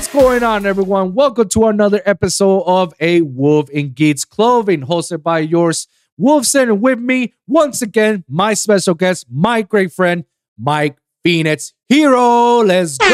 What's 0.00 0.14
going 0.14 0.42
on, 0.42 0.64
everyone? 0.64 1.12
Welcome 1.12 1.50
to 1.50 1.66
another 1.66 2.00
episode 2.06 2.62
of 2.62 2.94
A 3.00 3.20
Wolf 3.20 3.68
in 3.68 3.92
Geeks 3.92 4.24
Clothing, 4.24 4.80
hosted 4.80 5.22
by 5.22 5.40
yours, 5.40 5.88
Wolfson, 6.18 6.62
and 6.70 6.80
with 6.80 6.98
me, 6.98 7.34
once 7.46 7.82
again, 7.82 8.24
my 8.26 8.54
special 8.54 8.94
guest, 8.94 9.26
my 9.30 9.60
great 9.60 9.92
friend, 9.92 10.24
Mike 10.58 10.96
Phoenix 11.22 11.74
Hero. 11.86 12.60
Let's 12.62 12.96
go! 12.96 13.06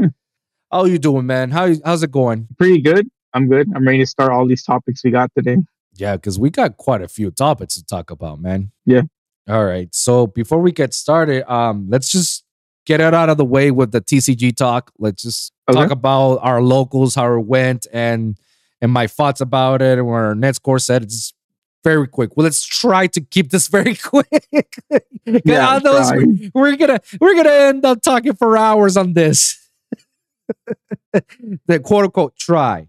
How 0.72 0.86
you 0.86 0.96
doing, 0.98 1.26
man? 1.26 1.50
How 1.50 1.74
how's 1.84 2.02
it 2.02 2.10
going? 2.10 2.48
Pretty 2.56 2.80
good. 2.80 3.06
I'm 3.34 3.46
good. 3.46 3.68
I'm 3.76 3.86
ready 3.86 3.98
to 3.98 4.06
start 4.06 4.32
all 4.32 4.46
these 4.48 4.64
topics 4.64 5.04
we 5.04 5.10
got 5.10 5.30
today. 5.36 5.58
Yeah, 5.96 6.16
because 6.16 6.38
we 6.38 6.48
got 6.48 6.78
quite 6.78 7.02
a 7.02 7.08
few 7.08 7.30
topics 7.30 7.74
to 7.74 7.84
talk 7.84 8.10
about, 8.10 8.40
man. 8.40 8.70
Yeah. 8.86 9.02
All 9.50 9.66
right. 9.66 9.94
So 9.94 10.26
before 10.26 10.60
we 10.60 10.72
get 10.72 10.94
started, 10.94 11.44
um, 11.52 11.88
let's 11.90 12.08
just 12.10 12.43
get 12.86 13.00
it 13.00 13.14
out 13.14 13.28
of 13.28 13.36
the 13.36 13.44
way 13.44 13.70
with 13.70 13.92
the 13.92 14.00
TCG 14.00 14.54
talk. 14.56 14.92
Let's 14.98 15.22
just 15.22 15.52
Okay. 15.68 15.78
talk 15.80 15.90
about 15.90 16.36
our 16.42 16.60
locals, 16.62 17.14
how 17.14 17.32
it 17.34 17.46
went, 17.46 17.86
and 17.92 18.36
and 18.80 18.92
my 18.92 19.06
thoughts 19.06 19.40
about 19.40 19.80
it, 19.82 19.98
and 19.98 20.06
what 20.06 20.14
our 20.16 20.34
net 20.34 20.56
score 20.56 20.78
said. 20.78 21.02
It's 21.02 21.32
very 21.82 22.06
quick. 22.08 22.36
Well, 22.36 22.44
let's 22.44 22.64
try 22.64 23.06
to 23.08 23.20
keep 23.20 23.50
this 23.50 23.68
very 23.76 23.94
quick. 23.96 24.46
Yeah, 25.46 25.70
otherwise 25.70 26.08
try. 26.10 26.18
we- 26.18 26.50
we're 26.54 26.76
gonna 26.76 27.00
we're 27.20 27.34
gonna 27.34 27.48
end 27.50 27.84
up 27.86 28.02
talking 28.02 28.34
for 28.34 28.58
hours 28.58 28.96
on 28.98 29.14
this. 29.14 29.58
the 31.66 31.80
quote 31.80 32.04
unquote 32.04 32.36
try, 32.36 32.88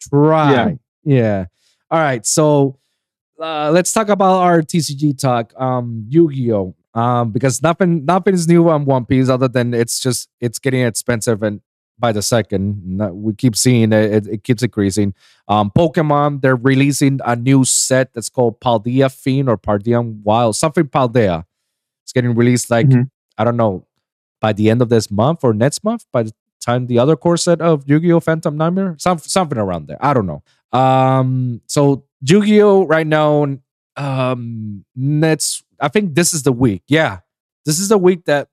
try, 0.00 0.52
Yeah. 0.52 0.70
yeah. 1.04 1.44
All 1.90 2.00
right, 2.00 2.24
so 2.24 2.78
uh, 3.42 3.70
let's 3.72 3.92
talk 3.92 4.08
about 4.08 4.40
our 4.42 4.62
TCG 4.62 5.18
talk. 5.20 5.52
Um, 5.60 6.06
Yu-Gi-Oh. 6.08 6.74
Um, 6.96 7.30
because 7.30 7.62
nothing 7.62 8.04
nothing 8.06 8.34
is 8.34 8.48
new 8.48 8.68
on 8.70 8.86
One 8.86 9.04
Piece 9.04 9.28
other 9.28 9.48
than 9.48 9.74
it's 9.74 10.00
just 10.00 10.28
it's 10.40 10.58
getting 10.58 10.80
expensive 10.80 11.42
and 11.42 11.60
by 11.98 12.10
the 12.12 12.22
second 12.22 13.00
we 13.24 13.34
keep 13.34 13.54
seeing 13.56 13.92
it, 13.92 14.12
it, 14.12 14.26
it 14.26 14.44
keeps 14.44 14.62
increasing. 14.62 15.14
Um, 15.48 15.70
Pokemon 15.76 16.40
they're 16.40 16.56
releasing 16.56 17.20
a 17.24 17.36
new 17.36 17.64
set 17.64 18.14
that's 18.14 18.30
called 18.30 18.60
Paldea 18.60 19.12
Fiend 19.12 19.48
or 19.48 19.58
Paldean 19.58 20.22
Wild 20.22 20.56
something 20.56 20.84
Paldea. 20.84 21.44
It's 22.04 22.12
getting 22.12 22.34
released 22.34 22.70
like 22.70 22.88
Mhm. 22.88 23.10
I 23.38 23.44
don't 23.44 23.56
know 23.58 23.86
by 24.40 24.52
the 24.54 24.70
end 24.70 24.80
of 24.80 24.88
this 24.88 25.10
month 25.10 25.40
or 25.44 25.52
next 25.52 25.84
month 25.84 26.06
by 26.12 26.22
the 26.22 26.32
time 26.60 26.86
the 26.86 26.98
other 26.98 27.14
core 27.16 27.36
set 27.36 27.60
of 27.60 27.84
Yu-Gi-Oh 27.86 28.20
Phantom 28.20 28.56
Nightmare 28.56 28.96
some, 28.98 29.18
something 29.18 29.58
around 29.58 29.86
there. 29.86 29.98
I 30.00 30.14
don't 30.14 30.26
know. 30.26 30.42
Um, 30.78 31.60
so 31.66 32.04
Yu-Gi-Oh 32.22 32.86
right 32.86 33.06
now 33.06 33.46
um 33.98 34.84
next 34.94 35.64
I 35.80 35.88
think 35.88 36.14
this 36.14 36.32
is 36.34 36.42
the 36.42 36.52
week. 36.52 36.82
Yeah. 36.88 37.20
This 37.64 37.78
is 37.80 37.88
the 37.88 37.98
week 37.98 38.24
that 38.26 38.48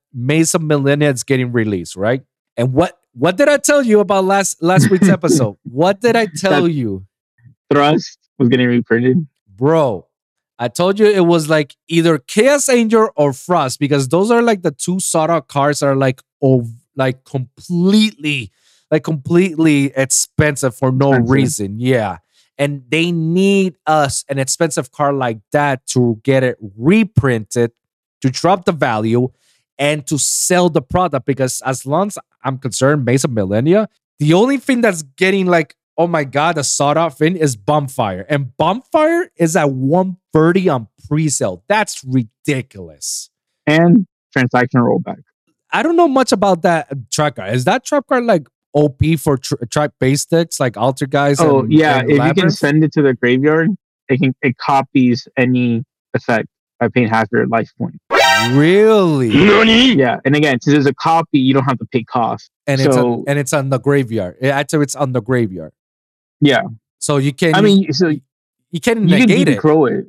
of 0.53 0.61
Millennia 0.61 1.09
is 1.11 1.23
getting 1.23 1.51
released, 1.51 1.95
right? 1.95 2.23
And 2.57 2.73
what 2.73 2.97
what 3.13 3.37
did 3.37 3.47
I 3.47 3.57
tell 3.57 3.83
you 3.83 3.99
about 3.99 4.25
last 4.25 4.61
last 4.63 4.89
week's 4.89 5.09
episode? 5.17 5.57
what 5.63 6.01
did 6.01 6.15
I 6.15 6.25
tell 6.27 6.63
That- 6.63 6.71
you? 6.71 7.05
Thrust 7.71 8.19
was 8.37 8.49
getting 8.49 8.67
reprinted. 8.67 9.27
Bro, 9.55 10.07
I 10.59 10.67
told 10.67 10.99
you 10.99 11.05
it 11.07 11.25
was 11.25 11.49
like 11.49 11.75
either 11.87 12.17
Chaos 12.19 12.69
Angel 12.69 13.09
or 13.15 13.33
Frost 13.33 13.79
because 13.79 14.07
those 14.09 14.29
are 14.31 14.41
like 14.41 14.61
the 14.63 14.71
two 14.71 14.99
sought 14.99 15.29
out 15.29 15.47
cards 15.47 15.79
that 15.79 15.87
are 15.87 15.95
like 15.95 16.21
oh 16.41 16.67
like 16.95 17.23
completely 17.23 18.51
like 18.91 19.03
completely 19.03 19.91
expensive 19.95 20.75
for 20.75 20.91
no 20.91 21.09
Expensive. 21.13 21.31
reason. 21.31 21.79
Yeah. 21.79 22.17
And 22.57 22.83
they 22.89 23.11
need 23.11 23.75
us 23.87 24.23
an 24.29 24.37
expensive 24.37 24.91
car 24.91 25.11
like 25.13 25.39
that 25.51 25.85
to 25.87 26.19
get 26.23 26.43
it 26.43 26.57
reprinted, 26.77 27.71
to 28.21 28.29
drop 28.29 28.65
the 28.65 28.71
value, 28.71 29.29
and 29.79 30.05
to 30.07 30.19
sell 30.19 30.69
the 30.69 30.81
product. 30.81 31.25
Because 31.25 31.61
as 31.61 31.85
long 31.85 32.07
as 32.07 32.17
I'm 32.43 32.57
concerned, 32.59 33.09
of 33.09 33.31
Millennia, 33.31 33.89
the 34.19 34.33
only 34.33 34.57
thing 34.57 34.81
that's 34.81 35.01
getting 35.01 35.47
like, 35.47 35.75
oh 35.97 36.07
my 36.07 36.23
god, 36.23 36.55
the 36.55 36.63
sought 36.63 36.97
out 36.97 37.17
thing 37.17 37.35
is 37.35 37.55
Bonfire. 37.55 38.25
And 38.29 38.55
Bonfire 38.57 39.31
is 39.35 39.55
at 39.55 39.71
130 39.71 40.69
on 40.69 40.87
pre-sale. 41.07 41.63
That's 41.67 42.03
ridiculous. 42.03 43.29
And 43.65 44.05
transaction 44.31 44.81
rollback. 44.81 45.21
I 45.71 45.81
don't 45.81 45.95
know 45.95 46.07
much 46.07 46.31
about 46.31 46.61
that 46.61 46.87
trap 47.11 47.35
card. 47.37 47.55
Is 47.55 47.65
that 47.65 47.83
trap 47.83 48.05
card 48.07 48.25
like 48.25 48.47
OP 48.73 49.01
for 49.19 49.37
tr- 49.37 49.55
track 49.69 49.91
base 49.99 50.21
sticks 50.21 50.59
like 50.59 50.73
Altergeist? 50.73 51.37
Oh 51.39 51.59
and- 51.61 51.71
yeah, 51.73 51.99
and 51.99 52.11
if 52.11 52.23
you 52.25 52.33
can 52.33 52.49
send 52.49 52.83
it 52.83 52.91
to 52.93 53.01
the 53.01 53.13
graveyard, 53.13 53.69
it 54.09 54.19
can 54.19 54.33
it 54.41 54.57
copies 54.57 55.27
any 55.37 55.83
effect 56.13 56.47
by 56.79 56.87
paying 56.89 57.07
half 57.07 57.27
your 57.31 57.47
life 57.47 57.71
point. 57.77 57.95
Really? 58.51 59.29
Yeah, 59.93 60.19
and 60.25 60.35
again, 60.35 60.59
since 60.61 60.77
it's 60.77 60.87
a 60.87 60.93
copy, 60.93 61.39
you 61.39 61.53
don't 61.53 61.63
have 61.63 61.79
to 61.79 61.85
pay 61.85 62.03
cost. 62.03 62.49
And 62.67 62.81
it's 62.81 62.93
So- 62.95 63.13
on, 63.13 63.23
and 63.27 63.39
it's 63.39 63.53
on 63.53 63.69
the 63.69 63.79
graveyard. 63.79 64.37
It- 64.41 64.49
Actually, 64.49 64.83
it's 64.83 64.95
on 64.95 65.11
the 65.13 65.21
graveyard. 65.21 65.71
Yeah, 66.41 66.63
So 66.99 67.17
you 67.17 67.31
can 67.33 67.55
I 67.55 67.61
mean, 67.61 67.93
so 67.93 68.09
you 68.09 68.21
you 68.71 68.81
can 68.81 69.07
can 69.07 69.19
negate 69.19 69.47
it. 69.47 69.59
crow 69.59 69.85
it. 69.85 70.07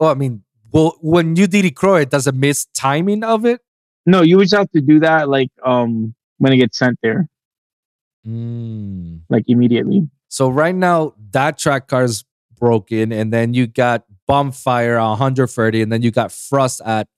Well, 0.00 0.10
I 0.10 0.14
mean, 0.14 0.42
well, 0.72 0.96
when 1.00 1.36
you 1.36 1.46
DD 1.46 1.70
Crow 1.74 1.96
it, 1.96 2.10
does 2.10 2.26
it 2.26 2.34
miss 2.34 2.64
timing 2.74 3.22
of 3.22 3.44
it? 3.44 3.60
No, 4.06 4.22
you 4.22 4.40
just 4.40 4.54
have 4.54 4.70
to 4.72 4.80
do 4.80 4.98
that 5.00 5.28
like 5.28 5.50
um 5.64 6.14
when 6.38 6.52
it 6.52 6.56
gets 6.56 6.78
sent 6.78 6.98
there, 7.02 7.28
Mm. 8.26 9.20
like 9.28 9.44
immediately. 9.48 10.08
So 10.28 10.48
right 10.48 10.74
now 10.74 11.14
that 11.32 11.58
track 11.58 11.88
card 11.88 12.04
is 12.04 12.24
broken, 12.58 13.12
and 13.12 13.32
then 13.32 13.54
you 13.54 13.66
got 13.66 14.04
Bonfire 14.26 14.98
at 14.98 15.08
130, 15.08 15.82
and 15.82 15.90
then 15.90 16.02
you 16.02 16.10
got 16.10 16.30
Frost 16.30 16.82
at 16.84 17.08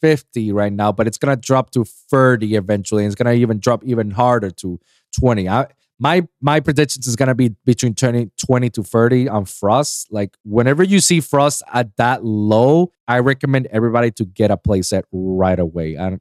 50 0.00 0.52
right 0.52 0.72
now, 0.72 0.92
but 0.92 1.06
it's 1.06 1.18
gonna 1.18 1.36
drop 1.36 1.70
to 1.70 1.84
30 1.84 2.54
eventually, 2.54 3.04
and 3.04 3.12
it's 3.12 3.20
gonna 3.20 3.34
even 3.34 3.58
drop 3.58 3.82
even 3.84 4.10
harder 4.10 4.50
to 4.50 4.78
20. 5.18 5.48
I, 5.48 5.66
my 5.98 6.26
my 6.40 6.60
predictions 6.60 7.06
is 7.06 7.16
gonna 7.16 7.34
be 7.34 7.54
between 7.64 7.94
20, 7.94 8.30
20 8.36 8.70
to 8.70 8.82
30 8.82 9.28
on 9.28 9.44
Frost. 9.46 10.08
Like 10.10 10.36
whenever 10.44 10.82
you 10.82 11.00
see 11.00 11.20
Frost 11.20 11.62
at 11.72 11.96
that 11.96 12.24
low, 12.24 12.92
I 13.08 13.18
recommend 13.18 13.66
everybody 13.66 14.10
to 14.12 14.24
get 14.24 14.50
a 14.50 14.56
playset 14.56 15.02
right 15.12 15.58
away. 15.58 15.96
And 15.96 16.20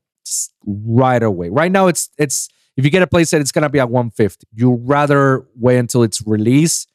right 0.65 1.23
away. 1.23 1.49
Right 1.49 1.71
now, 1.71 1.87
it's 1.87 2.09
it's 2.17 2.49
if 2.79 2.85
you 2.85 2.91
get 2.91 3.01
a 3.01 3.07
playset, 3.07 3.41
it's 3.41 3.51
gonna 3.51 3.69
be 3.69 3.79
at 3.81 3.89
150. 3.89 4.47
You 4.53 4.75
rather 4.85 5.45
wait 5.57 5.77
until 5.79 6.01
it's 6.01 6.25
released 6.25 6.89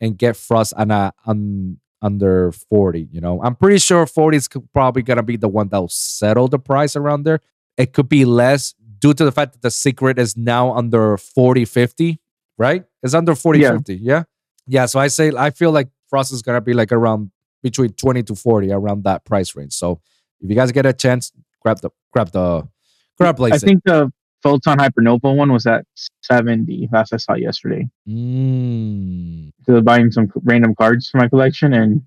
and 0.00 0.16
get 0.16 0.34
Frost 0.34 0.72
on 0.78 0.90
a 0.90 1.12
on 1.26 1.78
under 2.00 2.52
40. 2.52 3.08
You 3.12 3.20
know, 3.20 3.42
I'm 3.42 3.54
pretty 3.54 3.78
sure 3.78 4.06
40 4.06 4.36
is 4.38 4.48
probably 4.72 5.02
gonna 5.02 5.22
be 5.22 5.36
the 5.36 5.48
one 5.48 5.68
that'll 5.68 5.88
settle 5.88 6.48
the 6.48 6.58
price 6.58 6.96
around 6.96 7.24
there. 7.24 7.40
It 7.76 7.92
could 7.92 8.08
be 8.08 8.24
less 8.24 8.74
due 8.98 9.12
to 9.12 9.24
the 9.26 9.30
fact 9.32 9.52
that 9.52 9.60
the 9.60 9.70
secret 9.70 10.18
is 10.18 10.38
now 10.38 10.72
under 10.72 11.18
40, 11.18 11.66
50, 11.66 12.18
right? 12.56 12.84
It's 13.02 13.12
under 13.12 13.34
40, 13.34 13.58
Yeah. 13.60 13.72
50. 13.72 13.96
Yeah. 13.96 14.22
Yeah. 14.66 14.86
So 14.86 14.98
I 14.98 15.08
say 15.08 15.32
I 15.36 15.50
feel 15.50 15.70
like 15.70 15.88
Frost 16.08 16.32
is 16.32 16.40
gonna 16.40 16.62
be 16.62 16.72
like 16.72 16.92
around 16.92 17.30
between 17.62 17.90
20 17.90 18.22
to 18.22 18.34
40 18.34 18.72
around 18.72 19.04
that 19.04 19.26
price 19.26 19.54
range. 19.54 19.74
So 19.74 20.00
if 20.40 20.48
you 20.48 20.56
guys 20.56 20.72
get 20.72 20.86
a 20.86 20.94
chance, 20.94 21.30
grab 21.60 21.82
the 21.82 21.90
grab 22.10 22.30
the 22.30 22.66
grab 23.18 23.36
playset. 23.36 23.52
I 23.52 23.58
think 23.58 23.82
the 23.84 24.10
Photon 24.42 24.78
Hypernova 24.78 25.34
one 25.34 25.52
was 25.52 25.66
at 25.66 25.84
seventy. 26.22 26.88
Last 26.92 27.12
I 27.12 27.16
saw 27.16 27.34
yesterday. 27.34 27.88
Mm. 28.08 29.50
So 29.64 29.72
I 29.72 29.76
was 29.76 29.84
buying 29.84 30.10
some 30.12 30.30
random 30.44 30.74
cards 30.74 31.08
for 31.10 31.18
my 31.18 31.28
collection, 31.28 31.72
and 31.72 32.02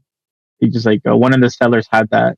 he 0.59 0.69
just 0.69 0.85
like 0.85 1.01
uh, 1.07 1.17
one 1.17 1.33
of 1.33 1.41
the 1.41 1.49
sellers 1.49 1.87
had 1.91 2.09
that, 2.11 2.37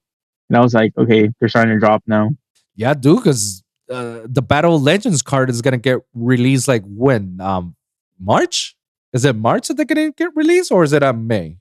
and 0.49 0.57
I 0.57 0.61
was 0.61 0.73
like, 0.73 0.93
okay, 0.97 1.29
they're 1.39 1.49
starting 1.49 1.73
to 1.73 1.79
drop 1.79 2.03
now. 2.07 2.31
Yeah, 2.75 2.93
dude, 2.93 3.17
because 3.17 3.63
uh, 3.89 4.21
the 4.25 4.41
Battle 4.41 4.75
of 4.75 4.81
Legends 4.81 5.21
card 5.21 5.49
is 5.49 5.61
gonna 5.61 5.77
get 5.77 5.99
released 6.13 6.67
like 6.67 6.83
when? 6.85 7.39
Um, 7.41 7.75
March? 8.19 8.75
Is 9.13 9.25
it 9.25 9.35
March 9.35 9.67
that 9.67 9.75
they're 9.75 9.85
gonna 9.85 10.11
get 10.11 10.29
released, 10.35 10.71
or 10.71 10.83
is 10.83 10.93
it 10.93 11.03
on 11.03 11.27
May? 11.27 11.57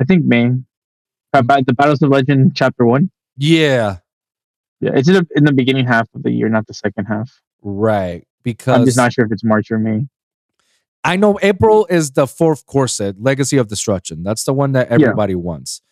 I 0.00 0.04
think 0.04 0.24
May. 0.24 0.52
About 1.32 1.64
the 1.66 1.72
Battles 1.72 2.02
of 2.02 2.10
Legend 2.10 2.56
Chapter 2.56 2.84
One. 2.84 3.10
Yeah, 3.36 3.98
Yeah, 4.80 4.90
it's 4.94 5.08
in 5.08 5.14
the, 5.14 5.26
in 5.36 5.44
the 5.44 5.52
beginning 5.52 5.86
half 5.86 6.08
of 6.14 6.22
the 6.22 6.30
year, 6.30 6.48
not 6.48 6.66
the 6.66 6.74
second 6.74 7.06
half. 7.06 7.30
Right. 7.62 8.26
Because 8.42 8.78
I'm 8.78 8.84
just 8.84 8.96
not 8.96 9.12
sure 9.12 9.24
if 9.24 9.32
it's 9.32 9.44
March 9.44 9.70
or 9.70 9.78
May. 9.78 10.06
I 11.02 11.16
know 11.16 11.38
April 11.42 11.86
is 11.88 12.10
the 12.12 12.26
fourth 12.26 12.66
core 12.66 12.88
set, 12.88 13.20
Legacy 13.20 13.56
of 13.56 13.68
Destruction. 13.68 14.22
That's 14.22 14.44
the 14.44 14.52
one 14.52 14.72
that 14.72 14.88
everybody 14.88 15.34
wants. 15.34 15.82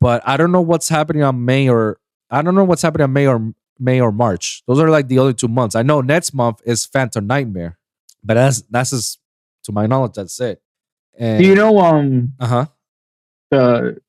But 0.00 0.22
I 0.26 0.36
don't 0.36 0.52
know 0.52 0.60
what's 0.60 0.88
happening 0.88 1.22
on 1.22 1.44
May 1.44 1.68
or 1.68 1.98
I 2.30 2.42
don't 2.42 2.54
know 2.54 2.64
what's 2.64 2.82
happening 2.82 3.04
on 3.04 3.12
May 3.12 3.26
or 3.26 3.52
May 3.78 4.00
or 4.00 4.12
March. 4.12 4.62
Those 4.66 4.78
are 4.80 4.90
like 4.90 5.08
the 5.08 5.18
other 5.18 5.32
two 5.32 5.48
months. 5.48 5.74
I 5.74 5.82
know 5.82 6.00
next 6.00 6.34
month 6.34 6.60
is 6.64 6.84
Phantom 6.86 7.26
Nightmare, 7.26 7.78
but 8.22 8.34
that's 8.34 8.62
that's 8.70 8.90
just 8.90 9.18
to 9.64 9.72
my 9.72 9.86
knowledge. 9.86 10.12
That's 10.14 10.38
it. 10.40 10.60
And, 11.16 11.42
Do 11.42 11.48
you 11.48 11.54
know 11.54 11.78
um 11.78 12.32
Uh 12.38 12.46
huh. 12.46 12.66
the 13.50 14.00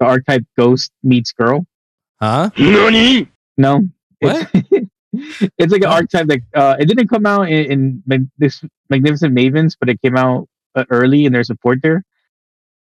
the 0.00 0.06
archetype 0.06 0.44
ghost 0.58 0.92
meets 1.02 1.32
girl? 1.32 1.66
Huh? 2.20 2.50
No. 3.56 3.88
What? 4.20 4.50
It's, 5.58 5.72
like 5.72 5.82
an 5.82 5.88
archetype 5.88 6.26
that 6.28 6.40
uh, 6.54 6.76
it 6.78 6.86
didn't 6.86 7.08
come 7.08 7.26
out 7.26 7.48
in, 7.48 7.70
in 7.72 8.02
Mag- 8.06 8.28
this 8.38 8.64
Magnificent 8.90 9.34
Mavens, 9.34 9.76
but 9.78 9.88
it 9.88 10.00
came 10.02 10.16
out 10.16 10.48
uh, 10.74 10.84
early 10.90 11.24
in 11.24 11.32
their 11.32 11.44
support 11.44 11.80
there. 11.82 12.04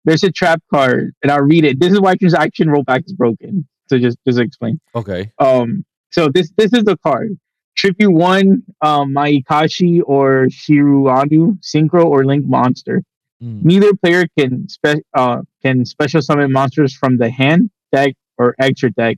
There's 0.06 0.24
a 0.24 0.32
trap 0.32 0.62
card, 0.74 1.14
and 1.22 1.32
I'll 1.32 1.42
read 1.42 1.66
it. 1.66 1.80
This 1.80 1.92
is 1.92 2.00
why 2.00 2.16
transaction 2.16 2.70
rollback 2.70 3.06
is 3.06 3.14
broken. 3.14 3.68
So 3.88 3.98
just 3.98 4.18
just 4.26 4.40
explain. 4.40 4.80
Okay. 4.96 5.32
Um, 5.40 5.86
so 6.12 6.30
this 6.30 6.52
this 6.58 6.74
is 6.74 6.84
the 6.84 6.98
card. 6.98 7.38
tribute 7.76 8.12
one 8.12 8.64
um, 8.82 9.14
Mayakashi 9.14 10.02
or 10.06 10.48
Shiranui 10.48 11.60
synchro 11.62 12.06
or 12.06 12.26
link 12.26 12.46
monster. 12.46 13.04
Mm. 13.42 13.64
Neither 13.64 13.94
player 13.96 14.28
can 14.38 14.68
spe- 14.70 15.06
uh, 15.14 15.42
can 15.62 15.86
special 15.86 16.22
summon 16.22 16.52
monsters 16.52 16.94
from 16.96 17.18
the 17.18 17.30
hand 17.30 17.70
deck 17.92 18.16
or 18.38 18.56
extra 18.60 18.92
deck 18.92 19.18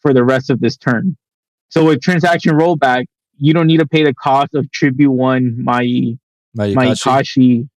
for 0.00 0.12
the 0.12 0.24
rest 0.24 0.50
of 0.50 0.60
this 0.60 0.76
turn. 0.76 1.16
So 1.74 1.84
with 1.86 2.00
transaction 2.00 2.52
rollback, 2.52 3.06
you 3.36 3.52
don't 3.52 3.66
need 3.66 3.78
to 3.80 3.86
pay 3.86 4.04
the 4.04 4.14
cost 4.14 4.54
of 4.54 4.70
tribute 4.70 5.10
one 5.10 5.56
Mai 5.60 6.16
Mayakashi. 6.56 6.76
Mayakashi 6.76 7.68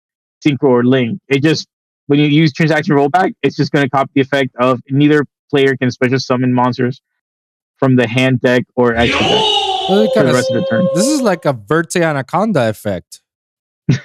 synchro 0.46 0.68
or 0.68 0.84
link. 0.84 1.18
It 1.28 1.42
just 1.42 1.66
when 2.08 2.18
you 2.18 2.26
use 2.26 2.52
transaction 2.52 2.94
rollback, 2.94 3.32
it's 3.42 3.56
just 3.56 3.72
going 3.72 3.86
to 3.86 3.88
copy 3.90 4.10
the 4.14 4.20
effect 4.20 4.50
of 4.60 4.80
neither 4.90 5.24
player 5.50 5.76
can 5.78 5.90
special 5.90 6.18
summon 6.18 6.52
monsters 6.52 7.00
from 7.78 7.96
the 7.96 8.06
hand 8.06 8.42
deck 8.42 8.64
or 8.76 8.94
extra 8.94 9.18
deck 9.18 9.30
Well, 9.30 9.88
for 9.88 9.96
the 9.96 10.10
kinda- 10.14 10.34
rest 10.34 10.50
of 10.50 10.56
the 10.60 10.66
turn. 10.68 10.86
this 10.94 11.06
is 11.06 11.22
like 11.22 11.46
a 11.46 11.54
Verte 11.54 11.96
Anaconda 11.96 12.68
effect. 12.68 13.22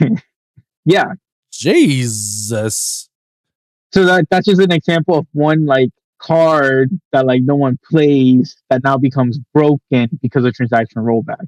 Yeah. 0.86 1.14
Jesus. 1.52 3.08
So 3.94 4.06
that 4.06 4.26
that's 4.32 4.48
just 4.48 4.62
an 4.62 4.72
example 4.72 5.16
of 5.16 5.28
one 5.34 5.66
like 5.66 5.90
card 6.22 6.90
that 7.12 7.26
like 7.26 7.42
no 7.44 7.56
one 7.56 7.78
plays 7.90 8.56
that 8.70 8.84
now 8.84 8.98
becomes 8.98 9.40
broken 9.54 10.08
because 10.22 10.46
of 10.46 10.54
transaction 10.54 11.02
rollback. 11.02 11.46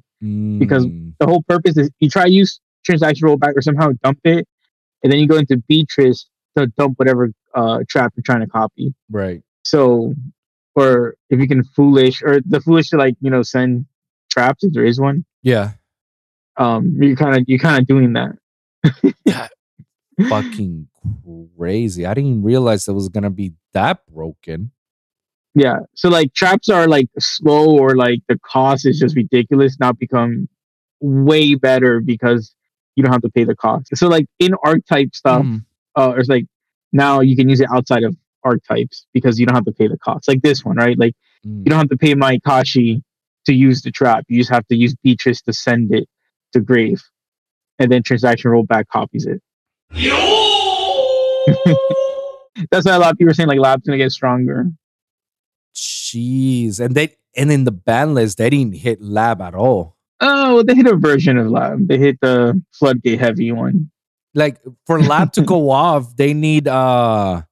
Because- 0.58 0.86
Mm, 0.86 1.12
The 1.20 1.26
whole 1.26 1.42
purpose 1.42 1.76
is 1.76 1.90
you 2.00 2.08
try 2.10 2.24
to 2.24 2.30
use 2.32 2.60
transaction 2.84 3.28
rollback 3.28 3.56
or 3.56 3.62
somehow 3.62 3.90
dump 4.02 4.18
it, 4.24 4.46
and 5.02 5.12
then 5.12 5.18
you 5.20 5.26
go 5.28 5.36
into 5.36 5.56
Beatrice 5.68 6.26
to 6.56 6.66
dump 6.78 6.98
whatever 6.98 7.30
uh, 7.54 7.80
trap 7.88 8.12
you're 8.16 8.22
trying 8.24 8.40
to 8.40 8.46
copy. 8.46 8.94
right. 9.10 9.42
So, 9.64 10.14
or 10.74 11.14
if 11.30 11.40
you 11.40 11.48
can 11.48 11.62
foolish 11.64 12.22
or 12.22 12.40
the 12.44 12.60
foolish 12.60 12.90
to 12.90 12.96
like 12.98 13.14
you 13.20 13.30
know 13.30 13.42
send 13.42 13.86
traps 14.30 14.64
if 14.64 14.72
there 14.74 14.84
is 14.84 15.00
one. 15.00 15.24
Yeah. 15.42 15.72
Um, 16.56 16.96
you're 17.00 17.16
kind 17.16 17.36
of 17.36 17.44
you're 17.46 17.58
kind 17.58 17.78
of 17.80 17.86
doing 17.86 18.12
that. 18.14 18.32
yeah. 19.24 19.48
Fucking 20.28 20.88
crazy. 21.56 22.06
I 22.06 22.14
didn't 22.14 22.42
realize 22.42 22.88
it 22.88 22.92
was 22.92 23.08
gonna 23.08 23.30
be 23.30 23.52
that 23.72 24.06
broken. 24.06 24.72
Yeah. 25.54 25.80
So 25.94 26.08
like 26.08 26.34
traps 26.34 26.68
are 26.68 26.88
like 26.88 27.08
slow 27.18 27.78
or 27.78 27.96
like 27.96 28.20
the 28.28 28.38
cost 28.40 28.86
is 28.86 28.98
just 28.98 29.14
ridiculous. 29.14 29.78
Now 29.78 29.92
become 29.92 30.48
way 31.00 31.54
better 31.54 32.00
because 32.00 32.54
you 32.96 33.04
don't 33.04 33.12
have 33.12 33.22
to 33.22 33.30
pay 33.30 33.44
the 33.44 33.54
cost. 33.54 33.96
So 33.96 34.08
like 34.08 34.26
in 34.38 34.54
archetype 34.64 35.14
stuff, 35.14 35.44
Mm, 35.44 35.64
uh, 35.96 36.14
it's 36.16 36.28
like 36.28 36.46
now 36.92 37.20
you 37.20 37.36
can 37.36 37.48
use 37.48 37.60
it 37.60 37.68
outside 37.72 38.02
of 38.02 38.16
archetypes 38.42 39.06
because 39.12 39.38
you 39.38 39.46
don't 39.46 39.54
have 39.54 39.64
to 39.64 39.72
pay 39.72 39.88
the 39.88 39.98
cost. 39.98 40.28
Like 40.28 40.42
this 40.42 40.64
one, 40.64 40.76
right? 40.76 40.98
Like 40.98 41.14
mm. 41.46 41.58
you 41.58 41.64
don't 41.64 41.78
have 41.78 41.88
to 41.90 41.96
pay 41.96 42.14
Mayakashi 42.14 43.02
to 43.46 43.54
use 43.54 43.82
the 43.82 43.90
trap. 43.90 44.24
You 44.28 44.38
just 44.38 44.50
have 44.50 44.66
to 44.68 44.76
use 44.76 44.94
Beatrice 45.02 45.42
to 45.42 45.52
send 45.52 45.94
it 45.94 46.08
to 46.52 46.60
Grave, 46.60 47.02
and 47.78 47.90
then 47.90 48.02
transaction 48.02 48.50
rollback 48.50 48.88
copies 48.88 49.26
it. 49.26 49.42
That's 52.70 52.86
why 52.86 52.94
a 52.94 52.98
lot 52.98 53.12
of 53.12 53.18
people 53.18 53.30
are 53.30 53.34
saying 53.34 53.48
like 53.48 53.58
Lab's 53.58 53.84
gonna 53.86 53.98
get 53.98 54.12
stronger. 54.12 54.66
Jeez. 55.74 56.80
And 56.80 56.94
they 56.94 57.16
and 57.36 57.50
in 57.50 57.64
the 57.64 57.72
ban 57.72 58.14
list, 58.14 58.38
they 58.38 58.50
didn't 58.50 58.76
hit 58.76 59.02
lab 59.02 59.40
at 59.40 59.54
all. 59.54 59.96
Oh, 60.20 60.62
they 60.62 60.74
hit 60.74 60.86
a 60.86 60.96
version 60.96 61.36
of 61.36 61.48
Lab. 61.48 61.88
They 61.88 61.98
hit 61.98 62.18
the 62.20 62.62
floodgate 62.72 63.18
heavy 63.18 63.50
one. 63.52 63.90
Like 64.34 64.60
for 64.86 65.00
lab 65.00 65.32
to 65.34 65.42
go 65.54 65.70
off, 65.70 66.16
they 66.16 66.32
need 66.34 66.68
uh 66.68 67.42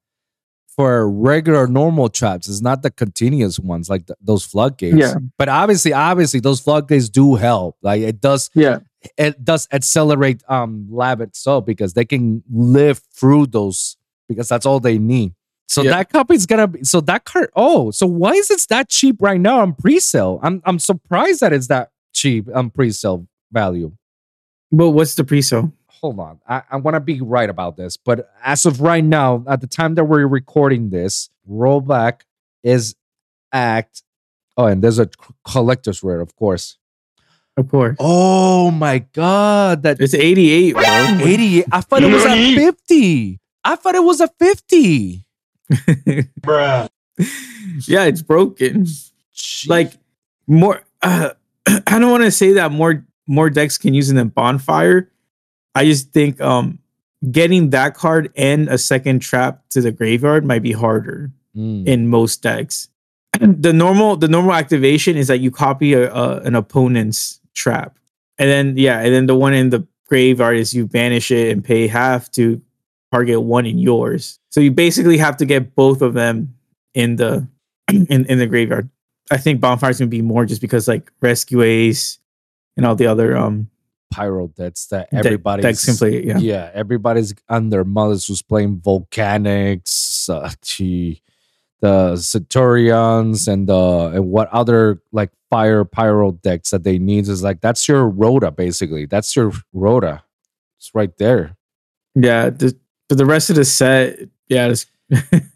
for 0.75 1.11
regular 1.11 1.67
normal 1.67 2.09
traps. 2.09 2.49
It's 2.49 2.62
not 2.62 2.83
the 2.83 2.91
continuous 2.91 3.59
ones 3.59 3.91
like 3.91 4.06
th- 4.06 4.17
those 4.23 4.44
floodgates. 4.44 4.97
Yeah. 4.97 5.15
But 5.37 5.49
obviously, 5.49 5.93
obviously, 5.93 6.41
those 6.41 6.61
floodgates 6.61 7.09
do 7.09 7.35
help. 7.35 7.77
Like 7.83 8.00
it 8.00 8.21
does 8.21 8.49
Yeah, 8.55 8.79
it 9.17 9.45
does 9.45 9.69
accelerate 9.73 10.43
um 10.49 10.87
lab 10.91 11.21
itself 11.21 11.65
because 11.67 11.95
they 11.95 12.05
can 12.05 12.43
live 12.53 12.99
through 13.15 13.47
those 13.47 13.97
because 14.29 14.49
that's 14.49 14.67
all 14.67 14.81
they 14.81 14.99
need. 14.99 15.35
So 15.69 15.83
Yeah. 15.83 15.91
that 15.93 16.11
copy's 16.11 16.47
gonna 16.47 16.69
be 16.69 16.85
so 16.85 17.01
that 17.03 17.25
card. 17.25 17.51
Oh, 17.57 17.91
so 17.91 18.07
why 18.07 18.33
is 18.33 18.51
it 18.51 18.65
that 18.71 18.89
cheap 18.89 19.17
right 19.21 19.41
now 19.41 19.61
on 19.61 19.75
pre-sale? 19.75 20.39
I'm 20.43 20.63
I'm 20.65 20.79
surprised 20.79 21.41
that 21.41 21.53
it's 21.53 21.69
that 21.69 21.91
cheap 22.13 22.49
on 22.55 22.71
pre-sale 22.71 23.27
value. 23.51 23.93
But 24.71 24.91
what's 24.91 25.15
the 25.15 25.25
pre-sale? 25.25 25.73
Hold 26.01 26.19
on, 26.19 26.41
I, 26.49 26.63
I 26.71 26.77
want 26.79 26.95
to 26.97 27.01
be 27.01 27.21
right 27.21 27.49
about 27.49 27.77
this, 27.77 27.97
but 27.97 28.29
as 28.43 28.67
of 28.67 28.81
right 28.81 29.05
now, 29.05 29.45
at 29.47 29.61
the 29.61 29.69
time 29.69 29.95
that 29.95 30.05
we're 30.05 30.27
recording 30.27 30.91
this, 30.91 31.31
rollback 31.49 32.23
is 32.65 32.97
act. 33.53 34.03
Oh, 34.57 34.67
and 34.67 34.83
there's 34.83 34.99
a 34.99 35.09
collector's 35.47 36.03
rare, 36.03 36.21
of 36.21 36.35
course. 36.35 36.77
Of 37.57 37.69
course. 37.69 37.97
Oh 38.01 38.71
my 38.71 39.01
god, 39.13 39.83
that 39.83 40.01
It's 40.01 40.15
88, 40.15 40.73
bro. 40.73 40.83
88. 40.85 41.65
I 41.71 41.81
thought 41.83 42.03
it 42.03 42.11
was 42.13 42.25
at 42.25 42.37
50. 42.37 43.41
I 43.65 43.77
thought 43.77 43.95
it 43.95 44.03
was 44.05 44.21
a 44.21 44.29
50. 44.29 45.25
Bruh. 46.41 46.89
yeah, 47.87 48.05
it's 48.05 48.23
broken. 48.23 48.87
Like 49.67 49.93
more 50.47 50.83
uh, 51.03 51.31
I 51.67 51.99
don't 51.99 52.11
want 52.11 52.25
to 52.25 52.31
say 52.31 52.53
that 52.55 52.73
more 52.73 53.07
more 53.27 53.51
decks 53.51 53.79
can 53.79 53.95
use 53.95 54.11
it 54.11 54.15
than 54.15 54.29
bonfire. 54.29 55.11
I 55.75 55.85
just 55.85 56.13
think 56.13 56.41
um 56.41 56.79
getting 57.31 57.71
that 57.71 57.95
card 57.95 58.33
and 58.37 58.69
a 58.69 58.79
second 58.79 59.21
trap 59.21 59.63
to 59.71 59.81
the 59.81 59.93
graveyard 59.93 60.45
might 60.45 60.63
be 60.63 60.73
harder 60.73 61.31
Mm. 61.55 61.87
in 61.87 62.09
most 62.09 62.43
decks. 62.43 62.89
the 63.41 63.75
normal 63.75 64.17
the 64.17 64.27
normal 64.27 64.55
activation 64.55 65.19
is 65.19 65.29
that 65.29 65.41
you 65.41 65.51
copy 65.51 65.93
a, 65.93 66.11
a 66.11 66.39
an 66.41 66.55
opponent's 66.55 67.41
trap. 67.55 67.99
And 68.39 68.49
then 68.49 68.77
yeah, 68.77 69.01
and 69.01 69.15
then 69.15 69.27
the 69.27 69.37
one 69.37 69.55
in 69.55 69.71
the 69.71 69.87
graveyard 70.09 70.57
is 70.57 70.75
you 70.75 70.87
banish 70.87 71.31
it 71.31 71.51
and 71.51 71.65
pay 71.65 71.87
half 71.87 72.31
to 72.33 72.61
target 73.13 73.43
one 73.43 73.67
in 73.67 73.79
yours. 73.79 74.39
So 74.51 74.61
you 74.61 74.71
basically 74.71 75.19
have 75.19 75.37
to 75.39 75.47
get 75.47 75.75
both 75.75 76.03
of 76.03 76.15
them 76.15 76.55
in 76.95 77.17
the 77.17 77.47
in, 77.91 78.07
in 78.27 78.39
the 78.39 78.47
graveyard. 78.47 78.89
I 79.31 79.37
think 79.37 79.61
bonfire's 79.61 79.99
gonna 79.99 80.09
be 80.09 80.23
more 80.23 80.45
just 80.45 80.61
because 80.61 80.89
like 80.89 81.11
rescue 81.21 81.63
ace 81.63 82.19
and 82.77 82.85
all 82.85 82.95
the 82.95 83.07
other 83.07 83.37
um 83.37 83.69
pyro 84.13 84.49
decks 84.49 84.87
that 84.87 85.09
everybody's 85.13 85.63
decks 85.63 85.85
can 85.85 85.97
play. 85.97 86.25
Yeah. 86.25 86.39
Yeah, 86.39 86.71
everybody's 86.75 87.35
on 87.49 87.71
their 87.71 87.85
mothers 87.85 88.27
who's 88.27 88.43
playing 88.43 88.81
volcanics, 88.81 90.29
uh, 90.29 90.51
gee, 90.63 91.23
the 91.82 92.17
Centurions, 92.17 93.46
and 93.46 93.69
uh 93.69 94.06
and 94.08 94.31
what 94.31 94.48
other 94.48 95.03
like 95.12 95.31
fire 95.51 95.84
pyro 95.84 96.32
decks 96.32 96.70
that 96.70 96.84
they 96.84 96.98
need 96.98 97.29
is 97.29 97.43
like 97.43 97.60
that's 97.60 97.86
your 97.86 98.08
rota 98.08 98.51
basically. 98.51 99.05
That's 99.05 99.36
your 99.36 99.53
rota. 99.74 100.22
It's 100.79 100.91
right 100.94 101.15
there. 101.19 101.56
Yeah. 102.15 102.48
The, 102.48 102.74
but 103.08 103.19
the 103.19 103.27
rest 103.27 103.51
of 103.51 103.56
the 103.56 103.65
set, 103.67 104.20
yeah, 104.48 104.69
it's, 104.69 104.86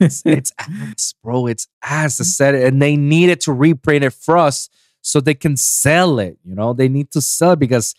It's, 0.00 0.22
it's 0.26 0.52
ass, 0.58 1.14
bro. 1.22 1.46
It's 1.46 1.68
ass 1.82 2.18
to 2.18 2.24
set 2.24 2.54
it, 2.54 2.66
and 2.66 2.80
they 2.80 2.96
needed 2.96 3.40
to 3.42 3.52
reprint 3.52 4.04
it 4.04 4.12
for 4.12 4.36
us 4.36 4.68
so 5.00 5.20
they 5.20 5.34
can 5.34 5.56
sell 5.56 6.18
it. 6.18 6.38
You 6.44 6.54
know, 6.54 6.72
they 6.72 6.88
need 6.88 7.10
to 7.12 7.20
sell 7.20 7.52
it 7.52 7.58
because 7.58 7.94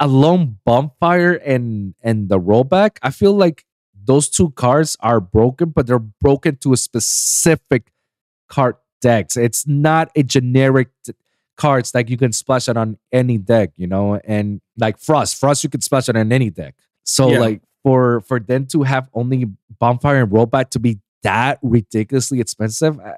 alone 0.00 0.58
bonfire 0.64 1.34
and 1.34 1.94
and 2.02 2.28
the 2.28 2.40
rollback, 2.40 2.98
I 3.02 3.10
feel 3.10 3.34
like 3.34 3.64
those 4.08 4.28
two 4.28 4.50
cards 4.50 4.96
are 5.00 5.20
broken, 5.20 5.68
but 5.70 5.86
they're 5.86 5.98
broken 6.00 6.56
to 6.64 6.72
a 6.72 6.76
specific 6.76 7.92
card 8.48 8.76
decks. 9.02 9.36
It's 9.36 9.66
not 9.68 10.10
a 10.16 10.22
generic 10.24 10.88
cards 11.56 11.94
like 11.94 12.08
you 12.08 12.16
can 12.16 12.32
splash 12.32 12.68
it 12.68 12.76
on 12.76 12.96
any 13.12 13.36
deck, 13.38 13.70
you 13.76 13.86
know, 13.86 14.16
and 14.24 14.60
like 14.78 14.98
frost, 14.98 15.38
frost 15.38 15.62
you 15.62 15.70
can 15.70 15.82
splash 15.82 16.08
it 16.08 16.16
on 16.16 16.32
any 16.32 16.50
deck. 16.50 16.74
So 17.04 17.30
Yeah. 17.32 17.38
like 17.40 17.60
for 17.84 18.20
for 18.22 18.40
them 18.40 18.66
to 18.68 18.82
have 18.82 19.08
only 19.14 19.46
bonfire 19.78 20.22
and 20.22 20.32
rollback 20.32 20.70
to 20.70 20.80
be 20.80 20.98
that 21.22 21.58
ridiculously 21.62 22.40
expensive, 22.40 22.98
uh, 22.98 23.14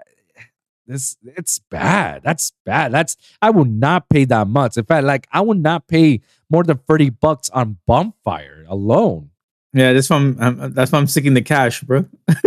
this 0.87 1.16
it's 1.23 1.61
bad. 1.70 2.23
That's 2.25 2.52
bad. 2.66 2.92
That's 2.92 3.16
I 3.40 3.50
will 3.50 3.64
not 3.64 4.09
pay 4.09 4.25
that 4.26 4.49
much. 4.49 4.76
In 4.76 4.85
fact, 4.85 5.04
like 5.06 5.28
I 5.32 5.40
would 5.40 5.62
not 5.62 5.87
pay 5.87 6.20
more 6.50 6.64
than 6.64 6.78
thirty 6.78 7.11
bucks 7.11 7.49
on 7.50 7.78
bonfire 7.87 8.64
alone. 8.68 9.29
Yeah, 9.73 9.93
that's 9.93 10.11
why 10.11 10.17
I'm, 10.17 10.37
I'm 10.41 10.73
that's 10.75 10.91
why 10.93 10.99
I'm 10.99 11.07
sticking 11.07 11.35
the 11.35 11.43
cash, 11.43 11.81
bro. 11.83 12.05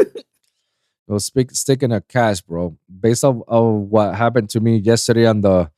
Well, 1.06 1.20
speak, 1.20 1.52
sticking 1.52 1.92
a 1.92 2.00
cash, 2.00 2.40
bro. 2.42 2.78
Based 3.02 3.26
off 3.26 3.44
of 3.48 3.74
what 3.92 4.16
happened 4.16 4.50
to 4.52 4.62
me 4.62 4.78
yesterday 4.78 5.26
on 5.26 5.42
the 5.42 5.70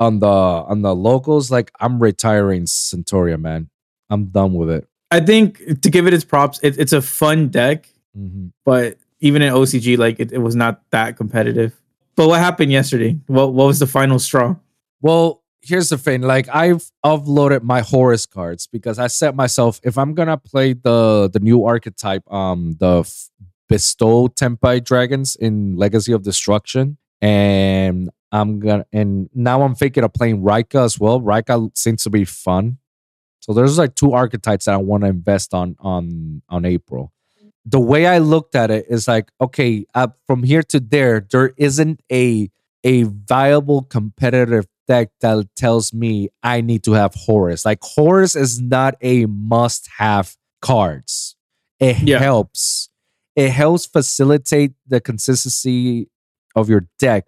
on 0.00 0.18
the 0.20 0.26
on 0.28 0.80
the 0.82 0.94
locals, 0.94 1.50
like 1.50 1.70
I'm 1.78 1.98
retiring 2.02 2.66
Centurion, 2.66 3.42
man. 3.42 3.68
I'm 4.08 4.26
done 4.26 4.54
with 4.54 4.70
it. 4.70 4.88
I 5.10 5.20
think 5.20 5.82
to 5.82 5.90
give 5.90 6.06
it 6.06 6.14
its 6.14 6.24
props, 6.24 6.58
it, 6.62 6.78
it's 6.78 6.94
a 6.94 7.02
fun 7.02 7.48
deck, 7.48 7.88
Mhm. 8.16 8.52
but 8.64 8.96
even 9.20 9.42
in 9.42 9.52
OCG, 9.52 9.98
like 9.98 10.18
it, 10.20 10.32
it 10.32 10.38
was 10.38 10.56
not 10.56 10.80
that 10.90 11.16
competitive. 11.18 11.78
But 12.16 12.28
what 12.28 12.40
happened 12.40 12.72
yesterday? 12.72 13.18
What 13.26 13.52
what 13.52 13.66
was 13.66 13.78
the 13.78 13.86
final 13.86 14.18
straw? 14.18 14.56
Well, 15.02 15.42
here's 15.66 15.88
the 15.88 15.98
thing. 15.98 16.22
Like 16.22 16.48
I've 16.54 16.90
uploaded 17.04 17.62
my 17.62 17.80
Horus 17.80 18.26
cards 18.26 18.66
because 18.66 18.98
I 18.98 19.08
set 19.08 19.34
myself 19.34 19.80
if 19.82 19.98
I'm 19.98 20.14
gonna 20.14 20.36
play 20.36 20.72
the 20.72 21.28
the 21.32 21.40
new 21.40 21.64
archetype, 21.64 22.30
um, 22.32 22.76
the 22.78 23.00
f- 23.00 23.30
bestow 23.68 24.28
Tenpai 24.28 24.84
dragons 24.84 25.36
in 25.36 25.76
Legacy 25.76 26.12
of 26.12 26.22
Destruction, 26.22 26.98
and 27.20 28.10
I'm 28.32 28.60
gonna 28.60 28.86
and 28.92 29.28
now 29.34 29.62
I'm 29.62 29.74
thinking 29.74 30.04
of 30.04 30.12
playing 30.12 30.42
Rika 30.42 30.80
as 30.80 30.98
well. 30.98 31.20
Rika 31.20 31.68
seems 31.74 32.02
to 32.04 32.10
be 32.10 32.24
fun. 32.24 32.78
So 33.40 33.52
there's 33.52 33.78
like 33.78 33.94
two 33.94 34.12
archetypes 34.12 34.64
that 34.64 34.74
I 34.74 34.78
want 34.78 35.04
to 35.04 35.08
invest 35.08 35.54
on 35.54 35.76
on 35.80 36.42
on 36.48 36.64
April. 36.64 37.12
The 37.64 37.80
way 37.80 38.06
I 38.06 38.18
looked 38.18 38.54
at 38.54 38.70
it 38.70 38.86
is 38.88 39.08
like, 39.08 39.32
okay, 39.40 39.86
uh, 39.92 40.08
from 40.28 40.44
here 40.44 40.62
to 40.64 40.78
there, 40.78 41.26
there 41.30 41.52
isn't 41.56 42.00
a 42.12 42.48
a 42.84 43.02
viable 43.04 43.82
competitive 43.82 44.66
deck 44.88 45.10
that 45.20 45.46
tells 45.56 45.92
me 45.92 46.28
I 46.42 46.60
need 46.60 46.82
to 46.84 46.92
have 46.92 47.14
Horus. 47.14 47.64
Like 47.64 47.78
Horus 47.82 48.36
is 48.36 48.60
not 48.60 48.94
a 49.00 49.26
must-have 49.26 50.36
cards. 50.62 51.36
It 51.80 51.98
Yeah. 52.02 52.18
helps. 52.18 52.88
It 53.34 53.50
helps 53.50 53.86
facilitate 53.86 54.72
the 54.86 55.00
consistency 55.00 56.08
of 56.54 56.68
your 56.70 56.86
deck, 56.98 57.26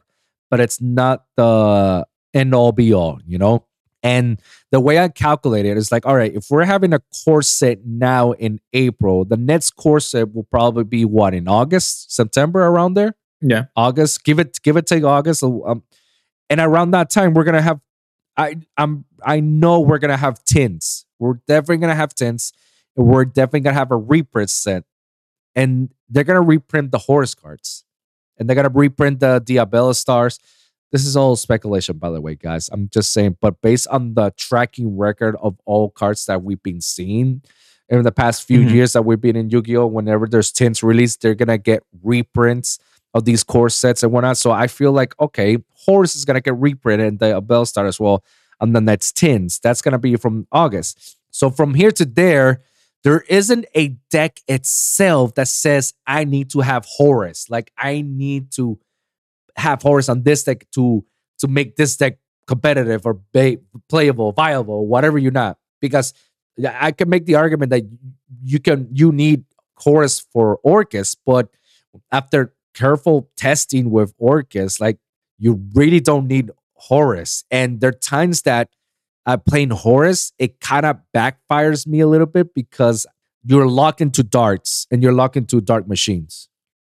but 0.50 0.60
it's 0.60 0.80
not 0.80 1.24
the 1.36 2.06
end 2.34 2.54
all 2.54 2.72
be 2.72 2.92
all, 2.94 3.20
you 3.26 3.38
know? 3.38 3.64
And 4.02 4.40
the 4.70 4.80
way 4.80 4.98
I 5.00 5.08
calculate 5.08 5.66
it 5.66 5.76
is 5.76 5.90
like, 5.90 6.06
all 6.06 6.14
right, 6.16 6.32
if 6.32 6.46
we're 6.50 6.64
having 6.64 6.92
a 6.94 7.00
core 7.24 7.42
set 7.42 7.84
now 7.84 8.32
in 8.32 8.60
April, 8.72 9.24
the 9.24 9.36
next 9.36 9.72
core 9.72 10.00
set 10.00 10.32
will 10.34 10.44
probably 10.44 10.84
be 10.84 11.04
what 11.04 11.34
in 11.34 11.48
August, 11.48 12.14
September, 12.14 12.60
around 12.64 12.94
there. 12.94 13.16
Yeah. 13.42 13.64
August. 13.76 14.24
Give 14.24 14.38
it, 14.38 14.58
give 14.62 14.76
it, 14.76 14.86
take 14.86 15.04
August. 15.04 15.42
Um, 15.42 15.82
and 16.50 16.61
around 16.61 16.93
that 16.93 17.11
time, 17.11 17.35
we're 17.35 17.45
gonna 17.45 17.62
have. 17.62 17.81
I, 18.37 18.57
I'm, 18.76 19.05
I 19.25 19.40
know 19.40 19.81
we're 19.81 19.99
gonna 19.99 20.17
have 20.17 20.43
tints. 20.45 21.05
We're 21.19 21.40
definitely 21.49 21.78
gonna 21.78 21.95
have 21.97 22.14
tints. 22.14 22.52
and 22.97 23.07
We're 23.07 23.25
definitely 23.25 23.61
gonna 23.61 23.75
have 23.75 23.90
a 23.90 23.97
reprint 23.97 24.50
set, 24.50 24.85
and 25.57 25.90
they're 26.09 26.25
gonna 26.25 26.40
reprint 26.43 26.90
the 26.93 26.99
Horus 26.99 27.35
cards, 27.35 27.85
and 28.38 28.49
they're 28.49 28.55
gonna 28.57 28.69
reprint 28.69 29.21
the 29.21 29.40
Diabellstars. 29.40 30.38
This 30.93 31.05
is 31.05 31.17
all 31.17 31.37
speculation, 31.37 31.99
by 31.99 32.11
the 32.11 32.21
way, 32.21 32.35
guys. 32.35 32.71
I'm 32.73 32.88
just 32.88 33.12
saying, 33.12 33.37
but 33.43 33.61
based 33.61 33.88
on 33.88 34.14
the 34.14 34.33
tracking 34.38 34.97
record 34.97 35.37
of 35.43 35.59
all 35.67 35.90
cards 35.90 36.25
that 36.26 36.43
we've 36.43 36.62
been 36.62 36.81
seeing 36.81 37.43
in 37.90 38.02
the 38.02 38.12
past 38.12 38.45
few 38.45 38.61
Mhm. 38.61 38.71
years 38.73 38.93
that 38.95 39.02
we've 39.02 39.21
been 39.21 39.37
in 39.37 39.50
Yu-Gi-Oh, 39.50 39.87
whenever 39.87 40.26
there's 40.26 40.50
tints 40.52 40.83
released, 40.83 41.21
they're 41.21 41.35
gonna 41.35 41.59
get 41.59 41.83
reprints 42.02 42.78
of 43.14 43.25
these 43.26 43.43
core 43.43 43.69
sets 43.69 44.02
and 44.02 44.12
whatnot. 44.12 44.38
So 44.38 44.50
I 44.50 44.67
feel 44.67 44.93
like 44.93 45.19
okay, 45.21 45.59
Horus 45.88 46.14
is 46.14 46.25
gonna 46.25 46.40
get 46.40 46.57
reprinted 46.57 47.07
and 47.09 47.18
the 47.18 47.40
Bell 47.40 47.66
Star 47.66 47.87
as 47.87 47.99
well 48.00 48.25
And 48.61 48.75
then 48.75 48.85
that's 48.85 49.12
tins. 49.12 49.61
That's 49.61 49.83
gonna 49.83 49.99
be 49.99 50.16
from 50.16 50.47
August. 50.52 51.16
So 51.30 51.50
from 51.50 51.75
here 51.75 51.92
to 51.92 52.04
there, 52.04 52.62
there 53.04 53.21
isn't 53.28 53.66
a 53.75 53.88
deck 54.11 54.40
itself 54.49 55.35
that 55.37 55.49
says 55.49 55.95
I 56.07 56.25
need 56.25 56.50
to 56.50 56.61
have 56.61 56.85
Horus. 56.87 57.49
Like 57.50 57.73
I 57.78 58.02
need 58.02 58.50
to 58.52 58.78
have 59.57 59.83
Horus 59.83 60.09
on 60.09 60.23
this 60.23 60.45
deck 60.45 60.66
to 60.73 61.04
to 61.38 61.49
make 61.49 61.76
this 61.76 61.97
deck 61.97 62.18
competitive 62.47 63.07
or 63.07 63.21
ba- 63.33 63.59
playable, 63.88 64.33
viable, 64.33 64.87
whatever 64.87 65.18
you're 65.18 65.33
not. 65.33 65.59
Because 65.80 66.14
I 66.66 66.90
can 66.92 67.09
make 67.09 67.26
the 67.26 67.37
argument 67.37 67.71
that 67.71 67.85
you 68.42 68.59
can 68.59 68.88
you 68.92 69.12
need 69.12 69.45
Horus 69.76 70.21
for 70.21 70.59
Orcust, 70.66 71.18
but 71.25 71.50
after 72.11 72.54
careful 72.75 73.30
testing 73.37 73.90
with 73.90 74.16
Orcust, 74.18 74.80
like 74.80 74.99
you 75.38 75.64
really 75.75 76.00
don't 76.00 76.26
need 76.26 76.50
Horus. 76.75 77.45
And 77.50 77.80
there 77.80 77.90
are 77.90 77.92
times 77.92 78.42
that 78.42 78.68
uh, 79.26 79.37
playing 79.37 79.71
Horus, 79.71 80.33
it 80.38 80.61
kind 80.61 80.87
of 80.87 80.99
backfires 81.14 81.87
me 81.87 82.00
a 82.00 82.07
little 82.07 82.26
bit 82.26 82.54
because 82.54 83.07
you're 83.45 83.68
locked 83.68 84.00
into 84.00 84.23
darts 84.23 84.87
and 84.90 85.02
you're 85.02 85.12
locked 85.12 85.37
into 85.37 85.61
dark 85.61 85.88
machines. 85.88 86.49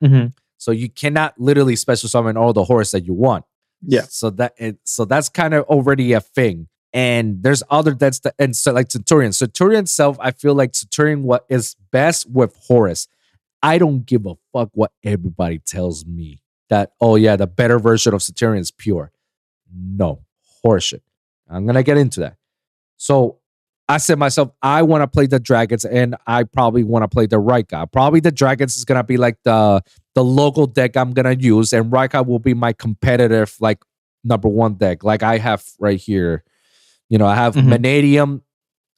Mm-hmm. 0.03 0.27
So 0.57 0.71
you 0.71 0.89
cannot 0.89 1.39
literally 1.39 1.75
special 1.75 2.09
summon 2.09 2.37
all 2.37 2.53
the 2.53 2.63
Horus 2.63 2.91
that 2.91 3.05
you 3.05 3.13
want. 3.13 3.45
Yeah. 3.81 4.03
So 4.07 4.29
that 4.31 4.53
it, 4.57 4.77
so 4.83 5.05
that's 5.05 5.29
kind 5.29 5.53
of 5.53 5.65
already 5.65 6.13
a 6.13 6.21
thing. 6.21 6.67
And 6.93 7.41
there's 7.41 7.63
other 7.69 7.93
that's 7.93 8.19
the 8.19 8.33
and 8.37 8.55
so 8.55 8.71
like 8.73 8.91
Centurion. 8.91 9.33
Centurion 9.33 9.83
itself, 9.83 10.17
I 10.19 10.31
feel 10.31 10.53
like 10.53 10.75
Centurion 10.75 11.23
what 11.23 11.45
is 11.49 11.75
best 11.91 12.29
with 12.29 12.55
Horus. 12.67 13.07
I 13.63 13.77
don't 13.77 14.05
give 14.05 14.25
a 14.25 14.35
fuck 14.53 14.69
what 14.73 14.91
everybody 15.03 15.59
tells 15.59 16.05
me 16.05 16.40
that 16.71 16.93
oh 16.99 17.15
yeah, 17.15 17.35
the 17.35 17.45
better 17.45 17.77
version 17.77 18.15
of 18.15 18.23
Centurion 18.23 18.59
is 18.61 18.71
pure. 18.71 19.11
No, 19.71 20.23
horseshit. 20.65 21.01
I'm 21.47 21.67
gonna 21.67 21.83
get 21.83 21.97
into 21.97 22.21
that. 22.21 22.37
So 22.97 23.37
I 23.87 23.97
said 23.97 24.17
myself, 24.17 24.51
I 24.61 24.83
want 24.83 25.01
to 25.01 25.07
play 25.07 25.25
the 25.27 25.39
dragons, 25.39 25.83
and 25.85 26.15
I 26.25 26.43
probably 26.45 26.83
want 26.83 27.03
to 27.03 27.07
play 27.09 27.25
the 27.25 27.39
Rika. 27.39 27.87
Probably 27.91 28.21
the 28.21 28.31
dragons 28.31 28.75
is 28.77 28.85
gonna 28.85 29.03
be 29.03 29.17
like 29.17 29.37
the 29.43 29.83
the 30.15 30.23
local 30.23 30.65
deck 30.65 30.97
I'm 30.97 31.11
gonna 31.13 31.33
use, 31.37 31.71
and 31.73 31.91
Rika 31.91 32.23
will 32.23 32.39
be 32.39 32.53
my 32.53 32.73
competitive 32.73 33.55
like 33.59 33.83
number 34.23 34.47
one 34.47 34.75
deck, 34.75 35.03
like 35.03 35.23
I 35.23 35.37
have 35.37 35.63
right 35.79 35.99
here. 35.99 36.43
You 37.09 37.17
know, 37.17 37.25
I 37.25 37.35
have 37.35 37.55
Mhm. 37.55 37.67
Manadium, 37.67 38.41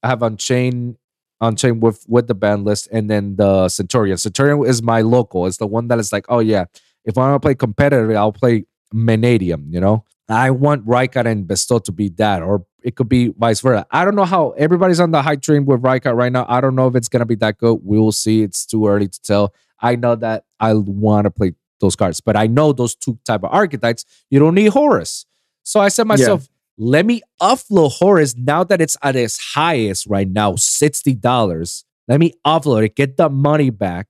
I 0.03 0.09
have 0.09 0.21
Unchained, 0.21 0.97
Unchained 1.41 1.81
with 1.81 2.05
with 2.07 2.27
the 2.27 2.35
band 2.35 2.63
list, 2.65 2.87
and 2.91 3.09
then 3.09 3.35
the 3.37 3.69
Centurion. 3.69 4.17
Centurion 4.17 4.63
is 4.65 4.83
my 4.83 5.01
local. 5.01 5.47
It's 5.47 5.57
the 5.57 5.65
one 5.67 5.87
that 5.87 5.97
is 5.97 6.13
like, 6.13 6.25
oh 6.29 6.39
yeah, 6.39 6.65
if 7.05 7.17
I 7.17 7.29
want 7.29 7.41
to 7.41 7.45
play 7.45 7.55
competitive, 7.55 8.15
I'll 8.15 8.31
play 8.31 8.65
Manadium. 8.93 9.71
You 9.71 9.79
know, 9.79 10.05
I 10.29 10.51
want 10.51 10.83
Rika 10.85 11.19
and 11.19 11.47
Besto 11.47 11.83
to 11.83 11.91
be 11.91 12.09
that, 12.09 12.41
or 12.41 12.65
it 12.83 12.95
could 12.95 13.09
be 13.09 13.33
vice 13.37 13.61
versa. 13.61 13.85
I 13.91 14.05
don't 14.05 14.15
know 14.15 14.25
how 14.25 14.51
everybody's 14.51 14.99
on 14.99 15.11
the 15.11 15.21
high 15.21 15.35
train 15.37 15.65
with 15.65 15.83
Rika 15.83 16.13
right 16.13 16.31
now. 16.31 16.45
I 16.47 16.61
don't 16.61 16.75
know 16.75 16.87
if 16.87 16.95
it's 16.95 17.09
gonna 17.09 17.25
be 17.25 17.35
that 17.35 17.57
good. 17.57 17.79
We 17.83 17.97
will 17.97 18.11
see. 18.11 18.43
It's 18.43 18.65
too 18.65 18.87
early 18.87 19.07
to 19.07 19.21
tell. 19.21 19.53
I 19.79 19.95
know 19.95 20.15
that 20.15 20.45
I 20.59 20.73
want 20.73 21.25
to 21.25 21.31
play 21.31 21.53
those 21.81 21.95
cards, 21.95 22.21
but 22.21 22.37
I 22.37 22.47
know 22.47 22.71
those 22.71 22.95
two 22.95 23.19
type 23.25 23.43
of 23.43 23.51
archetypes. 23.51 24.05
You 24.29 24.39
don't 24.39 24.55
need 24.55 24.69
Horus. 24.69 25.25
So 25.63 25.79
I 25.81 25.89
said 25.89 26.07
myself, 26.07 26.47
let 26.77 27.05
me 27.05 27.21
offload 27.41 27.91
Horus 27.93 28.35
now 28.35 28.63
that 28.63 28.81
it's 28.81 28.97
at 29.03 29.15
its 29.15 29.37
highest 29.53 30.07
right 30.07 30.27
now, 30.27 30.55
sixty 30.55 31.13
dollars. 31.13 31.85
Let 32.07 32.19
me 32.19 32.33
offload 32.45 32.85
it, 32.85 32.95
get 32.95 33.17
the 33.17 33.29
money 33.29 33.69
back. 33.69 34.07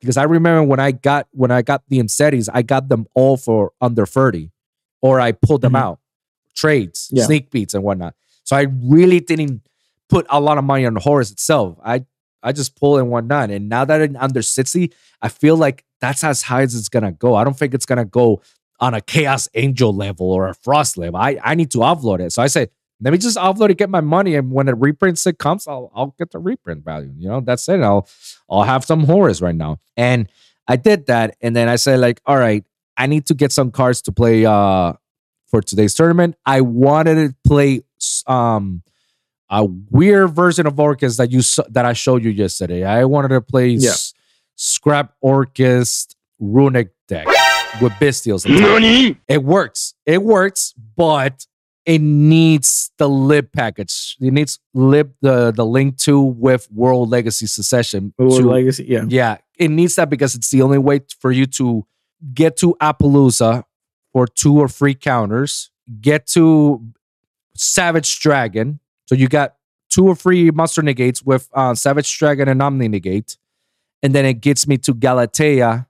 Because 0.00 0.16
I 0.16 0.22
remember 0.24 0.62
when 0.62 0.80
I 0.80 0.92
got 0.92 1.26
when 1.32 1.50
I 1.50 1.62
got 1.62 1.82
the 1.88 1.98
Insettis, 1.98 2.48
I 2.52 2.62
got 2.62 2.88
them 2.88 3.06
all 3.14 3.36
for 3.36 3.72
under 3.80 4.06
30. 4.06 4.50
Or 5.00 5.20
I 5.20 5.32
pulled 5.32 5.60
them 5.62 5.72
Mhm. 5.74 5.80
out. 5.80 6.00
Trades, 6.54 7.08
Yeah. 7.12 7.24
sneak 7.24 7.50
beats, 7.50 7.74
and 7.74 7.84
whatnot. 7.84 8.14
So 8.44 8.56
I 8.56 8.66
really 8.82 9.20
didn't 9.20 9.62
put 10.08 10.26
a 10.30 10.40
lot 10.40 10.58
of 10.58 10.64
money 10.64 10.86
on 10.86 10.94
the 10.94 11.00
Horus 11.00 11.30
itself. 11.30 11.78
I 11.84 12.04
I 12.42 12.52
just 12.52 12.76
pulled 12.78 13.00
and 13.00 13.10
whatnot. 13.10 13.50
And 13.50 13.68
now 13.68 13.84
that 13.84 14.00
it's 14.00 14.14
under 14.18 14.42
60, 14.42 14.92
I 15.20 15.28
feel 15.28 15.56
like 15.56 15.84
that's 16.00 16.22
as 16.22 16.42
high 16.42 16.62
as 16.62 16.74
it's 16.76 16.88
gonna 16.88 17.10
go. 17.12 17.34
I 17.34 17.42
don't 17.42 17.56
think 17.58 17.74
it's 17.74 17.84
gonna 17.86 18.04
go 18.04 18.40
on 18.80 18.94
a 18.94 19.00
Chaos 19.00 19.48
Angel 19.54 19.92
level 19.92 20.30
or 20.30 20.46
a 20.48 20.54
Frost 20.54 20.96
level. 20.96 21.16
I, 21.18 21.38
I 21.42 21.56
need 21.56 21.72
to 21.72 21.78
offload 21.78 22.20
it. 22.20 22.32
So 22.32 22.40
I 22.40 22.46
say, 22.46 22.68
let 23.00 23.12
me 23.12 23.18
just 23.18 23.36
offload 23.36 23.70
it, 23.70 23.78
get 23.78 23.90
my 23.90 24.00
money, 24.00 24.34
and 24.34 24.50
when 24.50 24.66
the 24.66 24.74
reprint 24.74 25.18
set 25.18 25.38
comes, 25.38 25.66
I'll 25.68 25.90
I'll 25.94 26.14
get 26.18 26.30
the 26.32 26.38
reprint 26.38 26.84
value. 26.84 27.12
You 27.16 27.28
know, 27.28 27.40
that's 27.40 27.68
it. 27.68 27.80
I'll 27.80 28.08
I'll 28.50 28.62
have 28.64 28.84
some 28.84 29.04
horrors 29.04 29.40
right 29.40 29.54
now. 29.54 29.78
And 29.96 30.28
I 30.66 30.76
did 30.76 31.06
that, 31.06 31.36
and 31.40 31.54
then 31.56 31.68
I 31.68 31.76
said, 31.76 32.00
like, 32.00 32.20
all 32.26 32.36
right, 32.36 32.64
I 32.96 33.06
need 33.06 33.26
to 33.26 33.34
get 33.34 33.52
some 33.52 33.70
cards 33.70 34.02
to 34.02 34.12
play 34.12 34.44
uh 34.46 34.94
for 35.46 35.62
today's 35.62 35.94
tournament. 35.94 36.34
I 36.44 36.60
wanted 36.62 37.14
to 37.28 37.36
play 37.46 37.82
um 38.26 38.82
a 39.50 39.64
weird 39.64 40.30
version 40.34 40.66
of 40.66 40.74
Orcust 40.74 41.16
that 41.16 41.30
you 41.32 41.40
saw, 41.40 41.62
that 41.70 41.86
I 41.86 41.94
showed 41.94 42.22
you 42.22 42.30
yesterday. 42.30 42.84
I 42.84 43.04
wanted 43.06 43.28
to 43.28 43.40
play 43.40 43.68
Yeah. 43.68 43.90
s- 43.90 44.12
Scrap 44.56 45.14
Orcust 45.24 46.16
Runic 46.38 46.90
deck 47.06 47.26
with 47.80 47.92
Bestials. 47.94 48.44
It 49.28 49.42
works. 49.42 49.94
It 50.04 50.22
works, 50.22 50.74
but 50.96 51.46
it 51.88 52.02
needs 52.02 52.90
the 52.98 53.08
lib 53.08 53.50
package. 53.50 54.14
It 54.20 54.34
needs 54.34 54.60
lib 54.74 55.14
the 55.22 55.50
the 55.50 55.64
link 55.64 55.96
to 56.00 56.20
with 56.20 56.68
World 56.70 57.08
Legacy 57.08 57.46
Succession. 57.46 58.12
World 58.18 58.40
to- 58.40 58.48
Legacy. 58.50 58.84
Yeah. 58.86 59.04
yeah, 59.08 59.38
it 59.58 59.70
needs 59.70 59.94
that 59.96 60.10
because 60.10 60.34
it's 60.34 60.50
the 60.50 60.60
only 60.60 60.76
way 60.76 61.00
for 61.18 61.32
you 61.32 61.46
to 61.46 61.86
get 62.34 62.58
to 62.58 62.76
Appollousa 62.82 63.64
for 64.12 64.26
two 64.26 64.58
or 64.58 64.68
three 64.68 64.94
counters, 64.94 65.70
get 66.02 66.26
to 66.26 66.84
Savage 67.54 68.20
Dragon. 68.20 68.80
So 69.06 69.14
you 69.14 69.26
got 69.26 69.54
two 69.88 70.06
or 70.06 70.14
three 70.14 70.50
monster 70.50 70.82
negates 70.82 71.22
with 71.22 71.48
uh, 71.54 71.74
Savage 71.74 72.18
Dragon 72.18 72.48
and 72.48 72.60
Omni 72.60 72.88
negate. 72.88 73.38
And 74.02 74.14
then 74.14 74.26
it 74.26 74.42
gets 74.42 74.68
me 74.68 74.76
to 74.78 74.92
Galatea. 74.92 75.86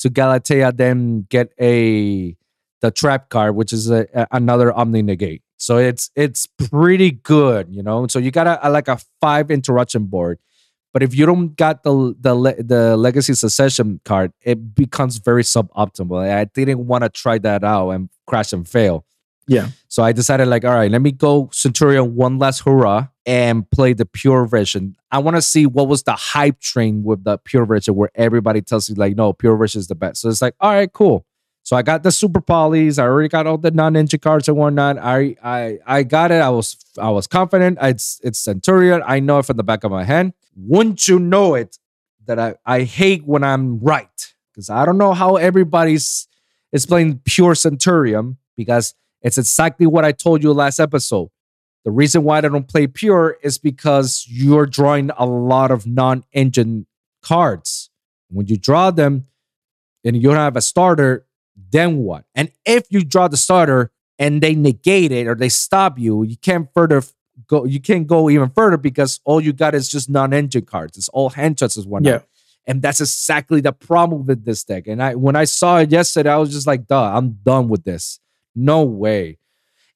To 0.00 0.10
Galatea, 0.10 0.76
then 0.76 1.26
get 1.30 1.52
a 1.58 2.36
the 2.84 2.90
trap 2.90 3.30
card, 3.30 3.56
which 3.56 3.72
is 3.72 3.90
a, 3.90 4.06
a- 4.14 4.26
another 4.32 4.70
Omni 4.72 5.00
negate. 5.00 5.42
So 5.56 5.78
it's 5.78 6.10
it's 6.14 6.46
pretty 6.46 7.12
good, 7.12 7.68
you 7.70 7.82
know. 7.82 8.06
So 8.08 8.18
you 8.18 8.30
got 8.30 8.46
a, 8.46 8.62
a 8.62 8.68
uh, 8.68 8.70
like 8.70 8.88
a 8.88 8.98
five 9.22 9.50
interruption 9.50 10.04
board. 10.04 10.38
But 10.92 11.02
if 11.02 11.14
you 11.14 11.24
don't 11.24 11.56
got 11.56 11.82
the 11.82 12.14
the 12.20 12.34
le- 12.34 12.62
the 12.62 12.96
legacy 12.96 13.32
succession 13.34 14.00
card, 14.04 14.32
it 14.42 14.74
becomes 14.74 15.16
very 15.16 15.42
suboptimal. 15.42 16.30
I 16.30 16.44
didn't 16.44 16.86
want 16.86 17.04
to 17.04 17.08
try 17.08 17.38
that 17.38 17.64
out 17.64 17.90
and 17.90 18.10
crash 18.26 18.52
and 18.52 18.68
fail. 18.68 19.06
Yeah. 19.46 19.68
So 19.88 20.02
I 20.02 20.12
decided 20.12 20.48
like, 20.48 20.64
all 20.64 20.74
right, 20.74 20.90
let 20.90 21.02
me 21.02 21.12
go 21.12 21.48
Centurion 21.52 22.14
one 22.14 22.38
last 22.38 22.60
hurrah 22.60 23.08
and 23.26 23.68
play 23.70 23.92
the 23.94 24.06
pure 24.06 24.46
version. 24.46 24.96
I 25.10 25.18
want 25.18 25.36
to 25.36 25.42
see 25.42 25.66
what 25.66 25.88
was 25.88 26.02
the 26.02 26.12
hype 26.14 26.60
train 26.60 27.02
with 27.04 27.24
the 27.24 27.38
pure 27.38 27.66
version 27.66 27.94
where 27.94 28.10
everybody 28.14 28.62
tells 28.62 28.88
you 28.88 28.94
like, 28.94 29.16
no, 29.16 29.32
pure 29.32 29.56
version 29.56 29.80
is 29.80 29.86
the 29.88 29.94
best. 29.94 30.20
So 30.22 30.28
it's 30.28 30.40
like, 30.42 30.54
all 30.60 30.72
right, 30.72 30.90
cool. 30.92 31.26
So 31.64 31.76
I 31.76 31.82
got 31.82 32.02
the 32.02 32.12
super 32.12 32.42
polys. 32.42 32.98
I 32.98 33.04
already 33.04 33.30
got 33.30 33.46
all 33.46 33.56
the 33.56 33.70
non-engine 33.70 34.20
cards 34.20 34.48
and 34.48 34.56
whatnot. 34.56 34.98
I 34.98 35.34
I 35.42 35.78
I 35.86 36.02
got 36.02 36.30
it. 36.30 36.42
I 36.42 36.50
was 36.50 36.76
I 36.98 37.08
was 37.10 37.26
confident. 37.26 37.78
It's 37.80 38.20
it's 38.22 38.38
Centurion. 38.38 39.02
I 39.04 39.18
know 39.18 39.38
it 39.38 39.46
from 39.46 39.56
the 39.56 39.64
back 39.64 39.82
of 39.82 39.90
my 39.90 40.04
hand. 40.04 40.34
Wouldn't 40.54 41.08
you 41.08 41.18
know 41.18 41.54
it 41.54 41.78
that 42.26 42.38
I, 42.38 42.54
I 42.66 42.82
hate 42.82 43.24
when 43.24 43.42
I'm 43.42 43.80
right. 43.80 44.34
Because 44.52 44.68
I 44.70 44.84
don't 44.84 44.98
know 44.98 45.14
how 45.14 45.36
everybody's 45.36 46.28
is 46.70 46.86
playing 46.86 47.20
pure 47.24 47.54
Centurion 47.54 48.36
because 48.56 48.94
it's 49.22 49.38
exactly 49.38 49.86
what 49.86 50.04
I 50.04 50.12
told 50.12 50.42
you 50.42 50.52
last 50.52 50.78
episode. 50.78 51.30
The 51.84 51.90
reason 51.90 52.24
why 52.24 52.38
I 52.38 52.40
don't 52.42 52.68
play 52.68 52.86
pure 52.86 53.38
is 53.42 53.58
because 53.58 54.26
you're 54.28 54.66
drawing 54.66 55.10
a 55.16 55.24
lot 55.24 55.70
of 55.70 55.86
non-engine 55.86 56.86
cards. 57.22 57.90
When 58.28 58.46
you 58.46 58.56
draw 58.56 58.90
them 58.90 59.28
and 60.04 60.16
you 60.16 60.22
don't 60.22 60.36
have 60.36 60.56
a 60.56 60.62
starter, 60.62 61.26
then 61.70 61.98
what? 61.98 62.24
And 62.34 62.50
if 62.64 62.86
you 62.90 63.04
draw 63.04 63.28
the 63.28 63.36
starter 63.36 63.90
and 64.18 64.42
they 64.42 64.54
negate 64.54 65.12
it 65.12 65.26
or 65.26 65.34
they 65.34 65.48
stop 65.48 65.98
you, 65.98 66.22
you 66.22 66.36
can't 66.36 66.68
further 66.74 67.02
go. 67.46 67.64
You 67.64 67.80
can't 67.80 68.06
go 68.06 68.30
even 68.30 68.50
further 68.50 68.76
because 68.76 69.20
all 69.24 69.40
you 69.40 69.52
got 69.52 69.74
is 69.74 69.88
just 69.88 70.08
non-engine 70.08 70.64
cards. 70.66 70.96
It's 70.96 71.08
all 71.10 71.30
hand 71.30 71.58
shots 71.58 71.76
one. 71.84 72.04
Yeah. 72.04 72.20
And 72.66 72.80
that's 72.80 73.00
exactly 73.00 73.60
the 73.60 73.72
problem 73.72 74.26
with 74.26 74.44
this 74.44 74.64
deck. 74.64 74.86
And 74.86 75.02
I 75.02 75.14
when 75.14 75.36
I 75.36 75.44
saw 75.44 75.78
it 75.78 75.90
yesterday, 75.90 76.30
I 76.30 76.36
was 76.36 76.52
just 76.52 76.66
like, 76.66 76.86
duh, 76.86 77.16
I'm 77.16 77.32
done 77.44 77.68
with 77.68 77.84
this. 77.84 78.20
No 78.54 78.84
way. 78.84 79.38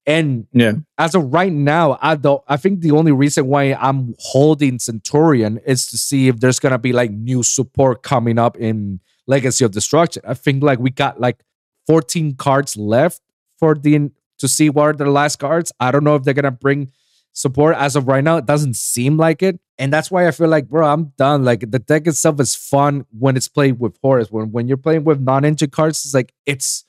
And 0.06 0.46
Yeah. 0.52 0.72
as 0.96 1.14
of 1.14 1.32
right 1.32 1.52
now, 1.52 1.98
I 2.02 2.14
don't 2.16 2.42
I 2.48 2.56
think 2.56 2.80
the 2.80 2.92
only 2.92 3.12
reason 3.12 3.46
why 3.46 3.74
I'm 3.74 4.14
holding 4.18 4.78
Centurion 4.78 5.58
is 5.66 5.86
to 5.88 5.98
see 5.98 6.28
if 6.28 6.40
there's 6.40 6.58
gonna 6.58 6.78
be 6.78 6.92
like 6.92 7.10
new 7.10 7.42
support 7.42 8.02
coming 8.02 8.38
up 8.38 8.56
in 8.56 9.00
Legacy 9.26 9.64
of 9.64 9.70
Destruction. 9.72 10.22
I 10.26 10.34
think 10.34 10.62
like 10.62 10.78
we 10.78 10.90
got 10.90 11.20
like 11.20 11.42
14 11.88 12.36
cards 12.36 12.76
left 12.76 13.20
for 13.58 13.74
the 13.74 14.10
to 14.38 14.46
see 14.46 14.70
what 14.70 14.84
are 14.84 14.92
the 14.92 15.10
last 15.10 15.36
cards. 15.40 15.72
I 15.80 15.90
don't 15.90 16.04
know 16.04 16.14
if 16.14 16.22
they're 16.22 16.34
gonna 16.34 16.52
bring 16.52 16.92
support 17.32 17.76
as 17.76 17.96
of 17.96 18.06
right 18.06 18.22
now. 18.22 18.36
It 18.36 18.46
doesn't 18.46 18.76
seem 18.76 19.16
like 19.16 19.42
it. 19.42 19.58
And 19.78 19.92
that's 19.92 20.10
why 20.10 20.26
I 20.26 20.32
feel 20.32 20.48
like, 20.48 20.68
bro, 20.68 20.86
I'm 20.86 21.12
done. 21.16 21.44
Like 21.44 21.70
the 21.70 21.78
deck 21.78 22.06
itself 22.06 22.40
is 22.40 22.54
fun 22.54 23.06
when 23.18 23.36
it's 23.36 23.48
played 23.48 23.80
with 23.80 23.96
Horus. 24.02 24.30
When 24.30 24.52
when 24.52 24.68
you're 24.68 24.76
playing 24.76 25.04
with 25.04 25.20
non-engine 25.20 25.70
cards, 25.70 26.04
it's 26.04 26.14
like 26.14 26.32
it's 26.46 26.84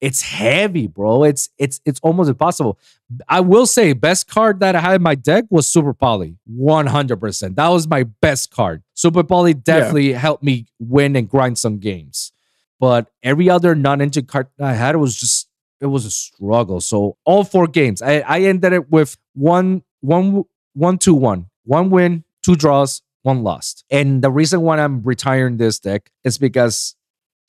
it's 0.00 0.22
heavy, 0.22 0.86
bro. 0.86 1.24
It's 1.24 1.50
it's 1.58 1.80
it's 1.84 2.00
almost 2.00 2.30
impossible. 2.30 2.78
I 3.28 3.40
will 3.40 3.66
say, 3.66 3.92
best 3.92 4.28
card 4.28 4.60
that 4.60 4.74
I 4.74 4.80
had 4.80 4.94
in 4.96 5.02
my 5.02 5.14
deck 5.14 5.44
was 5.50 5.66
Super 5.66 5.92
Poly, 5.92 6.38
one 6.46 6.86
hundred 6.86 7.20
percent. 7.20 7.56
That 7.56 7.68
was 7.68 7.86
my 7.86 8.04
best 8.04 8.50
card. 8.50 8.82
Super 8.94 9.22
Poly 9.22 9.52
definitely 9.52 10.12
helped 10.12 10.42
me 10.42 10.66
win 10.78 11.16
and 11.16 11.28
grind 11.28 11.58
some 11.58 11.78
games. 11.78 12.32
But 12.80 13.10
every 13.22 13.48
other 13.48 13.74
non-engine 13.74 14.24
card 14.24 14.48
I 14.58 14.72
had 14.72 14.96
was 14.96 15.14
just 15.14 15.48
it 15.80 15.86
was 15.86 16.04
a 16.04 16.10
struggle. 16.10 16.80
So 16.80 17.16
all 17.24 17.44
four 17.44 17.66
games, 17.66 18.02
I 18.02 18.20
I 18.20 18.40
ended 18.40 18.72
it 18.72 18.90
with 18.90 19.16
one 19.34 19.82
one 20.00 20.44
one 20.72 20.98
two 20.98 21.14
one 21.14 21.46
one 21.64 21.90
win, 21.90 22.24
two 22.42 22.56
draws, 22.56 23.02
one 23.22 23.42
lost. 23.42 23.84
And 23.90 24.22
the 24.22 24.30
reason 24.30 24.62
why 24.62 24.78
I'm 24.78 25.02
retiring 25.02 25.58
this 25.58 25.78
deck 25.78 26.10
is 26.24 26.38
because 26.38 26.96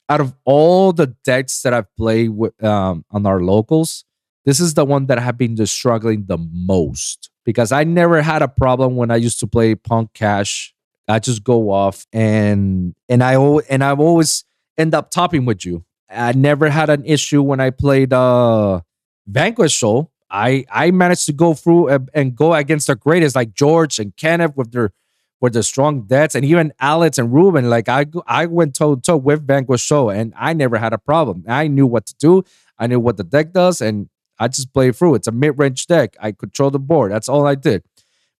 out 0.09 0.19
of 0.19 0.35
all 0.43 0.91
the 0.91 1.07
decks 1.23 1.61
that 1.61 1.73
I've 1.73 1.93
played 1.95 2.29
with 2.29 2.61
um, 2.63 3.05
on 3.11 3.25
our 3.25 3.39
locals, 3.39 4.03
this 4.45 4.59
is 4.59 4.73
the 4.73 4.83
one 4.83 5.05
that 5.05 5.17
I 5.17 5.21
have 5.21 5.37
been 5.37 5.55
just 5.55 5.73
struggling 5.73 6.25
the 6.25 6.37
most 6.37 7.29
because 7.45 7.71
I 7.71 7.85
never 7.85 8.21
had 8.21 8.41
a 8.41 8.47
problem 8.47 8.95
when 8.95 9.11
I 9.11 9.15
used 9.15 9.39
to 9.39 9.47
play 9.47 9.75
Punk 9.75 10.13
Cash. 10.13 10.73
I 11.07 11.19
just 11.19 11.43
go 11.43 11.71
off 11.71 12.05
and 12.13 12.95
and 13.09 13.23
I 13.23 13.35
and 13.69 13.83
I've 13.83 13.99
always 13.99 14.45
end 14.77 14.93
up 14.93 15.11
topping 15.11 15.45
with 15.45 15.65
you. 15.65 15.85
I 16.09 16.33
never 16.33 16.69
had 16.69 16.89
an 16.89 17.05
issue 17.05 17.41
when 17.41 17.59
I 17.59 17.69
played 17.69 18.13
uh 18.13 18.81
Vanquish 19.27 19.77
Soul. 19.79 20.11
I 20.29 20.65
I 20.71 20.91
managed 20.91 21.25
to 21.27 21.33
go 21.33 21.53
through 21.53 21.89
and, 22.13 22.35
go 22.35 22.53
against 22.53 22.87
the 22.87 22.95
greatest 22.95 23.35
like 23.35 23.53
George 23.53 23.99
and 23.99 24.15
Kenneth 24.15 24.55
with 24.55 24.71
their 24.71 24.91
with 25.39 25.53
their 25.53 25.63
strong 25.63 26.03
debts 26.03 26.35
and 26.35 26.45
even 26.45 26.73
Alex 26.79 27.17
and 27.17 27.33
Ruben. 27.33 27.69
Like 27.69 27.89
I 27.89 28.05
I 28.27 28.45
went 28.45 28.75
toe 28.75 28.95
to 28.95 29.01
toe 29.01 29.17
with 29.17 29.45
Vanquish 29.45 29.83
Soul 29.83 30.09
and 30.09 30.33
I 30.37 30.53
never 30.53 30.77
had 30.77 30.93
a 30.93 30.97
problem. 30.97 31.43
I 31.47 31.67
knew 31.67 31.87
what 31.87 32.05
to 32.07 32.15
do. 32.19 32.43
I 32.77 32.87
knew 32.87 32.99
what 32.99 33.17
the 33.17 33.23
deck 33.23 33.53
does, 33.53 33.79
and 33.79 34.09
I 34.39 34.47
just 34.47 34.73
played 34.73 34.95
through. 34.95 35.15
It's 35.15 35.27
a 35.27 35.31
mid 35.31 35.57
range 35.59 35.85
deck. 35.85 36.17
I 36.19 36.31
control 36.31 36.71
the 36.71 36.79
board. 36.79 37.11
That's 37.11 37.29
all 37.29 37.45
I 37.45 37.55
did. 37.55 37.83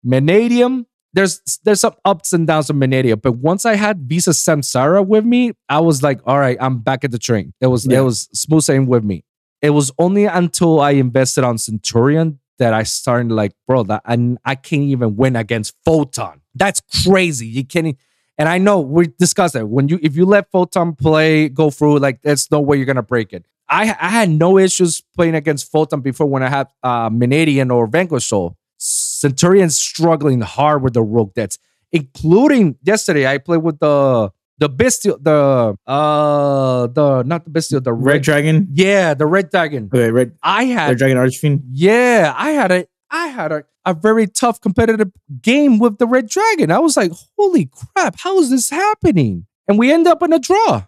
Manadium. 0.04 0.88
There's 1.14 1.42
there's 1.64 1.82
some 1.82 1.94
ups 2.06 2.32
and 2.34 2.48
downs 2.48 2.70
of 2.70 2.76
Manadium, 2.78 3.22
but 3.22 3.34
once 3.34 3.66
I 3.66 3.76
had 3.76 4.02
Visas 4.08 4.38
Samsara 4.38 5.06
with 5.06 5.26
me, 5.26 5.52
I 5.68 5.80
was 5.82 6.02
like, 6.02 6.22
all 6.26 6.40
right, 6.40 6.58
I'm 6.62 6.80
back 6.80 7.04
at 7.04 7.12
the 7.12 7.20
train. 7.20 7.54
It 7.60 7.68
was 7.68 7.86
Yeah. 7.86 8.00
it 8.00 8.02
was 8.04 8.30
smooth 8.34 8.64
sailing 8.64 8.88
with 8.88 9.04
me. 9.04 9.26
It 9.62 9.72
was 9.72 9.92
only 10.00 10.26
until 10.26 10.80
I 10.80 10.92
invested 10.92 11.44
on 11.44 11.58
Centurion 11.58 12.40
that 12.60 12.74
I 12.74 12.84
started 12.84 13.32
like, 13.32 13.52
bro, 13.68 13.84
that 13.84 14.04
and 14.06 14.38
I 14.46 14.56
can't 14.56 14.84
even 14.84 15.16
win 15.18 15.36
against 15.36 15.76
Photon. 15.84 16.42
That's 16.56 16.82
crazy. 17.04 17.48
You 17.48 17.66
can't. 17.66 17.98
And 18.38 18.48
I 18.50 18.58
know 18.58 18.80
we 18.80 19.08
discussed 19.20 19.54
that 19.56 19.68
when 19.68 19.90
you 19.90 20.00
if 20.02 20.16
you 20.16 20.26
let 20.26 20.50
Photon 20.50 20.96
play 20.96 21.50
go 21.50 21.70
through, 21.72 22.00
like 22.00 22.22
there's 22.22 22.50
no 22.52 22.62
way 22.62 22.78
you're 22.78 22.86
gonna 22.86 23.04
break 23.04 23.34
it. 23.34 23.46
I 23.68 23.84
I 24.00 24.10
had 24.10 24.30
no 24.30 24.58
issues 24.58 25.02
playing 25.16 25.36
against 25.36 25.70
Photon 25.72 26.00
before 26.02 26.28
when 26.28 26.42
I 26.42 26.50
had 26.50 26.68
uh 26.84 27.10
Manadium 27.10 27.70
or 27.72 27.86
Vanquish 27.88 28.26
Soul. 28.28 28.56
Centurion's 29.22 29.78
struggling 29.78 30.42
hard 30.42 30.82
with 30.84 30.94
the 30.94 31.04
rogue 31.04 31.34
debts, 31.36 31.58
including 31.92 32.78
yesterday. 32.84 33.28
I 33.28 33.38
played 33.38 33.64
with 33.64 33.80
the 33.80 34.32
the 34.58 34.70
bestial, 34.70 35.18
the 35.20 35.76
uh 35.88 36.88
the 36.88 37.24
not 37.24 37.44
the 37.46 37.50
bestial, 37.52 37.82
the 37.82 37.94
Red 37.94 38.14
red, 38.16 38.22
Dragon. 38.24 38.68
yeah, 38.74 39.14
the 39.14 39.26
red 39.26 39.50
dragon. 39.50 39.90
Okay, 39.94 40.12
Red 40.12 40.34
I 40.44 40.64
Red 40.66 40.72
had 40.74 40.98
Dragon 40.98 41.18
Archfiend. 41.18 41.64
yeah, 41.72 42.34
I 42.38 42.52
had 42.52 42.72
a 42.72 42.86
I 43.10 43.28
had 43.28 43.52
a, 43.52 43.64
a 43.86 43.94
very 43.94 44.28
tough 44.28 44.62
competitive 44.62 45.12
game 45.42 45.80
with 45.80 45.98
the 45.98 46.08
Red 46.08 46.28
Dragon. 46.30 46.72
I 46.72 46.80
was 46.80 46.96
like, 46.96 47.12
holy 47.38 47.70
crap, 47.72 48.16
how 48.20 48.40
is 48.40 48.50
this 48.50 48.70
happening? 48.70 49.46
And 49.68 49.78
we 49.80 49.92
end 49.92 50.08
up 50.08 50.22
in 50.24 50.32
a 50.34 50.40
draw. 50.40 50.84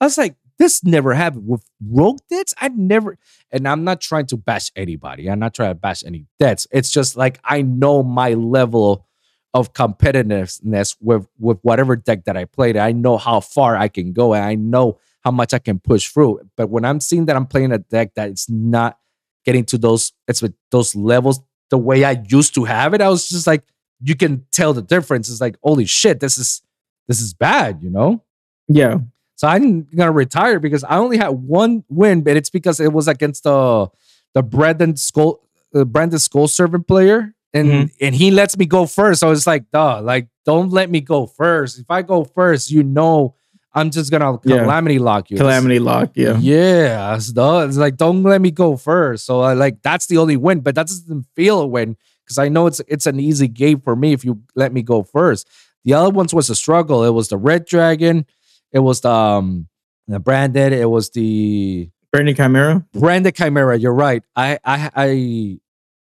I 0.00 0.04
was 0.04 0.18
like, 0.18 0.36
this 0.58 0.82
never 0.84 1.14
happened 1.14 1.46
with 1.46 1.64
rogue 1.84 2.18
debts. 2.30 2.54
I 2.58 2.68
never, 2.68 3.16
and 3.50 3.66
I'm 3.66 3.84
not 3.84 4.00
trying 4.00 4.26
to 4.26 4.36
bash 4.36 4.70
anybody. 4.76 5.30
I'm 5.30 5.38
not 5.38 5.54
trying 5.54 5.70
to 5.70 5.74
bash 5.74 6.04
any 6.04 6.26
debts. 6.38 6.66
It's 6.70 6.90
just 6.90 7.16
like 7.16 7.40
I 7.44 7.62
know 7.62 8.02
my 8.02 8.34
level 8.34 9.06
of 9.54 9.72
competitiveness 9.72 10.96
with 11.00 11.28
with 11.38 11.58
whatever 11.62 11.96
deck 11.96 12.24
that 12.24 12.36
I 12.36 12.44
played. 12.44 12.76
I 12.76 12.92
know 12.92 13.16
how 13.16 13.40
far 13.40 13.76
I 13.76 13.88
can 13.88 14.12
go, 14.12 14.34
and 14.34 14.44
I 14.44 14.54
know 14.54 14.98
how 15.20 15.30
much 15.30 15.54
I 15.54 15.58
can 15.58 15.78
push 15.78 16.08
through. 16.08 16.40
But 16.56 16.70
when 16.70 16.84
I'm 16.84 17.00
seeing 17.00 17.26
that 17.26 17.36
I'm 17.36 17.46
playing 17.46 17.72
a 17.72 17.78
deck 17.78 18.14
that 18.14 18.28
it's 18.30 18.48
not 18.50 18.98
getting 19.44 19.64
to 19.66 19.78
those 19.78 20.12
it's 20.26 20.42
with 20.42 20.54
those 20.70 20.94
levels 20.94 21.40
the 21.70 21.78
way 21.78 22.04
I 22.04 22.22
used 22.28 22.54
to 22.54 22.64
have 22.64 22.94
it, 22.94 23.00
I 23.00 23.08
was 23.08 23.28
just 23.28 23.46
like, 23.46 23.62
you 24.00 24.14
can 24.14 24.46
tell 24.52 24.72
the 24.72 24.82
difference. 24.82 25.28
It's 25.28 25.40
like, 25.40 25.56
holy 25.62 25.84
shit, 25.84 26.20
this 26.20 26.38
is 26.38 26.62
this 27.06 27.20
is 27.20 27.34
bad, 27.34 27.82
you 27.82 27.90
know? 27.90 28.22
Yeah. 28.68 28.98
So 29.38 29.46
I'm 29.46 29.84
gonna 29.94 30.10
retire 30.10 30.58
because 30.58 30.82
I 30.82 30.98
only 30.98 31.16
had 31.16 31.28
one 31.28 31.84
win, 31.88 32.22
but 32.22 32.36
it's 32.36 32.50
because 32.50 32.80
it 32.80 32.92
was 32.92 33.06
against 33.06 33.44
the 33.44 33.86
the 34.34 34.42
Branded 34.42 34.98
Skull 34.98 35.40
the 35.72 35.82
uh, 35.82 35.84
Branded 35.84 36.20
Skull 36.20 36.48
servant 36.48 36.88
player. 36.88 37.34
And 37.54 37.68
Mhm. 37.68 37.90
and 38.00 38.14
he 38.16 38.30
lets 38.32 38.58
me 38.58 38.66
go 38.66 38.84
first. 38.84 39.20
So 39.20 39.30
it's 39.30 39.46
like, 39.46 39.70
duh, 39.72 40.00
like 40.02 40.26
don't 40.44 40.70
let 40.70 40.90
me 40.90 41.00
go 41.00 41.26
first. 41.26 41.78
If 41.78 41.86
I 41.88 42.02
go 42.02 42.24
first, 42.24 42.70
you 42.70 42.82
know 42.82 43.36
I'm 43.72 43.90
just 43.90 44.10
gonna 44.10 44.38
Yeah. 44.44 44.64
calamity 44.64 44.98
lock 44.98 45.30
you. 45.30 45.36
Calamity 45.36 45.78
Lock. 45.78 46.10
Yeah. 46.14 46.36
Yeah, 46.38 47.14
it's, 47.14 47.28
it's 47.36 47.76
like 47.76 47.96
don't 47.96 48.24
let 48.24 48.40
me 48.40 48.50
go 48.50 48.76
first. 48.76 49.24
So 49.24 49.40
I 49.42 49.52
like 49.54 49.82
that's 49.82 50.06
the 50.06 50.18
only 50.18 50.36
win, 50.36 50.60
but 50.60 50.74
that 50.74 50.88
doesn't 50.88 51.26
feel 51.36 51.60
a 51.60 51.66
win 51.66 51.96
because 52.24 52.38
I 52.38 52.48
know 52.48 52.66
it's 52.66 52.80
it's 52.88 53.06
an 53.06 53.20
easy 53.20 53.46
game 53.46 53.80
for 53.80 53.94
me 53.94 54.12
if 54.12 54.24
you 54.24 54.40
let 54.56 54.72
me 54.72 54.82
go 54.82 55.04
first. 55.04 55.46
The 55.84 55.94
other 55.94 56.10
ones 56.10 56.34
was 56.34 56.50
a 56.50 56.54
struggle. 56.56 57.04
It 57.04 57.14
was 57.14 57.28
the 57.28 57.38
Red 57.38 57.64
Dragon, 57.66 58.26
it 58.72 58.80
was 58.80 59.00
the 59.00 59.10
um 59.10 59.68
the 60.06 60.18
Branded, 60.18 60.72
it 60.72 60.88
was 60.88 61.10
the 61.10 61.90
Branded 62.12 62.36
Chimera. 62.36 62.84
Branded 62.92 63.34
Chimera. 63.34 63.78
You're 63.78 63.94
right. 63.94 64.22
I 64.36 64.58
I 64.64 64.90
I. 64.96 65.58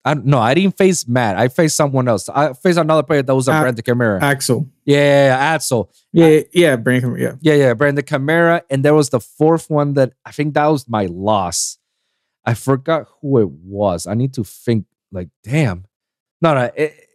I 0.09 0.15
no, 0.15 0.39
I 0.39 0.55
didn't 0.55 0.77
face 0.79 1.09
Matt. 1.09 1.37
I 1.37 1.49
faced 1.49 1.75
someone 1.77 2.07
else. 2.07 2.29
I 2.29 2.53
faced 2.53 2.79
another 2.79 3.03
player 3.03 3.23
that 3.23 3.35
was 3.35 3.49
a 3.49 3.53
Ah, 3.53 3.61
Branded 3.63 3.85
Chimera. 3.85 4.23
Axel. 4.23 4.71
yeah, 4.85 5.37
Axel. 5.37 5.91
Yeah. 6.13 6.43
Yeah. 6.53 6.77
Branded 6.77 7.03
Chimera. 7.03 7.21
Yeah. 7.21 7.33
Yeah, 7.41 7.55
yeah, 7.55 7.75
Branded 7.75 8.07
Chimera. 8.07 8.63
And 8.71 8.85
there 8.85 8.95
was 8.95 9.11
the 9.11 9.19
fourth 9.19 9.69
one 9.69 9.95
that 9.95 10.13
I 10.25 10.31
think 10.31 10.55
that 10.55 10.67
was 10.67 10.89
my 10.89 11.07
loss. 11.07 11.79
I 12.45 12.55
forgot 12.55 13.09
who 13.21 13.41
it 13.41 13.49
was. 13.51 14.07
I 14.07 14.15
need 14.15 14.33
to 14.35 14.45
think 14.45 14.87
like, 15.11 15.29
damn. 15.43 15.87
No, 16.41 16.55
no. 16.55 16.61
it- 16.67 16.75
it- 16.77 17.09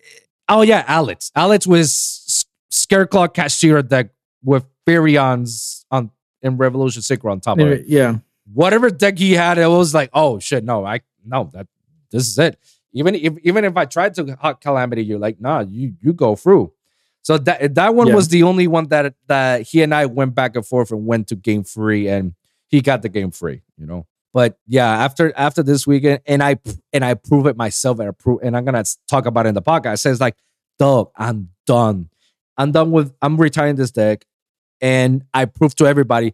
oh, 0.49 0.61
yeah, 0.63 0.83
Alex. 0.85 1.31
Alex 1.33 1.65
was 1.65 2.45
Scareclaw 2.69 3.33
Cashier 3.33 3.81
deck 3.83 4.09
with 4.43 4.65
Furions 4.91 5.85
on 5.91 6.11
in 6.41 6.57
Revolution 6.57 7.01
Secret 7.01 7.31
on 7.31 7.39
top 7.39 7.59
of 7.59 7.67
it. 7.67 7.85
Yeah. 7.87 8.17
Whatever 8.53 8.89
deck 8.89 9.17
he 9.17 9.33
had, 9.33 9.57
it 9.57 9.67
was 9.67 9.93
like, 9.93 10.09
oh 10.13 10.39
shit, 10.39 10.63
no, 10.63 10.85
I 10.85 11.01
no, 11.25 11.49
that 11.53 11.67
this 12.11 12.27
is 12.27 12.37
it. 12.37 12.57
Even 12.93 13.15
if 13.15 13.37
even 13.43 13.63
if 13.65 13.77
I 13.77 13.85
tried 13.85 14.13
to 14.15 14.35
hot 14.39 14.59
calamity, 14.61 15.03
you're 15.03 15.19
like, 15.19 15.39
nah, 15.39 15.61
you 15.61 15.93
you 16.01 16.13
go 16.13 16.35
through. 16.35 16.73
So 17.21 17.37
that 17.37 17.75
that 17.75 17.95
one 17.95 18.07
Yeah. 18.07 18.15
was 18.15 18.27
the 18.29 18.43
only 18.43 18.67
one 18.67 18.87
that 18.87 19.13
that 19.27 19.61
he 19.61 19.81
and 19.83 19.93
I 19.93 20.07
went 20.07 20.35
back 20.35 20.55
and 20.55 20.65
forth 20.65 20.91
and 20.91 21.05
went 21.05 21.27
to 21.27 21.35
game 21.35 21.63
free 21.63 22.07
and 22.09 22.33
he 22.67 22.81
got 22.81 23.01
the 23.03 23.09
game 23.09 23.31
free, 23.31 23.61
you 23.77 23.85
know. 23.85 24.07
But 24.33 24.57
yeah, 24.67 24.87
after 24.87 25.31
after 25.37 25.61
this 25.61 25.85
weekend, 25.85 26.21
and 26.25 26.41
I 26.41 26.57
and 26.91 27.05
I 27.05 27.13
prove 27.13 27.45
it 27.47 27.55
myself, 27.57 27.99
and 27.99 28.09
I 28.09 28.11
prove, 28.11 28.39
and 28.43 28.57
I'm 28.57 28.65
gonna 28.65 28.83
talk 29.07 29.25
about 29.25 29.45
it 29.45 29.49
in 29.49 29.55
the 29.55 29.61
podcast. 29.61 29.93
It 29.95 29.97
says 29.97 30.19
like, 30.21 30.35
dog, 30.79 31.11
I'm 31.15 31.49
done. 31.67 32.09
I'm 32.57 32.71
done 32.71 32.91
with. 32.91 33.13
I'm 33.21 33.35
retiring 33.37 33.75
this 33.75 33.91
deck, 33.91 34.25
and 34.81 35.23
I 35.33 35.45
prove 35.45 35.75
to 35.75 35.85
everybody 35.85 36.33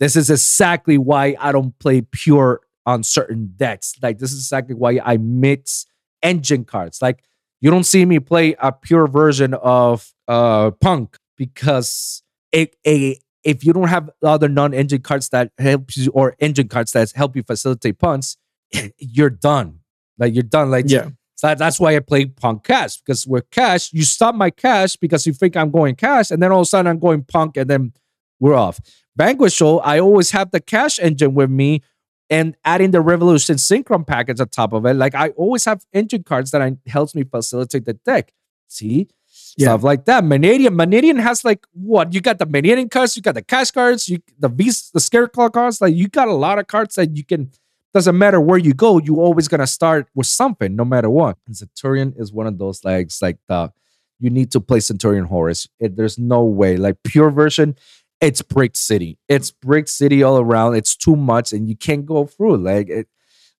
this 0.00 0.16
is 0.16 0.30
exactly 0.30 0.98
why 0.98 1.36
I 1.38 1.52
don't 1.52 1.78
play 1.78 2.00
pure 2.00 2.62
on 2.86 3.02
certain 3.02 3.52
decks. 3.56 3.94
Like 4.02 4.18
this 4.18 4.32
is 4.32 4.38
exactly 4.38 4.74
why 4.74 4.98
I 5.04 5.18
mix 5.18 5.86
engine 6.22 6.64
cards. 6.64 7.02
Like 7.02 7.22
you 7.60 7.70
don't 7.70 7.84
see 7.84 8.06
me 8.06 8.18
play 8.18 8.56
a 8.58 8.72
pure 8.72 9.06
version 9.06 9.54
of 9.54 10.12
uh 10.26 10.70
punk 10.72 11.18
because 11.36 12.22
it, 12.50 12.76
if 12.82 13.64
you 13.64 13.72
don't 13.72 13.88
have 13.88 14.10
other 14.22 14.48
non-engine 14.48 15.02
cards 15.02 15.28
that 15.28 15.52
help 15.58 15.94
you 15.96 16.10
or 16.12 16.34
engine 16.40 16.68
cards 16.68 16.92
that 16.92 17.12
help 17.12 17.36
you 17.36 17.42
facilitate 17.42 17.98
punts, 17.98 18.36
you're 18.98 19.30
done. 19.30 19.80
Like 20.18 20.34
you're 20.34 20.42
done. 20.42 20.70
Like 20.70 20.86
Yeah. 20.88 21.08
So 21.40 21.54
that's 21.54 21.80
why 21.80 21.96
I 21.96 22.00
play 22.00 22.26
punk 22.26 22.64
cash 22.64 22.98
because 22.98 23.26
with 23.26 23.50
cash, 23.50 23.94
you 23.94 24.02
stop 24.02 24.34
my 24.34 24.50
cash 24.50 24.96
because 24.96 25.26
you 25.26 25.32
think 25.32 25.56
I'm 25.56 25.70
going 25.70 25.96
cash, 25.96 26.30
and 26.30 26.42
then 26.42 26.52
all 26.52 26.60
of 26.60 26.64
a 26.64 26.66
sudden 26.66 26.86
I'm 26.86 26.98
going 26.98 27.22
punk, 27.24 27.56
and 27.56 27.70
then 27.70 27.94
we're 28.40 28.54
off. 28.54 28.78
Vanquish 29.16 29.56
Soul, 29.56 29.80
I 29.82 30.00
always 30.00 30.32
have 30.32 30.50
the 30.50 30.60
cash 30.60 30.98
engine 30.98 31.32
with 31.32 31.48
me 31.48 31.80
and 32.28 32.56
adding 32.62 32.90
the 32.90 33.00
Revolution 33.00 33.56
Synchron 33.56 34.06
package 34.06 34.38
on 34.38 34.48
top 34.48 34.74
of 34.74 34.84
it. 34.84 34.92
Like 34.92 35.14
I 35.14 35.30
always 35.30 35.64
have 35.64 35.82
engine 35.94 36.24
cards 36.24 36.50
that 36.50 36.60
I, 36.60 36.76
helps 36.86 37.14
me 37.14 37.24
facilitate 37.24 37.86
the 37.86 37.94
deck. 37.94 38.34
See? 38.68 39.08
Yeah. 39.56 39.68
Stuff 39.68 39.82
like 39.82 40.04
that. 40.04 40.24
Manadium, 40.24 40.74
Manadium 40.74 41.18
has 41.22 41.42
like 41.42 41.66
what? 41.72 42.12
You 42.12 42.20
got 42.20 42.38
the 42.38 42.46
Manadium 42.46 42.90
cards, 42.90 43.16
you 43.16 43.22
got 43.22 43.34
the 43.34 43.42
cash 43.42 43.70
cards, 43.70 44.10
you 44.10 44.18
the 44.38 44.50
Beast, 44.50 44.92
the 44.92 45.00
Scareclaw 45.00 45.50
cards. 45.50 45.80
Like 45.80 45.94
you 45.94 46.06
got 46.08 46.28
a 46.28 46.34
lot 46.34 46.58
of 46.58 46.66
cards 46.66 46.96
that 46.96 47.16
you 47.16 47.24
can 47.24 47.50
doesn't 47.92 48.16
matter 48.16 48.40
where 48.40 48.58
you 48.58 48.72
go, 48.72 48.98
you 48.98 49.16
always 49.16 49.48
gonna 49.48 49.66
start 49.66 50.08
with 50.14 50.26
something, 50.26 50.76
no 50.76 50.84
matter 50.84 51.10
what. 51.10 51.36
And 51.46 51.56
Centurion 51.56 52.14
is 52.16 52.32
one 52.32 52.46
of 52.46 52.58
those 52.58 52.84
legs 52.84 53.20
like 53.20 53.38
the 53.48 53.72
you 54.20 54.30
need 54.30 54.52
to 54.52 54.60
play 54.60 54.80
Centurion 54.80 55.24
Horus. 55.24 55.66
It, 55.80 55.96
there's 55.96 56.18
no 56.18 56.44
way. 56.44 56.76
Like 56.76 57.02
pure 57.02 57.30
version, 57.30 57.74
it's 58.20 58.42
Brick 58.42 58.76
City. 58.76 59.18
It's 59.28 59.50
Brick 59.50 59.88
City 59.88 60.22
all 60.22 60.38
around. 60.38 60.74
It's 60.74 60.94
too 60.94 61.16
much, 61.16 61.52
and 61.52 61.68
you 61.68 61.76
can't 61.76 62.04
go 62.04 62.26
through. 62.26 62.58
Like 62.58 62.88
it, 62.88 63.08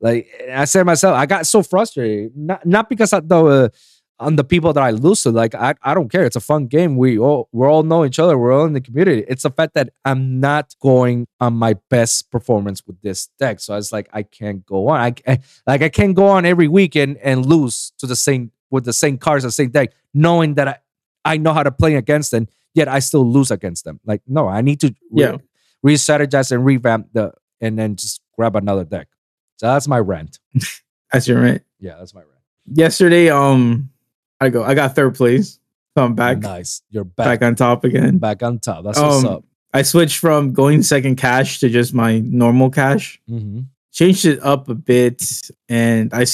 like 0.00 0.28
I 0.52 0.66
said 0.66 0.84
myself, 0.84 1.16
I 1.16 1.26
got 1.26 1.46
so 1.46 1.62
frustrated. 1.62 2.36
Not 2.36 2.64
not 2.66 2.88
because 2.88 3.12
of 3.12 3.28
the 3.28 3.72
on 4.20 4.36
the 4.36 4.44
people 4.44 4.72
that 4.74 4.82
I 4.82 4.90
lose 4.90 5.22
to. 5.22 5.30
Like 5.30 5.54
I, 5.54 5.74
I 5.82 5.94
don't 5.94 6.10
care. 6.12 6.24
It's 6.24 6.36
a 6.36 6.40
fun 6.40 6.66
game. 6.66 6.96
We 6.96 7.18
all 7.18 7.48
we're 7.52 7.70
all 7.70 7.82
know 7.82 8.04
each 8.04 8.18
other. 8.18 8.36
We're 8.38 8.52
all 8.52 8.66
in 8.66 8.74
the 8.74 8.80
community. 8.80 9.24
It's 9.26 9.42
the 9.42 9.50
fact 9.50 9.74
that 9.74 9.88
I'm 10.04 10.38
not 10.38 10.74
going 10.80 11.26
on 11.40 11.54
my 11.54 11.74
best 11.88 12.30
performance 12.30 12.86
with 12.86 13.00
this 13.02 13.28
deck. 13.38 13.58
So 13.60 13.72
I 13.72 13.76
was 13.76 13.92
like 13.92 14.08
I 14.12 14.22
can't 14.22 14.64
go 14.66 14.88
on. 14.88 15.00
I, 15.00 15.14
I 15.26 15.38
like 15.66 15.82
I 15.82 15.88
can't 15.88 16.14
go 16.14 16.26
on 16.28 16.44
every 16.46 16.68
weekend 16.68 17.16
and 17.18 17.44
lose 17.46 17.92
to 17.98 18.06
the 18.06 18.14
same 18.16 18.52
with 18.70 18.84
the 18.84 18.92
same 18.92 19.18
cards, 19.18 19.42
the 19.42 19.50
same 19.50 19.70
deck, 19.70 19.92
knowing 20.14 20.54
that 20.54 20.68
I, 20.68 20.76
I 21.24 21.36
know 21.38 21.52
how 21.52 21.62
to 21.64 21.72
play 21.72 21.96
against 21.96 22.30
them, 22.30 22.46
yet 22.74 22.86
I 22.88 23.00
still 23.00 23.28
lose 23.28 23.50
against 23.50 23.84
them. 23.84 23.98
Like, 24.06 24.22
no, 24.28 24.46
I 24.46 24.60
need 24.60 24.78
to 24.80 24.94
re- 25.10 25.24
Yeah. 25.24 25.36
re-strategize 25.82 26.52
and 26.52 26.64
revamp 26.64 27.08
the 27.12 27.32
and 27.60 27.78
then 27.78 27.96
just 27.96 28.20
grab 28.36 28.54
another 28.56 28.84
deck. 28.84 29.08
So 29.56 29.66
that's 29.66 29.88
my 29.88 29.98
rant. 29.98 30.38
That's 31.12 31.26
your 31.26 31.40
right. 31.42 31.60
Yeah, 31.80 31.96
that's 31.98 32.14
my 32.14 32.20
rant. 32.20 32.30
Yesterday, 32.72 33.30
um, 33.30 33.90
I 34.40 34.48
go. 34.48 34.62
I 34.64 34.74
got 34.74 34.94
third 34.94 35.14
place. 35.14 35.58
So 35.96 36.04
I'm 36.04 36.14
back, 36.14 36.38
Nice. 36.38 36.82
You're 36.90 37.04
back 37.04 37.40
back 37.40 37.42
on 37.42 37.54
top 37.56 37.84
again. 37.84 38.18
back 38.18 38.42
on 38.42 38.58
top. 38.60 38.84
That's 38.84 38.98
what's 38.98 39.24
Um, 39.24 39.26
up. 39.26 39.44
I 39.74 39.82
switched 39.82 40.18
from 40.18 40.52
going 40.52 40.82
second 40.82 41.16
cash 41.16 41.58
to 41.60 41.68
just 41.68 41.92
my 41.94 42.20
normal 42.20 42.70
cash. 42.70 43.20
hmm 43.28 43.60
Changed 43.92 44.24
it 44.24 44.38
up 44.44 44.68
a 44.68 44.74
bit, 44.76 45.20
and 45.68 46.14
I 46.14 46.24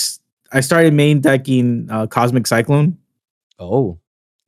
I 0.52 0.60
started 0.60 0.92
main 0.92 1.20
decking 1.20 1.88
uh, 1.90 2.06
Cosmic 2.06 2.46
Cyclone 2.46 2.98
Oh, 3.58 3.98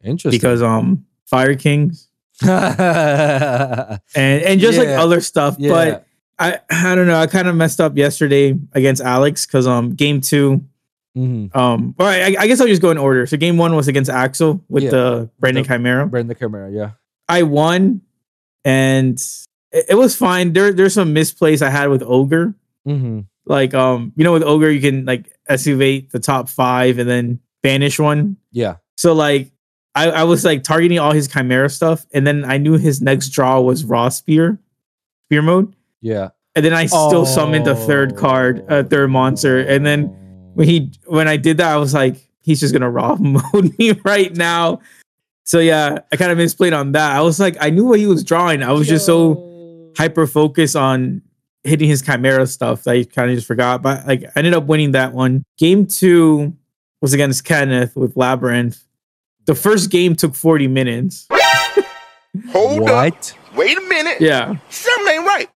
interesting. 0.04 0.38
because 0.38 0.60
um 0.62 1.06
Fire 1.24 1.54
Kings 1.56 2.08
and 2.42 4.00
and 4.14 4.60
just 4.60 4.76
like 4.78 4.88
other 4.88 5.20
stuff. 5.22 5.56
But 5.58 6.06
I 6.38 6.60
I 6.70 6.94
don't 6.94 7.06
know. 7.06 7.18
I 7.18 7.26
kind 7.26 7.48
of 7.48 7.56
messed 7.56 7.80
up 7.80 7.96
yesterday 7.96 8.58
against 8.72 9.00
Alex 9.02 9.46
because 9.46 9.66
um 9.66 9.94
game 9.94 10.20
two 10.20 10.62
Mhm. 11.18 11.56
um 11.56 11.94
all 11.98 12.06
right 12.06 12.36
I, 12.38 12.42
I 12.42 12.46
guess 12.46 12.60
I'll 12.60 12.66
just 12.68 12.82
go 12.82 12.90
in 12.90 12.98
order. 12.98 13.26
So 13.26 13.36
game 13.36 13.56
one 13.58 13.74
was 13.74 13.88
against 13.88 14.10
Axel 14.10 14.62
with 14.68 14.84
Yeah. 14.84 14.90
the 14.90 15.30
Branded 15.40 15.64
The- 15.64 15.68
Chimera. 15.68 16.06
Branded 16.06 16.38
Chimera. 16.38 16.70
Yeah. 16.70 16.90
I 17.28 17.42
won, 17.42 18.02
and 18.64 19.18
it, 19.72 19.86
it 19.90 19.94
was 19.96 20.16
fine. 20.16 20.52
There 20.52 20.72
there's 20.72 20.94
some 20.94 21.14
misplays 21.14 21.62
I 21.62 21.70
had 21.70 21.88
with 21.88 22.02
Ogre. 22.02 22.54
hmm 22.84 23.20
Like 23.46 23.74
um 23.74 24.12
you 24.16 24.24
know 24.24 24.32
with 24.32 24.42
Ogre 24.44 24.70
you 24.70 24.80
can 24.80 25.04
like 25.04 25.30
excavate 25.48 26.10
the 26.12 26.18
top 26.20 26.48
five 26.48 26.98
and 26.98 27.08
then 27.08 27.40
banish 27.62 27.98
one. 27.98 28.36
Yeah. 28.52 28.76
So 28.96 29.12
like 29.14 29.50
I, 29.94 30.10
I 30.10 30.24
was 30.24 30.44
like 30.44 30.62
targeting 30.62 30.98
all 31.00 31.12
his 31.12 31.26
Chimera 31.26 31.68
stuff, 31.70 32.06
and 32.14 32.24
then 32.26 32.44
I 32.44 32.58
knew 32.58 32.78
his 32.78 33.00
next 33.02 33.30
draw 33.30 33.60
was 33.60 33.84
Raw 33.84 34.08
Spear, 34.10 34.60
Spear 35.26 35.42
mode. 35.42 35.74
Yeah. 36.00 36.28
And 36.54 36.64
then 36.64 36.72
I 36.74 36.86
still 36.86 37.26
summoned 37.26 37.66
a 37.66 37.74
third 37.74 38.16
card, 38.16 38.64
a 38.68 38.84
third 38.84 39.08
monster. 39.10 39.58
And 39.60 39.84
then 39.86 40.14
when 40.58 40.66
he 40.66 40.90
when 41.06 41.28
I 41.28 41.36
did 41.36 41.58
that, 41.58 41.72
I 41.72 41.76
was 41.76 41.94
like, 41.94 42.16
he's 42.40 42.58
just 42.58 42.72
gonna 42.72 42.90
raw 42.90 43.14
mode 43.14 43.78
me 43.78 43.92
right 44.04 44.34
now. 44.36 44.80
So 45.44 45.60
yeah, 45.60 46.00
I 46.10 46.16
kind 46.16 46.32
of 46.32 46.38
misplayed 46.38 46.76
on 46.76 46.90
that. 46.92 47.12
I 47.12 47.20
was 47.20 47.38
like, 47.38 47.56
I 47.60 47.70
knew 47.70 47.84
what 47.84 48.00
he 48.00 48.06
was 48.08 48.24
drawing. 48.24 48.64
I 48.64 48.72
was 48.72 48.88
just 48.88 49.06
so 49.06 49.92
hyper 49.96 50.26
focused 50.26 50.74
on 50.74 51.22
hitting 51.62 51.88
his 51.88 52.02
chimera 52.02 52.44
stuff 52.48 52.82
that 52.82 52.90
I 52.90 53.04
kind 53.04 53.30
of 53.30 53.36
just 53.36 53.46
forgot. 53.46 53.82
But 53.82 54.04
like 54.04 54.24
I 54.24 54.30
ended 54.34 54.52
up 54.52 54.64
winning 54.64 54.90
that 54.92 55.12
one. 55.12 55.44
Game 55.58 55.86
two 55.86 56.56
was 57.00 57.14
against 57.14 57.44
Kenneth 57.44 57.94
with 57.94 58.16
Labyrinth. 58.16 58.82
The 59.44 59.54
first 59.54 59.90
game 59.90 60.16
took 60.16 60.34
40 60.34 60.66
minutes. 60.66 61.28
Hold 62.50 62.90
up. 62.90 63.14
Wait 63.54 63.78
a 63.78 63.80
minute. 63.82 64.20
Yeah. 64.20 64.56
Something 64.70 65.14
ain't 65.14 65.24
right. 65.24 65.48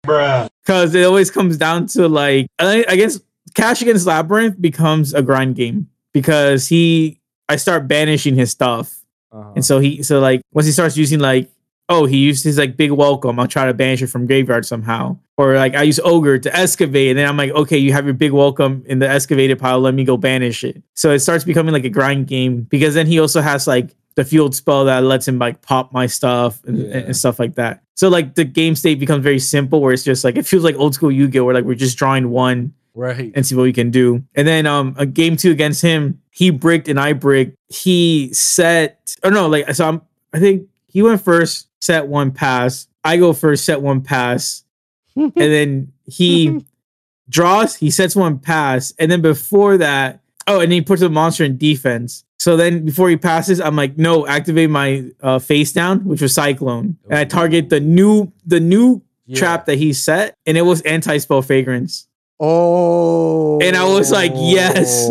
Because 0.62 0.94
it 0.94 1.04
always 1.04 1.30
comes 1.30 1.56
down 1.56 1.86
to 1.88 2.06
like 2.06 2.48
I, 2.58 2.84
I 2.86 2.96
guess 2.96 3.18
Cash 3.54 3.82
against 3.82 4.06
Labyrinth 4.06 4.60
becomes 4.60 5.14
a 5.14 5.22
grind 5.22 5.56
game 5.56 5.88
because 6.12 6.68
he 6.68 7.20
I 7.48 7.56
start 7.56 7.88
banishing 7.88 8.36
his 8.36 8.50
stuff. 8.50 9.04
Uh-huh. 9.32 9.52
And 9.56 9.64
so 9.64 9.78
he 9.78 10.02
so 10.02 10.20
like 10.20 10.40
once 10.52 10.66
he 10.66 10.72
starts 10.72 10.96
using 10.96 11.18
like 11.20 11.50
oh 11.88 12.04
he 12.06 12.18
used 12.18 12.44
his 12.44 12.58
like 12.58 12.76
big 12.76 12.92
welcome 12.92 13.38
I'll 13.40 13.48
try 13.48 13.66
to 13.66 13.74
banish 13.74 14.02
it 14.02 14.06
from 14.08 14.26
graveyard 14.26 14.64
somehow 14.66 15.18
or 15.36 15.56
like 15.56 15.74
I 15.74 15.82
use 15.82 15.98
ogre 16.04 16.38
to 16.38 16.56
excavate 16.56 17.10
and 17.10 17.18
then 17.18 17.28
I'm 17.28 17.36
like 17.36 17.50
okay 17.52 17.78
you 17.78 17.92
have 17.92 18.04
your 18.04 18.14
big 18.14 18.30
welcome 18.32 18.84
in 18.86 18.98
the 19.00 19.08
excavated 19.08 19.58
pile 19.58 19.80
let 19.80 19.94
me 19.94 20.04
go 20.04 20.16
banish 20.16 20.62
it 20.64 20.82
so 20.94 21.10
it 21.10 21.18
starts 21.20 21.42
becoming 21.44 21.72
like 21.72 21.84
a 21.84 21.88
grind 21.88 22.28
game 22.28 22.62
because 22.62 22.94
then 22.94 23.06
he 23.08 23.18
also 23.18 23.40
has 23.40 23.66
like 23.66 23.96
the 24.16 24.24
field 24.24 24.54
spell 24.54 24.84
that 24.84 25.02
lets 25.02 25.26
him 25.26 25.38
like 25.38 25.62
pop 25.62 25.92
my 25.92 26.06
stuff 26.06 26.62
and, 26.64 26.78
Yeah. 26.78 26.96
and 26.98 27.16
stuff 27.16 27.38
like 27.40 27.54
that 27.56 27.82
so 27.96 28.08
like 28.08 28.34
the 28.36 28.44
game 28.44 28.76
state 28.76 29.00
becomes 29.00 29.24
very 29.24 29.38
simple 29.40 29.80
where 29.80 29.92
it's 29.92 30.04
just 30.04 30.22
like 30.24 30.36
it 30.36 30.46
feels 30.46 30.62
like 30.64 30.76
old 30.76 30.94
school 30.94 31.10
Yu-Gi-Oh 31.10 31.44
where 31.44 31.54
like 31.54 31.64
we're 31.64 31.74
just 31.74 31.98
drawing 31.98 32.30
one 32.30 32.72
right. 32.94 33.32
and 33.34 33.46
see 33.46 33.54
what 33.54 33.62
we 33.62 33.72
can 33.72 33.90
do. 33.90 34.22
And 34.34 34.46
then 34.46 34.66
um 34.66 34.94
a 34.98 35.06
game 35.06 35.36
two 35.36 35.50
against 35.50 35.82
him, 35.82 36.20
he 36.30 36.50
bricked 36.50 36.88
and 36.88 36.98
I 36.98 37.12
bricked. 37.12 37.56
He 37.68 38.32
set 38.32 39.16
or 39.22 39.30
no, 39.30 39.48
like 39.48 39.72
so 39.74 39.88
I'm 39.88 40.02
I 40.32 40.38
think 40.38 40.68
he 40.86 41.02
went 41.02 41.20
first, 41.22 41.68
set 41.80 42.06
one 42.08 42.30
pass. 42.32 42.88
I 43.04 43.16
go 43.16 43.32
first, 43.32 43.64
set 43.64 43.80
one 43.82 44.00
pass. 44.02 44.64
and 45.16 45.32
then 45.34 45.92
he 46.06 46.64
draws, 47.28 47.76
he 47.76 47.90
sets 47.90 48.14
one 48.16 48.38
pass. 48.38 48.92
And 48.98 49.10
then 49.10 49.20
before 49.22 49.76
that, 49.78 50.20
oh, 50.46 50.60
and 50.60 50.72
he 50.72 50.80
puts 50.80 51.02
a 51.02 51.08
monster 51.08 51.44
in 51.44 51.56
defense. 51.58 52.24
So 52.38 52.56
then 52.56 52.84
before 52.84 53.10
he 53.10 53.16
passes, 53.16 53.60
I'm 53.60 53.76
like, 53.76 53.98
no, 53.98 54.26
activate 54.26 54.70
my 54.70 55.04
uh, 55.22 55.38
face 55.38 55.72
down, 55.72 56.04
which 56.04 56.22
was 56.22 56.32
Cyclone. 56.34 56.96
And 57.08 57.18
I 57.18 57.24
target 57.24 57.68
the 57.68 57.80
new 57.80 58.32
the 58.46 58.60
new 58.60 59.02
Yeah. 59.26 59.38
trap 59.38 59.66
that 59.66 59.76
he 59.78 59.92
set, 59.92 60.34
and 60.46 60.56
it 60.56 60.62
was 60.62 60.80
anti-spell 60.82 61.42
fragrance. 61.42 62.08
Oh. 62.40 63.58
And 63.60 63.76
I 63.76 63.84
was 63.84 64.10
like, 64.10 64.32
yes. 64.34 65.10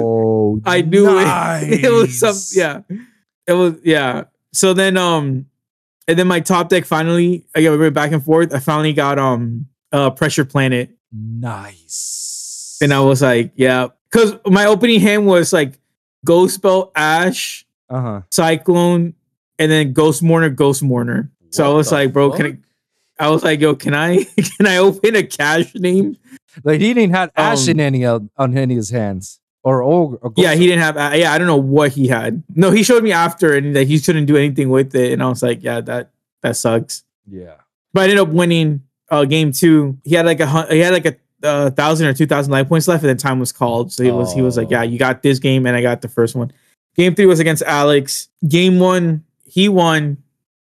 I 0.66 0.82
knew 0.82 1.08
it. 1.20 1.84
It 1.84 1.92
was 1.92 2.20
some 2.20 2.36
yeah. 2.60 2.82
It 3.46 3.54
was 3.54 3.76
yeah. 3.84 4.24
So 4.52 4.74
then 4.74 4.98
um 4.98 5.46
and 6.08 6.18
then 6.18 6.28
my 6.28 6.40
top 6.40 6.70
deck 6.70 6.86
finally 6.86 7.46
again 7.54 7.72
we 7.72 7.78
went 7.78 7.94
back 7.94 8.12
and 8.12 8.24
forth. 8.24 8.54
I 8.54 8.60
finally 8.60 8.94
got 8.94 9.20
um 9.20 9.68
uh 9.92 10.10
pressure 10.10 10.46
planet. 10.46 10.90
Nice. 11.12 12.80
And 12.82 12.94
I 12.94 13.02
was 13.02 13.22
like, 13.22 13.52
yeah. 13.56 13.90
Cause 14.12 14.36
my 14.48 14.66
opening 14.66 15.00
hand 15.00 15.28
was 15.28 15.54
like 15.54 15.80
Ghost 16.26 16.56
Spell 16.56 16.92
Ash, 16.96 17.66
uh 17.90 18.02
huh. 18.02 18.22
Cyclone, 18.32 19.14
and 19.60 19.72
then 19.72 19.94
Ghost 19.94 20.24
Mourner, 20.24 20.50
Ghost 20.50 20.82
Mourner. 20.82 21.30
So 21.52 21.70
I 21.70 21.74
was 21.74 21.92
like, 21.92 22.12
bro, 22.12 22.32
can 22.32 22.46
I 22.46 22.58
I 23.20 23.30
was 23.30 23.44
like, 23.44 23.60
yo, 23.60 23.76
can 23.76 23.94
I 23.94 24.24
can 24.58 24.66
I 24.66 24.78
open 24.78 25.16
a 25.16 25.24
cash 25.24 25.76
name? 25.76 26.18
Like 26.64 26.82
he 26.82 26.94
didn't 26.94 27.14
have 27.16 27.32
ash 27.36 27.64
Um, 27.68 27.72
in 27.72 27.80
any 27.80 28.06
of, 28.06 28.28
on 28.38 28.58
any 28.58 28.74
of 28.76 28.78
his 28.78 28.90
hands 28.90 29.40
or 29.64 29.84
ogre. 29.84 30.18
Or 30.18 30.34
Yeah, 30.36 30.56
he 30.56 30.66
didn't 30.68 30.82
have. 30.84 30.98
uh, 30.98 31.16
Yeah, 31.16 31.32
I 31.34 31.38
don't 31.38 31.48
know 31.48 31.58
what 31.58 31.92
he 31.94 32.08
had. 32.08 32.44
No, 32.56 32.72
he 32.72 32.84
showed 32.84 33.04
me 33.04 33.12
after, 33.12 33.54
and 33.56 33.76
that 33.76 33.88
he 33.88 34.00
couldn't 34.00 34.26
do 34.26 34.36
anything 34.38 34.70
with 34.70 34.96
it. 34.96 35.12
And 35.14 35.22
I 35.24 35.28
was 35.30 35.44
like, 35.44 35.64
yeah, 35.64 35.82
that 35.82 36.12
that 36.42 36.56
sucks. 36.58 37.04
Yeah. 37.30 37.56
But 37.94 38.02
I 38.02 38.04
ended 38.06 38.20
up 38.20 38.30
winning 38.30 38.82
uh, 39.10 39.26
game 39.26 39.52
two, 39.52 39.98
he 40.04 40.16
had 40.16 40.26
like 40.26 40.40
a 40.40 40.66
he 40.74 40.80
had 40.80 40.94
like 40.94 41.06
a 41.06 41.16
uh, 41.42 41.70
thousand 41.72 42.08
or 42.08 42.14
two 42.14 42.26
thousand 42.28 42.52
life 42.52 42.68
points 42.68 42.88
left, 42.88 43.04
and 43.04 43.10
then 43.10 43.18
time 43.18 43.40
was 43.40 43.52
called. 43.52 43.92
So 43.92 44.04
he 44.04 44.12
was 44.12 44.34
he 44.34 44.42
was 44.42 44.56
like, 44.58 44.68
Oh. 44.68 44.72
yeah, 44.72 44.84
you 44.84 45.00
got 45.00 45.24
this 45.24 45.40
game, 45.40 45.66
and 45.66 45.76
I 45.76 45.82
got 45.82 46.02
the 46.02 46.08
first 46.10 46.36
one. 46.36 46.52
Game 46.96 47.16
three 47.16 47.26
was 47.26 47.40
against 47.40 47.64
Alex. 47.64 48.30
Game 48.48 48.80
one, 48.80 49.24
he 49.46 49.70
won. 49.70 50.18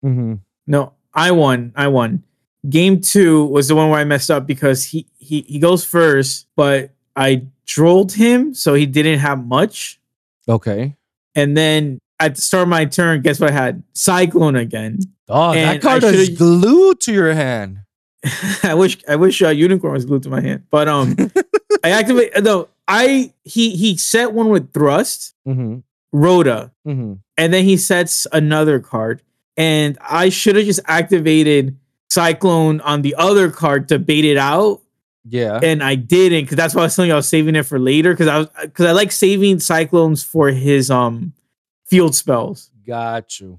Mm-hmm. 0.04 0.34
No, 0.66 0.92
I 1.12 1.30
won. 1.32 1.72
I 1.76 1.88
won. 1.88 2.22
Game 2.68 3.00
two 3.00 3.44
was 3.46 3.68
the 3.68 3.74
one 3.76 3.90
where 3.90 4.00
I 4.00 4.04
messed 4.04 4.30
up 4.30 4.46
because 4.46 4.84
he 4.84 5.06
he 5.18 5.42
he 5.42 5.58
goes 5.58 5.84
first, 5.84 6.46
but 6.56 6.90
I 7.16 7.46
drolled 7.66 8.12
him, 8.12 8.54
so 8.54 8.74
he 8.74 8.86
didn't 8.86 9.18
have 9.20 9.44
much. 9.46 10.00
Okay. 10.48 10.96
And 11.34 11.56
then 11.56 11.98
at 12.20 12.36
the 12.36 12.40
start 12.40 12.62
of 12.62 12.68
my 12.68 12.84
turn, 12.86 13.20
guess 13.22 13.40
what 13.40 13.50
I 13.50 13.52
had? 13.52 13.82
Cyclone 13.92 14.56
again. 14.56 15.00
Oh, 15.28 15.52
And 15.52 15.76
that 15.76 15.82
card 15.82 16.04
is 16.04 16.30
glued 16.30 17.00
to 17.00 17.12
your 17.12 17.32
hand. 17.34 17.78
I 18.62 18.74
wish 18.74 18.96
I 19.08 19.16
wish 19.16 19.42
uh, 19.42 19.48
unicorn 19.48 19.92
was 19.92 20.04
glued 20.06 20.22
to 20.22 20.30
my 20.30 20.40
hand, 20.40 20.64
but 20.70 20.88
um, 20.88 21.16
I 21.84 21.90
activate 21.90 22.42
no. 22.42 22.68
I 22.88 23.32
he 23.44 23.76
he 23.76 23.96
set 23.96 24.32
one 24.32 24.48
with 24.48 24.72
thrust, 24.72 25.34
Mm-hmm. 25.46 25.78
Rhoda, 26.12 26.72
Mm-hmm. 26.86 27.14
and 27.36 27.52
then 27.52 27.64
he 27.64 27.76
sets 27.76 28.26
another 28.32 28.78
card, 28.80 29.22
and 29.56 29.98
I 30.00 30.28
should 30.30 30.56
have 30.56 30.64
just 30.64 30.80
activated 30.86 31.76
Cyclone 32.14 32.80
on 32.82 33.02
the 33.02 33.14
other 33.16 33.50
card 33.50 33.88
to 33.88 33.98
bait 33.98 34.24
it 34.24 34.36
out, 34.36 34.80
Yeah. 35.24 35.58
and 35.62 35.82
I 35.82 35.94
didn't 35.96 36.44
because 36.44 36.56
that's 36.56 36.74
why 36.74 36.82
I 36.82 36.84
was 36.84 36.94
telling 36.96 37.08
you 37.08 37.14
I 37.14 37.16
was 37.16 37.28
saving 37.28 37.56
it 37.56 37.64
for 37.66 37.78
later 37.78 38.12
because 38.12 38.28
I 38.28 38.38
was 38.38 38.48
because 38.62 38.86
I 38.86 38.92
like 38.92 39.10
saving 39.12 39.58
Cyclones 39.60 40.22
for 40.22 40.48
his 40.50 40.90
um 40.90 41.32
field 41.86 42.14
spells 42.14 42.70
Got 42.86 43.40
you. 43.40 43.58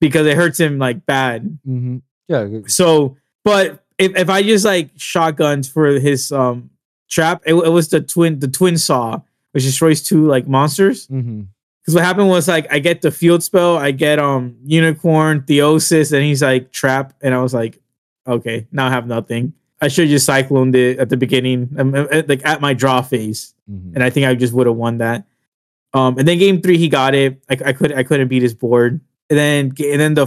because 0.00 0.26
it 0.26 0.36
hurts 0.36 0.58
him 0.60 0.78
like 0.78 1.04
bad. 1.06 1.58
Mm-hmm. 1.66 1.98
Yeah. 2.28 2.46
So, 2.66 3.16
but 3.44 3.84
if, 3.98 4.14
if 4.16 4.28
I 4.30 4.42
just 4.42 4.64
like 4.64 4.90
shotguns 4.96 5.68
for 5.68 5.86
his 5.98 6.30
um 6.32 6.70
trap, 7.10 7.42
it, 7.46 7.54
it 7.54 7.70
was 7.70 7.88
the 7.88 8.00
twin 8.00 8.38
the 8.38 8.48
twin 8.48 8.78
saw, 8.78 9.20
which 9.52 9.64
destroys 9.64 10.02
two 10.02 10.26
like 10.26 10.46
monsters. 10.46 11.06
Mm-hmm. 11.08 11.42
Because 11.80 11.94
what 11.94 12.04
happened 12.04 12.28
was 12.28 12.46
like 12.46 12.70
I 12.70 12.80
get 12.80 13.00
the 13.00 13.10
field 13.10 13.42
spell, 13.42 13.78
I 13.78 13.92
get 13.92 14.18
um 14.18 14.56
unicorn, 14.66 15.40
theosis, 15.42 16.12
and 16.12 16.22
he's 16.22 16.42
like 16.42 16.70
trap, 16.70 17.14
and 17.22 17.34
I 17.34 17.40
was 17.42 17.54
like, 17.54 17.80
okay, 18.28 18.66
now 18.72 18.86
I 18.86 18.90
have 18.90 19.06
nothing. 19.06 19.54
I 19.80 19.88
should 19.88 20.04
have 20.04 20.10
just 20.10 20.28
cycloned 20.28 20.74
it 20.74 20.98
at 20.98 21.08
the 21.08 21.16
beginning, 21.16 21.70
um, 21.78 21.94
uh, 21.94 22.02
uh, 22.10 22.22
like 22.26 22.44
at 22.44 22.60
my 22.60 22.74
draw 22.74 23.00
phase, 23.02 23.54
Mm-hmm. 23.70 23.94
and 23.96 24.02
I 24.02 24.08
think 24.10 24.26
I 24.26 24.34
just 24.34 24.54
would 24.54 24.66
have 24.66 24.76
won 24.76 24.98
that. 24.98 25.26
Um, 25.92 26.16
and 26.18 26.26
then 26.26 26.38
game 26.38 26.62
three, 26.62 26.78
he 26.78 26.88
got 26.88 27.14
it. 27.14 27.42
I, 27.50 27.58
I 27.66 27.72
could 27.74 27.92
I 27.92 28.02
couldn't 28.02 28.28
beat 28.28 28.40
his 28.42 28.54
board. 28.54 29.00
And 29.28 29.38
then 29.38 29.64
and 29.78 30.00
then 30.00 30.14
the 30.14 30.26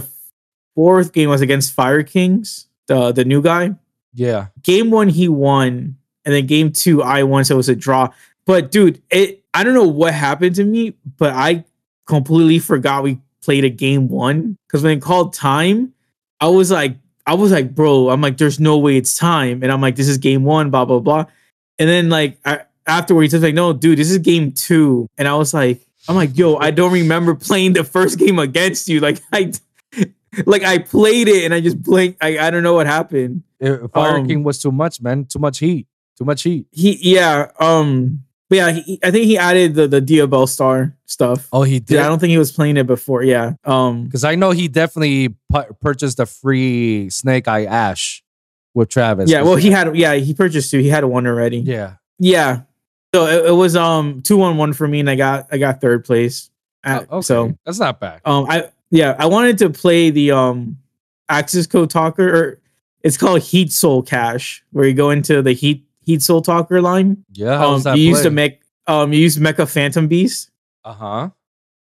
fourth 0.76 1.12
game 1.12 1.28
was 1.28 1.40
against 1.40 1.72
Fire 1.72 2.02
Kings, 2.04 2.68
the 2.86 3.10
the 3.12 3.24
new 3.24 3.42
guy. 3.42 3.74
Yeah. 4.14 4.46
Game 4.62 4.90
one 4.92 5.08
he 5.08 5.28
won, 5.28 5.96
and 6.24 6.34
then 6.34 6.46
game 6.46 6.70
two 6.72 7.02
I 7.02 7.24
won, 7.24 7.44
so 7.44 7.54
it 7.54 7.56
was 7.56 7.68
a 7.68 7.74
draw. 7.76 8.10
But 8.46 8.70
dude, 8.70 9.02
it 9.10 9.42
I 9.54 9.64
don't 9.64 9.74
know 9.74 9.88
what 9.88 10.14
happened 10.14 10.54
to 10.56 10.64
me, 10.64 10.94
but 11.18 11.32
I 11.34 11.64
completely 12.06 12.58
forgot 12.60 13.02
we 13.02 13.18
played 13.42 13.64
a 13.64 13.70
game 13.70 14.08
one 14.08 14.56
because 14.68 14.82
when 14.84 14.96
it 14.98 15.02
called 15.02 15.34
time, 15.34 15.92
I 16.40 16.46
was 16.46 16.70
like, 16.70 16.96
I 17.26 17.34
was 17.34 17.52
like, 17.52 17.74
bro, 17.74 18.10
I'm 18.10 18.20
like, 18.20 18.36
there's 18.36 18.58
no 18.58 18.78
way 18.78 18.96
it's 18.96 19.14
time, 19.16 19.62
and 19.62 19.70
I'm 19.70 19.80
like, 19.80 19.96
this 19.96 20.08
is 20.08 20.18
game 20.18 20.44
one, 20.44 20.70
blah 20.70 20.84
blah 20.84 21.00
blah, 21.00 21.26
and 21.78 21.88
then 21.88 22.08
like 22.08 22.38
I, 22.44 22.62
afterwards, 22.86 23.32
he's 23.32 23.42
like, 23.42 23.54
no, 23.54 23.72
dude, 23.72 23.98
this 23.98 24.10
is 24.10 24.18
game 24.18 24.52
two, 24.52 25.08
and 25.18 25.28
I 25.28 25.34
was 25.34 25.54
like, 25.54 25.80
I'm 26.08 26.16
like, 26.16 26.36
yo, 26.36 26.56
I 26.56 26.70
don't 26.72 26.92
remember 26.92 27.34
playing 27.34 27.74
the 27.74 27.84
first 27.84 28.18
game 28.18 28.38
against 28.38 28.88
you, 28.88 29.00
like 29.00 29.20
I. 29.32 29.52
Like 30.46 30.62
I 30.62 30.78
played 30.78 31.28
it 31.28 31.44
and 31.44 31.52
I 31.52 31.60
just 31.60 31.82
blinked. 31.82 32.16
I, 32.24 32.38
I 32.38 32.50
don't 32.50 32.62
know 32.62 32.72
what 32.72 32.86
happened. 32.86 33.42
If 33.60 33.90
Fire 33.90 34.16
Um, 34.16 34.26
King 34.26 34.42
was 34.42 34.62
too 34.62 34.72
much, 34.72 35.02
man. 35.02 35.26
Too 35.26 35.38
much 35.38 35.58
heat. 35.58 35.86
Too 36.16 36.24
much 36.24 36.42
heat. 36.44 36.64
He 36.70 37.12
yeah, 37.14 37.50
um 37.60 38.24
but 38.52 38.56
yeah, 38.56 38.70
he, 38.72 38.98
I 39.02 39.10
think 39.10 39.24
he 39.24 39.38
added 39.38 39.74
the 39.74 39.88
the 39.88 40.00
Diabellstar 40.02 40.92
stuff. 41.06 41.48
Oh, 41.52 41.62
he 41.62 41.80
did. 41.80 41.94
Yeah, 41.94 42.04
I 42.04 42.08
don't 42.08 42.18
think 42.18 42.30
he 42.32 42.36
was 42.38 42.52
playing 42.52 42.76
it 42.76 42.86
before. 42.86 43.22
Yeah. 43.22 43.54
Um 43.64 44.04
Because 44.04 44.24
I 44.24 44.34
know 44.34 44.50
he 44.50 44.68
definitely 44.68 45.30
pu- 45.50 45.72
purchased 45.80 46.20
a 46.20 46.26
free 46.26 47.08
Snake 47.08 47.48
Eye 47.48 47.64
Ash 47.64 48.22
with 48.74 48.90
Travis. 48.90 49.30
yeah, 49.30 49.40
well 49.42 49.56
he 49.56 49.70
had 49.70 49.96
yeah, 49.96 50.14
he 50.14 50.34
purchased 50.34 50.70
two. 50.70 50.78
He 50.80 50.88
had 50.88 51.04
one 51.04 51.26
already. 51.26 51.58
Yeah. 51.58 51.94
Yeah. 52.18 52.62
So 53.14 53.26
it, 53.26 53.46
it 53.46 53.52
was 53.52 53.74
um 53.74 54.20
2-1-1 54.22 54.74
for 54.74 54.86
me 54.86 55.00
and 55.00 55.08
I 55.08 55.16
got 55.16 55.46
I 55.50 55.56
got 55.58 55.80
third 55.80 56.04
place. 56.04 56.50
At- 56.84 57.06
Oh, 57.10 57.18
okay. 57.18 57.24
So 57.24 57.56
that's 57.64 57.78
not 57.78 58.00
bad. 58.00 58.20
um 58.26 58.44
I 58.50 58.68
yeah, 58.90 59.16
I 59.18 59.26
wanted 59.26 59.56
to 59.58 59.70
play 59.70 60.10
the 60.10 60.32
um 60.32 60.76
Accesscode 61.30 61.88
Talker 61.88 62.28
or 62.36 62.60
it's 63.02 63.16
called 63.16 63.40
Heat 63.40 63.72
Soul 63.72 64.02
Cash 64.02 64.62
where 64.72 64.86
you 64.86 64.92
go 64.94 65.08
into 65.10 65.40
the 65.42 65.52
Heat 65.52 65.86
Heat 66.04 66.22
Soul 66.22 66.42
Talker 66.42 66.80
line. 66.80 67.24
Yeah. 67.32 67.64
Um 67.64 67.82
that 67.82 67.96
you 67.98 68.08
use 68.08 68.22
the 68.22 68.28
play? 68.30 68.34
mech 68.34 68.60
um 68.86 69.12
you 69.12 69.20
use 69.20 69.38
Mecha 69.38 69.68
Phantom 69.70 70.08
Beast. 70.08 70.50
Uh 70.84 70.92
huh. 70.92 71.30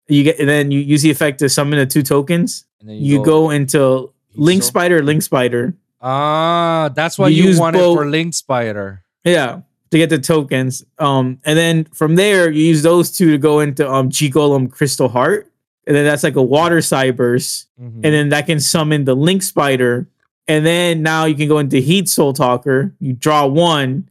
you 0.09 0.23
get 0.23 0.39
and 0.39 0.49
then 0.49 0.71
you 0.71 0.81
use 0.81 1.03
the 1.03 1.11
effect 1.11 1.39
to 1.41 1.49
summon 1.49 1.79
the 1.79 1.87
two 1.87 2.03
tokens. 2.03 2.65
And 2.81 2.89
then 2.91 2.97
You, 2.99 3.25
go, 3.25 3.49
into 3.51 4.13
Link 4.37 4.63
Soul? 4.63 4.69
Spider, 4.69 5.03
Link 5.03 5.23
Spider. 5.23 5.75
Ah, 6.03 6.91
that's 6.95 7.19
why 7.19 7.29
You 7.29 7.45
you, 7.51 7.59
wanted 7.59 7.79
both- 7.79 7.97
for 7.97 8.07
Link 8.07 8.35
Spider. 8.35 9.03
Yeah, 9.25 9.63
to 9.91 9.97
get 9.99 10.11
the 10.11 10.19
tokens. 10.19 10.85
Um, 10.99 11.39
and 11.47 11.57
then 11.57 11.85
from 11.95 12.15
there 12.17 12.51
you 12.51 12.63
use 12.65 12.83
those 12.83 13.11
two 13.11 13.31
to 13.33 13.39
go 13.39 13.61
into 13.61 13.89
um 13.91 14.11
G 14.11 14.31
Golem 14.31 14.71
Crystal 14.71 15.09
Heart, 15.09 15.51
and 15.87 15.97
then 15.97 16.05
that's 16.05 16.23
like 16.23 16.37
a 16.37 16.43
water 16.43 16.79
cyburst, 16.79 17.67
Mhm. 17.81 18.05
and 18.05 18.13
then 18.13 18.29
that 18.29 18.47
can 18.47 18.61
summon 18.61 19.05
the 19.07 19.17
Link 19.17 19.43
Spider. 19.43 20.07
And 20.47 20.65
then 20.67 21.03
now 21.03 21.25
you 21.25 21.35
can 21.35 21.49
go 21.49 21.59
into 21.59 21.79
Heat 21.79 22.09
Soul 22.09 22.33
Talker. 22.33 22.93
You 23.01 23.15
draw 23.15 23.47
one. 23.47 24.09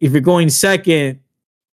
If 0.00 0.12
you're 0.12 0.20
going 0.20 0.48
second, 0.50 1.20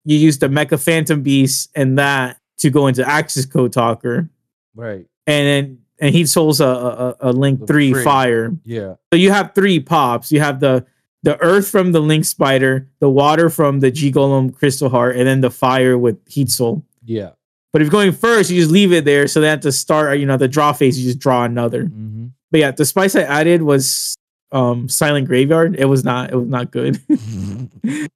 you 0.06 0.18
use 0.18 0.40
the 0.40 0.48
Mecha 0.48 0.82
Phantom 0.84 1.22
Beast 1.22 1.70
and 1.76 1.98
that 1.98 2.38
to 2.58 2.70
go 2.70 2.88
into 2.88 3.04
Accesscode 3.04 3.72
Talker. 3.72 4.30
right. 4.76 5.06
and 5.28 5.48
then 5.48 5.80
and 6.00 6.14
Heat 6.14 6.28
souls 6.28 6.60
a, 6.60 6.66
a, 6.68 7.16
a 7.22 7.32
link 7.32 7.62
The 7.62 7.68
three 7.68 7.94
three. 7.94 8.04
fire. 8.04 8.52
Yeah. 8.66 8.96
So 9.14 9.18
you 9.18 9.32
have 9.32 9.54
three 9.56 9.80
pops. 9.80 10.32
You 10.32 10.42
have 10.42 10.60
the 10.60 10.86
the 11.22 11.40
earth 11.40 11.70
from 11.70 11.94
the 11.94 12.02
link 12.02 12.26
spider, 12.26 12.90
the 13.00 13.10
water 13.10 13.50
from 13.50 13.80
the 13.80 13.90
G 13.92 14.12
Golem 14.12 14.54
crystal 14.54 14.90
heart, 14.90 15.16
and 15.16 15.26
then 15.26 15.40
the 15.40 15.50
fire 15.52 15.98
with 15.98 16.18
heat 16.28 16.50
soul. 16.50 16.84
Yeah. 17.06 17.32
But 17.74 17.82
if 17.82 17.88
you're 17.88 17.92
going 17.92 18.12
first, 18.12 18.50
you 18.52 18.60
just 18.62 18.72
leave 18.72 18.94
it 18.94 19.04
there. 19.04 19.28
So 19.28 19.42
that 19.42 19.52
at 19.54 19.62
the 19.64 19.72
start, 19.72 20.20
you 20.20 20.26
know, 20.28 20.38
the 20.38 20.48
draw 20.48 20.72
phase, 20.74 20.98
you 21.00 21.06
just 21.10 21.20
draw 21.20 21.44
another. 21.44 21.86
Mm-hmm. 21.86 22.28
But 22.52 22.60
yeah, 22.60 22.72
the 22.72 22.86
spice 22.86 23.16
I 23.16 23.22
added 23.24 23.64
was 23.64 24.16
um 24.52 24.88
silent 24.88 25.28
graveyard. 25.28 25.76
It 25.76 25.86
was 25.86 26.04
not 26.04 26.32
it 26.32 26.36
was 26.36 26.48
not 26.48 26.70
good. 26.72 27.02
it 27.10 28.10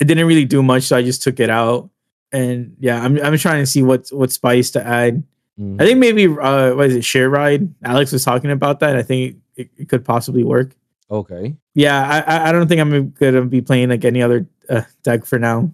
didn't 0.00 0.26
really 0.26 0.44
do 0.44 0.62
much, 0.62 0.84
so 0.84 0.96
I 0.96 1.02
just 1.02 1.22
took 1.22 1.40
it 1.40 1.50
out. 1.50 1.88
And 2.32 2.76
yeah, 2.80 3.00
I'm 3.02 3.16
I'm 3.22 3.36
trying 3.38 3.62
to 3.62 3.66
see 3.66 3.82
what 3.82 4.08
what 4.10 4.32
spice 4.32 4.70
to 4.72 4.84
add. 4.84 5.22
Mm-hmm. 5.58 5.80
I 5.80 5.84
think 5.86 5.98
maybe 6.00 6.26
uh 6.26 6.74
what 6.74 6.86
is 6.88 6.96
it, 6.96 7.04
share 7.04 7.30
ride? 7.30 7.72
Alex 7.84 8.12
was 8.12 8.24
talking 8.24 8.50
about 8.50 8.80
that. 8.80 8.96
I 8.96 9.02
think 9.02 9.36
it, 9.56 9.70
it 9.76 9.88
could 9.88 10.04
possibly 10.04 10.42
work. 10.44 10.74
okay. 11.10 11.54
Yeah, 11.74 12.02
I 12.02 12.18
I- 12.36 12.48
I 12.48 12.52
don't 12.52 12.66
think 12.66 12.80
I'm 12.80 13.10
gonna 13.10 13.46
be 13.46 13.60
playing 13.60 13.90
like 13.90 14.04
any 14.04 14.20
other 14.22 14.46
uh, 14.68 14.82
deck 15.04 15.24
for 15.24 15.38
now. 15.38 15.70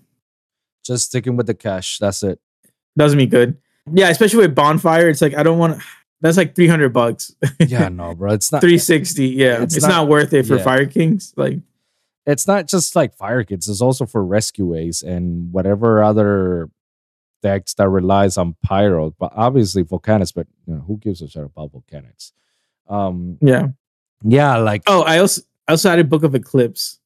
Just 0.85 1.07
sticking 1.07 1.37
with 1.37 1.47
the 1.47 1.55
cash. 1.55 1.99
That's 1.99 2.23
it. 2.23 2.39
Doesn't 2.97 3.17
mean 3.19 3.29
good. 3.29 3.57
Yeah, 3.93 4.09
especially 4.11 4.39
with 4.47 4.55
bonfire, 4.55 5.09
it's 5.09 5.23
like 5.23 5.35
I 5.35 5.43
don't 5.43 5.59
want. 5.59 5.83
That's 6.21 6.37
like 6.37 6.55
three 6.55 6.69
hundred 6.69 6.93
bucks. 6.93 7.35
Yeah, 7.59 7.89
no, 7.93 8.15
bro. 8.15 8.33
It's 8.33 8.53
not. 8.53 8.61
three 8.61 8.79
sixty. 8.79 9.29
Yeah, 9.29 9.63
It's 9.63 9.77
it's, 9.77 9.85
not- 9.85 10.03
not, 10.03 10.09
worth 10.09 10.33
it 10.33 10.47
for 10.47 10.57
yeah. 10.57 10.63
Fire 10.63 10.87
Kings. 10.87 11.33
Like 11.37 11.59
it's 12.27 12.47
not 12.47 12.69
just 12.69 12.95
like 12.95 13.15
Fire 13.17 13.43
Kids. 13.43 13.69
It's 13.69 13.81
also 13.81 14.07
for 14.07 14.25
Rescue 14.25 14.75
Ace 14.77 15.03
and 15.03 15.53
whatever 15.53 16.03
other 16.03 16.71
decks 17.43 17.75
that 17.75 17.89
relies 17.89 18.39
on 18.39 18.55
Pyro. 18.63 19.15
But 19.19 19.33
obviously 19.35 19.83
Volcanics. 19.83 20.33
But 20.33 20.47
you 20.67 20.75
know, 20.75 20.81
who 20.87 20.99
gives 20.99 21.21
a 21.23 21.29
shit 21.29 21.43
about 21.45 21.73
Volcanics? 21.73 22.31
Um. 22.89 23.39
yeah. 23.41 23.69
Yeah. 24.23 24.59
Like. 24.59 24.83
Oh, 24.87 25.03
I 25.03 25.19
also 25.19 25.43
I 25.67 25.73
also 25.73 25.91
added 25.91 26.09
Book 26.09 26.23
of 26.23 26.35
Eclipse. 26.37 27.01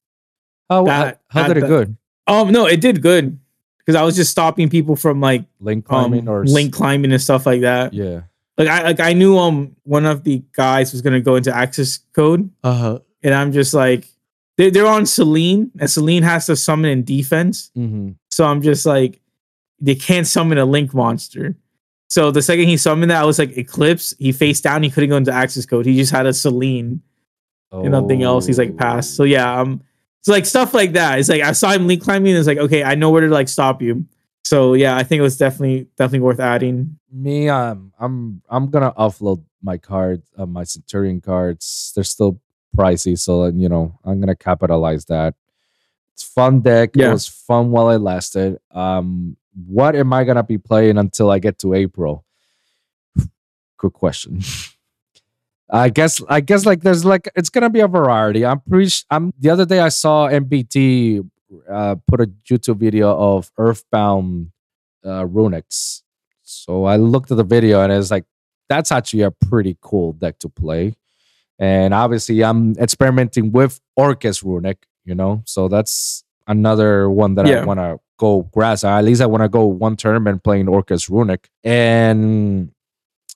How 0.68 0.84
that- 0.84 1.20
how, 1.28 1.42
how 1.42 1.48
did 1.48 1.58
it 1.62 1.66
good? 1.68 1.96
Um, 2.26 2.50
no, 2.52 2.66
it 2.66 2.80
did 2.80 3.00
good 3.00 3.38
because 3.86 3.96
I 3.98 4.02
was 4.02 4.16
just 4.16 4.30
stopping 4.32 4.68
people 4.68 4.96
from 4.96 5.20
like 5.20 5.44
Link 5.60 5.86
um 5.88 5.88
climbing 6.10 6.28
or 6.28 6.44
link 6.44 6.72
climbing 6.74 7.12
and 7.12 7.22
stuff 7.22 7.46
like 7.46 7.60
that. 7.60 7.94
Yeah. 7.94 8.22
Like 8.58 8.68
I 8.68 8.82
like 8.82 9.00
I 9.00 9.12
knew 9.12 9.38
um 9.38 9.76
one 9.84 10.04
of 10.06 10.24
the 10.24 10.42
guys 10.52 10.92
was 10.92 11.02
gonna 11.02 11.20
go 11.20 11.36
into 11.36 11.54
access 11.54 11.98
code, 12.14 12.50
Uh 12.64 12.74
huh. 12.74 12.98
and 13.22 13.32
I'm 13.34 13.52
just 13.52 13.72
like 13.74 14.08
they're 14.56 14.70
they're 14.70 14.86
on 14.86 15.06
Celine, 15.06 15.70
and 15.78 15.90
Celine 15.90 16.22
has 16.24 16.46
to 16.46 16.56
summon 16.56 16.90
in 16.90 17.04
defense. 17.04 17.70
Mm-hmm. 17.76 18.12
So 18.30 18.44
I'm 18.46 18.62
just 18.62 18.86
like 18.86 19.20
they 19.80 19.94
can't 19.94 20.26
summon 20.26 20.56
a 20.58 20.64
link 20.64 20.94
monster. 20.94 21.54
So 22.08 22.30
the 22.30 22.40
second 22.40 22.66
he 22.68 22.76
summoned 22.78 23.10
that, 23.10 23.20
I 23.20 23.26
was 23.26 23.38
like 23.38 23.58
Eclipse. 23.58 24.14
He 24.18 24.32
faced 24.32 24.64
down. 24.64 24.82
He 24.82 24.90
couldn't 24.90 25.10
go 25.10 25.16
into 25.16 25.32
access 25.32 25.66
code. 25.66 25.84
He 25.86 25.96
just 25.96 26.12
had 26.12 26.24
a 26.24 26.32
Celine 26.32 27.02
and 27.72 27.90
nothing 27.90 28.22
else. 28.22 28.46
He's 28.46 28.58
like 28.58 28.76
passed. 28.78 29.16
So 29.16 29.24
yeah, 29.24 29.60
um, 29.60 29.82
it's 30.26 30.28
like 30.28 30.44
stuff 30.46 30.74
like 30.74 30.92
that. 30.94 31.20
It's 31.20 31.28
like 31.28 31.42
I 31.42 31.52
saw 31.52 31.70
him 31.70 31.86
link 31.86 32.02
climbing. 32.02 32.32
And 32.32 32.38
it's 32.38 32.48
like 32.48 32.58
okay, 32.58 32.82
I 32.82 32.96
know 32.96 33.10
where 33.10 33.20
to 33.20 33.28
like 33.28 33.48
stop 33.48 33.80
you. 33.80 34.04
So 34.44 34.74
yeah, 34.74 34.96
I 34.96 35.04
think 35.04 35.20
it 35.20 35.22
was 35.22 35.36
definitely 35.36 35.86
definitely 35.96 36.20
worth 36.20 36.40
adding. 36.40 36.98
me 37.12 37.48
um 37.48 37.92
i'm 37.98 38.42
i'm 38.50 38.68
gonna 38.68 38.92
offload 38.92 39.42
my 39.62 39.78
card 39.78 40.22
uh, 40.36 40.44
my 40.44 40.64
centurion 40.64 41.20
cards 41.20 41.92
they're 41.94 42.04
still 42.04 42.38
pricey. 42.76 43.18
So 43.18 43.46
you 43.46 43.68
know, 43.68 43.98
I'm 44.04 44.20
gonna 44.20 44.36
capitalize 44.36 45.06
that. 45.06 45.34
It's 46.12 46.22
fun 46.22 46.60
deck. 46.60 46.96
It 46.96 47.08
was 47.08 47.26
fun 47.26 47.70
while 47.70 47.90
it 47.90 47.98
lasted. 47.98 48.58
Um, 48.70 49.36
what 49.66 49.96
am 49.96 50.12
I 50.12 50.24
gonna 50.24 50.42
be 50.44 50.58
playing 50.58 50.98
until 50.98 51.30
I 51.30 51.38
get 51.38 51.58
to 51.60 51.74
April? 51.74 52.24
Good 53.78 53.92
question. 53.92 54.40
I 55.70 55.88
guess 55.88 56.22
I 56.28 56.40
guess 56.40 56.64
like 56.64 56.82
there's 56.82 57.04
like 57.04 57.28
it's 57.34 57.50
gonna 57.50 57.70
be 57.70 57.80
a 57.80 57.88
variety. 57.88 58.44
I'm 58.46 58.60
pretty. 58.60 58.92
I'm 59.10 59.32
the 59.38 59.50
other 59.50 59.64
day 59.66 59.80
I 59.80 59.88
saw 59.88 60.28
MBT 60.28 61.28
uh, 61.68 61.96
put 62.06 62.20
a 62.20 62.26
YouTube 62.48 62.78
video 62.78 63.16
of 63.16 63.50
Earthbound 63.58 64.52
uh, 65.04 65.24
Runicks. 65.24 66.02
So 66.42 66.84
I 66.84 66.96
looked 66.96 67.30
at 67.32 67.36
the 67.36 67.44
video 67.44 67.82
and 67.82 67.92
it's 67.92 68.10
like 68.10 68.24
that's 68.68 68.92
actually 68.92 69.22
a 69.22 69.30
pretty 69.32 69.76
cool 69.80 70.12
deck 70.12 70.38
to 70.40 70.48
play. 70.48 70.94
And 71.58 71.94
obviously, 71.94 72.44
I'm 72.44 72.74
experimenting 72.78 73.50
with 73.50 73.80
Orcust 73.98 74.44
Runick, 74.44 74.76
you 75.04 75.14
know, 75.14 75.42
so 75.46 75.68
that's 75.68 76.22
another 76.46 77.10
one 77.10 77.34
that 77.36 77.46
Yeah. 77.46 77.62
I 77.62 77.64
want 77.64 77.80
to 77.80 77.98
go 78.18 78.42
grass. 78.52 78.84
At 78.84 79.04
least 79.04 79.20
I 79.22 79.26
want 79.26 79.42
to 79.42 79.48
go 79.48 79.64
one 79.66 79.96
tournament 79.96 80.44
playing 80.44 80.66
Orcust 80.66 81.10
Runick. 81.10 81.46
And 81.64 82.70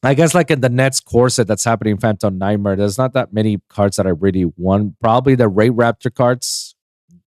I 0.02 0.14
guess 0.14 0.34
like 0.34 0.50
in 0.50 0.60
the 0.60 0.68
next 0.70 1.00
core 1.00 1.28
set 1.28 1.46
that's 1.46 1.64
happening 1.64 1.92
in 1.92 1.98
Phantom 1.98 2.36
Nightmare, 2.36 2.74
there's 2.76 2.96
not 2.96 3.12
that 3.12 3.32
many 3.34 3.58
cards 3.68 3.96
that 3.98 4.06
I 4.06 4.10
really 4.10 4.46
want. 4.56 4.98
Probably 5.00 5.34
the 5.34 5.50
Raidraptor 5.50 6.14
cards. 6.14 6.74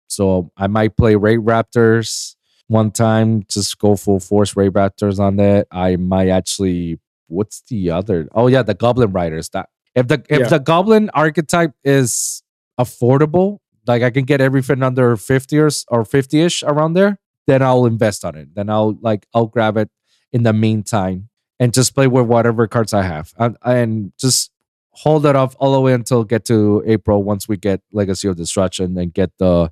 So 0.08 0.52
I 0.58 0.68
might 0.68 0.98
play 0.98 1.14
Raidraptors 1.16 2.36
one 2.68 2.92
time, 2.92 3.44
just 3.50 3.78
go 3.80 3.96
full 3.96 4.20
force 4.20 4.54
Raidraptors 4.54 5.20
on 5.20 5.38
that. 5.38 5.68
I 5.72 5.96
might 5.96 6.28
actually 6.28 7.00
what's 7.28 7.62
the 7.70 7.92
other? 7.92 8.28
Oh 8.34 8.48
yeah, 8.48 8.64
the 8.64 8.74
Goblin 8.74 9.12
Riders. 9.12 9.50
That 9.50 9.70
if 9.96 10.08
the 10.08 10.24
if 10.30 10.40
Yeah. 10.40 10.48
the 10.50 10.60
Goblin 10.60 11.10
archetype 11.14 11.72
is 11.86 12.44
affordable, 12.80 13.60
like 13.86 14.04
I 14.04 14.10
can 14.10 14.26
get 14.26 14.42
everything 14.42 14.84
under 14.84 15.16
50 15.16 15.58
or, 15.60 15.66
or 15.68 16.04
50ish 16.04 16.64
around 16.68 16.94
there, 16.94 17.20
then 17.48 17.62
I'll 17.62 17.86
invest 17.86 18.26
on 18.26 18.36
it. 18.36 18.54
Then 18.56 18.70
I'll 18.70 18.98
like 19.02 19.26
I'll 19.34 19.48
grab 19.48 19.78
it 19.78 19.90
in 20.34 20.44
the 20.44 20.54
meantime 20.54 21.30
and 21.60 21.74
just 21.74 21.96
play 21.96 22.08
with 22.08 22.26
whatever 22.26 22.68
cards 22.68 22.94
I 22.94 23.04
have. 23.04 23.34
And, 23.38 23.58
and 23.64 24.12
just 24.18 24.52
hold 24.92 25.26
it 25.26 25.36
off 25.36 25.56
all 25.60 25.74
the 25.74 25.82
way 25.82 25.94
until 25.94 26.24
get 26.24 26.46
to 26.46 26.84
April 26.86 27.24
once 27.24 27.48
we 27.48 27.58
get 27.58 27.82
Legacy 27.92 28.28
of 28.28 28.36
Destruction 28.36 28.98
and 28.98 29.14
get 29.14 29.32
the 29.38 29.72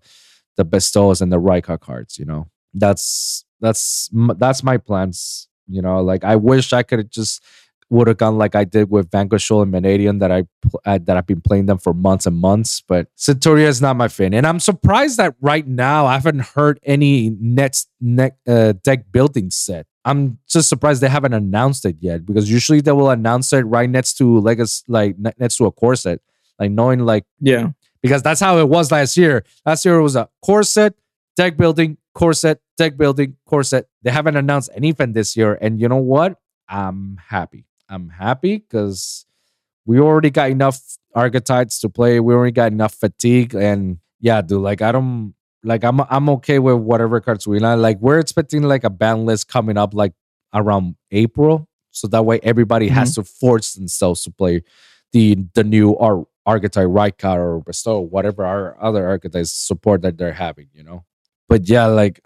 the 0.58 0.64
bestows 0.64 1.20
and 1.20 1.32
the 1.32 1.40
Rika 1.40 1.78
cards, 1.78 2.18
you 2.18 2.26
know. 2.26 2.48
That's 2.74 3.46
that's 3.60 4.10
that's 4.14 4.64
my 4.64 4.78
plans, 4.78 5.48
you 5.68 5.82
know. 5.82 6.02
Like 6.02 6.24
I 6.24 6.36
wish 6.36 6.74
I 6.74 6.84
could 6.84 7.12
just 7.12 7.44
would 7.90 8.08
have 8.08 8.18
gone 8.18 8.38
like 8.38 8.56
I 8.56 8.64
did 8.64 8.90
with 8.90 9.12
Vanquish 9.12 9.46
Soul 9.48 9.62
and 9.62 9.72
Manadium 9.74 10.20
that 10.20 10.32
I 10.32 10.44
uh, 10.86 11.00
that 11.04 11.18
I've 11.18 11.28
been 11.28 11.42
playing 11.42 11.68
them 11.68 11.78
for 11.78 11.94
months 11.94 12.26
and 12.26 12.36
months, 12.38 12.82
but 12.88 13.08
Centurion 13.16 13.68
is 13.70 13.82
not 13.82 13.96
my 13.96 14.08
fan, 14.08 14.34
and 14.34 14.46
I'm 14.48 14.60
surprised 14.60 15.18
that 15.18 15.36
right 15.42 15.66
now 15.68 16.06
I 16.06 16.14
haven't 16.14 16.40
heard 16.42 16.80
any 16.84 17.36
next 17.40 17.90
neck 18.02 18.38
uh, 18.48 18.74
deck 18.84 19.12
building 19.12 19.52
set. 19.52 19.86
I'm 20.04 20.38
just 20.48 20.70
surprised 20.70 21.02
they 21.02 21.10
haven't 21.10 21.34
announced 21.34 21.86
it 21.86 21.98
yet 22.00 22.26
because 22.26 22.50
usually 22.50 22.82
they 22.82 22.92
will 22.92 23.10
announce 23.10 23.52
it 23.54 23.62
right 23.62 23.90
next 23.90 24.14
to 24.16 24.40
Legacy, 24.40 24.84
like 24.88 25.16
next 25.18 25.58
to 25.58 25.66
a 25.66 25.72
core 25.72 25.96
set, 25.96 26.20
like 26.60 26.70
knowing 26.72 27.00
like 27.00 27.26
Yeah. 27.40 27.70
because 28.04 28.22
that's 28.22 28.40
how 28.40 28.60
it 28.60 28.70
was 28.70 28.92
last 28.92 29.18
year. 29.18 29.44
Last 29.66 29.84
year 29.84 29.96
it 29.96 30.04
was 30.04 30.16
a 30.16 30.30
core 30.44 30.62
set, 30.64 30.94
deck 31.36 31.58
building, 31.58 31.98
core 32.14 32.34
set, 32.34 32.60
deck 32.78 32.98
building, 32.98 33.36
core 33.48 33.64
set. 33.64 33.86
They 34.04 34.12
haven't 34.12 34.36
announced 34.36 34.70
anything 34.76 35.14
this 35.14 35.36
year. 35.36 35.58
And 35.60 35.80
you 35.82 35.88
know 35.90 35.98
what? 35.98 36.38
I'm 36.70 37.20
happy. 37.30 37.66
I'm 37.90 38.10
happy 38.10 38.58
because 38.58 39.26
we 39.86 40.00
already 40.00 40.32
got 40.32 40.50
enough 40.50 40.80
archetypes 41.14 41.80
to 41.80 41.90
play. 41.90 42.20
We 42.20 42.34
already 42.34 42.52
got 42.52 42.72
enough 42.72 42.94
fatigue. 42.96 43.54
And 43.56 44.00
yeah, 44.20 44.42
dude, 44.42 44.62
like 44.62 44.82
I 44.82 44.92
don't 44.92 45.34
like 45.64 45.84
I'm 45.84 46.02
I'm 46.02 46.30
okay 46.30 46.60
with 46.60 46.78
whatever 46.78 47.20
cards 47.22 47.48
we 47.48 47.60
like. 47.60 47.80
Like 47.80 48.00
we're 48.00 48.20
expecting 48.20 48.64
like 48.64 48.84
a 48.84 48.90
ban 48.90 49.26
list 49.26 49.48
coming 49.48 49.78
up 49.78 49.94
like 49.94 50.14
around 50.54 50.96
April. 51.12 51.68
So 51.92 52.08
that 52.08 52.26
way 52.26 52.40
everybody 52.44 52.88
has 52.90 53.12
mm-hmm. 53.12 53.22
to 53.22 53.28
force 53.28 53.74
themselves 53.74 54.24
to 54.24 54.32
play 54.32 54.64
the 55.12 55.38
the 55.54 55.64
new 55.64 55.96
ar- 55.98 56.26
archetype 56.46 56.88
Rykar 56.88 57.38
or 57.38 57.60
Bestow, 57.62 58.00
whatever 58.00 58.46
our 58.46 58.78
other 58.82 59.08
archetypes 59.08 59.52
support 59.52 60.02
that 60.02 60.18
they're 60.18 60.34
having, 60.34 60.68
you 60.74 60.84
know. 60.84 61.06
But 61.48 61.70
yeah, 61.70 61.86
like 61.86 62.22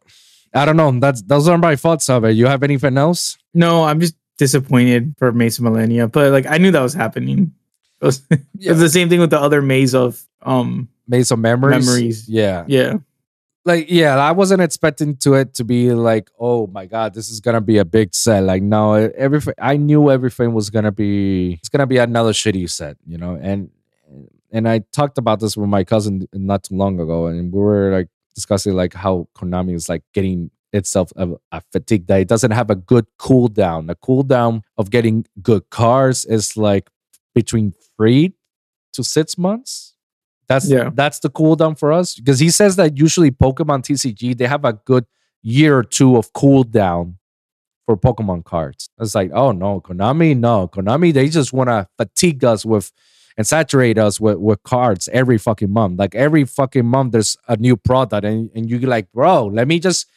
I 0.54 0.66
don't 0.66 0.78
know. 0.78 0.92
That's 1.00 1.22
those 1.22 1.48
are 1.48 1.58
my 1.58 1.76
thoughts 1.76 2.10
of 2.10 2.24
it. 2.24 2.32
You 2.32 2.48
have 2.48 2.64
anything 2.64 2.98
else? 2.98 3.38
No, 3.54 3.84
I'm 3.84 4.00
just 4.00 4.16
disappointed 4.40 5.14
for 5.20 5.32
Maze 5.32 5.60
of 5.60 5.66
Millennia, 5.66 6.08
but 6.08 6.32
like 6.32 6.48
I 6.48 6.58
knew 6.58 6.72
that 6.72 6.82
was 6.82 6.96
happening. 6.96 7.54
It 8.02 8.06
was, 8.06 8.24
it 8.32 8.70
was 8.70 8.80
the 8.80 8.90
same 8.90 9.10
thing 9.10 9.20
with 9.20 9.30
the 9.30 9.40
other 9.40 9.62
maze 9.62 9.94
of 9.94 10.26
um 10.42 10.90
Made 11.08 11.28
some 11.28 11.42
memories. 11.42 11.86
Memories. 11.86 12.30
Yeah. 12.30 12.66
yeah. 12.68 12.98
like 13.66 13.88
yeah 13.90 14.16
i 14.16 14.32
wasn't 14.32 14.62
expecting 14.62 15.18
to 15.18 15.34
it 15.34 15.54
to 15.56 15.64
be 15.64 15.92
like 15.92 16.30
oh 16.40 16.68
my 16.68 16.86
god 16.86 17.14
this 17.14 17.30
is 17.30 17.40
gonna 17.42 17.60
be 17.60 17.78
a 17.78 17.84
big 17.84 18.16
set 18.16 18.44
like 18.44 18.64
no 18.64 18.94
everything 18.94 19.54
i 19.60 19.76
knew 19.76 20.10
everything 20.10 20.54
was 20.54 20.70
gonna 20.70 20.92
be 20.92 21.58
it's 21.60 21.68
gonna 21.68 21.86
be 21.86 21.98
another 21.98 22.32
shitty 22.32 22.70
set 22.70 22.96
you 23.06 23.18
know 23.18 23.38
and 23.42 23.70
and 24.52 24.70
i 24.70 24.80
talked 24.94 25.18
about 25.18 25.40
this 25.42 25.58
with 25.58 25.68
my 25.68 25.84
cousin 25.84 26.26
not 26.32 26.64
too 26.64 26.76
long 26.76 27.00
ago 27.02 27.26
and 27.28 27.52
we 27.52 27.60
were 27.60 27.92
like 27.92 28.08
discussing 28.34 28.74
like 28.76 28.94
how 28.94 29.28
konami 29.36 29.76
is 29.76 29.90
like 29.90 30.04
getting 30.14 30.50
itself 30.74 31.12
a, 31.16 31.28
a 31.52 31.62
fatigue 31.72 32.08
that 32.08 32.22
it 32.22 32.28
doesn't 32.28 32.52
have 32.52 32.70
a 32.70 32.76
good 32.76 33.06
cooldown 33.20 33.88
the 33.88 33.96
cooldown 33.96 34.62
of 34.78 34.90
getting 34.90 35.26
good 35.42 35.68
cars 35.70 36.26
is 36.26 36.56
like 36.56 36.90
between 37.34 37.74
three 37.98 38.34
to 38.94 39.04
six 39.04 39.38
months 39.38 39.96
that's 40.48 40.70
Yeah. 40.70 40.90
that's 40.94 41.20
the 41.20 41.30
cooldown 41.30 41.78
for 41.78 41.92
us 41.94 42.16
because 42.16 42.40
he 42.40 42.50
says 42.50 42.76
that 42.78 42.98
usually 42.98 43.32
Pokemon 43.32 43.84
TCG 43.84 44.38
they 44.38 44.48
have 44.48 44.66
a 44.66 44.74
good 44.74 45.06
year 45.42 45.78
or 45.78 45.84
two 45.84 46.18
of 46.18 46.34
cooldown 46.34 47.16
for 47.86 47.98
Pokemon 47.98 48.44
cards. 48.46 48.88
It's 49.00 49.16
like, 49.16 49.32
oh 49.34 49.52
no, 49.52 49.82
Konami, 49.82 50.38
no, 50.38 50.68
Konami, 50.68 51.12
they 51.14 51.28
just 51.30 51.54
want 51.54 51.70
to 51.70 51.88
fatigue 51.98 52.44
us 52.44 52.64
with 52.66 52.92
and 53.38 53.48
saturate 53.48 53.98
us 53.98 54.20
with, 54.20 54.38
with 54.38 54.62
cards 54.64 55.08
every 55.14 55.38
fucking 55.40 55.72
month. 55.72 55.98
Like 55.98 56.14
every 56.14 56.44
fucking 56.44 56.86
month, 56.86 57.14
there's 57.14 57.38
a 57.48 57.56
new 57.58 57.78
product, 57.78 58.26
and 58.26 58.50
and 58.54 58.70
you're 58.70 58.82
like, 58.82 59.12
bro, 59.12 59.46
let 59.48 59.68
me 59.68 59.80
just 59.80 60.08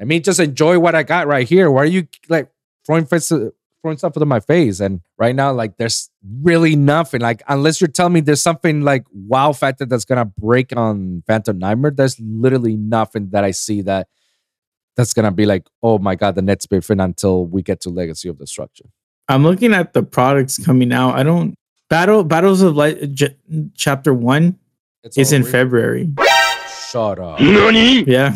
let 0.00 0.08
me 0.08 0.18
just 0.18 0.40
enjoy 0.40 0.78
what 0.78 0.94
I 0.96 1.02
got 1.04 1.26
right 1.28 1.46
here. 1.46 1.70
Why 1.70 1.82
are 1.82 1.86
you 1.86 2.08
like 2.28 2.50
throwing 2.86 3.04
fist, 3.04 3.28
throwing 3.28 3.98
stuff 3.98 4.16
into 4.16 4.24
my 4.26 4.40
face? 4.40 4.80
And 4.80 5.02
right 5.18 5.34
now, 5.36 5.52
like, 5.52 5.76
there's 5.76 6.08
really 6.42 6.74
nothing. 6.74 7.20
Like, 7.20 7.42
unless 7.46 7.80
you're 7.82 7.88
telling 7.88 8.14
me 8.14 8.20
there's 8.20 8.40
something 8.40 8.80
like 8.80 9.04
wow 9.12 9.52
factor 9.52 9.84
that's 9.84 10.06
gonna 10.06 10.24
break 10.24 10.74
on 10.74 11.22
Phantom 11.26 11.58
Nightmare, 11.58 11.90
there's 11.90 12.18
literally 12.18 12.76
nothing 12.76 13.28
that 13.32 13.44
I 13.44 13.50
see 13.50 13.82
that 13.82 14.08
that's 14.96 15.12
gonna 15.12 15.30
be 15.32 15.44
like, 15.44 15.66
oh 15.82 15.98
my 15.98 16.14
god, 16.14 16.34
the 16.34 16.42
next 16.42 16.66
big 16.66 16.82
thing 16.82 16.98
until 16.98 17.44
we 17.46 17.62
get 17.62 17.82
to 17.82 17.90
Legacy 17.90 18.28
of 18.30 18.38
Destruction. 18.38 18.90
I'm 19.28 19.42
looking 19.44 19.74
at 19.74 19.92
the 19.92 20.02
products 20.02 20.58
coming 20.64 20.92
out. 20.92 21.14
I 21.14 21.22
don't 21.22 21.54
battle 21.90 22.24
battles 22.24 22.62
of 22.62 22.74
light 22.74 23.12
J- 23.12 23.36
chapter 23.74 24.14
one 24.14 24.58
It's 25.04 25.18
is 25.18 25.32
in 25.32 25.42
over. 25.42 25.50
February. 25.50 26.10
Shut 26.90 27.18
up. 27.20 27.38
Yeah, 27.40 28.34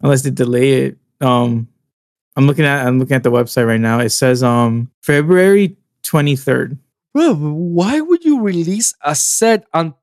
unless 0.00 0.22
they 0.22 0.30
delay 0.30 0.84
it. 0.84 0.98
Um, 1.20 1.68
I'm 2.36 2.46
looking 2.46 2.64
at 2.64 2.86
I'm 2.86 2.98
looking 3.00 3.16
at 3.16 3.24
the 3.24 3.32
website 3.32 3.66
right 3.66 3.80
now. 3.80 3.98
It 3.98 4.10
says 4.10 4.42
um 4.44 4.90
February 5.02 5.76
23rd. 6.04 6.78
Bro, 7.12 7.34
why 7.34 8.00
would 8.00 8.24
you 8.24 8.40
release 8.42 8.94
a 9.02 9.14
set 9.14 9.66
on 9.74 9.94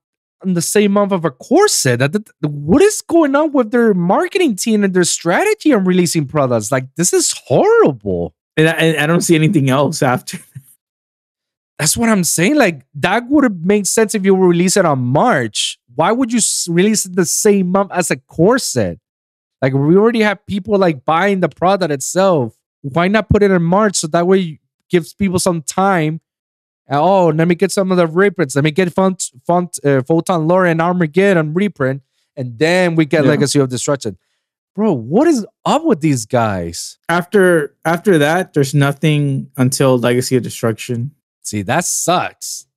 on 0.43 0.53
the 0.53 0.61
same 0.61 0.91
month 0.91 1.13
of 1.13 1.23
a 1.23 1.31
core 1.31 1.69
set? 1.69 2.01
What 2.41 2.81
is 2.81 3.01
going 3.01 3.35
on 3.35 3.53
with 3.53 3.71
their 3.71 3.93
marketing 3.93 4.57
team 4.57 4.83
and 4.83 4.93
their 4.93 5.05
strategy 5.05 5.73
on 5.73 5.85
releasing 5.85 6.27
products? 6.27 6.73
Like 6.73 6.93
this 6.95 7.13
is 7.13 7.33
horrible. 7.47 8.35
And 8.57 8.67
I, 8.67 8.71
and 8.73 8.97
I 8.97 9.07
don't 9.07 9.21
see 9.21 9.35
anything 9.35 9.69
else 9.69 10.03
after. 10.03 10.37
That's 11.79 11.95
what 11.95 12.09
I'm 12.09 12.23
saying. 12.25 12.55
Like 12.55 12.85
that 12.95 13.29
would 13.29 13.45
have 13.45 13.61
made 13.63 13.87
sense 13.87 14.13
if 14.13 14.25
you 14.25 14.35
release 14.35 14.75
it 14.75 14.85
on 14.85 14.99
March. 14.99 15.79
Why 15.95 16.11
would 16.11 16.33
you 16.33 16.41
release 16.67 17.05
it 17.05 17.15
the 17.15 17.25
same 17.25 17.67
month 17.67 17.91
as 17.93 18.11
a 18.11 18.17
core 18.17 18.59
set? 18.59 18.97
Like 19.61 19.73
we 19.73 19.95
already 19.95 20.21
have 20.21 20.45
people 20.45 20.77
like 20.77 21.05
buying 21.05 21.39
the 21.39 21.49
product 21.49 21.91
itself. 21.91 22.55
Why 22.81 23.07
not 23.07 23.29
put 23.29 23.41
it 23.41 23.51
in 23.51 23.63
March 23.63 23.95
so 23.97 24.07
that 24.07 24.27
way 24.27 24.59
gives 24.89 25.13
people 25.13 25.39
some 25.39 25.61
time? 25.63 26.21
Oh, 26.89 27.27
let 27.29 27.47
me 27.47 27.55
get 27.55 27.71
some 27.71 27.91
of 27.91 27.97
the 27.97 28.05
reprints. 28.05 28.55
Let 28.55 28.63
me 28.63 28.69
get 28.71 28.93
font, 28.93 29.31
font, 29.47 29.79
uh, 29.83 30.03
photon 30.03 30.47
lore 30.47 30.65
and 30.67 30.79
Armageddon 30.81 31.53
reprint, 31.55 32.03
and 32.35 32.59
then 32.59 32.95
we 32.95 33.05
get 33.05 33.23
Yeah. 33.23 33.31
Legacy 33.31 33.59
of 33.59 33.69
Destruction. 33.69 34.17
Bro, 34.75 34.93
what 34.93 35.27
is 35.27 35.45
up 35.63 35.83
with 35.85 36.01
these 36.01 36.25
guys? 36.25 36.99
After 37.09 37.75
after 37.85 38.17
that, 38.19 38.53
there's 38.53 38.73
nothing 38.75 39.49
until 39.57 39.97
Legacy 39.97 40.35
of 40.35 40.43
Destruction. 40.43 41.11
See, 41.41 41.61
that 41.63 41.85
sucks. 41.85 42.67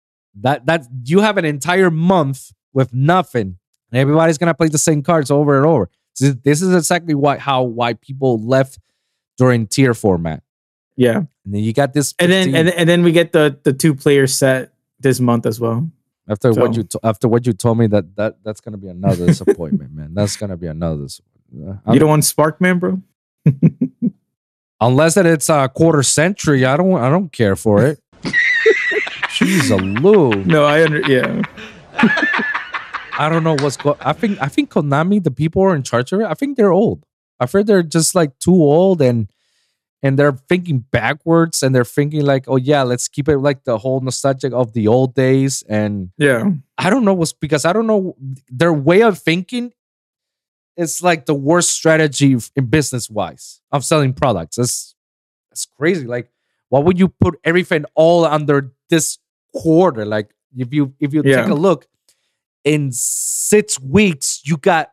That 0.40 0.64
that 0.66 0.86
you 1.04 1.20
have 1.20 1.36
an 1.36 1.44
entire 1.44 1.90
month 1.90 2.52
with 2.72 2.94
nothing, 2.94 3.58
and 3.90 4.00
everybody's 4.00 4.38
gonna 4.38 4.54
play 4.54 4.68
the 4.68 4.78
same 4.78 5.02
cards 5.02 5.30
over 5.30 5.56
and 5.58 5.66
over. 5.66 5.90
This, 6.18 6.62
is 6.62 6.74
exactly 6.74 7.14
why 7.14 7.38
how 7.38 7.62
why 7.62 7.94
people 7.94 8.40
left 8.42 8.78
during 9.36 9.66
tier 9.66 9.94
format. 9.94 10.42
Yeah, 10.96 11.18
And 11.44 11.54
then 11.54 11.62
you 11.62 11.72
got 11.72 11.92
this, 11.92 12.14
and 12.18 12.32
then 12.32 12.54
and, 12.54 12.68
and 12.68 12.88
then 12.88 13.02
we 13.04 13.12
get 13.12 13.32
the 13.32 13.56
the 13.62 13.72
two 13.72 13.94
player 13.94 14.26
set 14.26 14.72
this 14.98 15.20
month 15.20 15.46
as 15.46 15.60
well. 15.60 15.88
After 16.28 16.52
what 16.52 16.76
you 16.76 16.82
to- 16.82 17.00
after 17.04 17.28
what 17.28 17.46
you 17.46 17.52
told 17.52 17.78
me 17.78 17.86
that 17.86 18.16
that 18.16 18.42
that's 18.44 18.60
gonna 18.60 18.76
be 18.78 18.88
another 18.88 19.26
disappointment, 19.32 19.92
man. 19.94 20.12
That's 20.14 20.36
gonna 20.36 20.56
be 20.56 20.66
another. 20.66 21.04
disappointment. 21.04 21.68
Uh, 21.68 21.80
I'm- 21.86 21.94
You 21.94 22.00
don't 22.00 22.08
want 22.10 22.24
Sparkman, 22.24 22.80
bro? 22.80 23.00
unless 24.80 25.14
that 25.14 25.24
it's 25.26 25.48
a 25.48 25.68
quarter 25.72 26.02
century, 26.02 26.64
I 26.64 26.76
don't 26.76 26.94
I 27.00 27.08
don't 27.08 27.30
care 27.32 27.54
for 27.56 27.84
it. 27.86 28.00
Jeez, 29.38 29.70
a 29.70 29.76
Lou. 29.76 30.44
No, 30.44 30.64
I 30.64 30.82
under 30.82 31.00
yeah. 31.08 31.42
I 33.18 33.28
don't 33.28 33.42
know 33.44 33.54
what's 33.54 33.76
going. 33.76 33.96
I 34.00 34.12
think 34.12 34.38
I 34.40 34.48
think 34.48 34.70
Konami, 34.70 35.22
the 35.22 35.30
people 35.30 35.62
who 35.62 35.68
are 35.68 35.74
in 35.76 35.82
charge 35.82 36.12
of 36.12 36.20
it, 36.20 36.26
I 36.26 36.34
think 36.34 36.56
they're 36.56 36.72
old. 36.72 37.04
I 37.40 37.46
heard 37.46 37.66
they're 37.66 37.82
just 37.82 38.14
like 38.14 38.38
too 38.38 38.54
old 38.54 39.02
and 39.02 39.28
and 40.02 40.16
they're 40.18 40.32
thinking 40.48 40.84
backwards 40.92 41.62
and 41.64 41.74
they're 41.74 41.84
thinking 41.84 42.22
like, 42.24 42.44
oh 42.46 42.56
yeah, 42.56 42.82
let's 42.84 43.08
keep 43.08 43.28
it 43.28 43.38
like 43.38 43.64
the 43.64 43.78
whole 43.78 44.00
nostalgic 44.00 44.52
of 44.52 44.72
the 44.72 44.86
old 44.86 45.14
days. 45.14 45.62
And 45.68 46.10
Yeah. 46.16 46.52
I 46.78 46.88
don't 46.90 47.04
know 47.04 47.14
what's 47.14 47.32
because 47.32 47.64
I 47.64 47.72
don't 47.72 47.88
know 47.88 48.16
their 48.48 48.72
way 48.72 49.02
of 49.02 49.18
thinking. 49.18 49.72
It's 50.76 51.02
like 51.02 51.26
the 51.26 51.34
worst 51.34 51.70
strategy 51.70 52.36
in 52.54 52.66
business 52.66 53.10
wise 53.10 53.60
of 53.72 53.84
selling 53.84 54.12
products. 54.14 54.58
It's 54.58 54.94
it's 55.50 55.66
crazy. 55.66 56.06
Like, 56.06 56.30
why 56.68 56.78
would 56.78 57.00
you 57.00 57.08
put 57.08 57.40
everything 57.42 57.84
all 57.96 58.24
under 58.24 58.72
this 58.90 59.18
quarter? 59.52 60.04
Like, 60.06 60.30
if 60.56 60.72
you 60.72 60.94
if 61.00 61.12
you 61.12 61.22
Yeah. 61.24 61.42
take 61.42 61.50
a 61.50 61.54
look, 61.54 61.88
in 62.64 62.90
six 62.92 63.80
weeks, 63.80 64.40
you 64.44 64.56
got 64.56 64.90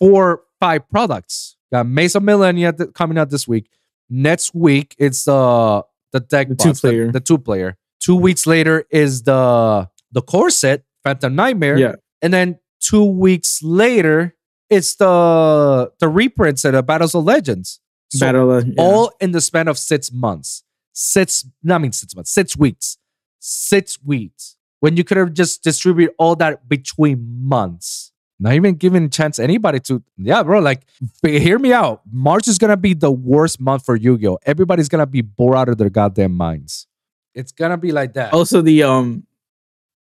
four, 0.00 0.42
five 0.60 0.88
products. 0.90 1.56
Got 1.72 1.86
Maze 1.86 2.14
of 2.14 2.22
Millennia 2.22 2.72
th- 2.72 2.92
coming 2.94 3.18
out 3.18 3.30
this 3.30 3.46
week. 3.48 3.68
Next 4.08 4.54
week, 4.54 4.94
it's 4.98 5.26
uh 5.26 5.82
the 6.12 6.20
deck 6.20 6.48
The 6.48 6.54
box, 6.54 6.80
two-player. 6.80 7.10
the, 7.10 7.20
two 7.20 7.38
player. 7.38 7.76
Two 8.00 8.16
weeks 8.16 8.46
later 8.46 8.84
is 8.90 9.22
the 9.22 9.88
the 10.12 10.22
core 10.22 10.50
set, 10.50 10.84
Phantom 11.02 11.34
Nightmare. 11.34 11.76
Yeah. 11.78 11.94
And 12.22 12.32
then 12.32 12.58
two 12.80 13.04
weeks 13.04 13.62
later, 13.62 14.36
it's 14.70 14.94
the 14.96 15.90
the 15.98 16.08
reprint 16.08 16.58
set 16.60 16.74
of 16.74 16.86
Battles 16.86 17.14
of 17.14 17.24
Legends. 17.24 17.80
So 18.10 18.26
Battle 18.26 18.52
of, 18.52 18.66
yeah. 18.68 18.74
all 18.78 19.10
in 19.20 19.32
the 19.32 19.40
span 19.40 19.66
of 19.66 19.76
six 19.78 20.12
months. 20.12 20.62
Six, 20.92 21.44
no, 21.64 21.74
I 21.74 21.78
mean 21.78 21.90
six 21.90 22.14
months, 22.14 22.30
six 22.30 22.56
weeks. 22.56 22.98
Six 23.40 23.98
weeks. 24.04 24.56
When 24.84 24.98
you 24.98 25.02
could 25.04 25.16
have 25.16 25.32
just 25.32 25.64
distributed 25.64 26.14
all 26.18 26.36
that 26.36 26.68
between 26.68 27.24
months. 27.40 28.12
Not 28.38 28.52
even 28.52 28.74
giving 28.74 29.04
a 29.04 29.08
chance 29.08 29.38
anybody 29.38 29.80
to, 29.80 30.02
yeah, 30.18 30.42
bro. 30.42 30.58
Like, 30.60 30.82
hear 31.22 31.58
me 31.58 31.72
out. 31.72 32.02
March 32.12 32.46
is 32.48 32.58
gonna 32.58 32.76
be 32.76 32.92
the 32.92 33.10
worst 33.10 33.58
month 33.62 33.86
for 33.86 33.96
Yu-Gi-Oh! 33.96 34.40
Everybody's 34.44 34.90
gonna 34.90 35.06
be 35.06 35.22
bored 35.22 35.56
out 35.56 35.70
of 35.70 35.78
their 35.78 35.88
goddamn 35.88 36.34
minds. 36.34 36.86
It's 37.32 37.50
gonna 37.50 37.78
be 37.78 37.92
like 37.92 38.12
that. 38.12 38.34
also 38.34 38.60
the 38.60 38.82
um 38.82 39.26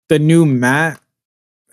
the 0.10 0.20
new 0.20 0.46
mat 0.46 1.00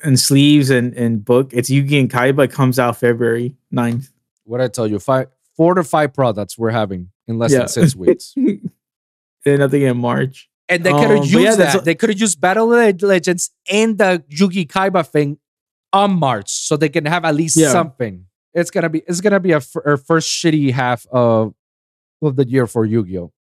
and 0.04 0.20
sleeves 0.20 0.70
and, 0.70 0.94
and 0.94 1.24
book. 1.24 1.52
It's 1.52 1.68
Yugi 1.68 1.98
and 1.98 2.08
Kaiba 2.08 2.48
comes 2.48 2.78
out 2.78 2.96
February 2.98 3.56
9th. 3.74 4.12
What 4.44 4.60
I 4.60 4.68
tell 4.68 4.86
you, 4.86 5.00
five, 5.00 5.26
four 5.56 5.74
to 5.74 5.82
five 5.82 6.14
products 6.14 6.56
we're 6.56 6.70
having 6.70 7.08
in 7.26 7.38
less 7.38 7.50
Yeah. 7.50 7.58
than 7.60 7.68
six 7.68 7.96
weeks. 7.96 8.34
and 8.36 9.58
nothing 9.58 9.82
in 9.82 9.96
March. 9.96 10.49
And 10.70 10.84
they 10.84 10.92
could 10.92 11.10
have 11.10 11.18
Um, 11.18 11.24
used 11.24 11.32
yeah, 11.34 11.56
that. 11.56 11.74
what- 11.74 11.84
they 11.84 11.94
could 11.96 12.10
have 12.10 12.20
used 12.20 12.40
Battle 12.40 12.72
of 12.72 13.02
Legends 13.02 13.50
and 13.70 13.98
the 13.98 14.22
Yugi 14.30 14.66
Kaiba 14.66 15.04
thing 15.06 15.38
on 15.92 16.12
March, 16.12 16.50
so 16.50 16.76
they 16.76 16.88
can 16.88 17.04
have 17.06 17.24
at 17.24 17.34
least 17.34 17.56
Yeah. 17.56 17.72
something. 17.72 18.26
It's 18.54 18.70
gonna 18.70 18.88
be 18.88 19.02
it's 19.08 19.20
gonna 19.20 19.40
be 19.40 19.52
a, 19.52 19.56
f- 19.58 19.76
a 19.84 19.96
first 19.96 20.28
shitty 20.30 20.70
half 20.72 21.06
of 21.10 21.54
of 22.22 22.36
the 22.36 22.46
year 22.48 22.66
for 22.66 22.84
Yu-Gi-Oh. 22.86 23.32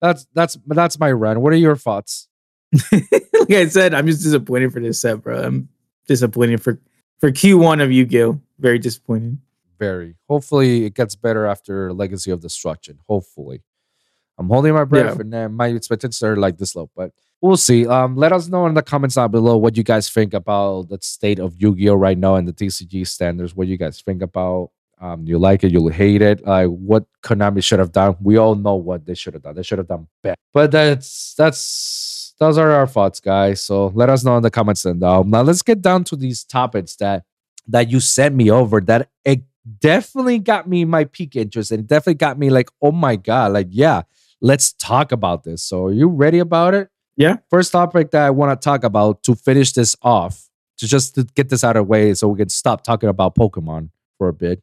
That's 0.00 0.26
that's 0.34 0.56
that's 0.66 0.98
my 1.00 1.10
run. 1.12 1.40
What 1.40 1.52
are 1.52 1.56
your 1.56 1.76
thoughts? 1.76 2.28
like 2.92 3.50
I 3.50 3.66
said, 3.66 3.92
I'm 3.94 4.06
just 4.06 4.22
disappointed 4.22 4.72
for 4.72 4.80
this 4.80 5.00
set, 5.00 5.22
bro. 5.22 5.42
I'm 5.42 5.68
disappointed 6.06 6.62
for 6.62 6.78
for 7.18 7.30
Q1 7.32 7.82
of 7.82 7.90
Yu-Gi-Oh. 7.92 8.40
Very 8.58 8.78
disappointed. 8.78 9.38
Very. 9.78 10.16
Hopefully, 10.28 10.84
it 10.84 10.94
gets 10.94 11.16
better 11.16 11.46
after 11.46 11.92
Legacy 11.92 12.30
of 12.30 12.40
Destruction. 12.40 12.98
Hopefully, 13.08 13.62
I'm 14.40 14.48
holding 14.48 14.72
my 14.74 14.84
breath, 14.84 15.14
Yeah. 15.16 15.20
and 15.20 15.32
then 15.32 15.52
my 15.52 15.68
expectations 15.70 16.22
are 16.22 16.34
like 16.34 16.56
this 16.58 16.74
low, 16.74 16.90
but 16.96 17.12
we'll 17.42 17.56
see. 17.58 17.86
Um, 17.86 18.16
let 18.16 18.32
us 18.32 18.48
know 18.48 18.66
in 18.66 18.74
the 18.74 18.82
comments 18.82 19.14
down 19.16 19.30
below 19.30 19.56
what 19.56 19.76
you 19.76 19.82
guys 19.84 20.08
think 20.10 20.32
about 20.34 20.88
the 20.88 20.98
state 21.02 21.38
of 21.38 21.54
Yu-Gi-Oh 21.60 21.94
right 21.94 22.16
now 22.18 22.34
and 22.36 22.48
the 22.48 22.52
TCG 22.52 23.06
standards. 23.06 23.54
What 23.54 23.68
you 23.68 23.76
guys 23.76 24.00
think 24.00 24.22
about? 24.22 24.70
Um, 25.00 25.26
you 25.26 25.38
like 25.38 25.62
it, 25.64 25.72
you 25.72 25.88
hate 25.88 26.20
it. 26.22 26.46
Like 26.46 26.68
what 26.68 27.04
Konami 27.22 27.62
should 27.62 27.78
have 27.78 27.92
done. 27.92 28.16
We 28.20 28.36
all 28.38 28.54
know 28.54 28.74
what 28.74 29.06
they 29.06 29.14
should 29.14 29.34
have 29.34 29.42
done. 29.42 29.54
They 29.54 29.62
should 29.62 29.78
have 29.78 29.88
done 29.88 30.08
better. 30.22 30.36
But 30.52 30.70
that's 30.72 31.34
that's 31.38 32.34
those 32.38 32.56
are 32.58 32.70
our 32.70 32.86
thoughts, 32.86 33.20
guys. 33.20 33.60
So 33.62 33.88
let 33.94 34.08
us 34.10 34.24
know 34.24 34.36
in 34.38 34.42
the 34.42 34.50
comments 34.50 34.84
and 34.86 35.02
um, 35.04 35.30
now 35.30 35.42
let's 35.42 35.62
get 35.62 35.80
down 35.82 36.04
to 36.04 36.16
these 36.16 36.44
topics 36.44 36.96
that 36.96 37.24
that 37.68 37.90
you 37.90 38.00
sent 38.00 38.34
me 38.34 38.50
over 38.50 38.80
that 38.80 39.08
it 39.24 39.42
definitely 39.80 40.38
got 40.38 40.68
me 40.68 40.84
my 40.84 41.04
peak 41.04 41.36
interest 41.36 41.70
and 41.70 41.80
it 41.80 41.86
definitely 41.86 42.14
got 42.14 42.38
me 42.38 42.50
like, 42.50 42.68
oh 42.82 42.92
my 42.92 43.16
god, 43.16 43.52
like 43.52 43.68
yeah, 43.70 44.02
let's 44.40 44.72
talk 44.74 45.12
about 45.12 45.44
this. 45.44 45.62
So 45.62 45.86
are 45.86 45.92
you 45.92 46.08
ready 46.08 46.38
about 46.38 46.74
it? 46.74 46.88
Yeah. 47.16 47.36
First 47.50 47.72
topic 47.72 48.10
that 48.12 48.26
I 48.26 48.30
want 48.30 48.58
to 48.58 48.64
talk 48.64 48.84
about 48.84 49.22
to 49.24 49.34
finish 49.34 49.72
this 49.72 49.96
off, 50.02 50.48
to 50.78 50.86
just 50.86 51.14
to 51.16 51.24
get 51.24 51.48
this 51.48 51.62
out 51.62 51.76
of 51.76 51.86
the 51.86 51.90
way 51.90 52.14
so 52.14 52.28
we 52.28 52.38
can 52.38 52.48
stop 52.48 52.82
talking 52.82 53.08
about 53.08 53.34
Pokemon 53.34 53.90
for 54.18 54.28
a 54.28 54.32
bit, 54.32 54.62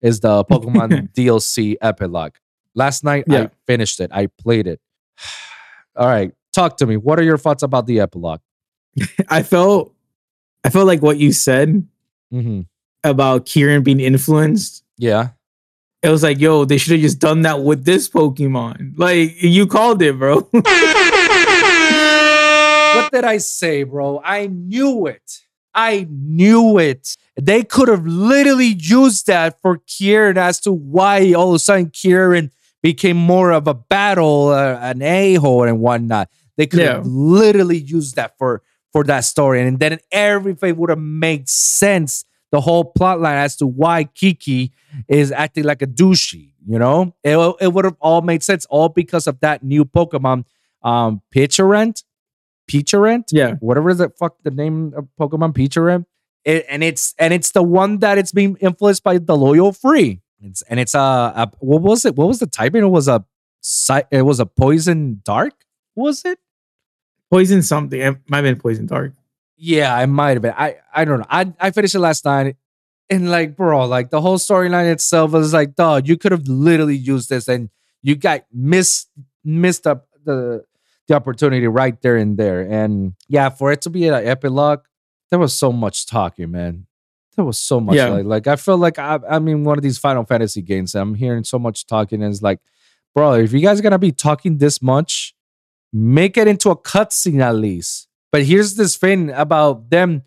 is 0.00 0.20
the 0.20 0.44
Pokemon 0.50 1.12
DLC 1.12 1.76
epilogue. 1.80 2.34
Last 2.74 3.04
night 3.04 3.24
I 3.30 3.50
finished 3.66 4.00
it. 4.00 4.10
I 4.12 4.26
played 4.26 4.66
it. 4.66 4.80
All 5.96 6.06
right. 6.06 6.32
Talk 6.52 6.76
to 6.78 6.86
me. 6.86 6.96
What 6.96 7.18
are 7.18 7.22
your 7.22 7.38
thoughts 7.38 7.62
about 7.62 7.86
the 7.86 8.00
epilogue? 8.00 8.40
I 9.28 9.42
felt 9.42 9.94
I 10.64 10.70
felt 10.70 10.86
like 10.86 11.02
what 11.02 11.18
you 11.18 11.32
said 11.32 11.86
hmm 12.30 12.62
about 13.02 13.46
Kieran 13.46 13.82
being 13.82 14.00
influenced. 14.00 14.84
Yeah. 14.98 15.30
It 16.02 16.08
was 16.08 16.22
like, 16.22 16.38
yo, 16.40 16.64
they 16.64 16.78
should 16.78 16.92
have 16.92 17.00
just 17.02 17.18
done 17.18 17.42
that 17.42 17.62
with 17.62 17.84
this 17.84 18.08
Pokemon. 18.08 18.94
Like 18.96 19.42
you 19.42 19.66
called 19.66 20.00
it, 20.02 20.18
bro. 20.18 20.48
What 22.92 23.12
did 23.12 23.24
I 23.24 23.38
say, 23.38 23.84
bro? 23.84 24.20
I 24.24 24.46
knew 24.48 25.06
it. 25.06 25.22
I 25.74 26.06
knew 26.10 26.78
it. 26.78 27.16
They 27.40 27.62
could 27.62 27.88
have 27.88 28.04
literally 28.04 28.74
used 28.78 29.26
that 29.28 29.60
for 29.62 29.78
Kieran 29.86 30.36
as 30.36 30.58
to 30.60 30.72
why 30.72 31.32
all 31.32 31.50
of 31.50 31.54
a 31.54 31.58
sudden 31.60 31.90
Kieran 31.90 32.50
became 32.82 33.16
more 33.16 33.52
of 33.52 33.68
a 33.68 33.74
battle, 33.74 34.48
uh, 34.48 34.78
an 34.80 35.02
a 35.02 35.34
hole, 35.34 35.62
and 35.64 35.80
whatnot. 35.80 36.28
They 36.56 36.66
could 36.66 36.80
have 36.80 37.06
Yeah. 37.06 37.10
literally 37.12 37.78
used 37.78 38.16
that 38.16 38.36
for 38.38 38.62
for 38.92 39.04
that 39.04 39.20
story, 39.24 39.62
and 39.62 39.78
then 39.78 40.00
everything 40.10 40.76
would 40.76 40.90
have 40.90 40.98
made 40.98 41.48
sense. 41.48 42.24
The 42.52 42.60
whole 42.60 42.84
plot 42.84 43.20
line 43.20 43.36
as 43.36 43.56
to 43.56 43.66
why 43.66 44.04
Kiki 44.04 44.72
is 45.08 45.30
acting 45.30 45.64
like 45.64 45.82
a 45.82 45.86
douchey. 45.86 46.52
You 46.66 46.78
know, 46.78 47.14
it 47.22 47.36
it 47.60 47.72
would 47.72 47.84
have 47.84 47.96
all 48.00 48.22
made 48.22 48.42
sense, 48.42 48.66
all 48.66 48.88
because 48.88 49.26
of 49.26 49.40
that 49.40 49.62
new 49.62 49.84
Pokemon, 49.84 50.44
um, 50.82 51.22
Pecharunt, 51.34 52.04
Pecharunt 52.70 53.24
yeah. 53.30 53.54
whatever 53.60 53.94
the 53.94 54.10
fuck 54.10 54.36
the 54.42 54.50
name 54.50 54.92
of 54.96 55.08
Pokemon 55.18 55.54
Pikachu, 55.54 56.04
it, 56.44 56.66
and 56.68 56.84
it's 56.84 57.14
and 57.18 57.32
it's 57.32 57.52
the 57.52 57.62
one 57.62 57.98
that 57.98 58.18
it's 58.18 58.32
being 58.32 58.56
influenced 58.60 59.02
by 59.02 59.18
the 59.18 59.36
Loyal 59.36 59.72
Three. 59.72 60.20
It's 60.42 60.62
and 60.62 60.80
it's 60.80 60.94
a, 60.94 60.98
a 60.98 61.52
what 61.60 61.82
was 61.82 62.04
it? 62.04 62.16
What 62.16 62.28
was 62.28 62.38
the 62.38 62.46
typing? 62.46 62.82
It 62.82 62.88
was 62.88 63.08
a 63.08 63.24
it 64.10 64.22
was 64.22 64.40
a 64.40 64.46
poison 64.46 65.20
dark. 65.24 65.54
Was 65.94 66.24
it? 66.24 66.38
Poison 67.30 67.62
something. 67.62 68.00
It 68.00 68.18
might 68.28 68.38
have 68.38 68.44
been 68.44 68.58
Poison 68.58 68.86
Dark. 68.86 69.12
Yeah, 69.62 69.94
I 69.94 70.06
might 70.06 70.30
have 70.30 70.42
been. 70.42 70.54
I 70.56 70.76
I 70.92 71.04
don't 71.04 71.18
know. 71.20 71.26
I 71.28 71.52
I 71.60 71.70
finished 71.70 71.94
it 71.94 72.00
last 72.00 72.24
night. 72.24 72.56
And 73.10 73.30
like, 73.30 73.56
bro, 73.56 73.86
like 73.86 74.10
the 74.10 74.20
whole 74.20 74.38
storyline 74.38 74.90
itself 74.90 75.32
was 75.32 75.52
like, 75.52 75.74
dog, 75.74 76.08
you 76.08 76.16
could 76.16 76.32
have 76.32 76.46
literally 76.48 76.96
used 76.96 77.28
this 77.28 77.46
and 77.48 77.68
you 78.02 78.16
got 78.16 78.44
missed 78.52 79.10
missed 79.44 79.86
up 79.86 80.08
the 80.24 80.64
the 81.08 81.14
opportunity 81.14 81.66
right 81.66 82.00
there 82.00 82.16
and 82.16 82.38
there. 82.38 82.62
And 82.62 83.14
yeah, 83.28 83.48
for 83.50 83.70
it 83.72 83.82
to 83.82 83.90
be 83.90 84.06
an 84.08 84.14
epilogue, 84.14 84.80
there 85.30 85.38
was 85.40 85.52
so 85.52 85.72
much 85.72 86.06
talking, 86.06 86.50
man. 86.52 86.86
There 87.36 87.44
was 87.44 87.58
so 87.58 87.80
much 87.80 87.96
Yeah. 87.96 88.08
like, 88.08 88.24
like 88.24 88.46
I 88.46 88.56
feel 88.56 88.78
like 88.78 88.98
I, 88.98 89.18
I'm 89.28 89.46
in 89.48 89.64
one 89.64 89.76
of 89.76 89.82
these 89.82 89.98
Final 89.98 90.24
Fantasy 90.24 90.62
games. 90.62 90.94
I'm 90.94 91.14
hearing 91.14 91.44
so 91.44 91.58
much 91.58 91.86
talking, 91.86 92.22
and 92.22 92.32
it's 92.32 92.42
like, 92.42 92.60
bro, 93.14 93.34
if 93.34 93.52
you 93.52 93.60
guys 93.60 93.78
are 93.80 93.82
gonna 93.82 93.98
be 93.98 94.12
talking 94.12 94.58
this 94.58 94.80
much, 94.80 95.34
make 95.92 96.36
it 96.36 96.46
into 96.48 96.70
a 96.70 96.76
cutscene 96.76 97.40
at 97.42 97.56
least. 97.56 98.06
But 98.32 98.44
here's 98.44 98.74
this 98.76 98.96
thing 98.96 99.30
about 99.30 99.90
them. 99.90 100.22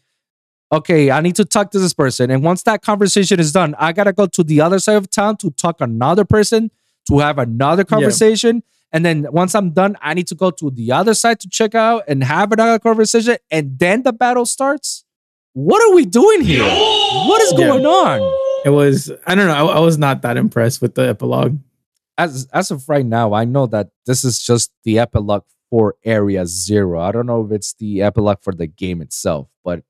Okay, 0.71 1.11
I 1.11 1.21
need 1.21 1.35
to 1.35 1.45
talk 1.45 1.69
to 1.71 1.79
this 1.79 1.93
person, 1.93 2.31
and 2.31 2.43
once 2.43 2.63
that 2.63 2.81
conversation 2.81 3.39
is 3.39 3.51
done, 3.51 3.75
I 3.77 3.93
gotta 3.93 4.11
go 4.11 4.25
to 4.25 4.43
the 4.43 4.59
other 4.61 4.79
side 4.79 4.95
of 4.95 5.09
town 5.09 5.37
to 5.37 5.51
talk 5.51 5.81
another 5.81 6.25
person 6.25 6.71
to 7.09 7.19
have 7.19 7.37
another 7.37 7.83
conversation. 7.83 8.63
And 8.91 9.05
then 9.05 9.27
once 9.31 9.53
I'm 9.55 9.71
done, 9.71 9.97
I 10.01 10.13
need 10.13 10.27
to 10.27 10.35
go 10.35 10.49
to 10.51 10.69
the 10.71 10.91
other 10.91 11.13
side 11.13 11.39
to 11.41 11.49
check 11.49 11.75
out 11.75 12.03
and 12.07 12.23
have 12.23 12.51
another 12.51 12.79
conversation, 12.79 13.37
and 13.51 13.77
then 13.77 14.01
the 14.03 14.13
battle 14.13 14.45
starts. 14.47 15.05
What 15.53 15.81
are 15.83 15.93
we 15.95 16.05
doing 16.05 16.41
here? 16.41 16.63
What 16.63 17.41
is 17.43 17.51
Yeah. 17.51 17.67
going 17.67 17.85
on? 17.85 18.19
It 18.65 18.69
was 18.71 19.11
I 19.27 19.35
don't 19.35 19.47
know. 19.47 19.53
I, 19.69 19.77
I 19.77 19.79
was 19.79 19.97
not 19.99 20.23
that 20.23 20.37
impressed 20.37 20.81
with 20.81 20.95
the 20.95 21.07
epilogue. 21.09 21.59
As 22.17 22.47
as 22.51 22.71
of 22.71 22.89
right 22.89 23.05
now, 23.05 23.33
I 23.33 23.45
know 23.45 23.67
that 23.67 23.89
this 24.07 24.23
is 24.23 24.41
just 24.41 24.71
the 24.85 24.97
epilogue 24.99 25.43
for 25.73 25.95
Area 26.05 26.45
Zero. 26.45 27.01
I 27.01 27.11
don't 27.11 27.25
know 27.25 27.43
if 27.43 27.51
it's 27.51 27.73
the 27.73 28.03
epilogue 28.03 28.43
for 28.43 28.53
the 28.53 28.67
game 28.67 29.01
itself, 29.01 29.47
but 29.63 29.83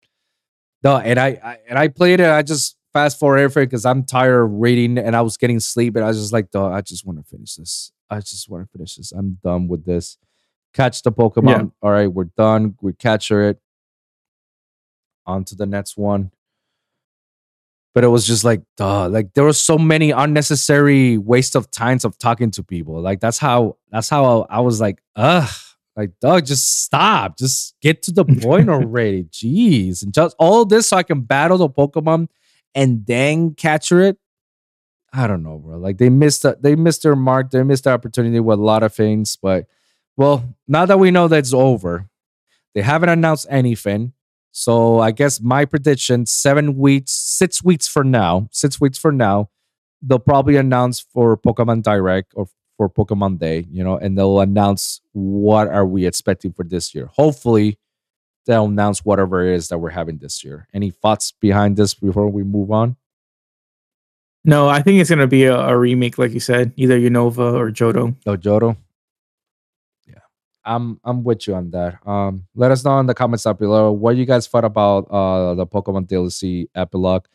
no. 0.82 0.96
And 0.96 1.20
I, 1.20 1.38
I 1.44 1.58
and 1.68 1.78
I 1.78 1.90
played 1.90 2.22
it. 2.22 2.30
I 2.30 2.42
just 2.42 2.78
fast 2.94 3.20
forward 3.20 3.40
everything 3.40 3.66
because 3.66 3.86
I'm 3.86 4.06
tired 4.06 4.44
of 4.44 4.52
reading 4.54 4.98
and 4.98 5.14
I 5.14 5.20
was 5.20 5.36
getting 5.36 5.60
sleep 5.60 5.98
and 5.98 6.06
I 6.06 6.08
was 6.08 6.22
just 6.22 6.32
like, 6.32 6.56
I 6.56 6.80
just 6.80 7.06
want 7.06 7.20
to 7.20 7.26
finish 7.26 7.56
this. 7.56 7.92
I 8.10 8.22
just 8.22 8.48
want 8.50 8.66
to 8.66 8.72
finish 8.72 8.96
this. 8.96 9.12
I'm 9.12 9.40
done 9.44 9.68
with 9.68 9.84
this. 9.84 10.18
Catch 10.74 11.04
the 11.04 11.12
Pokemon. 11.12 11.50
Yeah. 11.50 11.64
All 11.82 11.92
right, 11.92 12.08
we're 12.08 12.30
done. 12.38 12.78
We 12.82 12.94
capture 12.94 13.50
it. 13.50 13.60
On 15.26 15.44
to 15.44 15.56
the 15.56 15.66
next 15.66 15.98
one. 15.98 16.32
But 17.94 18.06
it 18.06 18.08
was 18.08 18.26
just 18.26 18.46
like, 18.46 18.62
duh, 18.78 19.10
like 19.10 19.34
there 19.34 19.44
was 19.44 19.62
so 19.62 19.78
many 19.78 20.12
unnecessary 20.12 21.18
waste 21.18 21.56
of 21.56 21.70
times 21.72 22.06
of 22.06 22.18
talking 22.18 22.52
to 22.52 22.64
people. 22.64 23.02
Like 23.02 23.20
that's 23.20 23.38
how 23.38 23.76
that's 23.92 24.08
how 24.08 24.44
I, 24.50 24.60
I 24.60 24.60
was 24.62 24.80
like, 24.80 25.04
ugh, 25.18 25.50
like 25.96 26.12
dog, 26.20 26.46
just 26.46 26.84
stop, 26.84 27.38
just 27.38 27.76
get 27.82 28.02
to 28.04 28.12
the 28.12 28.26
point 28.26 28.70
already. 28.70 29.26
Jeez, 29.26 30.04
and 30.04 30.14
just 30.14 30.36
all 30.40 30.66
this 30.66 30.88
so 30.88 30.98
I 30.98 31.04
can 31.04 31.22
battle 31.22 31.58
the 31.58 31.70
Pokemon 31.70 32.30
and 32.74 33.06
then 33.06 33.54
capture 33.54 34.02
it. 34.02 34.18
I 35.12 35.28
don't 35.28 35.44
know, 35.44 35.60
bro. 35.60 35.78
Like 35.78 36.00
they 36.00 36.10
missed 36.10 36.42
the, 36.42 36.58
they 36.60 36.76
missed 36.76 37.04
their 37.04 37.16
mark. 37.16 37.52
They 37.52 37.62
missed 37.64 37.84
the 37.84 37.92
opportunity 37.92 38.40
with 38.40 38.58
a 38.58 38.64
lot 38.64 38.82
of 38.82 38.94
things. 38.94 39.38
But 39.40 39.68
well, 40.18 40.56
now 40.68 40.86
that 40.86 40.98
we 40.98 41.12
know 41.12 41.28
that's 41.28 41.54
over, 41.54 42.10
they 42.74 42.82
haven't 42.82 43.10
announced 43.10 43.46
anything. 43.50 44.14
So 44.52 45.00
I 45.00 45.12
guess 45.12 45.40
my 45.40 45.66
prediction: 45.66 46.26
seven 46.26 46.78
weeks, 46.78 47.12
six 47.12 47.64
weeks 47.64 47.88
for 47.88 48.04
now, 48.04 48.48
six 48.52 48.82
weeks 48.82 48.98
for 48.98 49.12
now, 49.12 49.50
they'll 50.02 50.18
probably 50.18 50.58
announce 50.58 51.00
for 51.00 51.38
Pokemon 51.38 51.84
Direct 51.84 52.34
or 52.36 52.48
for 52.90 53.06
Pokemon 53.06 53.40
Day, 53.40 53.66
you 53.72 53.84
know, 53.84 53.98
and 53.98 54.18
they'll 54.18 54.40
announce 54.40 55.02
what 55.14 55.68
are 55.68 55.86
we 55.86 56.06
expecting 56.06 56.52
for 56.52 56.64
this 56.64 56.94
year. 56.94 57.10
Hopefully, 57.14 57.78
they'll 58.46 58.66
announce 58.66 59.06
whatever 59.06 59.48
it 59.48 59.56
is 59.56 59.70
that 59.70 59.78
we're 59.78 59.90
having 59.90 60.18
this 60.18 60.44
year. 60.44 60.68
Any 60.74 60.90
thoughts 60.92 61.32
behind 61.32 61.78
this 61.78 61.94
before 61.94 62.30
we 62.30 62.44
move 62.44 62.72
on? 62.72 62.98
No, 64.46 64.68
I 64.68 64.82
think 64.82 65.00
it's 65.00 65.10
gonna 65.10 65.28
be 65.28 65.46
a, 65.46 65.58
a 65.58 65.78
remake, 65.78 66.18
like 66.18 66.34
you 66.34 66.42
said, 66.42 66.74
either 66.76 67.00
Unova 67.00 67.54
or 67.54 67.72
Johto. 67.72 68.16
No, 68.26 68.36
Johto. 68.36 68.76
Yeah, 70.06 70.20
I'm 70.66 71.00
I'm 71.06 71.24
with 71.24 71.48
you 71.48 71.56
on 71.56 71.72
that. 71.72 72.06
Um, 72.06 72.46
let 72.54 72.72
us 72.72 72.84
know 72.84 73.00
in 73.00 73.06
the 73.06 73.14
comments 73.14 73.46
down 73.46 73.56
below 73.56 73.94
what 73.94 74.18
you 74.18 74.26
guys 74.26 74.48
thought 74.48 74.66
about 74.66 75.08
uh 75.10 75.54
the 75.54 75.66
Pokemon 75.66 76.08
DLC 76.08 76.68
epilogue. 76.76 77.26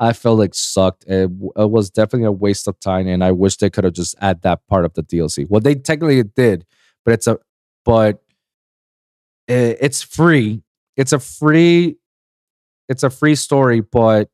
I 0.00 0.12
felt 0.12 0.38
like 0.38 0.54
sucked. 0.54 1.04
It, 1.06 1.30
it 1.56 1.70
was 1.70 1.90
definitely 1.90 2.26
a 2.26 2.32
waste 2.32 2.68
of 2.68 2.78
time, 2.80 3.08
and 3.08 3.22
I 3.24 3.32
wish 3.32 3.56
they 3.56 3.70
could 3.70 3.84
have 3.84 3.94
just 3.94 4.14
add 4.20 4.42
that 4.42 4.60
part 4.68 4.84
of 4.84 4.94
the 4.94 5.02
DLC. 5.02 5.46
Well, 5.48 5.60
they 5.60 5.74
technically 5.74 6.22
did, 6.22 6.64
but 7.04 7.14
it's 7.14 7.26
a 7.26 7.38
but 7.84 8.22
i- 9.48 9.76
it's 9.80 10.02
free. 10.02 10.62
It's 10.96 11.12
a 11.12 11.18
free. 11.18 11.96
It's 12.88 13.02
a 13.02 13.10
free 13.10 13.34
story, 13.34 13.80
but 13.80 14.30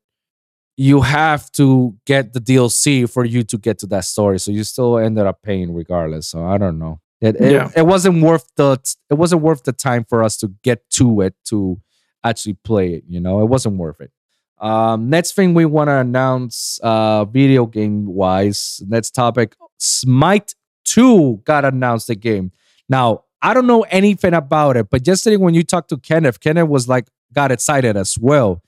you 0.77 1.01
have 1.01 1.51
to 1.53 1.95
get 2.05 2.33
the 2.33 2.39
DLC 2.39 3.09
for 3.09 3.23
you 3.25 3.43
to 3.43 3.57
get 3.57 3.79
to 3.79 3.87
that 3.87 4.05
story. 4.05 4.39
So 4.39 4.51
you 4.51 4.63
still 4.63 4.97
ended 4.97 5.25
up 5.25 5.41
paying 5.41 5.73
regardless. 5.73 6.27
So 6.27 6.45
I 6.45 6.57
don't 6.57 6.79
know. 6.79 6.99
It 7.21 7.35
it, 7.39 7.51
Yeah. 7.53 7.71
it 7.75 7.85
wasn't 7.87 8.21
worth 8.21 8.45
the 8.55 8.77
it 9.09 9.15
wasn't 9.15 9.41
worth 9.41 9.63
the 9.63 9.71
time 9.73 10.05
for 10.05 10.23
us 10.23 10.37
to 10.37 10.49
get 10.63 10.89
to 10.91 11.21
it 11.21 11.35
to 11.45 11.79
actually 12.23 12.53
play 12.63 12.93
it. 12.95 13.03
You 13.07 13.19
know, 13.19 13.41
it 13.41 13.45
wasn't 13.45 13.77
worth 13.77 14.01
it. 14.01 14.11
Um, 14.59 15.09
next 15.09 15.33
thing 15.33 15.53
we 15.53 15.65
want 15.65 15.89
to 15.89 15.97
announce, 15.97 16.79
uh, 16.81 17.25
video 17.25 17.65
game 17.65 18.05
wise, 18.05 18.81
next 18.87 19.11
topic, 19.11 19.55
Smite 19.77 20.55
Two 20.85 21.41
got 21.45 21.65
announced 21.65 22.07
the 22.07 22.15
game. 22.15 22.51
Now 22.87 23.23
I 23.41 23.53
don't 23.53 23.67
know 23.67 23.81
anything 23.83 24.33
about 24.33 24.77
it, 24.77 24.89
but 24.89 25.05
yesterday 25.05 25.37
when 25.37 25.53
you 25.53 25.63
talked 25.63 25.89
to 25.89 25.97
Kenneth, 25.97 26.39
Kenneth 26.39 26.67
was 26.67 26.87
like 26.87 27.07
got 27.33 27.51
excited 27.51 27.97
as 27.97 28.17
well 28.17 28.61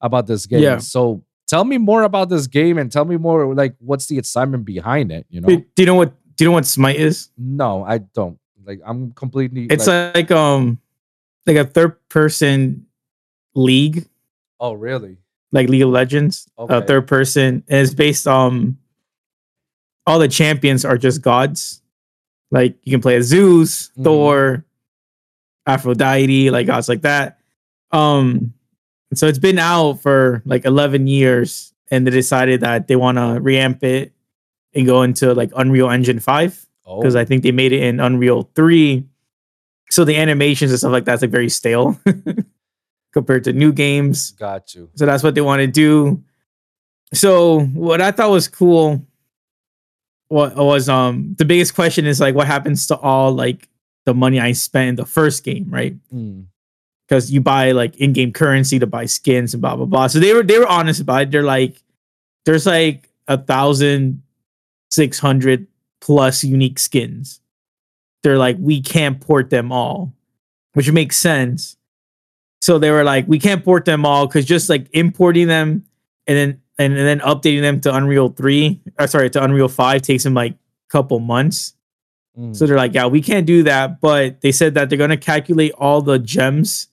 about 0.00 0.26
this 0.26 0.46
game. 0.46 0.62
Yeah. 0.62 0.78
So 0.78 1.24
tell 1.46 1.64
me 1.64 1.78
more 1.78 2.02
about 2.02 2.28
this 2.28 2.46
game 2.46 2.78
and 2.78 2.90
tell 2.90 3.04
me 3.04 3.16
more 3.16 3.54
like 3.54 3.74
what's 3.78 4.06
the 4.06 4.18
excitement 4.18 4.64
behind 4.64 5.12
it. 5.12 5.26
You 5.30 5.40
know? 5.40 5.48
Do 5.48 5.64
you 5.76 5.86
know 5.86 5.94
what? 5.94 6.12
Do 6.36 6.44
you 6.44 6.50
know 6.50 6.54
what 6.54 6.66
Smite 6.66 6.96
is? 6.96 7.30
no, 7.36 7.84
I 7.84 7.98
don't. 7.98 8.38
Like 8.64 8.80
I'm 8.84 9.12
completely. 9.12 9.66
It's 9.66 9.86
like, 9.86 10.14
like, 10.14 10.30
um, 10.30 10.78
like 11.46 11.56
a 11.56 11.64
third 11.64 11.96
person 12.08 12.86
league, 13.54 14.06
oh 14.60 14.74
really? 14.74 15.16
Like 15.52 15.68
League 15.68 15.82
of 15.82 15.88
Legends. 15.90 16.48
Okay. 16.58 16.76
A 16.76 16.82
third 16.82 17.06
person 17.06 17.62
and 17.68 17.80
it's 17.84 17.94
based 17.94 18.26
um 18.26 18.78
all 20.06 20.18
the 20.18 20.28
champions 20.28 20.84
are 20.84 20.96
just 20.98 21.22
gods. 21.22 21.82
Like 22.50 22.76
you 22.82 22.90
can 22.92 23.00
play 23.02 23.16
as 23.16 23.26
Zeus, 23.26 23.90
Mhm. 23.98 24.04
Thor, 24.04 24.64
Aphrodite, 25.66 26.50
like 26.50 26.66
gods 26.66 26.88
like 26.88 27.02
that. 27.02 27.38
Um 27.92 28.54
so 29.14 29.26
it's 29.26 29.38
been 29.38 29.58
out 29.58 30.02
for 30.02 30.42
like 30.44 30.64
11 30.66 31.06
years 31.06 31.72
and 31.90 32.06
they 32.06 32.10
decided 32.10 32.60
that 32.60 32.88
they 32.88 32.96
want 32.96 33.16
to 33.16 33.40
reamp 33.40 33.82
it 33.82 34.12
and 34.74 34.86
go 34.86 35.02
into 35.02 35.32
like 35.34 35.50
Unreal 35.56 35.90
Engine 35.90 36.20
5 36.20 36.66
Oh, 36.86 37.00
because 37.00 37.16
I 37.16 37.24
think 37.24 37.42
they 37.42 37.52
made 37.52 37.72
it 37.72 37.82
in 37.82 38.00
Unreal 38.00 38.50
3. 38.54 39.04
So 39.90 40.04
the 40.04 40.16
animations 40.16 40.70
and 40.70 40.78
stuff 40.78 40.92
like 40.92 41.04
that's 41.06 41.22
like 41.22 41.30
very 41.30 41.48
stale 41.48 41.98
compared 43.12 43.44
to 43.44 43.52
new 43.52 43.72
games. 43.72 44.32
got 44.32 44.74
you. 44.74 44.90
So 44.94 45.06
that's 45.06 45.22
what 45.22 45.34
they 45.34 45.40
want 45.40 45.60
to 45.60 45.66
do. 45.66 46.22
So 47.14 47.60
what 47.60 48.00
I 48.00 48.10
thought 48.10 48.30
was 48.30 48.48
cool 48.48 49.04
what 50.28 50.54
was 50.56 50.90
um 50.90 51.34
the 51.38 51.44
biggest 51.46 51.74
question 51.74 52.04
is 52.04 52.20
like 52.20 52.34
what 52.34 52.46
happens 52.46 52.86
to 52.86 52.96
all 52.98 53.32
like 53.32 53.66
the 54.04 54.12
money 54.12 54.38
I 54.38 54.52
spent 54.52 54.90
in 54.90 54.94
the 54.96 55.06
first 55.06 55.42
game, 55.42 55.66
right? 55.70 55.96
Mm, 56.14 56.44
Because 57.08 57.30
you 57.32 57.40
buy 57.40 57.72
like 57.72 57.96
in-game 57.96 58.32
currency 58.34 58.78
to 58.78 58.86
buy 58.86 59.06
skins 59.06 59.54
and 59.54 59.62
blah 59.62 59.74
blah 59.74 59.86
blah. 59.86 60.06
So 60.08 60.18
they 60.20 60.34
were 60.34 60.42
they 60.42 60.58
were 60.58 60.66
honest 60.66 61.00
about 61.00 61.22
it. 61.22 61.30
They're 61.30 61.42
like, 61.42 61.82
there's 62.44 62.66
like 62.66 63.08
a 63.26 63.38
thousand 63.38 64.22
six 64.90 65.18
hundred 65.18 65.66
plus 66.02 66.44
unique 66.44 66.78
skins. 66.78 67.40
They're 68.22 68.36
like, 68.38 68.56
we 68.60 68.82
can't 68.82 69.18
port 69.20 69.48
them 69.48 69.72
all, 69.72 70.12
which 70.74 70.92
makes 70.92 71.16
sense. 71.16 71.77
So 72.68 72.78
they 72.78 72.90
were 72.90 73.02
like, 73.02 73.26
we 73.26 73.38
can't 73.38 73.64
port 73.64 73.86
them 73.86 74.04
all 74.04 74.26
because 74.26 74.44
just 74.44 74.68
like 74.68 74.88
importing 74.92 75.48
them 75.48 75.86
and 76.26 76.36
then 76.36 76.60
and, 76.78 76.92
and 76.98 77.06
then 77.08 77.20
updating 77.20 77.62
them 77.62 77.80
to 77.80 77.94
Unreal 77.94 78.28
3, 78.28 78.82
or 79.00 79.06
sorry, 79.06 79.30
to 79.30 79.42
Unreal 79.42 79.68
5 79.68 80.02
takes 80.02 80.22
them 80.22 80.34
like 80.34 80.52
a 80.52 80.90
couple 80.90 81.18
months. 81.18 81.72
mm. 82.38 82.54
So 82.54 82.66
they're 82.66 82.76
like, 82.76 82.92
yeah, 82.92 83.06
we 83.06 83.22
can't 83.22 83.46
do 83.46 83.62
that. 83.62 84.02
But 84.02 84.42
they 84.42 84.52
said 84.52 84.74
that 84.74 84.90
they're 84.90 84.98
gonna 84.98 85.16
calculate 85.16 85.72
all 85.78 86.02
the 86.02 86.18
gems 86.18 86.88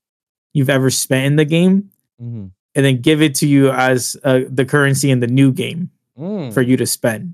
you've 0.54 0.70
ever 0.70 0.90
spent 0.90 1.26
in 1.26 1.36
the 1.36 1.44
game 1.44 1.90
Mhm. 2.24 2.52
and 2.74 2.86
then 2.86 3.02
give 3.02 3.22
it 3.22 3.36
to 3.36 3.46
you 3.48 3.70
as 3.72 4.16
uh, 4.24 4.44
the 4.50 4.64
currency 4.64 5.12
in 5.12 5.20
the 5.20 5.28
new 5.28 5.52
game 5.52 5.90
Mm. 6.18 6.54
for 6.54 6.62
you 6.62 6.78
to 6.78 6.86
spend. 6.86 7.34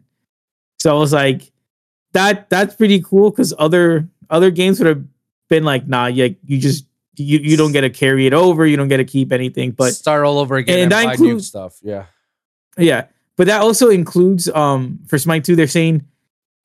So 0.80 0.90
I 0.90 0.98
was 1.00 1.14
like, 1.14 1.52
that 2.14 2.50
that's 2.50 2.74
pretty 2.74 3.02
cool 3.04 3.30
because 3.30 3.54
other 3.60 4.10
other 4.32 4.50
games 4.50 4.80
would 4.80 4.88
have 4.88 5.04
been 5.48 5.64
like, 5.64 5.88
nah, 5.88 6.08
you, 6.08 6.36
you 6.44 6.58
just 6.58 6.86
you, 7.16 7.40
you 7.40 7.58
don't 7.58 7.72
get 7.72 7.82
to 7.82 7.90
carry 7.90 8.26
it 8.26 8.34
over, 8.34 8.66
you 8.66 8.78
don't 8.78 8.88
get 8.88 8.98
to 8.98 9.06
keep 9.06 9.32
anything. 9.32 9.72
But 9.72 9.94
start 9.94 10.26
all 10.26 10.40
over 10.40 10.56
again 10.56 10.76
and, 10.76 10.84
and 10.84 10.92
that 10.92 11.06
buy 11.06 11.16
new 11.16 11.30
includes- 11.30 11.48
stuff. 11.48 11.78
Yeah. 11.82 12.06
yeah, 12.78 13.06
but 13.36 13.48
that 13.48 13.62
also 13.62 13.90
includes 13.90 14.50
um 14.50 15.00
for 15.08 15.18
Smite 15.18 15.44
2, 15.44 15.56
they're 15.56 15.68
saying 15.68 16.06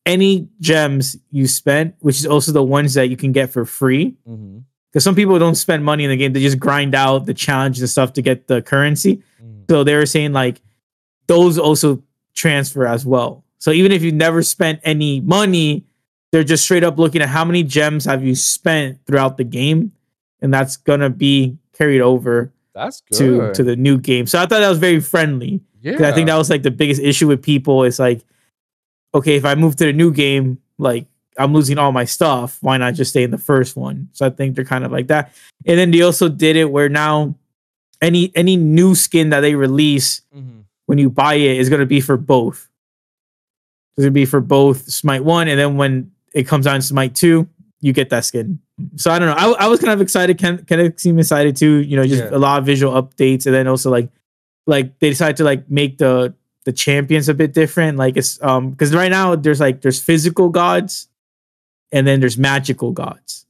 any 0.04 0.48
gems 0.60 1.16
you 1.30 1.48
spent, 1.48 1.94
which 1.98 2.16
is 2.16 2.26
also 2.26 2.52
the 2.52 2.62
ones 2.62 2.94
that 2.94 3.08
you 3.08 3.16
can 3.16 3.32
get 3.32 3.50
for 3.50 3.64
free. 3.64 4.14
Mm-hmm. 4.28 4.58
Because 4.92 5.04
some 5.04 5.14
people 5.14 5.38
don't 5.38 5.56
spend 5.56 5.84
money 5.84 6.04
in 6.04 6.10
the 6.10 6.16
game, 6.16 6.32
they 6.32 6.40
just 6.40 6.58
grind 6.58 6.94
out 6.94 7.26
the 7.26 7.34
challenges 7.34 7.82
and 7.82 7.90
stuff 7.90 8.14
to 8.14 8.22
get 8.22 8.46
the 8.46 8.62
currency. 8.62 9.22
Mm. 9.42 9.64
So 9.68 9.84
they 9.84 9.94
were 9.94 10.06
saying 10.06 10.32
like 10.32 10.62
those 11.26 11.58
also 11.58 12.02
transfer 12.34 12.86
as 12.86 13.04
well. 13.04 13.44
So 13.58 13.72
even 13.72 13.92
if 13.92 14.02
you 14.02 14.12
never 14.12 14.42
spent 14.42 14.80
any 14.84 15.20
money, 15.20 15.84
they're 16.32 16.44
just 16.44 16.64
straight 16.64 16.84
up 16.84 16.98
looking 16.98 17.20
at 17.20 17.28
how 17.28 17.44
many 17.44 17.62
gems 17.62 18.04
have 18.04 18.24
you 18.24 18.34
spent 18.34 19.04
throughout 19.06 19.36
the 19.36 19.44
game, 19.44 19.92
and 20.42 20.52
that's 20.52 20.76
gonna 20.76 21.10
be 21.10 21.56
carried 21.72 22.00
over 22.00 22.52
That's 22.74 23.00
good. 23.02 23.18
to 23.18 23.52
to 23.54 23.62
the 23.62 23.76
new 23.76 23.98
game. 23.98 24.26
So 24.26 24.38
I 24.38 24.42
thought 24.46 24.60
that 24.60 24.68
was 24.68 24.78
very 24.78 25.00
friendly. 25.00 25.60
yeah. 25.82 26.08
I 26.08 26.12
think 26.12 26.26
that 26.28 26.36
was 26.36 26.50
like 26.50 26.62
the 26.62 26.70
biggest 26.70 27.00
issue 27.00 27.28
with 27.28 27.42
people 27.42 27.84
It's 27.84 27.98
like, 27.98 28.22
okay, 29.14 29.36
if 29.36 29.44
I 29.44 29.54
move 29.54 29.76
to 29.76 29.84
the 29.86 29.92
new 29.92 30.12
game, 30.12 30.58
like 30.78 31.06
I'm 31.38 31.52
losing 31.52 31.78
all 31.78 31.92
my 31.92 32.04
stuff. 32.06 32.58
Why 32.62 32.76
not 32.78 32.94
just 32.94 33.10
stay 33.10 33.22
in 33.22 33.30
the 33.30 33.38
first 33.38 33.76
one? 33.76 34.08
So 34.12 34.24
I 34.26 34.30
think 34.30 34.56
they're 34.56 34.64
kind 34.64 34.84
of 34.84 34.92
like 34.92 35.08
that. 35.08 35.32
And 35.66 35.78
then 35.78 35.90
they 35.90 36.00
also 36.02 36.28
did 36.28 36.56
it 36.56 36.70
where 36.70 36.88
now 36.88 37.34
any 38.02 38.30
any 38.34 38.56
new 38.56 38.94
skin 38.94 39.30
that 39.30 39.40
they 39.40 39.54
release 39.54 40.22
Mhm. 40.36 40.64
when 40.86 40.98
you 40.98 41.08
buy 41.10 41.34
it 41.34 41.58
is 41.58 41.68
going 41.68 41.80
to 41.80 41.86
be 41.86 42.00
for 42.00 42.16
both. 42.16 42.68
It's 43.96 44.02
going 44.04 44.08
to 44.12 44.20
be 44.20 44.26
for 44.26 44.40
both 44.40 44.84
Smite 44.90 45.24
1 45.24 45.48
and 45.48 45.58
then 45.58 45.76
when 45.76 46.10
it 46.34 46.46
comes 46.46 46.66
out 46.66 46.76
in 46.76 46.82
Smite 46.82 47.14
2, 47.14 47.48
you 47.86 47.92
get 47.92 48.10
that 48.10 48.24
skin. 48.24 48.58
So 48.96 49.10
I 49.12 49.18
don't 49.20 49.28
know. 49.28 49.34
I, 49.54 49.64
I 49.64 49.68
was 49.68 49.78
kind 49.80 49.92
of 49.92 50.00
excited. 50.00 50.38
Ken, 50.38 50.64
Kenneth 50.66 50.98
seemed 50.98 51.20
excited 51.20 51.54
too. 51.56 51.76
You 51.82 51.96
know, 51.96 52.04
just 52.04 52.24
Yeah. 52.24 52.36
a 52.36 52.40
lot 52.40 52.58
of 52.58 52.66
visual 52.66 52.92
updates 53.00 53.46
and 53.46 53.54
then 53.54 53.66
also 53.68 53.90
like 53.90 54.10
like 54.66 54.98
they 54.98 55.08
decided 55.10 55.36
to 55.36 55.44
like 55.44 55.70
make 55.70 55.98
the 55.98 56.34
the 56.64 56.72
champions 56.72 57.28
a 57.28 57.34
bit 57.34 57.52
different. 57.54 57.96
Like 57.96 58.16
it's 58.16 58.42
um 58.42 58.70
because 58.72 58.92
right 58.94 59.10
now 59.10 59.36
there's 59.36 59.60
like 59.60 59.82
there's 59.82 60.00
physical 60.02 60.48
gods 60.48 61.06
and 61.92 62.06
then 62.06 62.18
there's 62.20 62.36
magical 62.36 62.90
gods. 62.92 63.46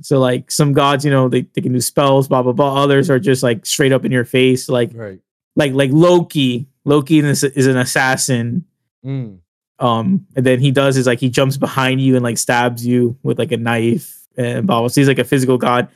So 0.00 0.18
like 0.20 0.50
some 0.50 0.72
gods, 0.72 1.04
you 1.04 1.10
know, 1.10 1.28
they, 1.28 1.42
they 1.54 1.60
can 1.60 1.72
do 1.72 1.80
spells, 1.80 2.28
blah 2.28 2.42
blah 2.42 2.52
blah. 2.52 2.82
Others 2.82 3.10
are 3.10 3.18
just 3.18 3.42
like 3.42 3.66
straight 3.66 3.92
up 3.92 4.04
in 4.04 4.12
your 4.12 4.24
face, 4.24 4.68
like 4.68 4.90
Right. 4.94 5.20
like 5.56 5.72
like 5.74 5.90
Loki. 5.92 6.66
Loki 6.84 7.18
is, 7.18 7.44
is 7.44 7.66
an 7.66 7.76
assassin. 7.76 8.64
Mm. 9.04 9.38
Um, 9.80 10.26
and 10.34 10.44
then 10.44 10.60
he 10.60 10.70
does 10.70 10.96
is 10.96 11.06
like 11.06 11.20
he 11.20 11.28
jumps 11.28 11.56
behind 11.56 12.00
you 12.00 12.16
and 12.16 12.24
like 12.24 12.38
stabs 12.38 12.84
you 12.84 13.16
with 13.22 13.38
like 13.38 13.52
a 13.52 13.56
knife 13.56 14.26
and 14.36 14.66
blah 14.66 14.80
blah. 14.80 14.88
So 14.88 15.00
he's 15.00 15.08
like 15.08 15.18
a 15.18 15.24
physical 15.24 15.58
god. 15.58 15.88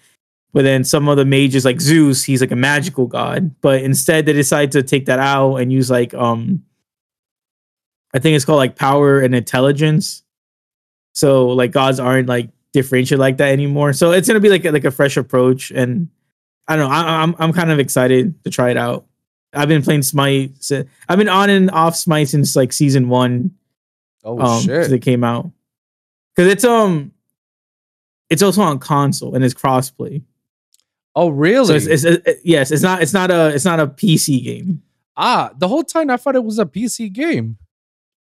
But 0.52 0.62
then 0.62 0.84
some 0.84 1.08
of 1.08 1.16
the 1.16 1.24
mages 1.24 1.64
like 1.64 1.80
Zeus, 1.80 2.22
he's 2.22 2.40
like 2.40 2.50
a 2.50 2.56
magical 2.56 3.06
god. 3.06 3.54
But 3.60 3.82
instead 3.82 4.26
they 4.26 4.34
decide 4.34 4.72
to 4.72 4.82
take 4.82 5.06
that 5.06 5.18
out 5.18 5.56
and 5.56 5.72
use 5.72 5.90
like 5.90 6.14
um 6.14 6.62
I 8.14 8.18
think 8.18 8.36
it's 8.36 8.44
called 8.44 8.58
like 8.58 8.76
power 8.76 9.20
and 9.20 9.34
intelligence. 9.34 10.22
So 11.14 11.48
like 11.48 11.72
gods 11.72 11.98
aren't 11.98 12.28
like 12.28 12.50
differentiated 12.72 13.18
like 13.18 13.38
that 13.38 13.50
anymore. 13.50 13.92
So 13.92 14.12
it's 14.12 14.28
gonna 14.28 14.40
be 14.40 14.48
like 14.48 14.64
a, 14.64 14.70
like 14.70 14.84
a 14.84 14.90
fresh 14.90 15.16
approach, 15.16 15.70
and 15.70 16.08
I 16.68 16.76
don't 16.76 16.88
know. 16.88 16.94
I, 16.94 17.22
I'm 17.22 17.34
I'm 17.38 17.52
kind 17.52 17.70
of 17.70 17.78
excited 17.78 18.42
to 18.44 18.50
try 18.50 18.70
it 18.70 18.76
out. 18.76 19.06
I've 19.54 19.68
been 19.68 19.82
playing 19.82 20.02
Smite. 20.02 20.70
I've 21.08 21.18
been 21.18 21.28
on 21.28 21.50
and 21.50 21.70
off 21.70 21.96
Smite 21.96 22.28
since 22.28 22.56
like 22.56 22.72
season 22.72 23.08
one. 23.08 23.52
Oh 24.24 24.38
um, 24.38 24.62
shit. 24.62 24.92
it 24.92 25.00
came 25.00 25.24
out. 25.24 25.50
Because 26.34 26.50
it's 26.52 26.64
um, 26.64 27.12
it's 28.30 28.42
also 28.42 28.62
on 28.62 28.78
console 28.78 29.34
and 29.34 29.44
it's 29.44 29.54
crossplay. 29.54 30.22
oh 31.14 31.28
really? 31.28 31.66
So 31.66 31.74
it's, 31.74 32.04
it's, 32.04 32.04
it- 32.04 32.40
yes, 32.44 32.70
it's 32.70 32.82
not 32.82 33.02
it's 33.02 33.12
not 33.12 33.30
a 33.30 33.48
it's 33.54 33.64
not 33.64 33.80
a 33.80 33.86
PC 33.86 34.42
game. 34.44 34.82
ah, 35.16 35.50
the 35.56 35.68
whole 35.68 35.82
time 35.84 36.10
I 36.10 36.16
thought 36.16 36.36
it 36.36 36.44
was 36.44 36.58
a 36.58 36.64
PC 36.66 37.12
game. 37.12 37.58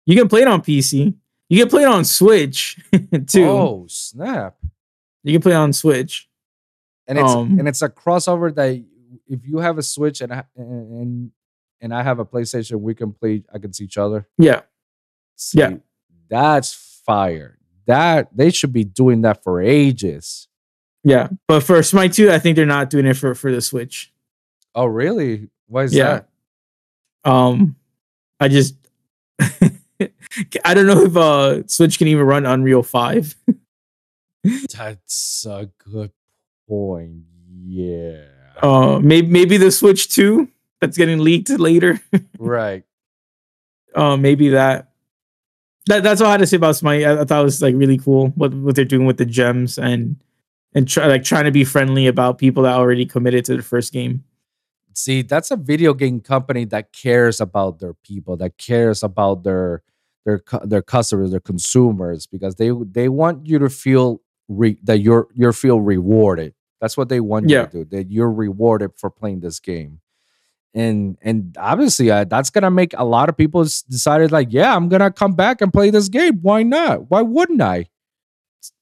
You 0.05 0.17
can 0.17 0.29
play 0.29 0.43
it 0.43 0.49
on 0.49 0.63
PC. 0.63 1.15
You 1.49 1.61
can 1.61 1.69
play 1.69 1.83
it 1.83 1.89
on 1.89 2.05
Switch 2.05 2.79
too. 3.27 3.45
Oh 3.45 3.87
snap! 3.89 4.57
You 5.25 5.33
can 5.33 5.43
play 5.43 5.53
it 5.53 5.57
on 5.57 5.73
Switch. 5.73 6.29
And 7.09 7.19
it's 7.19 7.31
Um, 7.33 7.59
and 7.59 7.69
it's 7.69 7.83
a 7.83 7.89
crossover 7.89 8.55
that 8.55 8.85
if 9.29 9.47
you 9.47 9.59
have 9.59 9.79
a 9.79 9.83
Switch 9.83 10.21
and 10.21 10.33
I, 10.33 10.45
and 10.57 11.31
and 11.81 11.95
I 11.95 12.03
have 12.03 12.19
a 12.19 12.25
PlayStation, 12.25 12.81
we 12.81 12.95
can 12.95 13.13
play 13.13 13.43
against 13.53 13.81
each 13.81 13.97
other. 13.99 14.27
Yeah. 14.39 14.63
Yeah. 15.53 15.77
That's 16.29 16.73
fire. 17.05 17.59
That 17.87 18.37
they 18.37 18.51
should 18.51 18.73
be 18.73 18.85
doing 18.85 19.23
that 19.23 19.43
for 19.43 19.61
ages. 19.61 20.49
Yeah, 21.05 21.29
but 21.47 21.63
for 21.63 21.81
Smite 21.85 22.15
2, 22.15 22.33
I 22.33 22.41
think 22.41 22.57
they're 22.57 22.67
not 22.67 22.91
doing 22.91 23.07
it 23.07 23.15
for 23.15 23.35
for 23.37 23.53
the 23.53 23.61
Switch. 23.61 24.13
Oh 24.75 24.87
really? 24.87 25.49
Why 25.69 25.85
is 25.85 25.95
Yeah. 25.95 26.23
Um, 27.25 27.77
I 28.41 28.49
just 28.49 28.75
I 29.41 30.75
don't 30.75 30.87
know 30.87 31.05
if 31.05 31.17
uh 31.17 31.67
Switch 31.69 31.99
can 31.99 32.09
even 32.09 32.27
run 32.27 32.45
Unreal 32.45 32.83
Five. 32.83 33.37
That's 34.45 35.47
a 35.49 35.71
good 35.79 36.11
point. 36.69 37.23
Yeah. 37.65 38.25
Uh, 38.61 38.99
maybe 39.01 39.29
maybe 39.29 39.57
the 39.59 39.71
Switch 39.71 40.09
2 40.09 40.49
that's 40.81 40.97
getting 40.97 41.19
leaked 41.21 41.51
later. 41.51 42.01
right. 42.39 42.85
uh, 43.95 44.17
maybe 44.17 44.51
that. 44.51 44.86
That 45.87 46.03
that's 46.03 46.21
all 46.21 46.29
I 46.29 46.33
had 46.33 46.41
to 46.41 46.47
say 46.47 46.57
about 46.57 46.77
Smite. 46.77 47.05
I, 47.05 47.21
I 47.21 47.25
thought 47.25 47.41
it 47.41 47.45
was 47.45 47.63
like 47.63 47.75
really 47.77 47.99
cool 47.99 48.29
what 48.37 48.53
what 48.55 48.75
they're 48.75 48.85
doing 48.85 49.07
with 49.07 49.19
the 49.19 49.27
gems 49.27 49.79
and 49.79 50.17
and 50.75 50.87
try, 50.87 51.07
like 51.07 51.25
trying 51.25 51.45
to 51.45 51.53
be 51.53 51.65
friendly 51.65 52.07
about 52.07 52.39
people 52.39 52.65
that 52.65 52.75
already 52.75 53.07
committed 53.07 53.45
to 53.47 53.57
the 53.57 53.63
first 53.63 53.93
game. 53.93 54.25
See, 54.95 55.23
that's 55.23 55.51
a 55.51 55.57
video 55.57 55.95
game 55.95 56.21
company 56.21 56.65
that 56.67 56.93
cares 56.93 57.41
about 57.41 57.81
their 57.81 57.95
people, 57.95 58.37
that 58.39 58.59
cares 58.59 59.03
about 59.03 59.45
their 59.45 59.83
their 60.25 60.43
their 60.65 60.83
customers, 60.83 61.31
their 61.31 61.41
consumers, 61.41 62.27
because 62.27 62.57
they 62.57 62.71
they 62.91 63.09
want 63.09 63.47
you 63.47 63.59
to 63.59 63.71
feel 63.71 64.23
re- 64.49 64.79
that 64.83 64.99
you're 64.99 65.29
you're 65.35 65.53
feel 65.53 65.81
rewarded. 65.81 66.55
That's 66.81 66.97
what 66.97 67.09
they 67.09 67.21
want 67.21 67.49
you 67.49 67.67
to 67.67 67.85
do. 67.85 67.85
That 67.97 68.11
you're 68.11 68.33
rewarded 68.33 68.93
for 68.97 69.09
playing 69.09 69.41
this 69.41 69.61
game, 69.61 70.01
and 70.75 71.17
and 71.23 71.57
obviously 71.59 72.11
uh, 72.11 72.25
that's 72.25 72.51
gonna 72.51 72.71
make 72.71 72.93
a 72.97 73.05
lot 73.05 73.29
of 73.29 73.37
people 73.37 73.63
s- 73.63 73.83
decided 73.83 74.33
like, 74.33 74.49
yeah, 74.51 74.75
I'm 74.75 74.89
gonna 74.89 75.11
come 75.11 75.33
back 75.33 75.61
and 75.61 75.73
play 75.73 75.91
this 75.91 76.09
game. 76.09 76.39
Why 76.43 76.63
not? 76.63 77.11
Why 77.11 77.23
wouldn't 77.23 77.63
I? 77.63 77.87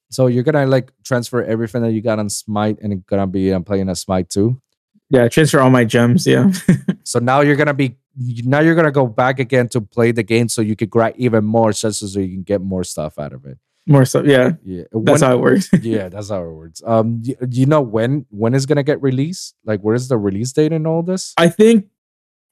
So 0.09 0.27
you're 0.27 0.43
gonna 0.43 0.65
like 0.65 0.91
transfer 1.03 1.43
everything 1.43 1.81
that 1.81 1.91
you 1.91 2.01
got 2.01 2.19
on 2.19 2.29
Smite, 2.29 2.77
and 2.81 2.93
it's 2.93 3.03
gonna 3.05 3.27
be 3.27 3.51
um, 3.53 3.63
playing 3.63 3.89
a 3.89 3.95
Smite 3.95 4.29
too. 4.29 4.61
Yeah, 5.09 5.27
transfer 5.27 5.59
all 5.59 5.69
my 5.69 5.85
gems. 5.85 6.25
Yeah, 6.25 6.51
So 7.03 7.19
now 7.19 7.41
you're 7.41 7.55
gonna 7.55 7.73
be 7.73 7.97
now 8.17 8.59
you're 8.61 8.75
gonna 8.75 8.91
go 8.91 9.07
back 9.07 9.39
again 9.39 9.67
to 9.69 9.81
play 9.81 10.11
the 10.11 10.23
game 10.23 10.49
so 10.49 10.61
you 10.61 10.75
could 10.75 10.89
grab 10.89 11.13
even 11.17 11.43
more 11.45 11.71
just 11.73 11.99
so 11.99 12.19
you 12.19 12.33
can 12.33 12.43
get 12.43 12.61
more 12.61 12.83
stuff 12.83 13.19
out 13.19 13.33
of 13.33 13.45
it. 13.45 13.57
More 13.87 14.05
so, 14.05 14.23
Yeah, 14.23 14.53
Yeah, 14.63 14.83
that's 14.91 15.21
When- 15.21 15.29
how 15.29 15.33
it 15.37 15.41
works. 15.41 15.69
yeah, 15.81 16.09
that's 16.09 16.29
how 16.29 16.43
it 16.43 16.51
works. 16.51 16.81
Um, 16.85 17.21
do, 17.21 17.35
do 17.35 17.59
you 17.59 17.65
know 17.67 17.81
when 17.81 18.25
when 18.29 18.53
is 18.53 18.65
gonna 18.65 18.83
get 18.83 19.01
released? 19.01 19.55
Like, 19.65 19.81
where 19.81 19.95
is 19.95 20.07
the 20.07 20.17
release 20.17 20.51
date 20.53 20.73
and 20.73 20.87
all 20.87 21.03
this? 21.03 21.33
I 21.37 21.49
think 21.49 21.87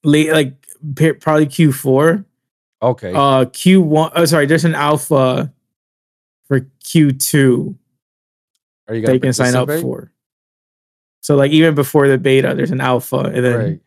late, 0.04 0.32
like 0.32 0.66
probably 1.22 1.48
Q 1.48 1.72
four. 1.74 2.26
Okay, 2.82 3.14
Uh, 3.16 3.46
Q 3.46 3.82
one. 3.82 4.12
Oh, 4.16 4.26
sorry. 4.26 4.46
There's 4.46 4.66
an 4.66 4.76
alpha 4.76 5.54
for 6.48 6.60
Q 6.84 7.12
two 7.14 7.78
are 8.90 8.96
you 8.96 9.02
you 9.14 9.20
can 9.20 9.32
sign 9.34 9.56
up 9.56 9.70
for. 9.82 10.12
So 11.22 11.36
like 11.38 11.52
even 11.52 11.74
before 11.74 12.08
the 12.10 12.18
beta, 12.18 12.54
there's 12.54 12.72
an 12.72 12.82
alpha, 12.82 13.20
and 13.20 13.44
then 13.46 13.58
Right. 13.58 13.80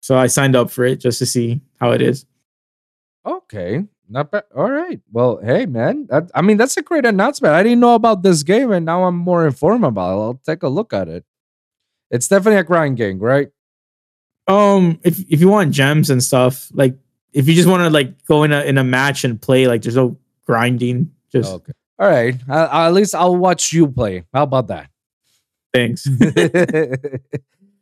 so 0.00 0.18
I 0.18 0.26
signed 0.26 0.56
up 0.56 0.70
for 0.72 0.84
it 0.84 0.96
just 0.98 1.20
to 1.20 1.26
see 1.26 1.60
how 1.78 1.92
it 1.92 2.02
is. 2.02 2.26
Okay, 3.24 3.84
not 4.08 4.30
bad. 4.30 4.44
All 4.54 4.70
right. 4.70 5.00
Well, 5.10 5.40
hey, 5.42 5.66
man. 5.66 6.06
That, 6.10 6.30
I 6.34 6.42
mean, 6.42 6.56
that's 6.56 6.76
a 6.76 6.82
great 6.82 7.06
announcement. 7.06 7.54
I 7.54 7.62
didn't 7.62 7.80
know 7.80 7.94
about 7.94 8.22
this 8.22 8.42
game, 8.42 8.70
and 8.72 8.84
now 8.86 9.04
I'm 9.04 9.16
more 9.16 9.46
informed 9.46 9.84
about 9.84 10.12
it. 10.12 10.20
I'll 10.20 10.40
take 10.44 10.62
a 10.62 10.68
look 10.68 10.92
at 10.92 11.08
it. 11.08 11.24
It's 12.10 12.28
definitely 12.28 12.60
a 12.60 12.64
grind 12.64 12.96
game, 12.96 13.18
right? 13.18 13.48
Um, 14.46 15.00
if 15.02 15.20
if 15.30 15.40
you 15.40 15.48
want 15.48 15.72
gems 15.72 16.10
and 16.10 16.22
stuff, 16.22 16.68
like 16.74 16.96
if 17.32 17.48
you 17.48 17.54
just 17.54 17.68
want 17.68 17.82
to 17.82 17.90
like 17.90 18.24
go 18.26 18.42
in 18.42 18.52
a 18.52 18.62
in 18.62 18.76
a 18.76 18.84
match 18.84 19.24
and 19.24 19.40
play, 19.40 19.66
like 19.66 19.82
there's 19.82 19.96
no 19.96 20.18
grinding. 20.46 21.12
Just 21.30 21.52
Okay. 21.52 21.72
All 21.98 22.08
right. 22.08 22.34
I, 22.48 22.86
at 22.86 22.92
least 22.92 23.14
I'll 23.14 23.36
watch 23.36 23.72
you 23.72 23.88
play. 23.88 24.24
How 24.34 24.42
about 24.42 24.68
that? 24.68 24.90
thanks. 25.72 26.06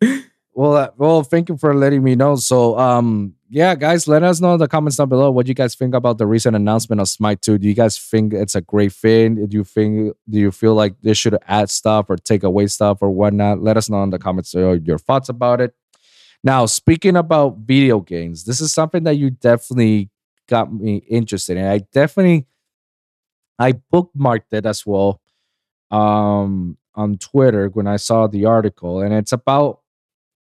well, 0.53 0.77
uh, 0.77 0.91
well, 0.97 1.23
thank 1.23 1.49
you 1.49 1.57
for 1.57 1.75
letting 1.75 2.03
me 2.03 2.17
know. 2.17 2.37
So, 2.37 2.79
um, 2.79 3.35
yeah, 3.49 3.75
guys, 3.75 4.09
let 4.09 4.23
us 4.23 4.41
know 4.41 4.55
in 4.55 4.59
the 4.59 4.69
comments 4.69 4.97
down 4.97 5.09
below 5.09 5.31
what 5.31 5.47
you 5.47 5.55
guys 5.55 5.75
think 5.75 5.95
about 5.95 6.19
the 6.19 6.27
recent 6.27 6.57
announcement 6.57 7.01
of 7.01 7.09
Smite 7.09 7.41
2. 7.43 7.59
Do 7.59 7.69
you 7.69 7.75
guys 7.75 7.99
think 7.99 8.33
it's 8.33 8.55
a 8.55 8.61
great 8.61 8.93
thing? 8.93 9.47
Do 9.47 9.57
you 9.57 9.65
think 9.65 10.17
do 10.29 10.39
you 10.39 10.51
feel 10.51 10.75
like 10.75 10.95
they 11.03 11.15
should 11.15 11.37
add 11.47 11.71
stuff 11.71 12.07
or 12.09 12.17
take 12.17 12.43
away 12.43 12.67
stuff 12.67 12.99
or 13.01 13.11
whatnot? 13.11 13.63
Let 13.63 13.77
us 13.77 13.89
know 13.89 14.03
in 14.03 14.11
the 14.11 14.19
comments 14.19 14.55
uh, 14.55 14.73
your 14.85 14.99
thoughts 14.99 15.29
about 15.29 15.61
it. 15.61 15.75
Now, 16.43 16.67
speaking 16.67 17.17
about 17.17 17.59
video 17.59 18.01
games, 18.01 18.45
this 18.45 18.61
is 18.61 18.73
something 18.73 19.05
that 19.05 19.17
you 19.17 19.31
definitely 19.31 20.11
got 20.49 20.73
me 20.73 20.97
interested 21.09 21.57
in. 21.57 21.67
I 21.67 21.79
definitely 21.79 22.47
I 23.59 23.73
bookmarked 23.93 24.53
it 24.53 24.67
as 24.67 24.85
well 24.85 25.21
um 25.91 26.77
on 26.95 27.19
Twitter 27.19 27.69
when 27.69 27.87
I 27.87 27.97
saw 27.97 28.27
the 28.27 28.47
article, 28.47 29.01
and 29.01 29.13
it's 29.15 29.33
about 29.33 29.80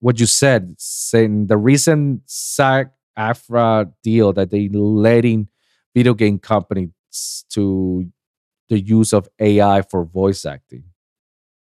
what 0.00 0.20
you 0.20 0.26
said, 0.26 0.74
saying 0.78 1.46
the 1.46 1.56
recent 1.56 2.22
SAG 2.26 2.90
AFRA 3.16 3.92
deal 4.02 4.32
that 4.32 4.50
they 4.50 4.68
letting 4.68 5.48
video 5.94 6.14
game 6.14 6.38
companies 6.38 6.90
to 7.50 8.10
the 8.68 8.78
use 8.78 9.12
of 9.12 9.28
AI 9.40 9.82
for 9.82 10.04
voice 10.04 10.44
acting. 10.44 10.84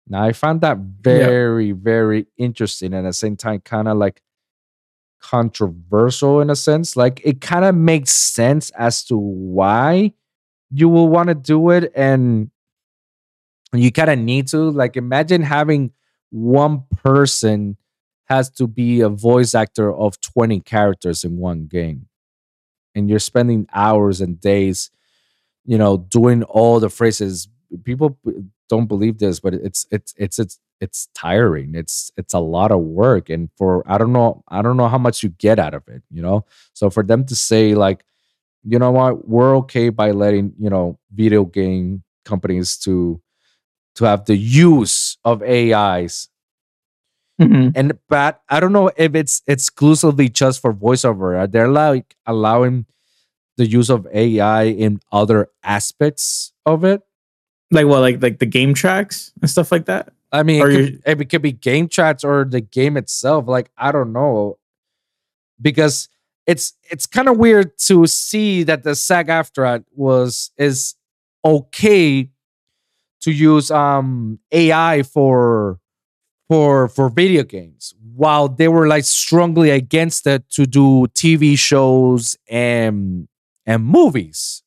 Now 0.08 0.24
I 0.24 0.34
found 0.34 0.62
that 0.62 0.78
very, 0.78 1.72
very 1.72 2.28
interesting 2.38 2.94
and 2.94 3.06
at 3.06 3.10
the 3.10 3.14
same 3.14 3.38
time 3.38 3.62
kind 3.62 3.88
of 3.88 3.98
like 3.98 4.22
controversial 5.22 6.42
in 6.42 6.50
a 6.50 6.56
sense. 6.56 6.96
Like 6.96 7.22
it 7.24 7.42
kind 7.42 7.64
of 7.64 7.76
makes 7.76 8.12
sense 8.12 8.72
as 8.72 9.04
to 9.06 9.18
why 9.18 10.14
you 10.72 10.90
will 10.90 11.08
want 11.08 11.30
to 11.30 11.36
do 11.36 11.70
it 11.70 11.92
and 11.96 12.50
you 13.72 13.92
kind 13.92 14.10
of 14.10 14.18
need 14.18 14.48
to 14.48 14.58
like 14.72 14.98
imagine 14.98 15.44
having 15.44 15.92
one 16.32 16.84
person 17.04 17.78
has 18.30 18.50
to 18.52 18.68
be 18.68 19.02
a 19.02 19.10
voice 19.10 19.56
actor 19.56 19.94
of 19.94 20.20
20 20.22 20.60
characters 20.62 21.24
in 21.24 21.38
one 21.38 21.66
game. 21.66 22.08
And 22.96 23.10
you're 23.10 23.20
spending 23.20 23.68
hours 23.74 24.22
and 24.22 24.40
days 24.40 24.92
you 25.66 25.78
know 25.78 25.98
doing 25.98 26.44
all 26.44 26.80
the 26.80 26.90
phrases. 26.90 27.48
People 27.84 28.18
don't 28.70 28.88
believe 28.88 29.18
this 29.20 29.40
but 29.40 29.54
it's 29.54 29.86
it's 29.92 30.14
it's 30.18 30.40
it's 30.40 30.60
it's 30.82 31.10
tiring. 31.14 31.76
It's 31.76 32.12
it's 32.18 32.34
a 32.34 32.40
lot 32.40 32.72
of 32.72 32.80
work. 32.82 33.30
And 33.30 33.50
for 33.58 33.84
i 33.92 33.98
don't 33.98 34.14
know 34.14 34.44
i 34.50 34.62
don't 34.62 34.78
know 34.78 34.88
how 34.88 34.98
much 34.98 35.24
you 35.24 35.30
get 35.30 35.60
out 35.60 35.74
of 35.74 35.88
it 35.88 36.04
you 36.12 36.22
know? 36.22 36.46
So 36.74 36.90
for 36.90 37.04
them 37.04 37.26
to 37.26 37.36
say 37.36 37.76
like 37.76 38.04
you 38.64 38.78
know 38.78 38.92
what? 38.92 39.28
We're 39.28 39.56
okay 39.58 39.90
by 39.90 40.12
letting 40.12 40.54
you 40.60 40.70
know 40.70 41.00
video 41.14 41.46
game 41.46 42.04
companies 42.26 42.78
to 42.80 43.22
to 43.96 44.06
have 44.06 44.26
the 44.26 44.36
use 44.38 45.18
of 45.26 45.42
ais 45.44 46.30
Mhm. 47.40 47.72
and 47.76 47.98
but 48.10 48.42
I 48.50 48.60
don't 48.60 48.74
know 48.74 48.92
if 48.98 49.16
it's 49.16 49.42
exclusively 49.48 50.28
just 50.30 50.62
for 50.62 50.74
voiceover. 50.74 51.50
They're 51.50 51.68
they 51.68 51.72
like 51.74 52.16
allowing 52.26 52.86
the 53.58 53.68
use 53.68 53.90
of 53.90 54.08
AI 54.14 54.64
in 54.64 55.00
other 55.12 55.50
aspects 55.64 56.54
of 56.66 56.84
it? 56.86 57.02
Like 57.72 57.86
what? 57.88 58.00
Like 58.02 58.22
like 58.22 58.40
the 58.40 58.46
game 58.46 58.74
tracks 58.74 59.32
and 59.42 59.50
stuff 59.50 59.72
like 59.72 59.86
that. 59.86 60.12
I 60.32 60.44
mean, 60.44 60.62
Or 60.62 60.70
it 60.70 61.04
could, 61.04 61.22
it 61.22 61.30
could 61.30 61.42
be 61.42 61.52
game 61.52 61.88
tracks 61.88 62.24
or 62.24 62.46
the 62.46 62.62
game 62.62 62.98
itself. 62.98 63.48
Like 63.48 63.70
I 63.78 63.92
don't 63.92 64.14
know, 64.14 64.58
because 65.62 66.08
it's 66.48 66.74
it's 66.90 67.06
kind 67.06 67.28
of 67.30 67.38
weird 67.38 67.78
to 67.80 68.08
see 68.08 68.64
that 68.64 68.84
the 68.84 68.96
SAG-AFTRA 68.96 69.84
was 69.96 70.52
is 70.58 70.96
okay 71.46 72.30
to 73.22 73.32
use 73.32 73.70
um 73.72 74.40
AI 74.52 75.04
for 75.04 75.80
for 76.50 76.90
for 76.90 77.10
video 77.10 77.44
games, 77.44 77.94
while 78.16 78.50
they 78.50 78.68
were 78.68 78.88
like 78.88 79.06
strongly 79.06 79.70
against 79.70 80.26
it 80.28 80.50
to 80.50 80.66
do 80.66 81.06
TV 81.14 81.58
shows 81.58 82.36
and 82.50 83.28
and 83.66 83.86
movies 83.86 84.64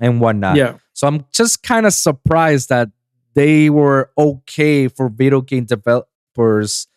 and 0.00 0.20
whatnot. 0.20 0.56
yeah. 0.56 0.78
So 0.92 1.06
I'm 1.06 1.24
just 1.32 1.62
kind 1.62 1.86
of 1.86 1.94
surprised 1.94 2.68
that 2.68 2.90
they 3.34 3.70
were 3.70 4.10
okay 4.18 4.88
for 4.88 5.08
video 5.08 5.40
game 5.40 5.64
developers 5.64 6.88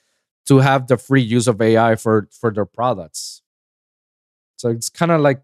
to 0.48 0.58
have 0.58 0.88
the 0.88 0.98
free 0.98 1.22
use 1.22 1.48
of 1.48 1.62
AI 1.62 1.96
for 1.96 2.28
for 2.32 2.52
their 2.52 2.66
products. 2.66 3.44
So 4.58 4.70
it's 4.70 4.90
kind 4.90 5.12
of 5.12 5.22
like 5.22 5.44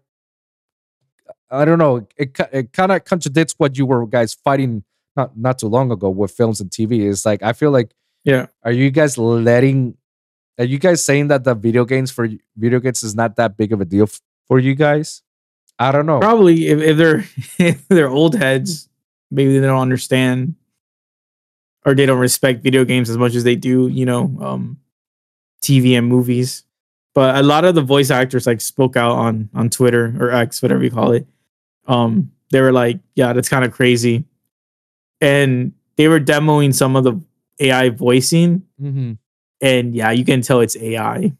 I 1.50 1.64
don't 1.64 1.78
know. 1.78 2.08
It 2.16 2.36
it 2.52 2.72
kind 2.72 2.90
of 2.90 3.04
contradicts 3.04 3.54
what 3.58 3.78
you 3.78 3.86
were 3.86 4.04
guys 4.06 4.34
fighting 4.34 4.82
not 5.16 5.38
not 5.38 5.60
too 5.60 5.68
long 5.68 5.92
ago 5.92 6.10
with 6.10 6.32
films 6.32 6.60
and 6.60 6.68
TV. 6.68 7.08
It's 7.08 7.24
like 7.24 7.44
I 7.44 7.52
feel 7.52 7.70
like 7.70 7.94
Yeah. 8.24 8.46
are 8.62 8.72
you 8.72 8.90
guys 8.90 9.16
letting? 9.18 9.96
Are 10.58 10.64
you 10.64 10.78
guys 10.78 11.04
saying 11.04 11.28
that 11.28 11.44
the 11.44 11.54
video 11.54 11.84
games 11.84 12.10
for 12.10 12.28
video 12.56 12.80
games 12.80 13.02
is 13.02 13.14
not 13.14 13.36
that 13.36 13.56
big 13.56 13.72
of 13.72 13.80
a 13.80 13.84
deal 13.84 14.04
f- 14.04 14.20
for 14.46 14.58
you 14.58 14.74
guys? 14.74 15.22
I 15.78 15.90
don't 15.92 16.04
know. 16.04 16.20
Probably 16.20 16.68
if, 16.68 16.80
if 16.80 16.96
they're 16.96 17.24
if 17.58 17.88
they're 17.88 18.10
old 18.10 18.34
heads, 18.34 18.88
maybe 19.30 19.58
they 19.58 19.66
don't 19.66 19.80
understand 19.80 20.54
or 21.86 21.94
they 21.94 22.04
don't 22.04 22.18
respect 22.18 22.62
video 22.62 22.84
games 22.84 23.08
as 23.08 23.16
much 23.16 23.34
as 23.34 23.44
they 23.44 23.56
do, 23.56 23.88
you 23.88 24.04
know, 24.04 24.36
um 24.40 24.78
TV 25.62 25.96
and 25.96 26.06
movies. 26.06 26.64
But 27.14 27.36
a 27.36 27.42
lot 27.42 27.64
of 27.64 27.74
the 27.74 27.82
voice 27.82 28.10
actors 28.10 28.46
like 28.46 28.60
spoke 28.60 28.96
out 28.96 29.12
on 29.16 29.48
on 29.54 29.70
Twitter 29.70 30.14
or 30.20 30.30
X, 30.30 30.60
whatever 30.62 30.84
you 30.84 30.90
call 30.90 31.12
it. 31.12 31.26
Um, 31.86 32.32
they 32.50 32.60
were 32.60 32.72
like, 32.72 33.00
yeah, 33.14 33.32
that's 33.32 33.48
kind 33.48 33.64
of 33.64 33.72
crazy. 33.72 34.24
And 35.20 35.72
they 35.96 36.08
were 36.08 36.20
demoing 36.20 36.74
some 36.74 36.96
of 36.96 37.04
the 37.04 37.20
AI 37.60 37.90
voicing, 37.90 38.62
Mhm. 38.80 39.18
and 39.60 39.94
yeah, 39.94 40.10
you 40.10 40.24
can 40.24 40.40
tell 40.42 40.60
it's 40.60 40.76
AI. 40.76 41.32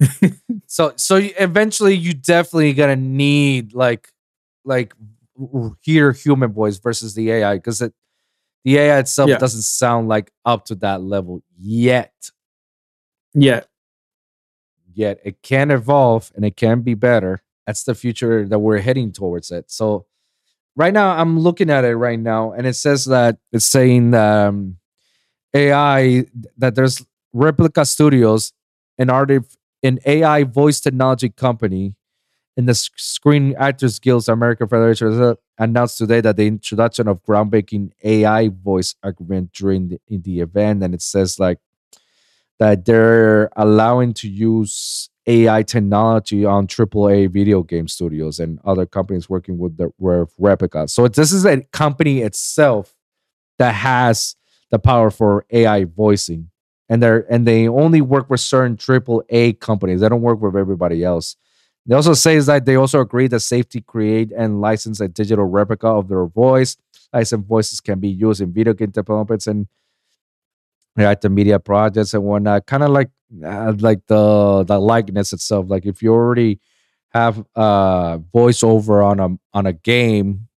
So 0.66 0.92
so 0.96 1.16
eventually 1.16 1.94
you 1.94 2.14
definitely 2.14 2.72
gonna 2.72 2.96
need 2.96 3.74
like 3.74 4.08
like 4.64 4.94
hear 5.82 6.12
human 6.12 6.52
voice 6.52 6.78
versus 6.78 7.14
the 7.14 7.30
AI 7.30 7.56
because 7.56 7.82
it 7.82 7.92
the 8.64 8.78
AI 8.78 8.98
itself 9.00 9.28
Yeah. 9.30 9.38
doesn't 9.38 9.62
sound 9.62 10.08
like 10.08 10.30
up 10.44 10.64
to 10.66 10.74
that 10.76 11.02
level 11.02 11.42
yet. 11.58 12.12
Yeah, 13.34 13.62
Yet 14.94 15.20
it 15.24 15.42
can 15.42 15.70
evolve 15.70 16.30
and 16.34 16.44
it 16.44 16.56
can 16.56 16.82
be 16.82 16.94
better. 16.94 17.42
That's 17.66 17.84
the 17.84 17.94
future 17.94 18.46
that 18.46 18.58
we're 18.58 18.78
heading 18.80 19.12
towards 19.12 19.50
it. 19.50 19.70
So 19.70 20.06
right 20.76 20.92
now 20.92 21.10
I'm 21.16 21.38
looking 21.38 21.70
at 21.70 21.84
it 21.84 21.96
right 21.96 22.18
now 22.20 22.52
and 22.52 22.66
it 22.66 22.74
says 22.74 23.04
that 23.06 23.38
it's 23.52 23.66
saying 23.66 24.10
that 24.12 24.48
um, 24.48 24.76
AI 25.54 26.24
that 26.56 26.74
there's 26.74 27.04
Replica 27.32 27.84
Studios, 27.84 28.52
an 28.98 29.08
artif- 29.08 29.56
an 29.82 29.98
AI 30.06 30.44
voice 30.44 30.80
technology 30.80 31.28
company 31.28 31.94
in 32.56 32.66
the 32.66 32.74
Screen 32.74 33.54
Actors 33.58 33.98
Guild's 33.98 34.28
American 34.28 34.68
Federation 34.68 35.36
announced 35.58 35.98
today 35.98 36.20
that 36.20 36.36
the 36.36 36.46
introduction 36.46 37.08
of 37.08 37.22
groundbreaking 37.22 37.92
AI 38.04 38.48
voice 38.48 38.94
agreement 39.02 39.52
during 39.52 39.88
the, 39.88 40.00
in 40.08 40.22
the 40.22 40.40
event, 40.40 40.82
and 40.82 40.94
it 40.94 41.02
says 41.02 41.38
like 41.38 41.58
that 42.58 42.84
they're 42.84 43.48
allowing 43.56 44.12
to 44.14 44.28
use 44.28 45.08
AI 45.26 45.62
technology 45.62 46.44
on 46.44 46.66
AAA 46.66 47.30
video 47.30 47.62
game 47.62 47.88
studios 47.88 48.38
and 48.40 48.58
other 48.64 48.86
companies 48.86 49.30
working 49.30 49.56
with 49.56 49.76
the 49.76 49.90
with 49.98 50.32
Replica. 50.38 50.88
So 50.88 51.08
this 51.08 51.32
is 51.32 51.44
a 51.44 51.62
company 51.72 52.20
itself 52.20 52.94
that 53.58 53.74
has 53.74 54.36
the 54.72 54.80
power 54.80 55.10
for 55.10 55.44
AI 55.52 55.84
voicing, 55.84 56.50
and 56.88 57.00
they're 57.00 57.24
and 57.32 57.46
they 57.46 57.68
only 57.68 58.00
work 58.00 58.28
with 58.28 58.40
certain 58.40 58.76
AAA 58.76 59.60
companies. 59.60 60.00
They 60.00 60.08
don't 60.08 60.22
work 60.22 60.40
with 60.40 60.56
everybody 60.56 61.04
else. 61.04 61.36
They 61.86 61.94
also 61.94 62.14
says 62.14 62.46
that 62.46 62.64
they 62.64 62.76
also 62.76 63.00
agree 63.00 63.28
that 63.28 63.40
safety 63.40 63.80
create 63.82 64.32
and 64.36 64.60
license 64.60 65.00
a 65.00 65.08
digital 65.08 65.44
replica 65.44 65.86
of 65.88 66.08
their 66.08 66.26
voice. 66.26 66.76
Licensed 67.12 67.46
voices 67.46 67.80
can 67.80 68.00
be 68.00 68.08
used 68.08 68.40
in 68.40 68.52
video 68.52 68.72
game 68.72 68.90
developments 68.90 69.46
and 69.46 69.68
yeah, 70.96 71.14
the 71.14 71.28
media 71.28 71.58
projects 71.58 72.14
and 72.14 72.22
whatnot. 72.24 72.66
Kind 72.66 72.82
of 72.82 72.90
like 72.90 73.10
uh, 73.44 73.74
like 73.78 74.06
the 74.06 74.64
the 74.64 74.78
likeness 74.78 75.32
itself. 75.32 75.66
Like 75.68 75.86
if 75.86 76.02
you 76.02 76.12
already 76.12 76.60
have 77.10 77.44
uh 77.54 78.18
voiceover 78.34 79.04
on 79.04 79.20
a 79.20 79.28
on 79.52 79.66
a 79.66 79.72
game, 79.72 80.48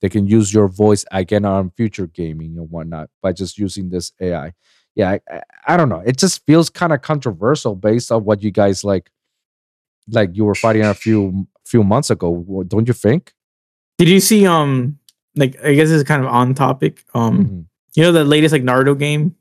they 0.00 0.08
can 0.08 0.26
use 0.26 0.52
your 0.52 0.68
voice 0.68 1.04
again 1.12 1.44
on 1.44 1.70
future 1.76 2.06
gaming 2.06 2.56
and 2.58 2.70
whatnot 2.70 3.10
by 3.22 3.32
just 3.32 3.58
using 3.58 3.90
this 3.90 4.12
AI. 4.20 4.52
Yeah, 4.94 5.18
I, 5.30 5.42
I, 5.66 5.76
don't 5.76 5.88
know. 5.88 6.02
It 6.04 6.16
just 6.18 6.44
feels 6.46 6.68
kind 6.68 6.92
of 6.92 7.00
controversial 7.02 7.76
based 7.76 8.10
on 8.10 8.24
what 8.24 8.42
you 8.42 8.50
guys 8.50 8.82
like. 8.82 9.10
Like 10.08 10.30
you 10.32 10.44
were 10.44 10.54
fighting 10.56 10.82
a 10.82 10.94
few 10.94 11.46
few 11.64 11.84
months 11.84 12.10
ago, 12.10 12.64
don't 12.66 12.88
you 12.88 12.94
think? 12.94 13.32
Did 13.98 14.08
you 14.08 14.18
see 14.18 14.44
um 14.46 14.98
like 15.36 15.62
I 15.62 15.74
guess 15.74 15.90
it's 15.90 16.08
kind 16.08 16.24
of 16.24 16.28
on 16.28 16.54
topic. 16.54 17.04
Um 17.14 17.38
Mhm. 17.38 17.64
you 17.94 18.02
know 18.02 18.10
the 18.10 18.24
latest 18.24 18.52
like 18.52 18.64
Naruto 18.64 18.98
game? 18.98 19.36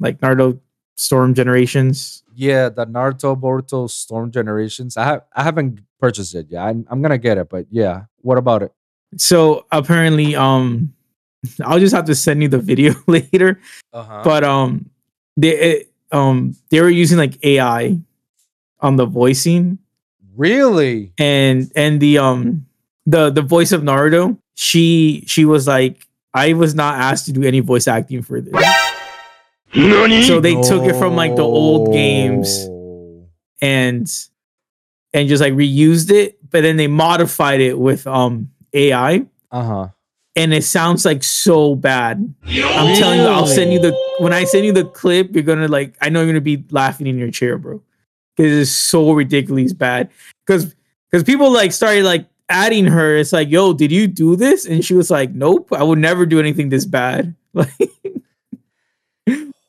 Like 0.00 0.20
Naruto 0.20 0.58
Storm 0.96 1.34
Generations. 1.34 2.22
Yeah, 2.34 2.70
the 2.70 2.86
Naruto 2.86 3.38
Boruto 3.38 3.90
Storm 3.90 4.30
Generations. 4.30 4.96
I 4.96 5.04
have 5.04 5.22
I 5.34 5.42
haven't 5.42 5.80
purchased 6.00 6.34
it 6.34 6.46
yet. 6.48 6.62
I'm, 6.62 6.86
I'm 6.88 7.02
gonna 7.02 7.18
get 7.18 7.36
it, 7.36 7.50
but 7.50 7.66
yeah. 7.70 8.04
What 8.22 8.38
about 8.38 8.62
it? 8.62 8.72
So 9.16 9.66
apparently 9.72 10.36
um 10.36 10.92
I'll 11.64 11.78
just 11.80 11.94
have 11.94 12.06
to 12.06 12.14
send 12.14 12.42
you 12.42 12.48
the 12.48 12.58
video 12.58 12.94
later. 13.06 13.60
Uh-huh. 13.92 14.22
But 14.24 14.44
um 14.44 14.90
they 15.36 15.58
it, 15.58 15.92
um 16.12 16.56
they 16.70 16.80
were 16.80 16.90
using 16.90 17.18
like 17.18 17.44
AI 17.44 17.98
on 18.80 18.96
the 18.96 19.06
voicing 19.06 19.78
really? 20.36 21.12
and 21.18 21.70
and 21.74 22.00
the 22.00 22.18
um 22.18 22.66
the 23.06 23.30
the 23.30 23.42
voice 23.42 23.72
of 23.72 23.82
Naruto, 23.82 24.38
she 24.54 25.24
she 25.26 25.44
was 25.44 25.66
like 25.66 26.06
I 26.34 26.52
was 26.52 26.74
not 26.74 26.96
asked 26.96 27.26
to 27.26 27.32
do 27.32 27.42
any 27.44 27.60
voice 27.60 27.88
acting 27.88 28.22
for 28.22 28.40
this. 28.40 28.54
So 30.26 30.40
they 30.40 30.54
took 30.62 30.84
it 30.84 30.96
from 30.96 31.16
like 31.16 31.36
the 31.36 31.42
old 31.42 31.92
games 31.92 32.66
and 33.60 34.10
and 35.12 35.28
just 35.28 35.40
like 35.40 35.54
reused 35.54 36.10
it, 36.10 36.38
but 36.50 36.60
then 36.62 36.76
they 36.76 36.86
modified 36.86 37.60
it 37.60 37.78
with 37.78 38.06
um 38.06 38.50
AI 38.76 39.24
Uh-huh. 39.50 39.88
and 40.36 40.52
it 40.54 40.62
sounds 40.64 41.04
like 41.04 41.22
so 41.24 41.74
bad. 41.74 42.18
I'm 42.44 42.94
telling 42.96 43.20
you, 43.20 43.26
I'll 43.26 43.46
send 43.46 43.72
you 43.72 43.80
the 43.80 43.92
when 44.20 44.32
I 44.32 44.44
send 44.44 44.64
you 44.66 44.72
the 44.72 44.84
clip, 44.84 45.34
you're 45.34 45.42
gonna 45.42 45.68
like 45.68 45.96
I 46.00 46.08
know 46.10 46.20
you're 46.20 46.28
gonna 46.32 46.40
be 46.42 46.64
laughing 46.70 47.06
in 47.06 47.16
your 47.18 47.30
chair, 47.30 47.56
bro. 47.58 47.82
Because 48.36 48.52
it's 48.52 48.70
so 48.70 49.12
ridiculously 49.12 49.74
bad. 49.74 50.10
Because 50.46 50.74
because 51.10 51.24
people 51.24 51.50
like 51.50 51.72
started 51.72 52.04
like 52.04 52.26
adding 52.50 52.84
her. 52.86 53.16
It's 53.16 53.32
like, 53.32 53.48
yo, 53.48 53.72
did 53.72 53.90
you 53.90 54.06
do 54.06 54.36
this? 54.36 54.66
And 54.66 54.84
she 54.84 54.94
was 54.94 55.10
like, 55.10 55.32
Nope, 55.32 55.72
I 55.72 55.82
would 55.82 55.98
never 55.98 56.26
do 56.26 56.38
anything 56.38 56.68
this 56.68 56.84
bad. 56.84 57.34
Like 57.54 57.72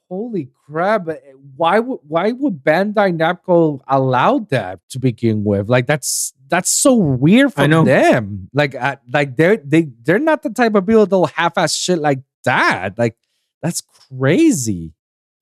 Holy 0.10 0.50
crap! 0.66 1.08
uh, 1.08 1.16
Why 1.58 1.80
would 1.80 2.00
why 2.08 2.32
would 2.32 2.64
Bandai 2.64 3.18
Namco 3.18 3.82
allow 3.88 4.40
that 4.50 4.80
to 4.92 5.00
begin 5.00 5.44
with? 5.44 5.70
Like 5.70 5.88
that's 5.88 6.34
that's 6.50 6.70
so 6.70 6.96
weird 6.96 7.54
from 7.54 7.72
them. 7.86 8.50
Like 8.54 8.76
uh, 8.76 8.98
like 9.12 9.36
they're 9.36 9.58
they 9.58 9.90
they're 10.04 10.20
not 10.20 10.44
the 10.44 10.50
type 10.52 10.76
of 10.76 10.86
people 10.86 11.06
that'll 11.06 11.28
half-ass 11.28 11.76
shit 11.76 12.00
like 12.00 12.20
that. 12.46 12.98
Like 12.98 13.18
that's 13.62 13.82
crazy. 14.18 14.94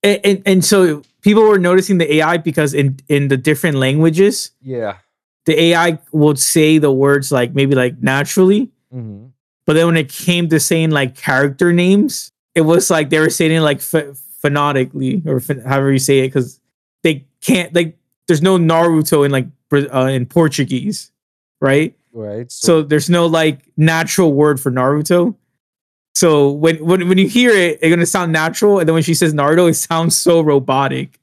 and, 0.03 0.19
and, 0.23 0.41
and 0.45 0.65
so 0.65 1.03
people 1.21 1.43
were 1.43 1.59
noticing 1.59 1.97
the 1.97 2.15
AI 2.15 2.37
because 2.37 2.73
in 2.73 2.97
in 3.09 3.27
the 3.27 3.37
different 3.37 3.77
languages, 3.77 4.51
Yeah. 4.61 4.97
the 5.45 5.59
AI 5.73 5.99
would 6.11 6.39
say 6.39 6.77
the 6.77 6.91
words 6.91 7.31
like 7.31 7.53
maybe 7.53 7.75
like 7.75 8.01
naturally, 8.01 8.71
Mm-hmm. 8.93 9.27
But 9.65 9.73
then 9.73 9.87
when 9.87 9.97
it 9.97 10.09
came 10.09 10.47
to 10.49 10.59
saying 10.59 10.91
like 10.91 11.17
character 11.17 11.73
names, 11.73 12.31
it 12.53 12.61
was 12.61 12.89
like 12.89 13.09
they 13.09 13.19
were 13.19 13.31
saying 13.31 13.51
it 13.51 13.61
like 13.61 13.81
ph- 13.81 14.15
phonetically 14.45 15.23
or 15.25 15.41
however 15.65 15.91
you 15.91 15.97
say 15.97 16.19
it 16.19 16.27
because 16.27 16.59
they 17.01 17.25
can't 17.41 17.73
like 17.73 17.97
there's 18.27 18.43
no 18.43 18.57
Naruto 18.59 19.25
in 19.25 19.31
like 19.31 19.47
uh, 19.73 20.07
in 20.11 20.27
Portuguese, 20.27 21.11
right? 21.59 21.95
Right. 22.13 22.51
So 22.51 22.83
there's 22.83 23.09
no 23.09 23.25
like 23.25 23.61
natural 23.75 24.33
word 24.33 24.59
for 24.59 24.71
Naruto. 24.71 25.35
So 26.13 26.51
when 26.51 26.77
when 26.85 27.09
when 27.09 27.17
you 27.17 27.27
hear 27.27 27.49
it, 27.49 27.79
it's 27.81 27.89
gonna 27.89 28.05
sound 28.05 28.31
natural, 28.31 28.79
and 28.79 28.87
then 28.87 28.93
when 28.93 29.03
she 29.03 29.15
says 29.15 29.33
Naruto, 29.33 29.69
it 29.69 29.73
sounds 29.73 30.15
so 30.15 30.41
robotic 30.41 31.19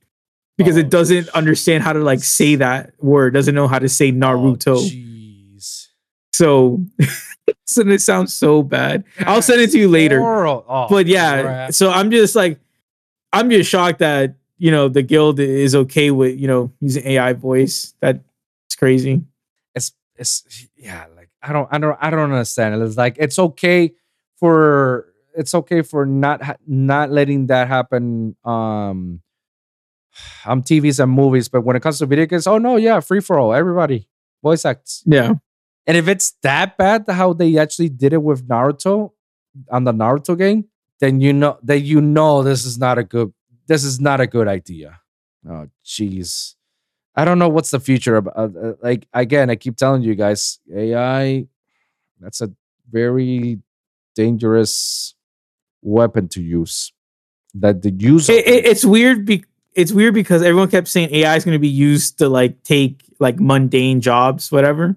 because 0.58 0.76
Oh, 0.76 0.80
it 0.80 0.90
doesn't 0.90 1.28
understand 1.30 1.84
how 1.84 1.92
to 1.92 2.00
like 2.00 2.20
say 2.20 2.56
that 2.56 2.92
word, 2.98 3.34
doesn't 3.34 3.54
know 3.54 3.68
how 3.68 3.78
to 3.78 3.88
say 3.88 4.10
Naruto. 4.10 4.76
Oh, 4.76 4.80
Jeez. 4.80 5.88
So 6.32 6.84
so 7.66 7.82
it 7.82 8.02
sounds 8.02 8.34
so 8.34 8.62
bad. 8.62 9.04
I'll 9.20 9.42
send 9.42 9.60
it 9.60 9.70
to 9.70 9.78
you 9.78 9.88
later. 9.88 10.20
Oh, 10.22 10.86
but 10.90 11.06
yeah, 11.06 11.42
crap. 11.42 11.72
so 11.72 11.90
I'm 11.90 12.10
just 12.10 12.34
like, 12.36 12.58
I'm 13.32 13.50
just 13.50 13.70
shocked 13.70 14.00
that 14.00 14.36
you 14.58 14.70
know 14.70 14.88
the 14.88 15.02
guild 15.02 15.40
is 15.40 15.74
okay 15.74 16.10
with 16.10 16.38
you 16.38 16.46
know 16.48 16.72
using 16.80 17.06
AI 17.06 17.32
voice. 17.32 17.94
That's 18.00 18.20
crazy. 18.78 19.22
it's 19.74 19.92
it's 20.16 20.66
yeah 20.76 21.06
like 21.16 21.28
i 21.42 21.52
don't 21.52 21.68
i 21.72 21.78
don't 21.78 21.96
i 22.00 22.10
don't 22.10 22.30
understand 22.32 22.80
it's 22.82 22.96
like 22.96 23.16
it's 23.18 23.38
okay 23.38 23.92
for 24.36 25.06
it's 25.36 25.54
okay 25.54 25.82
for 25.82 26.04
not 26.06 26.42
ha- 26.42 26.56
not 26.66 27.10
letting 27.10 27.46
that 27.46 27.68
happen 27.68 28.34
um 28.44 29.20
on 30.44 30.62
tvs 30.62 31.00
and 31.02 31.10
movies 31.10 31.48
but 31.48 31.62
when 31.62 31.76
it 31.76 31.80
comes 31.82 31.98
to 31.98 32.06
video 32.06 32.26
games 32.26 32.46
oh 32.46 32.58
no 32.58 32.76
yeah 32.76 33.00
free 33.00 33.20
for 33.20 33.38
all 33.38 33.54
everybody 33.54 34.08
voice 34.42 34.64
acts 34.64 35.02
Yeah, 35.06 35.34
and 35.86 35.96
if 35.96 36.08
it's 36.08 36.32
that 36.42 36.76
bad 36.76 37.04
how 37.08 37.32
they 37.32 37.56
actually 37.58 37.88
did 37.88 38.12
it 38.12 38.22
with 38.22 38.46
naruto 38.48 39.12
on 39.70 39.84
the 39.84 39.92
naruto 39.92 40.36
game 40.36 40.66
then 41.03 41.20
you 41.20 41.32
know 41.34 41.59
that 41.64 41.80
you 41.80 42.00
know 42.00 42.42
this 42.42 42.64
is 42.64 42.78
not 42.78 42.96
a 42.96 43.05
good 43.05 43.32
this 43.66 43.84
is 43.84 44.00
not 44.00 44.20
a 44.22 44.26
good 44.26 44.48
idea 44.48 45.00
oh 45.48 45.66
jeez 45.84 46.55
I 47.14 47.26
don't 47.26 47.38
know 47.38 47.50
what's 47.50 47.70
the 47.70 47.78
future 47.78 48.16
of. 48.16 48.26
Uh, 48.28 48.48
uh, 48.57 48.72
like 48.82 49.07
again, 49.12 49.50
I 49.50 49.57
keep 49.57 49.76
telling 49.76 50.00
you 50.00 50.14
guys, 50.14 50.61
AI. 50.74 51.46
That's 52.20 52.40
a 52.40 52.50
very 52.90 53.61
dangerous 54.14 55.14
weapon 55.82 56.28
to 56.28 56.42
use. 56.42 56.92
That 57.55 57.82
the 57.82 57.90
use. 57.90 58.30
of 58.30 58.36
it, 58.36 58.46
it- 58.48 58.64
it's 58.64 58.84
weird. 58.84 59.26
Be- 59.26 59.44
it's 59.74 59.92
weird 59.92 60.14
because 60.14 60.42
everyone 60.42 60.70
kept 60.70 60.88
saying 60.88 61.11
AI 61.12 61.36
is 61.36 61.44
going 61.44 61.55
to 61.55 61.59
be 61.59 61.68
used 61.68 62.16
to 62.20 62.30
like 62.30 62.62
take 62.62 63.05
like 63.18 63.38
mundane 63.38 64.00
jobs, 64.00 64.50
whatever. 64.50 64.96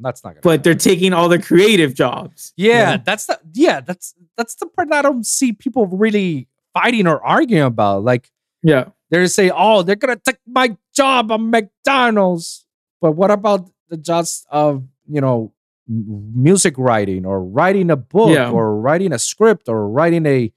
That's 0.00 0.22
not. 0.24 0.30
Gonna 0.34 0.40
But 0.42 0.64
they're 0.64 0.74
taking 0.74 1.12
all 1.12 1.28
the 1.28 1.38
creative 1.40 1.94
jobs. 1.94 2.52
you 2.56 2.70
Yeah, 2.70 2.96
know? 2.96 3.02
that's 3.04 3.26
the. 3.26 3.38
Yeah, 3.54 3.80
that's 3.80 4.14
that's 4.36 4.54
the 4.56 4.66
part 4.66 4.88
that 4.90 4.98
I 4.98 5.02
don't 5.08 5.26
see 5.26 5.52
people 5.52 5.86
really 5.86 6.48
fighting 6.74 7.06
or 7.06 7.24
arguing 7.24 7.62
about. 7.64 8.04
Like 8.04 8.30
yeah. 8.62 8.86
they 9.10 9.26
say, 9.26 9.50
"Oh, 9.54 9.82
they're 9.82 9.96
gonna 9.96 10.16
take 10.16 10.38
my 10.46 10.76
job 10.94 11.30
at 11.32 11.40
McDonald's," 11.40 12.66
but 13.00 13.12
what 13.12 13.30
about 13.30 13.68
the 13.88 13.96
jobs 13.96 14.46
of 14.50 14.84
you 15.08 15.20
know 15.20 15.52
music 15.86 16.74
writing 16.76 17.24
or 17.24 17.42
writing 17.42 17.90
a 17.90 17.96
book 17.96 18.30
Yeah. 18.34 18.50
or 18.50 18.78
writing 18.78 19.12
a 19.12 19.18
script 19.18 19.68
or 19.68 19.88
writing 19.88 20.26
a 20.26 20.52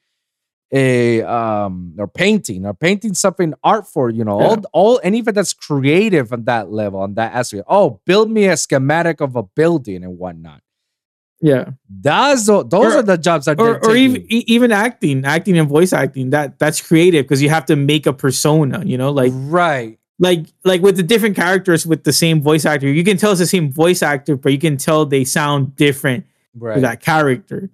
a 0.74 1.22
um 1.24 1.94
or 1.98 2.08
painting 2.08 2.66
or 2.66 2.74
painting 2.74 3.14
something 3.14 3.54
art 3.64 3.86
for 3.88 4.10
you 4.10 4.24
know 4.24 4.40
all 4.40 4.52
Yeah. 4.58 4.64
all 4.72 5.00
anything 5.04 5.34
that's 5.34 5.54
creative 5.54 6.32
on 6.32 6.46
that 6.46 6.72
level 6.72 7.00
on 7.02 7.16
that 7.16 7.34
aspect. 7.34 7.64
Oh, 7.68 8.00
build 8.06 8.32
me 8.32 8.46
a 8.48 8.56
schematic 8.56 9.20
of 9.22 9.36
a 9.36 9.44
building 9.44 10.04
and 10.04 10.18
whatnot. 10.18 10.62
Yeah. 11.42 11.72
That's 11.90 12.46
those 12.46 12.72
Or- 12.72 13.00
are 13.00 13.02
the 13.04 13.18
jobs 13.18 13.46
that 13.46 13.60
or, 13.60 13.84
or 13.86 13.96
even 13.96 14.24
even 14.30 14.72
acting, 14.72 15.26
acting 15.26 15.58
and 15.58 15.68
voice 15.68 15.92
acting. 15.92 16.30
That 16.30 16.60
that's 16.60 16.80
creative 16.80 17.26
because 17.26 17.42
you 17.42 17.50
have 17.50 17.66
to 17.66 17.76
make 17.76 18.06
a 18.06 18.14
persona. 18.14 18.84
You 18.86 18.98
know, 18.98 19.12
like 19.12 19.32
right. 19.36 19.98
like 20.20 20.46
like 20.64 20.82
with 20.82 20.98
the 20.98 21.04
different 21.04 21.36
characters 21.36 21.86
with 21.86 22.04
the 22.04 22.14
same 22.14 22.42
voice 22.42 22.64
actor, 22.64 22.88
you 22.88 23.04
can 23.04 23.18
tell 23.18 23.32
it's 23.32 23.40
the 23.40 23.48
same 23.48 23.72
voice 23.74 24.02
actor, 24.04 24.38
but 24.38 24.52
you 24.54 24.60
can 24.60 24.78
tell 24.78 25.06
they 25.06 25.24
sound 25.26 25.76
different 25.76 26.26
Right. 26.54 26.76
for 26.76 26.82
that 26.82 27.02
character. 27.02 27.72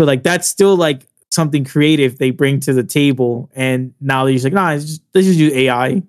So 0.00 0.06
like 0.06 0.22
that's 0.22 0.48
still 0.48 0.76
like 0.76 1.06
something 1.30 1.64
creative 1.64 2.18
they 2.18 2.30
bring 2.30 2.60
to 2.60 2.72
the 2.72 2.84
table. 2.84 3.50
And 3.54 3.94
now 4.00 4.24
they're 4.24 4.32
just 4.34 4.44
like, 4.44 4.52
nah, 4.52 4.74
just, 4.74 5.02
let's 5.14 5.26
just 5.26 5.38
use 5.38 5.52
AI. 5.52 6.02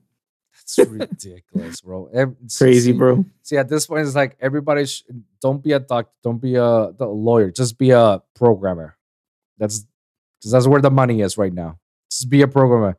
That's 0.78 0.89
ridiculous, 0.89 1.82
bro. 1.82 2.09
Crazy, 2.57 2.91
see- 2.91 2.97
bro. 2.97 3.26
See, 3.43 3.57
at 3.57 3.67
this 3.69 3.88
point, 3.88 4.05
it's 4.07 4.15
like 4.15 4.38
everybody 4.39 4.86
sh- 4.86 5.03
don't 5.41 5.61
be 5.61 5.74
a 5.74 5.80
doctor, 5.80 6.11
don't 6.24 6.41
be 6.41 6.55
a, 6.55 6.91
the 6.97 7.05
lawyer, 7.07 7.51
just 7.51 7.78
be 7.78 7.91
a 7.91 8.22
programmer. 8.36 8.95
That's 9.57 9.86
because 10.39 10.51
that's 10.51 10.67
where 10.67 10.82
the 10.82 10.89
money 10.91 11.22
is 11.22 11.38
right 11.38 11.53
now. 11.53 11.78
Just 12.09 12.30
be 12.30 12.41
a 12.41 12.47
programmer. 12.47 12.97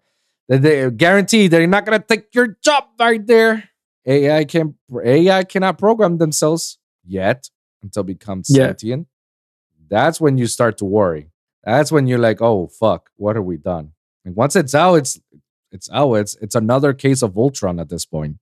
They, 0.48 0.58
they 0.58 0.90
guarantee 0.90 1.48
they're 1.48 1.66
not 1.66 1.84
gonna 1.86 1.98
take 1.98 2.34
your 2.34 2.56
job 2.62 2.84
right 3.00 3.26
there. 3.26 3.68
AI 4.06 4.44
can 4.44 4.74
AI 5.04 5.42
cannot 5.44 5.78
program 5.78 6.18
themselves 6.18 6.78
yet 7.04 7.48
until 7.82 8.02
it 8.02 8.06
becomes 8.06 8.48
Yeah. 8.50 8.66
sentient. 8.66 9.08
That's 9.88 10.20
when 10.20 10.36
you 10.38 10.46
start 10.46 10.78
to 10.78 10.84
worry. 10.84 11.30
That's 11.64 11.92
when 11.92 12.06
you're 12.06 12.18
like, 12.18 12.40
oh 12.40 12.66
fuck, 12.66 13.10
what 13.16 13.36
have 13.36 13.44
we 13.44 13.56
done? 13.56 13.92
And 14.24 14.34
once 14.34 14.56
it's 14.56 14.74
out, 14.74 14.94
it's 14.94 15.20
it's 15.70 15.88
out. 15.92 16.14
It's 16.14 16.34
it's 16.36 16.54
another 16.54 16.92
case 16.92 17.22
of 17.22 17.36
Ultron 17.36 17.80
at 17.80 17.88
this 17.88 18.04
point. 18.04 18.36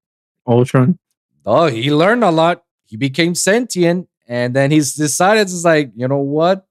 Ultron. 0.47 0.99
Oh, 1.47 1.67
he 1.67 1.93
learned 1.93 2.25
a 2.25 2.31
lot. 2.31 2.65
He 2.85 2.97
became 2.97 3.35
sentient, 3.35 4.09
and 4.27 4.55
then 4.55 4.71
he's 4.71 4.95
decided 4.95 5.43
it's 5.43 5.65
like, 5.65 5.93
you 5.95 6.09
know 6.09 6.19
what? 6.19 6.67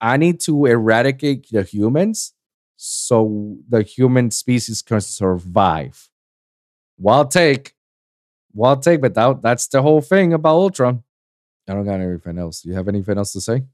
I 0.00 0.16
need 0.16 0.40
to 0.40 0.66
eradicate 0.66 1.48
the 1.50 1.62
humans 1.62 2.34
so 2.76 3.56
the 3.68 3.82
human 3.82 4.30
species 4.30 4.82
can 4.82 5.00
survive. 5.00 6.08
Wild 6.98 7.30
take. 7.30 7.74
Wild 8.52 8.82
take, 8.82 9.00
but 9.00 9.14
that, 9.14 9.42
that's 9.42 9.66
the 9.68 9.82
whole 9.82 10.00
thing 10.00 10.32
about 10.32 10.56
Ultron. 10.56 11.02
I 11.68 11.74
don't 11.74 11.84
got 11.84 12.00
anything 12.00 12.38
else. 12.38 12.64
You 12.64 12.74
have 12.74 12.88
anything 12.88 13.16
else 13.16 13.32
to 13.32 13.40
say? 13.40 13.64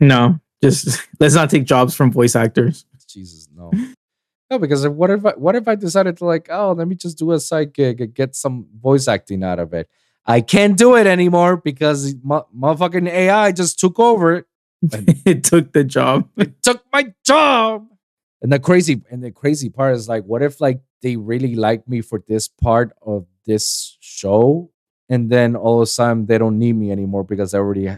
No, 0.00 0.40
just 0.64 1.08
let's 1.20 1.34
not 1.34 1.50
take 1.50 1.64
jobs 1.64 1.94
from 1.94 2.10
voice 2.10 2.34
actors. 2.34 2.86
Jesus, 3.08 3.48
no. 3.54 3.70
No, 4.50 4.58
because 4.58 4.86
what 4.88 5.10
if 5.10 5.24
I, 5.24 5.32
what 5.32 5.56
if 5.56 5.68
I 5.68 5.74
decided 5.74 6.16
to 6.18 6.24
like, 6.24 6.48
oh, 6.50 6.72
let 6.72 6.88
me 6.88 6.94
just 6.94 7.18
do 7.18 7.32
a 7.32 7.40
side 7.40 7.72
gig 7.72 8.00
and 8.00 8.14
get 8.14 8.34
some 8.34 8.66
voice 8.80 9.08
acting 9.08 9.42
out 9.42 9.58
of 9.58 9.72
it? 9.72 9.88
I 10.26 10.40
can't 10.40 10.76
do 10.76 10.96
it 10.96 11.06
anymore 11.06 11.56
because 11.56 12.14
mo- 12.22 12.46
motherfucking 12.56 13.08
AI 13.08 13.52
just 13.52 13.78
took 13.78 13.98
over 13.98 14.36
it. 14.36 14.46
it 15.26 15.44
took 15.44 15.72
the 15.72 15.84
job. 15.84 16.28
It 16.36 16.62
took 16.62 16.82
my 16.92 17.12
job. 17.24 17.86
And 18.42 18.52
the 18.52 18.58
crazy 18.58 19.02
and 19.10 19.22
the 19.22 19.30
crazy 19.30 19.70
part 19.70 19.94
is 19.94 20.08
like, 20.08 20.24
what 20.24 20.42
if 20.42 20.60
like 20.60 20.80
they 21.02 21.16
really 21.16 21.54
like 21.54 21.88
me 21.88 22.00
for 22.00 22.22
this 22.28 22.48
part 22.48 22.92
of 23.00 23.26
this 23.46 23.96
show, 24.00 24.70
and 25.08 25.30
then 25.30 25.56
all 25.56 25.76
of 25.76 25.82
a 25.82 25.86
sudden 25.86 26.26
they 26.26 26.36
don't 26.36 26.58
need 26.58 26.74
me 26.74 26.90
anymore 26.90 27.24
because 27.24 27.54
I 27.54 27.58
already 27.58 27.90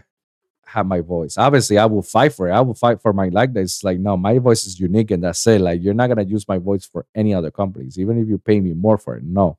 have 0.67 0.85
my 0.85 0.99
voice. 1.01 1.37
Obviously, 1.37 1.77
I 1.77 1.85
will 1.85 2.01
fight 2.01 2.33
for 2.33 2.49
it. 2.49 2.51
I 2.51 2.59
will 2.61 2.73
fight 2.73 3.01
for 3.01 3.13
my 3.13 3.29
likeness. 3.29 3.83
Like, 3.83 3.99
no, 3.99 4.17
my 4.17 4.37
voice 4.39 4.65
is 4.65 4.79
unique, 4.79 5.11
and 5.11 5.23
that's 5.23 5.45
it. 5.47 5.61
Like, 5.61 5.81
you're 5.81 5.93
not 5.93 6.07
gonna 6.07 6.23
use 6.23 6.47
my 6.47 6.57
voice 6.57 6.85
for 6.85 7.05
any 7.15 7.33
other 7.33 7.51
companies, 7.51 7.97
even 7.97 8.19
if 8.21 8.27
you 8.27 8.37
pay 8.37 8.59
me 8.59 8.73
more 8.73 8.97
for 8.97 9.15
it. 9.15 9.23
No, 9.23 9.57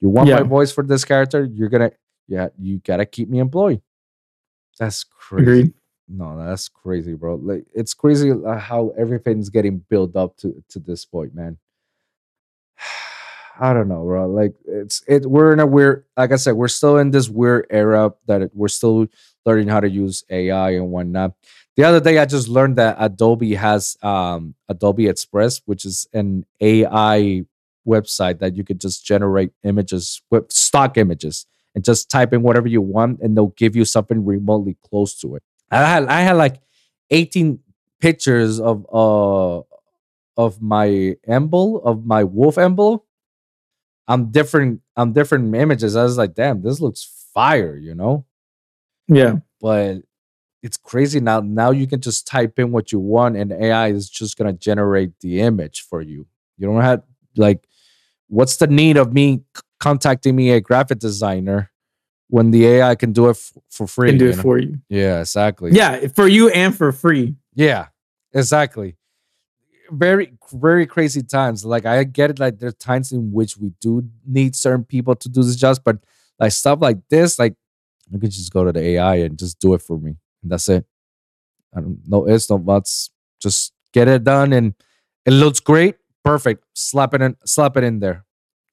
you 0.00 0.08
want 0.08 0.28
Yeah. 0.28 0.36
my 0.36 0.42
voice 0.42 0.72
for 0.72 0.82
this 0.84 1.04
character, 1.04 1.44
you're 1.44 1.68
gonna, 1.68 1.92
yeah, 2.26 2.48
you 2.58 2.78
gotta 2.78 3.06
keep 3.06 3.28
me 3.28 3.38
employed. 3.38 3.80
That's 4.78 5.04
crazy. 5.04 5.42
Agreed. 5.42 5.74
No, 6.08 6.36
that's 6.36 6.68
crazy, 6.68 7.14
bro. 7.14 7.36
Like 7.36 7.64
it's 7.72 7.94
crazy 7.94 8.30
uh, 8.32 8.58
how 8.58 8.92
everything's 8.98 9.48
getting 9.48 9.78
built 9.88 10.16
up 10.16 10.36
to 10.38 10.62
to 10.70 10.78
this 10.78 11.04
point, 11.06 11.34
man. 11.34 11.56
I 13.60 13.72
don't 13.72 13.88
know, 13.88 14.02
bro. 14.04 14.26
Like 14.28 14.54
it's 14.66 15.02
it. 15.06 15.24
We're 15.26 15.52
in 15.52 15.60
a 15.60 15.66
weird, 15.66 16.04
like 16.16 16.32
I 16.32 16.36
said, 16.36 16.54
we're 16.54 16.68
still 16.68 16.98
in 16.98 17.10
this 17.12 17.28
weird 17.28 17.66
era 17.70 18.12
that 18.26 18.42
it, 18.42 18.50
we're 18.52 18.68
still 18.68 19.06
learning 19.44 19.68
how 19.68 19.80
to 19.80 19.88
use 19.88 20.24
AI 20.30 20.70
and 20.70 20.90
whatnot. 20.90 21.32
The 21.76 21.84
other 21.84 22.00
day, 22.00 22.18
I 22.18 22.24
just 22.24 22.48
learned 22.48 22.76
that 22.76 22.96
Adobe 22.98 23.54
has 23.54 23.96
um 24.02 24.54
Adobe 24.68 25.08
Express, 25.08 25.60
which 25.66 25.84
is 25.84 26.08
an 26.12 26.46
AI 26.60 27.44
website 27.86 28.38
that 28.38 28.56
you 28.56 28.64
could 28.64 28.80
just 28.80 29.04
generate 29.04 29.50
images 29.62 30.22
with 30.30 30.50
stock 30.50 30.96
images 30.96 31.46
and 31.74 31.84
just 31.84 32.10
type 32.10 32.32
in 32.32 32.42
whatever 32.42 32.68
you 32.68 32.80
want, 32.80 33.20
and 33.20 33.36
they'll 33.36 33.48
give 33.56 33.74
you 33.76 33.84
something 33.84 34.24
remotely 34.24 34.76
close 34.88 35.14
to 35.20 35.34
it. 35.36 35.42
I 35.70 35.78
had 35.78 36.04
I 36.06 36.20
had 36.20 36.36
like 36.36 36.60
18 37.10 37.58
pictures 38.00 38.60
of 38.60 38.86
uh 38.92 39.62
of 40.36 40.60
my 40.62 41.16
emblem 41.26 41.80
of 41.84 42.06
my 42.06 42.24
wolf 42.24 42.58
emblem. 42.58 43.00
I'm 44.06 44.30
different. 44.30 44.82
I'm 44.96 45.12
different 45.12 45.54
images. 45.54 45.96
I 45.96 46.02
was 46.04 46.18
like, 46.18 46.34
damn, 46.34 46.62
this 46.62 46.80
looks 46.80 47.28
fire, 47.32 47.76
you 47.76 47.94
know. 47.94 48.26
Yeah. 49.08 49.36
But 49.60 50.02
it's 50.62 50.76
crazy 50.76 51.20
now. 51.20 51.40
Now 51.40 51.70
you 51.70 51.86
can 51.86 52.00
just 52.00 52.26
type 52.26 52.58
in 52.58 52.72
what 52.72 52.90
you 52.90 52.98
want, 52.98 53.36
and 53.36 53.52
AI 53.52 53.88
is 53.88 54.08
just 54.08 54.36
gonna 54.36 54.52
generate 54.52 55.20
the 55.20 55.40
image 55.40 55.82
for 55.82 56.00
you. 56.00 56.26
You 56.56 56.66
don't 56.66 56.80
have 56.80 57.02
like, 57.36 57.66
what's 58.28 58.56
the 58.56 58.66
need 58.66 58.96
of 58.96 59.12
me 59.12 59.42
contacting 59.80 60.34
me 60.34 60.50
a 60.50 60.60
graphic 60.60 60.98
designer 60.98 61.70
when 62.28 62.50
the 62.50 62.66
AI 62.66 62.94
can 62.94 63.12
do 63.12 63.26
it 63.26 63.36
f- 63.36 63.52
for 63.70 63.86
free? 63.86 64.08
Can 64.08 64.18
do 64.18 64.28
it 64.30 64.36
know? 64.36 64.42
for 64.42 64.58
you. 64.58 64.78
Yeah, 64.88 65.20
exactly. 65.20 65.72
Yeah, 65.72 66.08
for 66.08 66.26
you 66.26 66.48
and 66.48 66.74
for 66.74 66.92
free. 66.92 67.34
Yeah, 67.54 67.88
exactly. 68.32 68.96
Very, 69.90 70.32
very 70.50 70.86
crazy 70.86 71.22
times. 71.22 71.62
Like 71.64 71.84
I 71.84 72.04
get 72.04 72.30
it. 72.30 72.38
Like 72.38 72.58
there's 72.58 72.74
times 72.76 73.12
in 73.12 73.32
which 73.32 73.58
we 73.58 73.72
do 73.82 74.08
need 74.26 74.56
certain 74.56 74.84
people 74.84 75.14
to 75.16 75.28
do 75.28 75.42
this 75.42 75.56
jobs, 75.56 75.78
but 75.78 75.98
like 76.38 76.52
stuff 76.52 76.78
like 76.80 76.98
this, 77.10 77.38
like 77.38 77.54
you 78.14 78.20
can 78.20 78.30
just 78.30 78.52
go 78.52 78.64
to 78.64 78.72
the 78.72 78.80
AI 78.80 79.16
and 79.16 79.38
just 79.38 79.58
do 79.58 79.74
it 79.74 79.82
for 79.82 79.98
me, 79.98 80.16
and 80.42 80.52
that's 80.52 80.68
it. 80.68 80.86
I 81.74 81.80
don't 81.80 82.00
no 82.06 82.26
it's 82.26 82.48
no 82.48 82.58
buts. 82.58 83.10
Just 83.40 83.72
get 83.92 84.08
it 84.08 84.24
done, 84.24 84.52
and 84.52 84.74
it 85.26 85.32
looks 85.32 85.60
great. 85.60 85.96
Perfect. 86.24 86.64
Slap 86.74 87.14
it 87.14 87.22
in. 87.22 87.36
Slap 87.44 87.76
it 87.76 87.84
in 87.84 88.00
there. 88.00 88.24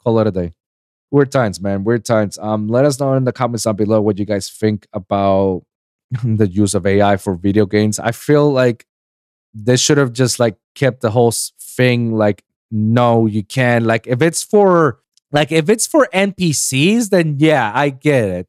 Call 0.03 0.19
it 0.19 0.27
a 0.27 0.31
day. 0.31 0.53
Weird 1.09 1.31
times, 1.31 1.59
man. 1.59 1.83
Weird 1.83 2.05
times. 2.05 2.37
Um, 2.37 2.67
let 2.67 2.85
us 2.85 2.99
know 2.99 3.13
in 3.13 3.25
the 3.25 3.33
comments 3.33 3.63
down 3.65 3.75
below 3.75 3.99
what 3.99 4.17
you 4.17 4.25
guys 4.25 4.49
think 4.49 4.87
about 4.93 5.63
the 6.23 6.47
use 6.47 6.73
of 6.73 6.85
AI 6.85 7.17
for 7.17 7.35
video 7.35 7.65
games. 7.65 7.99
I 7.99 8.11
feel 8.11 8.51
like 8.51 8.85
they 9.53 9.75
should 9.75 9.97
have 9.97 10.13
just 10.13 10.39
like 10.39 10.55
kept 10.75 11.01
the 11.01 11.11
whole 11.11 11.31
thing 11.31 12.13
like 12.13 12.43
no, 12.71 13.25
you 13.25 13.43
can't. 13.43 13.85
Like 13.85 14.07
if 14.07 14.21
it's 14.21 14.43
for 14.43 14.99
like 15.31 15.51
if 15.51 15.69
it's 15.69 15.87
for 15.87 16.07
NPCs, 16.13 17.09
then 17.09 17.35
yeah, 17.39 17.71
I 17.73 17.89
get 17.89 18.29
it. 18.29 18.47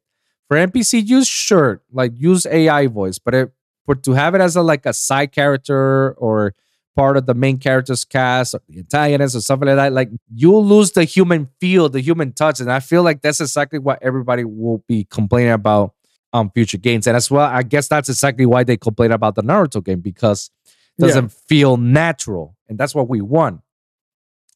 For 0.53 0.59
NPC 0.59 1.09
use, 1.09 1.27
sure, 1.27 1.81
like 1.91 2.13
use 2.15 2.45
AI 2.45 2.87
voice, 2.87 3.19
but 3.19 3.35
it, 3.35 3.53
for 3.87 3.95
to 3.95 4.13
have 4.13 4.35
it 4.35 4.43
as 4.43 4.55
a 4.55 4.61
like 4.61 4.85
a 4.85 4.93
side 4.93 5.33
character 5.33 6.13
or 6.19 6.55
part 6.95 7.17
of 7.17 7.25
the 7.25 7.33
main 7.33 7.57
character's 7.57 8.05
cast 8.05 8.53
or 8.53 8.61
the 8.69 8.81
antagonist 8.81 9.35
or 9.35 9.41
something 9.41 9.67
like 9.67 9.77
that, 9.77 9.95
like 9.95 10.11
you'll 10.35 10.63
lose 10.63 10.93
the 10.93 11.05
human 11.05 11.49
feel, 11.59 11.89
the 11.89 12.03
human 12.03 12.35
touch. 12.35 12.61
And 12.61 12.71
I 12.71 12.81
feel 12.81 13.03
like 13.03 13.23
that's 13.23 13.41
exactly 13.41 13.79
what 13.79 13.99
everybody 14.03 14.45
will 14.45 14.85
be 14.87 15.05
complaining 15.05 15.53
about 15.53 15.95
on 16.35 16.51
future 16.51 16.77
games. 16.77 17.07
And 17.07 17.17
as 17.17 17.31
well, 17.31 17.47
I 17.47 17.63
guess 17.63 17.89
that's 17.89 18.11
exactly 18.11 18.45
why 18.45 18.63
they 18.63 18.77
complain 18.77 19.11
about 19.11 19.37
the 19.37 19.43
Naruto 19.43 19.83
game 19.83 20.01
because 20.01 20.51
it 20.99 21.01
doesn't 21.01 21.33
feel 21.33 21.79
natural. 21.79 22.59
And 22.69 22.77
that's 22.77 22.95
what 22.95 23.09
we 23.09 23.23
want. 23.23 23.63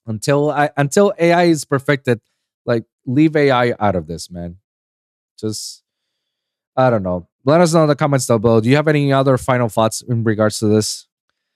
Until 0.07 0.51
I 0.51 0.69
until 0.77 1.15
AI 1.19 1.45
is 1.45 1.65
perfected, 1.65 2.21
like 2.67 2.85
leave 3.07 3.35
AI 3.35 3.75
out 3.81 3.97
of 3.97 4.09
this, 4.09 4.31
man. 4.31 4.59
Just 5.41 5.85
I 6.77 6.91
don't 6.91 7.03
know. 7.03 7.29
Let 7.45 7.61
us 7.61 7.73
know 7.73 7.83
in 7.83 7.89
the 7.89 7.97
comments 7.97 8.27
down 8.27 8.41
below. 8.41 8.61
Do 8.61 8.69
you 8.69 8.77
have 8.77 8.89
any 8.89 9.13
other 9.13 9.39
final 9.39 9.69
thoughts 9.69 10.03
in 10.03 10.25
regards 10.25 10.59
to 10.59 10.67
this? 10.67 11.07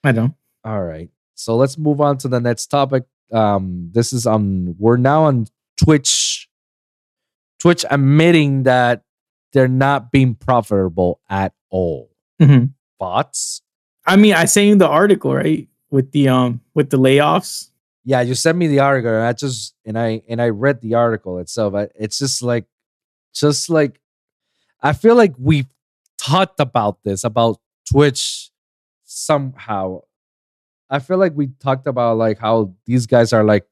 I 0.04 0.12
don't. 0.12 0.34
All 0.64 0.82
right. 0.82 1.10
So 1.34 1.56
let's 1.56 1.76
move 1.76 2.00
on 2.00 2.18
to 2.18 2.28
the 2.28 2.40
next 2.40 2.66
topic. 2.66 3.04
Um, 3.32 3.90
this 3.92 4.12
is 4.12 4.26
on 4.26 4.76
we're 4.78 4.96
now 4.96 5.24
on 5.24 5.46
Twitch. 5.76 6.48
Twitch 7.58 7.84
admitting 7.90 8.62
that 8.64 9.02
they're 9.52 9.68
not 9.68 10.10
being 10.10 10.34
profitable 10.34 11.20
at 11.28 11.52
all. 11.70 12.10
Mhm. 12.40 12.70
Thoughts? 12.98 13.62
I 14.06 14.16
mean, 14.16 14.34
I 14.34 14.46
sent 14.46 14.68
you 14.68 14.76
the 14.76 14.88
article 14.88 15.34
right 15.34 15.68
with 15.90 16.12
the 16.12 16.28
um 16.28 16.60
with 16.74 16.90
the 16.90 16.98
layoffs. 16.98 17.70
Yeah, 18.04 18.22
you 18.22 18.34
sent 18.34 18.56
me 18.56 18.66
the 18.66 18.80
article, 18.80 19.10
and 19.12 19.24
I 19.24 19.32
just 19.34 19.74
and 19.84 19.98
I 19.98 20.22
and 20.28 20.40
I 20.40 20.48
read 20.48 20.80
the 20.80 20.94
article 20.94 21.38
itself. 21.38 21.74
I, 21.74 21.88
it's 21.94 22.18
just 22.18 22.42
like, 22.42 22.64
just 23.34 23.68
like, 23.68 24.00
I 24.82 24.92
feel 24.92 25.14
like 25.14 25.34
we've 25.38 25.68
talked 26.18 26.60
about 26.60 27.02
this 27.04 27.24
about 27.24 27.58
Twitch 27.90 28.50
somehow. 29.04 30.00
I 30.88 30.98
feel 30.98 31.18
like 31.18 31.32
we 31.34 31.48
talked 31.60 31.86
about 31.86 32.16
like 32.16 32.38
how 32.38 32.74
these 32.86 33.06
guys 33.06 33.32
are 33.32 33.44
like, 33.44 33.66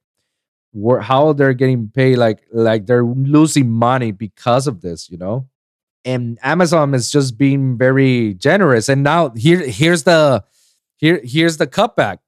wor- 0.72 1.00
how 1.00 1.32
they're 1.32 1.54
getting 1.54 1.88
paid, 1.88 2.16
like 2.16 2.46
like 2.52 2.86
they're 2.86 3.04
losing 3.04 3.70
money 3.70 4.12
because 4.12 4.66
of 4.66 4.80
this, 4.80 5.11
you 5.11 5.18
know. 5.18 5.48
And 6.04 6.38
Amazon 6.42 6.94
is 6.94 7.11
just 7.11 7.36
being 7.36 7.76
very 7.76 8.34
generous. 8.34 8.88
And 8.88 9.02
now 9.02 9.30
here 9.30 9.66
here's 9.66 10.04
the 10.04 10.44
here 10.96 11.20
here's 11.24 11.56
the 11.56 11.66
cutback 11.66 12.18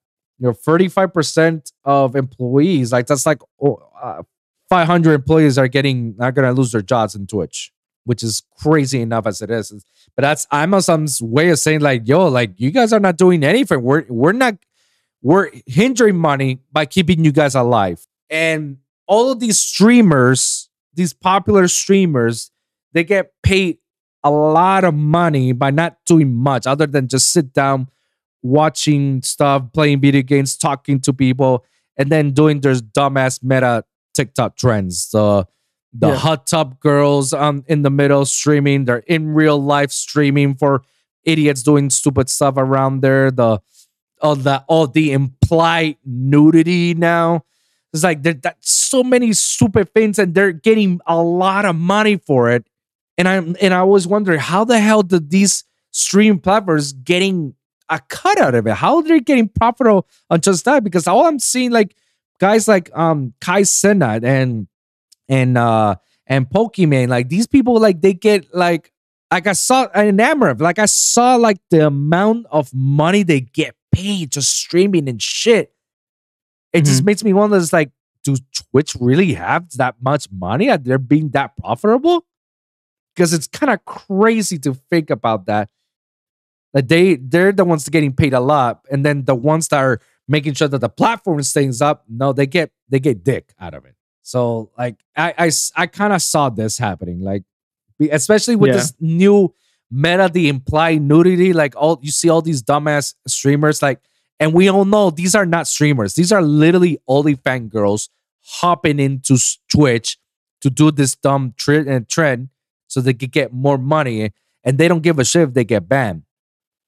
you 0.41 0.47
know 0.47 0.53
35% 0.53 1.73
of 1.85 2.17
employees 2.17 2.93
like 2.93 3.07
that's 3.07 3.27
like 3.27 3.41
oh, 3.63 3.79
uh, 4.01 4.23
500 4.69 5.13
employees 5.13 5.59
are 5.59 5.69
getting 5.69 6.17
not 6.17 6.35
gonna 6.35 6.53
lose 6.53 6.73
their 6.73 6.83
jobs 6.83 7.15
in 7.15 7.27
twitch 7.27 7.73
which 8.05 8.23
is 8.23 8.43
crazy 8.59 9.01
enough 9.01 9.27
as 9.27 9.43
it 9.43 9.51
is 9.51 9.71
but 10.17 10.23
that's 10.23 10.47
amazon's 10.53 11.21
way 11.23 11.51
of 11.51 11.59
saying 11.59 11.81
like 11.81 12.07
yo 12.07 12.27
like 12.27 12.53
you 12.57 12.71
guys 12.71 12.93
are 12.93 13.01
not 13.01 13.17
doing 13.17 13.45
anything 13.45 13.83
we're 13.83 14.05
we're 14.09 14.33
not 14.33 14.57
we're 15.23 15.51
hindering 15.67 16.17
money 16.17 16.61
by 16.73 16.87
keeping 16.87 17.25
you 17.25 17.33
guys 17.33 17.55
alive 17.55 18.07
and 18.31 18.79
all 19.07 19.31
of 19.31 19.41
these 19.41 19.59
streamers 19.59 20.69
these 20.95 21.13
popular 21.13 21.69
streamers 21.69 22.51
they 22.93 23.05
get 23.05 23.33
paid 23.43 23.79
a 24.23 24.31
lot 24.31 24.85
of 24.85 24.95
money 24.95 25.53
by 25.53 25.71
not 25.71 25.97
doing 26.05 26.35
much 26.35 26.67
other 26.67 26.87
than 26.87 27.09
just 27.09 27.31
sit 27.31 27.53
down 27.53 27.89
watching 28.43 29.23
stuff, 29.23 29.65
playing 29.73 30.01
video 30.01 30.23
games, 30.23 30.57
talking 30.57 31.01
to 31.01 31.13
people, 31.13 31.65
and 31.97 32.11
then 32.11 32.33
doing 32.33 32.61
their 32.61 32.75
dumbass 32.75 33.43
meta 33.43 33.85
TikTok 34.15 34.57
trends. 34.57 35.09
The 35.93 36.09
Yeah. 36.09 36.17
hot 36.17 36.47
tub 36.47 36.79
girls 36.81 37.33
um 37.33 37.65
in 37.67 37.83
the 37.83 37.91
middle 37.91 38.25
streaming, 38.25 38.85
they're 38.85 38.99
in 39.07 39.35
real 39.35 39.61
life 39.63 39.91
streaming 39.91 40.55
for 40.55 40.83
idiots 41.25 41.63
doing 41.63 41.91
stupid 41.91 42.29
stuff 42.31 42.55
around 42.57 43.01
there. 43.03 43.31
The 43.31 43.61
all 44.23 44.37
the 44.37 44.65
all 44.69 44.87
the 44.87 45.13
implied 45.13 45.97
nudity 46.05 46.95
now. 46.95 47.45
It's 47.93 48.05
like 48.05 48.23
there 48.23 48.35
that's 48.35 48.71
so 48.73 49.03
many 49.03 49.33
stupid 49.33 49.93
things, 49.93 50.19
and 50.19 50.35
they're 50.35 50.53
getting 50.53 51.01
a 51.07 51.21
lot 51.21 51.65
of 51.65 51.75
money 51.75 52.17
for 52.19 52.51
it. 52.51 52.65
And 53.19 53.27
I'm 53.27 53.57
and 53.61 53.75
I 53.75 53.83
was 53.83 54.07
wondering 54.07 54.39
how 54.39 54.65
the 54.65 54.79
hell 54.79 55.03
did 55.03 55.31
these 55.31 55.65
stream 55.91 56.39
platforms 56.39 56.93
getting 56.93 57.55
a 57.89 57.99
cut 58.09 58.39
out 58.39 58.55
of 58.55 58.67
it? 58.69 58.75
How 58.75 59.01
they're 59.01 59.19
getting 59.19 59.49
profitable 59.49 60.07
on 60.31 60.41
just 60.41 60.65
that? 60.67 60.85
Because 60.85 61.09
all 61.09 61.27
I'm 61.27 61.41
seeing 61.41 61.73
like 61.73 61.97
guys 62.39 62.69
like 62.69 62.91
um 62.97 63.35
Kai 63.41 63.63
Cenat 63.63 64.23
and 64.25 64.69
and 65.31 65.57
uh 65.57 65.95
and 66.27 66.49
Pokimane, 66.49 67.09
like 67.09 67.31
these 67.31 67.47
people 67.47 67.81
like 67.81 68.03
they 68.03 68.13
get 68.13 68.55
like 68.55 68.93
like 69.31 69.47
I 69.47 69.53
saw 69.53 69.87
enamored. 69.95 70.61
Like 70.61 70.79
I 70.79 70.87
saw 70.87 71.37
like 71.37 71.59
the 71.71 71.87
amount 71.87 72.47
of 72.51 72.75
money 72.75 73.23
they 73.23 73.41
get 73.41 73.75
paid 73.93 74.33
just 74.33 74.55
streaming 74.55 75.09
and 75.09 75.23
shit. 75.23 75.73
It 76.73 76.85
just 76.85 77.03
makes 77.03 77.25
me 77.25 77.33
wonder, 77.33 77.57
it's 77.57 77.73
like, 77.73 77.91
do 78.23 78.37
Twitch 78.71 78.95
really 79.01 79.33
have 79.35 79.71
that 79.73 79.97
much 80.01 80.29
money? 80.31 80.71
Are 80.71 80.79
they 80.79 80.97
being 80.99 81.31
that 81.31 81.57
profitable? 81.57 82.27
Because 83.15 83.33
it's 83.33 83.49
kind 83.49 83.73
of 83.73 83.85
crazy 83.85 84.59
to 84.61 84.75
think 84.75 85.11
about 85.11 85.47
that. 85.47 85.69
Like 86.73 86.87
they 86.87 87.17
they're 87.17 87.51
the 87.51 87.65
ones 87.65 87.89
getting 87.89 88.13
paid 88.13 88.33
a 88.33 88.39
lot, 88.41 88.83
and 88.91 89.05
then 89.05 89.25
the 89.25 89.35
ones 89.35 89.67
that 89.69 89.79
are 89.79 90.01
making 90.29 90.55
sure 90.55 90.69
that 90.69 90.79
the 90.79 90.89
platform 90.89 91.43
stays 91.43 91.83
up, 91.83 92.05
no, 92.09 92.33
they 92.33 92.47
get 92.47 92.71
they 92.89 93.01
get 93.01 93.25
dick 93.25 93.53
out 93.59 93.75
of 93.75 93.85
it. 93.85 93.97
So 94.31 94.71
like 94.79 94.95
I 95.17 95.35
I, 95.47 95.51
I 95.75 95.87
kind 95.89 96.13
of 96.13 96.23
saw 96.23 96.51
this 96.51 96.79
happening, 96.79 97.21
like 97.21 97.43
especially 98.13 98.55
with 98.55 98.69
Yeah. 98.69 98.77
this 98.77 98.95
new 99.01 99.53
meta, 99.91 100.31
the 100.33 100.49
implied 100.49 101.03
nudity. 101.03 101.53
Like 101.53 101.75
all 101.77 101.99
you 102.01 102.13
see 102.13 102.29
all 102.29 102.41
these 102.41 102.63
dumbass 102.63 103.15
streamers, 103.27 103.83
like, 103.83 103.99
and 104.39 104.55
we 104.55 104.69
all 104.69 104.85
know 104.85 105.11
these 105.11 105.35
are 105.35 105.47
not 105.47 105.67
streamers. 105.67 106.15
These 106.15 106.31
are 106.31 106.43
literally 106.43 107.01
OnlyFans 107.09 107.71
girls 107.71 108.09
hopping 108.61 109.01
into 109.01 109.37
Twitch 109.69 110.17
to 110.61 110.71
do 110.71 110.93
this 110.93 111.17
dumb 111.17 111.53
tre- 111.57 111.89
uh, 111.97 112.01
trend 112.09 112.51
so 112.87 113.01
they 113.01 113.15
could 113.15 113.33
get 113.33 113.53
more 113.53 113.79
money, 113.79 114.31
and 114.63 114.79
they 114.79 114.87
don't 114.87 115.03
give 115.03 115.19
a 115.19 115.25
shit 115.25 115.49
if 115.49 115.55
they 115.55 115.65
get 115.65 115.89
banned. 115.89 116.23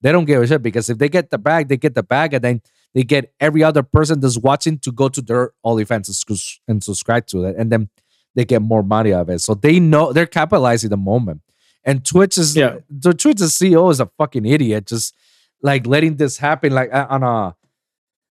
They 0.00 0.12
don't 0.12 0.26
give 0.26 0.40
a 0.42 0.46
shit 0.46 0.62
because 0.62 0.88
if 0.90 0.98
they 0.98 1.08
get 1.08 1.30
the 1.30 1.38
bag, 1.38 1.66
they 1.68 1.76
get 1.76 1.94
the 1.96 2.02
bag, 2.04 2.34
and 2.34 2.42
then 2.44 2.62
they 2.94 3.02
get 3.04 3.32
every 3.40 3.62
other 3.62 3.82
person 3.82 4.20
that's 4.20 4.38
watching 4.38 4.78
to 4.80 4.92
go 4.92 5.08
to 5.08 5.20
their 5.22 5.52
OnlyFans 5.64 6.08
and 6.28 6.40
and 6.68 6.84
subscribe 6.84 7.26
to 7.28 7.44
it, 7.44 7.56
and 7.56 7.70
then 7.72 7.88
they 8.34 8.44
get 8.44 8.62
more 8.62 8.82
money 8.82 9.12
out 9.12 9.22
of 9.22 9.28
it. 9.30 9.40
So 9.40 9.54
they 9.54 9.78
know 9.80 10.12
they're 10.12 10.26
capitalizing 10.26 10.90
the 10.90 10.96
moment. 10.96 11.42
And 11.84 12.04
Twitch 12.04 12.38
is 12.38 12.56
Yeah. 12.56 12.78
the 12.88 13.12
Twitch's 13.12 13.52
CEO 13.58 13.90
is 13.90 14.00
a 14.00 14.06
fucking 14.18 14.46
idiot, 14.46 14.86
just 14.86 15.14
like 15.62 15.86
letting 15.86 16.16
this 16.16 16.38
happen 16.38 16.72
like 16.72 16.90
on 16.92 17.22
a 17.22 17.54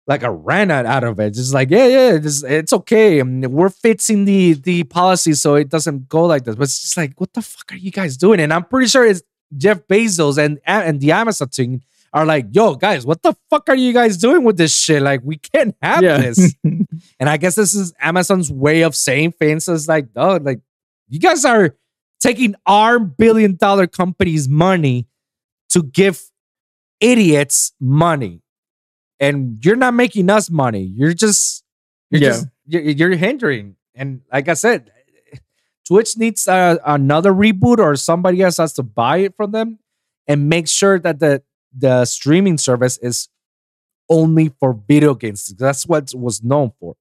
like 0.07 0.23
a 0.23 0.31
ran 0.31 0.71
out 0.71 0.85
out 0.85 1.03
of 1.03 1.19
it. 1.19 1.33
Just 1.33 1.53
like, 1.53 1.69
yeah, 1.69 1.85
yeah, 1.85 2.11
it's, 2.13 2.43
it's 2.43 2.73
okay. 2.73 3.19
I 3.19 3.23
mean, 3.23 3.51
we're 3.51 3.69
fixing 3.69 4.25
the 4.25 4.53
the 4.53 4.83
policy 4.85 5.33
so 5.33 5.55
it 5.55 5.69
doesn't 5.69 6.09
go 6.09 6.25
like 6.25 6.43
this. 6.45 6.55
But 6.55 6.63
it's 6.63 6.81
just 6.81 6.97
like, 6.97 7.19
what 7.19 7.33
the 7.33 7.41
fuck 7.41 7.71
are 7.73 7.77
you 7.77 7.91
guys 7.91 8.17
doing? 8.17 8.39
And 8.39 8.51
I'm 8.53 8.63
pretty 8.65 8.87
sure 8.87 9.05
it's 9.05 9.21
Jeff 9.55 9.85
Bezos 9.87 10.37
and 10.37 10.59
and 10.65 10.99
the 10.99 11.11
Amazon 11.11 11.49
team 11.49 11.81
are 12.13 12.25
like, 12.25 12.47
yo, 12.51 12.75
guys, 12.75 13.05
what 13.05 13.21
the 13.23 13.33
fuck 13.49 13.69
are 13.69 13.75
you 13.75 13.93
guys 13.93 14.17
doing 14.17 14.43
with 14.43 14.57
this 14.57 14.75
shit? 14.75 15.01
Like, 15.01 15.21
we 15.23 15.37
can't 15.37 15.75
have 15.81 16.03
yeah. 16.03 16.17
this. 16.17 16.55
And 17.19 17.29
I 17.29 17.37
guess 17.37 17.55
this 17.55 17.73
is 17.73 17.93
Amazon's 17.99 18.51
way 18.51 18.81
of 18.81 18.95
saying 18.95 19.33
things 19.33 19.67
is 19.67 19.87
like, 19.87 20.07
oh, 20.15 20.37
like 20.41 20.59
you 21.07 21.19
guys 21.19 21.45
are 21.45 21.75
taking 22.19 22.55
our 22.65 22.99
billion 22.99 23.55
dollar 23.55 23.87
company's 23.87 24.47
money 24.49 25.07
to 25.69 25.83
give 25.83 26.21
idiots 26.99 27.73
money. 27.79 28.41
And 29.19 29.63
you're 29.63 29.75
not 29.75 29.93
making 29.93 30.29
us 30.29 30.49
money. 30.49 30.83
You're 30.95 31.13
just 31.13 31.63
you're 32.09 32.21
Yeah. 32.21 32.29
just 32.29 32.47
you're, 32.65 32.81
you're 32.81 33.15
hindering. 33.15 33.75
And 33.95 34.21
like 34.31 34.47
I 34.47 34.53
said, 34.53 34.91
Twitch 35.87 36.17
needs 36.17 36.47
uh, 36.47 36.77
another 36.85 37.31
reboot 37.33 37.79
or 37.79 37.95
somebody 37.95 38.41
else 38.41 38.57
has 38.57 38.73
to 38.73 38.83
buy 38.83 39.17
it 39.17 39.35
from 39.35 39.51
them 39.51 39.79
and 40.27 40.49
make 40.49 40.67
sure 40.67 40.99
that 40.99 41.19
the 41.19 41.43
the 41.75 42.05
streaming 42.05 42.57
service 42.57 42.97
is 42.99 43.29
only 44.09 44.51
for 44.59 44.73
video 44.87 45.13
games. 45.15 45.45
That's 45.57 45.87
what 45.87 46.13
it 46.13 46.19
was 46.19 46.43
known 46.43 46.71
for. 46.79 46.93
for 46.93 46.97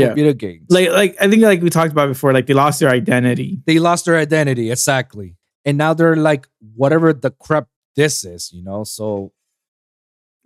yeah. 0.00 0.14
video 0.14 0.32
games. 0.32 0.66
Like 0.68 0.90
like 0.90 1.16
I 1.20 1.28
think 1.28 1.42
like 1.42 1.62
we 1.62 1.70
talked 1.70 1.92
about 1.92 2.08
before, 2.08 2.32
like 2.32 2.46
they 2.46 2.54
lost 2.54 2.80
their 2.80 2.90
identity. 2.90 3.60
they 3.66 3.78
lost 3.78 4.06
their 4.06 4.16
identity 4.16 4.70
exactly, 4.70 5.36
and 5.64 5.78
now 5.78 5.94
they're 5.94 6.16
like 6.16 6.48
whatever 6.74 7.12
the 7.12 7.30
crap 7.30 7.68
this 7.96 8.24
is, 8.24 8.52
you 8.52 8.62
know. 8.64 8.82
So 8.84 9.32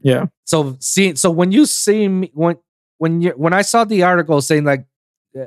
Yeah. 0.01 0.27
so 0.45 0.77
see, 0.81 1.15
so 1.17 1.31
when 1.31 1.53
you 1.53 1.65
see 1.67 2.09
me 2.09 2.31
when 2.35 2.57
when 2.99 3.23
you 3.23 3.31
when 3.31 3.53
I 3.55 3.63
saw 3.63 3.85
the 3.85 4.03
article 4.03 4.41
saying 4.43 4.65
like 4.65 4.85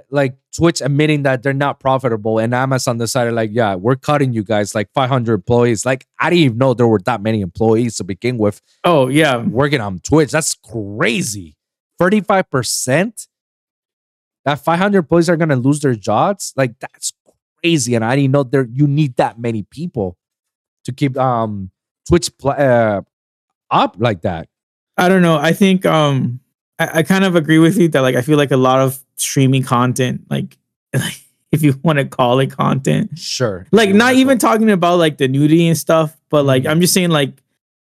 like 0.09 0.35
Twitch 0.55 0.81
admitting 0.81 1.23
that 1.23 1.43
they're 1.43 1.53
not 1.53 1.79
profitable, 1.79 2.39
and 2.39 2.53
Amazon 2.53 2.97
decided 2.97 3.33
like, 3.33 3.49
yeah, 3.53 3.75
we're 3.75 3.95
cutting 3.95 4.33
you 4.33 4.43
guys 4.43 4.75
like 4.75 4.89
500 4.93 5.33
employees. 5.33 5.85
Like 5.85 6.05
I 6.19 6.29
didn't 6.29 6.45
even 6.45 6.57
know 6.57 6.73
there 6.73 6.87
were 6.87 7.01
that 7.05 7.21
many 7.21 7.41
employees 7.41 7.97
to 7.97 8.03
begin 8.03 8.37
with 8.37 8.61
Oh 8.83 9.07
yeah, 9.07 9.37
working 9.37 9.81
on 9.81 9.99
Twitch. 9.99 10.31
That's 10.31 10.55
crazy. 10.55 11.55
35 11.99 12.49
percent. 12.49 13.27
That 14.45 14.55
500 14.55 14.99
employees 14.99 15.29
are 15.29 15.37
gonna 15.37 15.55
lose 15.55 15.81
their 15.81 15.95
jobs. 15.95 16.53
Like 16.55 16.79
that's 16.79 17.13
crazy, 17.61 17.95
and 17.95 18.03
I 18.03 18.15
didn't 18.15 18.31
know 18.31 18.43
there 18.43 18.67
you 18.71 18.87
need 18.87 19.15
that 19.17 19.39
many 19.39 19.63
people 19.63 20.17
to 20.85 20.91
keep 20.91 21.17
um 21.17 21.71
Twitch 22.07 22.35
pl- 22.37 22.55
uh, 22.57 23.01
up 23.69 23.95
like 23.99 24.21
that. 24.21 24.47
I 24.97 25.09
don't 25.09 25.21
know. 25.21 25.37
I 25.37 25.53
think 25.53 25.85
um 25.85 26.39
I, 26.81 26.99
I 26.99 27.03
kind 27.03 27.23
of 27.23 27.35
agree 27.35 27.59
with 27.59 27.77
you 27.77 27.87
that 27.89 28.01
like 28.01 28.15
I 28.15 28.21
feel 28.21 28.37
like 28.37 28.51
a 28.51 28.57
lot 28.57 28.79
of 28.79 28.99
streaming 29.15 29.63
content, 29.63 30.21
like, 30.29 30.57
like 30.93 31.19
if 31.51 31.61
you 31.63 31.79
want 31.83 31.99
to 31.99 32.05
call 32.05 32.39
it 32.39 32.51
content, 32.51 33.17
Sure. 33.17 33.67
like 33.71 33.93
not 33.93 34.13
even 34.15 34.37
talking 34.37 34.69
about 34.71 34.97
like 34.99 35.17
the 35.17 35.27
nudity 35.27 35.67
and 35.67 35.77
stuff, 35.77 36.15
but 36.29 36.45
like 36.45 36.63
Mhm. 36.63 36.69
I'm 36.71 36.81
just 36.81 36.93
saying 36.93 37.09
like 37.09 37.33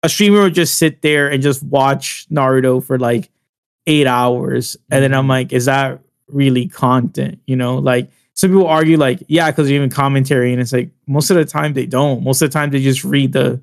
a 0.02 0.08
streamer 0.08 0.42
would 0.42 0.54
just 0.54 0.76
sit 0.78 1.02
there 1.02 1.30
and 1.30 1.42
just 1.42 1.62
watch 1.62 2.26
Naruto 2.30 2.82
for 2.82 2.98
like 2.98 3.30
eight 3.86 4.06
hours, 4.06 4.76
and 4.90 5.02
then 5.02 5.14
I'm 5.14 5.26
Mhm. 5.26 5.28
like, 5.28 5.52
is 5.52 5.64
that 5.66 6.00
really 6.28 6.68
content? 6.68 7.38
You 7.46 7.56
know, 7.56 7.76
like 7.78 8.10
some 8.34 8.50
people 8.50 8.66
argue 8.66 8.96
like, 8.96 9.22
yeah, 9.28 9.50
because 9.50 9.70
even 9.70 9.90
commentary, 9.90 10.52
and 10.52 10.60
it's 10.60 10.72
like 10.72 10.90
most 11.06 11.30
of 11.30 11.36
the 11.36 11.44
time 11.44 11.74
they 11.74 11.86
don't. 11.86 12.24
Most 12.24 12.40
of 12.42 12.50
the 12.50 12.52
time 12.52 12.70
they 12.70 12.80
just 12.82 13.04
read 13.04 13.32
the 13.32 13.60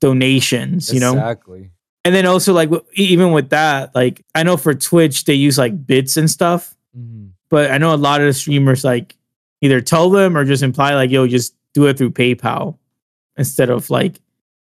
donations, 0.00 0.92
you 0.92 1.00
know. 1.00 1.12
exactly. 1.12 1.70
And 2.04 2.14
then 2.14 2.26
also 2.26 2.52
like 2.52 2.70
even 2.94 3.32
with 3.32 3.50
that, 3.50 3.94
like 3.94 4.24
I 4.34 4.42
know 4.42 4.56
for 4.56 4.74
Twitch 4.74 5.24
they 5.24 5.34
use 5.34 5.58
like 5.58 5.86
bits 5.86 6.16
and 6.16 6.30
stuff, 6.30 6.74
Mhm. 6.96 7.30
but 7.50 7.70
I 7.70 7.78
know 7.78 7.94
a 7.94 7.96
lot 7.96 8.20
of 8.20 8.26
the 8.26 8.32
streamers 8.32 8.84
like 8.84 9.16
either 9.60 9.80
tell 9.80 10.08
them 10.10 10.36
or 10.36 10.44
just 10.44 10.62
imply 10.62 10.94
like, 10.94 11.10
yo, 11.10 11.26
just 11.26 11.54
do 11.74 11.86
it 11.86 11.98
through 11.98 12.10
PayPal 12.12 12.78
instead 13.36 13.68
of 13.70 13.90
like 13.90 14.20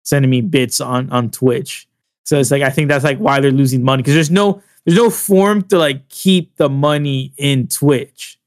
sending 0.03 0.31
me 0.31 0.41
bits 0.41 0.81
on 0.81 1.11
on 1.11 1.31
Twitch. 1.31 1.87
So 2.25 2.39
it's 2.41 2.51
like 2.51 2.63
I 2.63 2.71
think 2.71 2.89
that's 2.89 3.05
like 3.05 3.19
why 3.19 3.41
they're 3.41 3.51
losing 3.53 3.83
money 3.83 4.03
because 4.03 4.15
there's 4.15 4.31
no 4.31 4.63
there's 4.85 4.97
no 4.97 5.11
form 5.11 5.63
to 5.63 5.79
like 5.79 6.09
keep 6.09 6.57
the 6.57 6.69
money 6.69 7.33
in 7.37 7.67
Twitch 7.67 8.39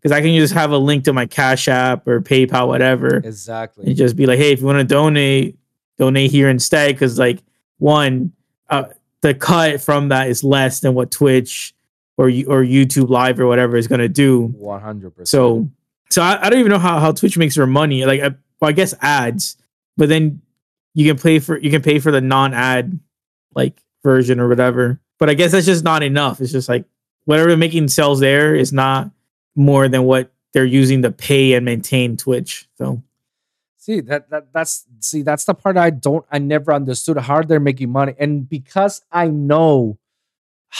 because 0.00 0.10
I 0.12 0.22
can 0.22 0.34
just 0.36 0.54
have 0.54 0.70
a 0.72 0.78
link 0.78 1.04
to 1.04 1.12
my 1.12 1.26
Cash 1.26 1.68
App 1.68 2.08
or 2.08 2.20
PayPal, 2.22 2.66
whatever, 2.68 3.18
Exactly. 3.18 3.86
and 3.86 3.94
just 3.96 4.16
be 4.16 4.24
like, 4.26 4.38
hey, 4.38 4.52
if 4.52 4.60
you 4.60 4.66
want 4.66 4.78
to 4.78 4.84
donate, 4.84 5.58
donate 5.98 6.30
here 6.30 6.48
instead. 6.48 6.94
Because 6.94 7.18
like 7.18 7.42
one, 7.78 8.32
uh, 8.70 8.84
the 9.20 9.34
cut 9.34 9.80
from 9.80 10.08
that 10.08 10.28
is 10.28 10.44
less 10.44 10.80
than 10.80 10.94
what 10.94 11.10
Twitch 11.10 11.74
or 12.16 12.26
or 12.26 12.62
YouTube 12.62 13.08
Live 13.08 13.40
or 13.40 13.46
whatever 13.46 13.76
is 13.76 13.88
gonna 13.88 14.08
do. 14.08 14.46
One 14.46 14.80
hundred 14.80 15.10
percent. 15.10 15.28
So 15.28 15.70
so 16.10 16.22
I, 16.22 16.46
I 16.46 16.50
don't 16.50 16.60
even 16.60 16.70
know 16.70 16.78
how, 16.78 17.00
how 17.00 17.12
Twitch 17.12 17.36
makes 17.36 17.56
their 17.56 17.66
money. 17.66 18.04
Like 18.04 18.20
I, 18.20 18.28
well, 18.60 18.68
I 18.68 18.72
guess 18.72 18.94
ads, 19.00 19.56
but 19.96 20.08
then 20.08 20.40
you 20.94 21.10
can 21.10 21.20
pay 21.20 21.38
for 21.38 21.58
you 21.58 21.70
can 21.70 21.82
pay 21.82 21.98
for 21.98 22.12
the 22.12 22.20
non-ad 22.20 22.98
like 23.54 23.82
version 24.02 24.40
or 24.40 24.48
whatever. 24.48 25.00
But 25.18 25.30
I 25.30 25.34
guess 25.34 25.52
that's 25.52 25.66
just 25.66 25.84
not 25.84 26.02
enough. 26.02 26.40
It's 26.40 26.52
just 26.52 26.68
like 26.68 26.84
whatever 27.24 27.48
they're 27.48 27.56
making 27.56 27.88
sales 27.88 28.20
there 28.20 28.54
is 28.54 28.72
not 28.72 29.10
more 29.56 29.88
than 29.88 30.04
what 30.04 30.32
they're 30.52 30.64
using 30.64 31.02
to 31.02 31.10
pay 31.10 31.54
and 31.54 31.64
maintain 31.64 32.16
Twitch. 32.16 32.68
So 32.76 33.02
see 33.84 34.00
that 34.00 34.30
that 34.30 34.52
that's 34.52 34.86
see 35.00 35.22
that's 35.22 35.44
the 35.44 35.54
part 35.54 35.76
I 35.76 35.90
don't 35.90 36.24
I 36.32 36.38
never 36.38 36.72
understood 36.72 37.18
how 37.18 37.42
they're 37.42 37.60
making 37.60 37.90
money, 37.90 38.14
and 38.18 38.48
because 38.48 39.02
I 39.12 39.28
know 39.28 39.98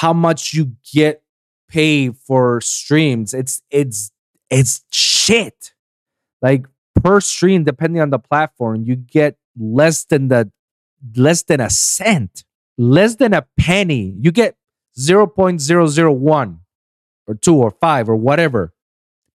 how 0.00 0.12
much 0.12 0.54
you 0.54 0.72
get 0.92 1.22
paid 1.68 2.16
for 2.16 2.60
streams, 2.62 3.34
it's 3.34 3.62
it's 3.70 4.10
it's 4.50 4.84
shit. 4.90 5.74
Like 6.40 6.66
per 7.02 7.20
stream, 7.20 7.64
depending 7.64 8.00
on 8.00 8.10
the 8.10 8.18
platform, 8.18 8.84
you 8.84 8.96
get 8.96 9.36
less 9.58 10.04
than 10.04 10.28
the 10.28 10.50
less 11.16 11.42
than 11.42 11.60
a 11.60 11.68
cent, 11.70 12.44
less 12.78 13.16
than 13.16 13.34
a 13.34 13.46
penny. 13.58 14.14
You 14.18 14.32
get 14.32 14.56
zero 14.98 15.26
point 15.26 15.60
zero 15.60 15.86
zero 15.86 16.12
one 16.12 16.60
or 17.26 17.34
two 17.34 17.56
or 17.56 17.70
five 17.70 18.08
or 18.08 18.16
whatever 18.16 18.72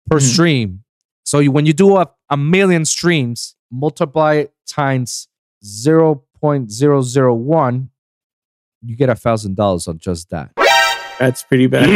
per 0.10 0.20
Mhm. 0.20 0.34
stream. 0.34 0.84
So 1.24 1.40
you, 1.40 1.52
when 1.52 1.66
you 1.68 1.74
do 1.74 1.98
a, 1.98 2.10
a 2.30 2.38
million 2.38 2.86
streams, 2.86 3.56
multiply 3.72 4.34
it 4.36 4.54
times 4.68 5.28
0.001, 5.64 7.90
you 8.82 8.96
get 8.96 9.10
a 9.10 9.16
thousand 9.16 9.56
dollars 9.56 9.88
on 9.88 9.98
just 10.00 10.30
that. 10.30 10.52
that's 11.20 11.44
pretty 11.44 11.68
bad. 11.68 11.90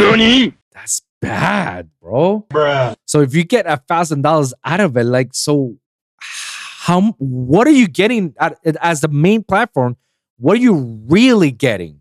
That's 0.72 1.02
bad, 1.20 1.90
bro. 2.00 2.46
Bruh. 2.50 2.94
So 3.06 3.20
if 3.20 3.34
you 3.34 3.44
get 3.44 3.66
a 3.66 3.76
thousand 3.88 4.22
dollars 4.22 4.54
out 4.64 4.80
of 4.80 4.96
it, 4.96 5.04
like 5.04 5.30
so, 5.32 5.76
how 6.18 7.14
what 7.18 7.66
are 7.66 7.72
you 7.72 7.88
getting 7.88 8.34
at, 8.38 8.58
as 8.80 9.00
the 9.00 9.08
main 9.08 9.42
platform? 9.42 9.96
What 10.36 10.58
are 10.58 10.60
you 10.60 11.00
really 11.08 11.50
getting? 11.52 12.00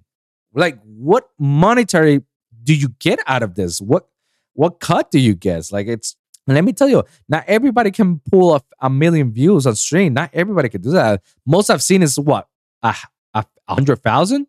Like, 0.53 0.79
what 0.83 1.29
monetary 1.39 2.23
do 2.63 2.75
you 2.75 2.89
get 2.99 3.19
out 3.27 3.43
of 3.43 3.55
this? 3.55 3.79
What 3.79 4.07
what 4.53 4.79
cut 4.79 5.11
do 5.11 5.19
you 5.19 5.35
get? 5.35 5.71
Like, 5.71 5.87
it's 5.87 6.15
let 6.47 6.63
me 6.63 6.73
tell 6.73 6.89
you, 6.89 7.03
not 7.29 7.45
everybody 7.47 7.91
can 7.91 8.19
pull 8.31 8.55
a, 8.55 8.61
a 8.81 8.89
million 8.89 9.31
views 9.31 9.65
on 9.65 9.75
stream. 9.75 10.13
Not 10.13 10.29
everybody 10.33 10.69
can 10.69 10.81
do 10.81 10.91
that. 10.91 11.21
Most 11.45 11.69
I've 11.69 11.83
seen 11.83 12.03
is 12.03 12.19
what 12.19 12.47
a, 12.81 12.95
a 13.33 13.45
hundred 13.67 14.03
thousand, 14.03 14.47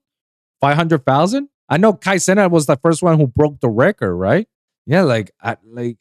five 0.60 0.76
hundred 0.76 1.04
thousand. 1.06 1.48
I 1.68 1.76
know 1.76 1.92
Kai 1.92 2.16
Cenat 2.16 2.50
was 2.50 2.66
the 2.66 2.76
first 2.76 3.02
one 3.02 3.18
who 3.18 3.26
broke 3.26 3.60
the 3.60 3.68
record, 3.68 4.14
right? 4.16 4.48
Yeah, 4.86 5.02
like 5.02 5.32
I, 5.40 5.56
like 5.64 5.98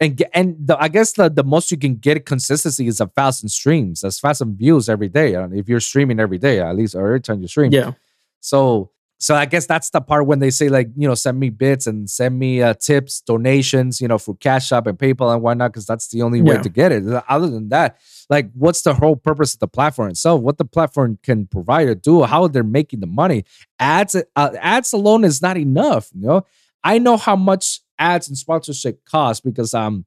and 0.00 0.22
and 0.32 0.56
the, 0.58 0.76
I 0.80 0.88
guess 0.88 1.12
the, 1.12 1.28
the 1.28 1.44
most 1.44 1.70
you 1.70 1.76
can 1.76 1.96
get 1.96 2.24
consistency 2.26 2.86
is 2.86 3.00
a 3.00 3.06
thousand 3.06 3.50
streams, 3.50 4.00
that's 4.00 4.20
thousand 4.20 4.56
views 4.56 4.88
every 4.88 5.08
day. 5.08 5.34
And 5.34 5.54
if 5.54 5.68
you're 5.68 5.80
streaming 5.80 6.18
every 6.18 6.38
day, 6.38 6.60
at 6.60 6.74
least 6.74 6.94
or 6.94 7.06
every 7.06 7.20
time 7.20 7.40
you 7.40 7.48
stream. 7.48 7.72
Yeah. 7.72 7.92
So 8.40 8.90
so 9.22 9.36
I 9.36 9.46
guess 9.46 9.66
that's 9.66 9.90
the 9.90 10.00
part 10.00 10.26
when 10.26 10.40
they 10.40 10.50
say 10.50 10.68
like 10.68 10.88
you 10.96 11.06
know 11.06 11.14
send 11.14 11.38
me 11.38 11.48
bits 11.48 11.86
and 11.86 12.10
send 12.10 12.38
me 12.38 12.60
uh, 12.60 12.74
tips, 12.74 13.20
donations, 13.20 14.00
you 14.00 14.08
know, 14.08 14.18
for 14.18 14.34
Cash 14.36 14.72
App 14.72 14.88
and 14.88 14.98
PayPal 14.98 15.32
and 15.32 15.40
whatnot, 15.42 15.70
because 15.72 15.86
that's 15.86 16.08
the 16.08 16.22
only 16.22 16.42
way 16.42 16.54
Yeah. 16.56 16.62
to 16.62 16.68
get 16.68 16.90
it. 16.90 17.04
Other 17.28 17.48
than 17.48 17.68
that, 17.68 17.98
like 18.28 18.50
what's 18.52 18.82
the 18.82 18.94
whole 18.94 19.14
purpose 19.14 19.54
of 19.54 19.60
the 19.60 19.68
platform 19.68 20.10
itself? 20.10 20.40
What 20.40 20.58
the 20.58 20.64
platform 20.64 21.18
can 21.22 21.46
provide 21.46 21.86
or 21.88 21.94
do? 21.94 22.22
How 22.24 22.48
they're 22.48 22.64
making 22.64 22.98
the 22.98 23.06
money? 23.06 23.44
Ads, 23.78 24.16
uh, 24.34 24.50
ads 24.60 24.92
alone 24.92 25.22
is 25.24 25.40
not 25.40 25.56
enough. 25.56 26.10
You 26.14 26.26
know, 26.26 26.46
I 26.82 26.98
know 26.98 27.16
how 27.16 27.36
much 27.36 27.80
ads 28.00 28.26
and 28.28 28.36
sponsorship 28.36 29.04
cost 29.04 29.44
because 29.44 29.72
um, 29.72 30.04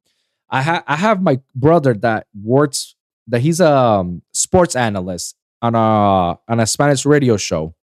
I 0.50 0.62
have 0.62 0.84
I 0.88 0.96
have 0.98 1.22
my 1.22 1.40
brother 1.56 1.94
that 1.94 2.28
works 2.44 2.96
that 3.28 3.40
he's 3.42 3.62
a 3.62 3.72
um, 3.72 4.24
sports 4.34 4.76
analyst 4.76 5.36
on 5.62 5.74
a 5.76 6.38
on 6.52 6.60
a 6.60 6.66
Spanish 6.68 7.06
radio 7.06 7.38
show 7.38 7.75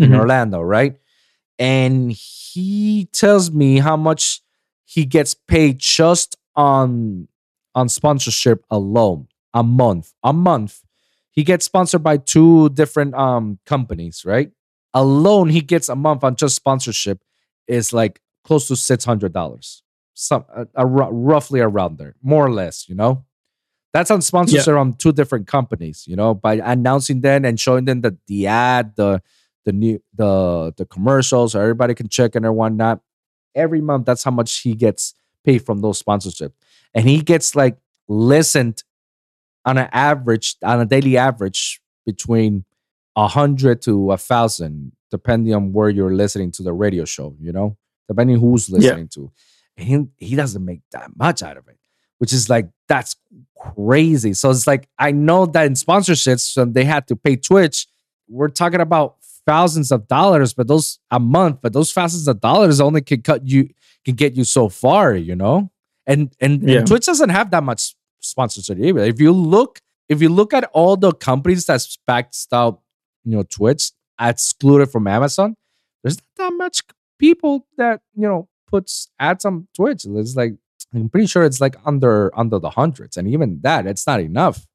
in 0.00 0.10
Mhm. 0.10 0.18
Orlando, 0.18 0.60
right? 0.60 0.96
And 1.58 2.10
he 2.12 3.06
tells 3.12 3.50
me 3.50 3.78
how 3.78 3.96
much 3.96 4.40
he 4.84 5.04
gets 5.04 5.34
paid 5.34 5.78
just 5.78 6.36
on 6.56 7.28
on 7.74 7.88
sponsorship 7.88 8.64
alone 8.70 9.28
a 9.54 9.62
month. 9.62 10.12
A 10.24 10.32
month. 10.32 10.82
He 11.30 11.44
gets 11.44 11.64
sponsored 11.64 12.02
by 12.02 12.16
two 12.16 12.70
different 12.70 13.14
um 13.14 13.58
companies, 13.66 14.24
right? 14.24 14.50
Alone 14.94 15.50
he 15.50 15.60
gets 15.60 15.88
a 15.88 15.94
month 15.94 16.24
on 16.24 16.34
just 16.34 16.56
sponsorship 16.56 17.22
is 17.68 17.92
like 17.92 18.20
close 18.42 18.66
to 18.68 18.74
$600. 18.74 19.82
Some 20.14 20.44
uh, 20.54 20.64
uh, 20.76 20.84
roughly 20.84 21.60
around 21.60 21.98
there, 21.98 22.16
more 22.22 22.44
or 22.44 22.50
less, 22.52 22.88
you 22.88 22.94
know? 22.96 23.24
That's 23.92 24.10
on 24.10 24.22
sponsorship 24.22 24.74
on 24.76 24.94
two 24.94 25.12
different 25.12 25.46
companies, 25.46 26.04
you 26.06 26.16
know, 26.16 26.34
by 26.34 26.54
announcing 26.54 27.20
them 27.20 27.44
and 27.44 27.58
showing 27.60 27.84
them 27.84 28.00
the 28.00 28.16
the 28.26 28.46
ad, 28.48 28.94
the 28.96 29.22
the 29.64 29.72
new 29.72 30.02
the 30.14 30.72
the 30.76 30.84
commercials, 30.86 31.52
so 31.52 31.60
everybody 31.60 31.94
can 31.94 32.08
check 32.08 32.34
it 32.36 32.44
and 32.44 32.56
whatnot. 32.56 33.00
Every 33.54 33.80
month, 33.80 34.06
that's 34.06 34.22
how 34.24 34.30
much 34.30 34.58
he 34.60 34.74
gets 34.74 35.14
paid 35.44 35.58
from 35.64 35.80
those 35.80 36.02
sponsorships 36.02 36.52
and 36.94 37.08
he 37.08 37.20
gets 37.22 37.54
like 37.56 37.76
listened 38.08 38.84
on 39.64 39.78
an 39.78 39.88
average 39.92 40.56
on 40.62 40.80
a 40.80 40.84
daily 40.86 41.16
average 41.16 41.80
between 42.06 42.64
a 43.16 43.26
hundred 43.28 43.82
to 43.82 44.12
a 44.12 44.16
thousand, 44.16 44.92
depending 45.10 45.54
on 45.54 45.72
where 45.72 45.88
you're 45.88 46.14
listening 46.14 46.50
to 46.52 46.62
the 46.62 46.72
radio 46.72 47.04
show. 47.04 47.34
You 47.40 47.52
know, 47.52 47.76
depending 48.08 48.38
who's 48.38 48.68
Yeah. 48.68 48.78
listening 48.78 49.08
to, 49.08 49.30
and 49.76 49.86
he 50.16 50.26
he 50.30 50.36
doesn't 50.36 50.64
make 50.64 50.80
that 50.92 51.10
much 51.16 51.42
out 51.42 51.56
of 51.56 51.66
it, 51.68 51.78
which 52.18 52.32
is 52.32 52.48
like 52.48 52.68
that's 52.88 53.16
crazy. 53.56 54.32
So 54.34 54.50
it's 54.50 54.66
like 54.66 54.88
I 54.98 55.12
know 55.12 55.46
that 55.46 55.66
in 55.66 55.74
sponsorships, 55.74 56.56
when 56.56 56.72
they 56.72 56.84
had 56.84 57.06
to 57.08 57.16
pay 57.16 57.36
Twitch, 57.36 57.86
we're 58.28 58.48
talking 58.48 58.80
about 58.80 59.16
thousands 59.52 59.88
of 59.96 60.00
dollars, 60.18 60.50
but 60.58 60.66
those 60.72 60.86
a 61.10 61.20
month, 61.20 61.56
but 61.62 61.72
those 61.72 61.90
thousands 61.98 62.26
of 62.32 62.36
dollars 62.48 62.80
only 62.80 63.02
can 63.10 63.20
cut 63.22 63.40
you 63.52 63.62
can 64.04 64.14
get 64.22 64.32
you 64.38 64.44
so 64.44 64.68
far, 64.68 65.14
you 65.28 65.36
know? 65.42 65.56
And 66.06 66.20
and, 66.44 66.52
Yeah. 66.62 66.78
and 66.78 66.86
Twitch 66.88 67.06
doesn't 67.10 67.30
have 67.38 67.48
that 67.54 67.64
much 67.70 67.82
sponsorship 68.20 68.78
either. 68.78 69.00
If 69.12 69.18
you 69.24 69.32
look, 69.56 69.72
if 70.08 70.18
you 70.22 70.28
look 70.40 70.52
at 70.58 70.64
all 70.78 70.96
the 70.96 71.12
companies 71.30 71.64
that's 71.66 71.98
backed 72.06 72.36
out, 72.52 72.80
you 73.24 73.32
know, 73.36 73.42
Twitch 73.56 73.84
excluded 74.20 74.88
from 74.94 75.06
Amazon, 75.06 75.56
there's 76.02 76.18
not 76.18 76.36
that 76.50 76.52
much 76.64 76.76
people 77.18 77.66
that, 77.76 78.00
you 78.20 78.26
know, 78.28 78.48
puts 78.72 79.08
ads 79.18 79.44
on 79.44 79.66
Twitch. 79.74 80.02
It's 80.20 80.36
like 80.36 80.54
I'm 80.94 81.08
pretty 81.08 81.26
sure 81.32 81.44
it's 81.44 81.60
like 81.60 81.76
under 81.90 82.14
under 82.42 82.58
the 82.64 82.70
hundreds, 82.80 83.16
and 83.18 83.26
even 83.34 83.60
that, 83.66 83.86
it's 83.86 84.06
not 84.10 84.20
enough. 84.20 84.66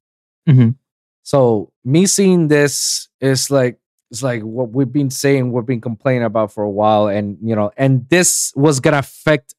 Mhm. 0.48 0.76
So 1.22 1.72
me 1.84 2.06
seeing 2.06 2.48
this 2.48 3.08
is 3.20 3.50
like 3.50 3.76
it's 4.10 4.22
like 4.22 4.42
what 4.42 4.70
we've 4.70 4.92
been 4.92 5.10
saying, 5.10 5.52
we've 5.52 5.66
been 5.66 5.80
complaining 5.80 6.24
about 6.24 6.52
for 6.52 6.62
a 6.62 6.70
while, 6.70 7.08
and 7.08 7.38
you 7.42 7.56
know, 7.56 7.70
and 7.76 8.08
this 8.08 8.52
was 8.54 8.80
gonna 8.80 8.98
affect 8.98 9.54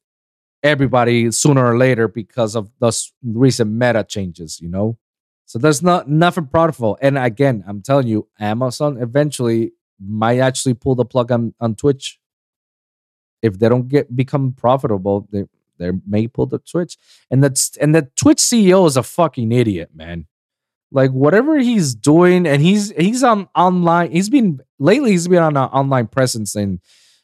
everybody 0.62 1.30
sooner 1.30 1.64
or 1.64 1.76
later 1.76 2.08
because 2.08 2.56
of 2.56 2.70
those 2.80 3.12
recent 3.22 3.70
meta 3.70 4.04
changes, 4.04 4.60
you 4.60 4.68
know. 4.68 4.96
So 5.48 5.58
there's 5.58 5.82
not 5.82 6.08
nothing 6.08 6.46
profitable. 6.46 6.98
And 7.00 7.16
again, 7.16 7.64
I'm 7.66 7.80
telling 7.80 8.06
you, 8.06 8.28
Amazon 8.38 8.98
eventually 9.00 9.72
might 9.98 10.40
actually 10.40 10.74
pull 10.74 10.94
the 10.94 11.06
plug 11.06 11.32
on, 11.32 11.54
on 11.58 11.74
Twitch. 11.74 12.20
If 13.40 13.58
they 13.58 13.68
don't 13.68 13.88
get 13.88 14.14
become 14.14 14.52
profitable, 14.52 15.26
they 15.32 15.44
they 15.78 15.92
may 16.06 16.26
pull 16.26 16.46
the 16.46 16.58
Twitch. 16.58 16.96
And 17.30 17.42
that's 17.42 17.76
and 17.78 17.94
the 17.94 18.10
Twitch 18.16 18.38
CEO 18.38 18.86
is 18.86 18.96
a 18.96 19.02
fucking 19.02 19.52
idiot, 19.52 19.90
man. 19.94 20.26
Like 20.90 21.10
whatever 21.10 21.58
he's 21.58 21.94
doing, 21.94 22.46
and 22.46 22.62
he's 22.62 22.90
he's 22.92 23.22
on 23.22 23.48
online. 23.54 24.10
He's 24.10 24.30
been 24.30 24.60
lately. 24.78 25.10
He's 25.10 25.28
been 25.28 25.42
on 25.42 25.56
an 25.56 25.64
online 25.64 26.06
presence 26.06 26.56
in 26.56 26.80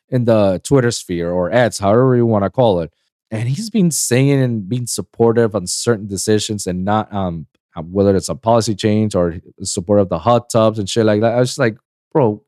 in 0.09 0.27
the 0.27 0.61
Twitter 0.63 0.91
sphere 0.91 1.31
or 1.31 1.51
ads, 1.51 1.79
however 1.79 2.15
you 2.15 2.27
want 2.27 2.45
to 2.45 2.51
call 2.51 2.81
it. 2.81 2.93
And 3.31 3.49
he's 3.49 3.71
been 3.71 3.91
saying 3.91 4.43
and 4.43 4.69
being 4.69 4.87
supportive 4.87 5.55
on 5.55 5.67
certain 5.67 6.07
decisions 6.07 6.67
and 6.67 6.85
not 6.85 7.13
um 7.13 7.47
uh, 7.75 7.83
whether 7.83 8.15
it's 8.15 8.29
a 8.29 8.35
policy 8.35 8.75
change 8.75 9.15
or 9.15 9.41
support 9.63 9.99
of 9.99 10.09
the 10.09 10.19
hot 10.19 10.51
tubs 10.51 10.79
and 10.79 10.89
shit 10.89 11.07
like 11.07 11.21
that. 11.23 11.35
I 11.35 11.41
was 11.41 11.59
like, 11.59 11.77
bro, 12.13 12.45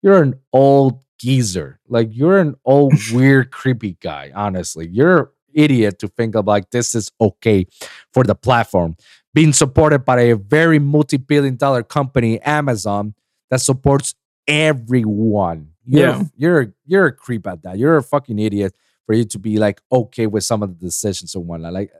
you're 0.00 0.22
an 0.22 0.36
old 0.52 1.00
geezer. 1.18 1.80
Like 1.88 2.08
you're 2.10 2.38
an 2.38 2.54
old 2.64 2.94
weird 3.12 3.50
creepy 3.50 3.96
guy. 4.00 4.32
Honestly, 4.34 4.88
you're 4.88 5.32
idiot 5.54 5.98
to 5.98 6.08
think 6.08 6.34
of 6.34 6.46
like 6.46 6.70
this 6.70 6.94
is 6.94 7.10
okay 7.20 7.66
for 8.12 8.24
the 8.24 8.34
platform 8.34 8.96
being 9.34 9.52
supported 9.52 10.00
by 10.04 10.20
a 10.20 10.36
very 10.36 10.78
multi-billion 10.78 11.56
dollar 11.56 11.82
company, 11.82 12.40
Amazon, 12.42 13.14
that 13.50 13.60
supports 13.60 14.14
everyone. 14.46 15.68
You're, 15.86 16.00
Yeah. 16.08 16.22
you're 16.36 16.74
you're 16.86 17.06
a 17.06 17.12
creep 17.12 17.46
at 17.46 17.62
that. 17.62 17.78
You're 17.78 17.96
a 17.96 18.02
fucking 18.02 18.38
idiot 18.38 18.74
for 19.06 19.14
you 19.14 19.24
to 19.24 19.38
be 19.38 19.58
like 19.58 19.80
okay 19.90 20.26
with 20.26 20.44
some 20.44 20.62
of 20.62 20.68
the 20.78 20.84
decisions 20.86 21.34
and 21.34 21.46
whatnot. 21.46 21.72
Like, 21.72 21.92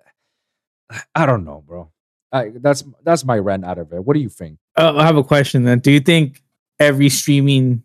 I 1.15 1.27
don't 1.27 1.45
know, 1.45 1.63
bro. 1.67 1.91
I, 2.31 2.53
that's 2.55 2.85
that's 3.03 3.25
my 3.25 3.39
rant 3.39 3.65
out 3.65 3.79
of 3.79 3.93
it. 3.93 4.05
What 4.05 4.15
do 4.15 4.21
you 4.21 4.29
think? 4.29 4.59
Uh, 4.77 4.95
I 4.97 5.05
have 5.05 5.17
a 5.17 5.25
question 5.25 5.65
then. 5.65 5.81
Do 5.81 5.91
you 5.91 6.01
think 6.01 6.43
every 6.79 7.09
streaming 7.09 7.83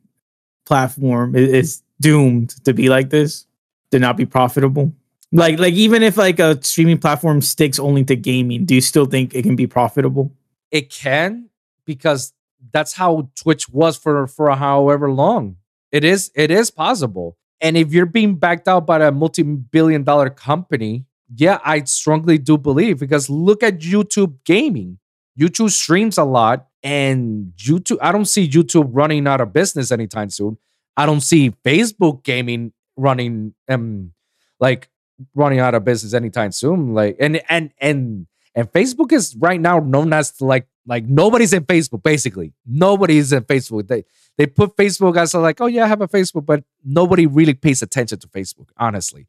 platform 0.66 1.36
i- 1.36 1.40
is 1.40 1.82
doomed 2.00 2.50
to 2.66 2.74
be 2.74 2.90
like 2.90 3.10
this, 3.10 3.46
to 3.92 4.00
not 4.00 4.18
be 4.18 4.26
profitable? 4.26 4.94
Like, 5.32 5.60
like 5.60 5.74
even 5.74 6.04
if 6.04 6.18
like 6.18 6.40
a 6.40 6.62
streaming 6.64 7.00
platform 7.00 7.42
sticks 7.42 7.80
only 7.80 8.04
to 8.06 8.16
gaming, 8.16 8.66
do 8.66 8.76
you 8.76 8.82
still 8.82 9.06
think 9.06 9.36
it 9.36 9.44
can 9.44 9.56
be 9.56 9.68
profitable? 9.68 10.32
It 10.72 10.90
can 10.90 11.50
because 11.86 12.34
that's 12.72 12.94
how 12.94 13.30
Twitch 13.36 13.70
was 13.70 13.98
for 13.98 14.28
for 14.28 14.50
however 14.56 15.12
long. 15.12 15.58
It 15.92 16.04
is 16.04 16.32
it 16.36 16.52
is 16.52 16.72
possible. 16.72 17.38
And 17.60 17.76
if 17.76 17.92
you're 17.92 18.06
being 18.06 18.36
backed 18.36 18.68
out 18.68 18.86
by 18.86 19.04
a 19.06 19.12
multi-billion 19.12 20.04
dollar 20.04 20.30
company, 20.30 21.06
yeah, 21.36 21.60
I 21.64 21.84
strongly 21.84 22.38
do 22.38 22.58
believe 22.58 23.00
because 23.00 23.30
look 23.30 23.64
at 23.64 23.80
YouTube 23.80 24.36
gaming. 24.46 25.00
YouTube 25.40 25.72
streams 25.72 26.18
a 26.18 26.24
lot 26.24 26.68
and 26.84 27.52
YouTube 27.58 27.98
I 28.02 28.12
don't 28.12 28.26
see 28.26 28.48
YouTube 28.48 28.90
running 28.92 29.28
out 29.28 29.42
of 29.42 29.54
business 29.54 29.92
anytime 29.92 30.30
soon. 30.30 30.58
I 30.96 31.06
don't 31.06 31.22
see 31.22 31.52
Facebook 31.66 32.24
gaming 32.24 32.74
running 32.96 33.54
um 33.70 34.12
like 34.60 34.90
running 35.36 35.60
out 35.60 35.74
of 35.76 35.84
business 35.84 36.14
anytime 36.14 36.52
soon. 36.52 36.94
Like 36.94 37.18
and 37.20 37.42
and 37.50 37.72
and 37.80 38.28
and 38.56 38.72
Facebook 38.72 39.12
is 39.12 39.36
right 39.36 39.60
now 39.60 39.80
known 39.80 40.14
as 40.14 40.40
like 40.42 40.68
like 40.86 41.06
nobody's 41.06 41.54
in 41.54 41.66
Facebook 41.66 42.04
basically. 42.04 42.54
Nobody's 42.66 43.34
in 43.34 43.44
Facebook. 43.44 43.88
They 43.88 44.06
they 44.38 44.48
put 44.48 44.76
Facebook 44.76 45.18
as 45.18 45.34
like 45.34 45.62
oh 45.62 45.68
yeah 45.68 45.86
I 45.86 45.88
have 45.88 46.02
a 46.02 46.08
Facebook, 46.08 46.46
but 46.46 46.64
nobody 46.84 47.26
really 47.26 47.54
pays 47.54 47.82
attention 47.82 48.20
to 48.20 48.28
Facebook. 48.28 48.70
Honestly, 48.78 49.28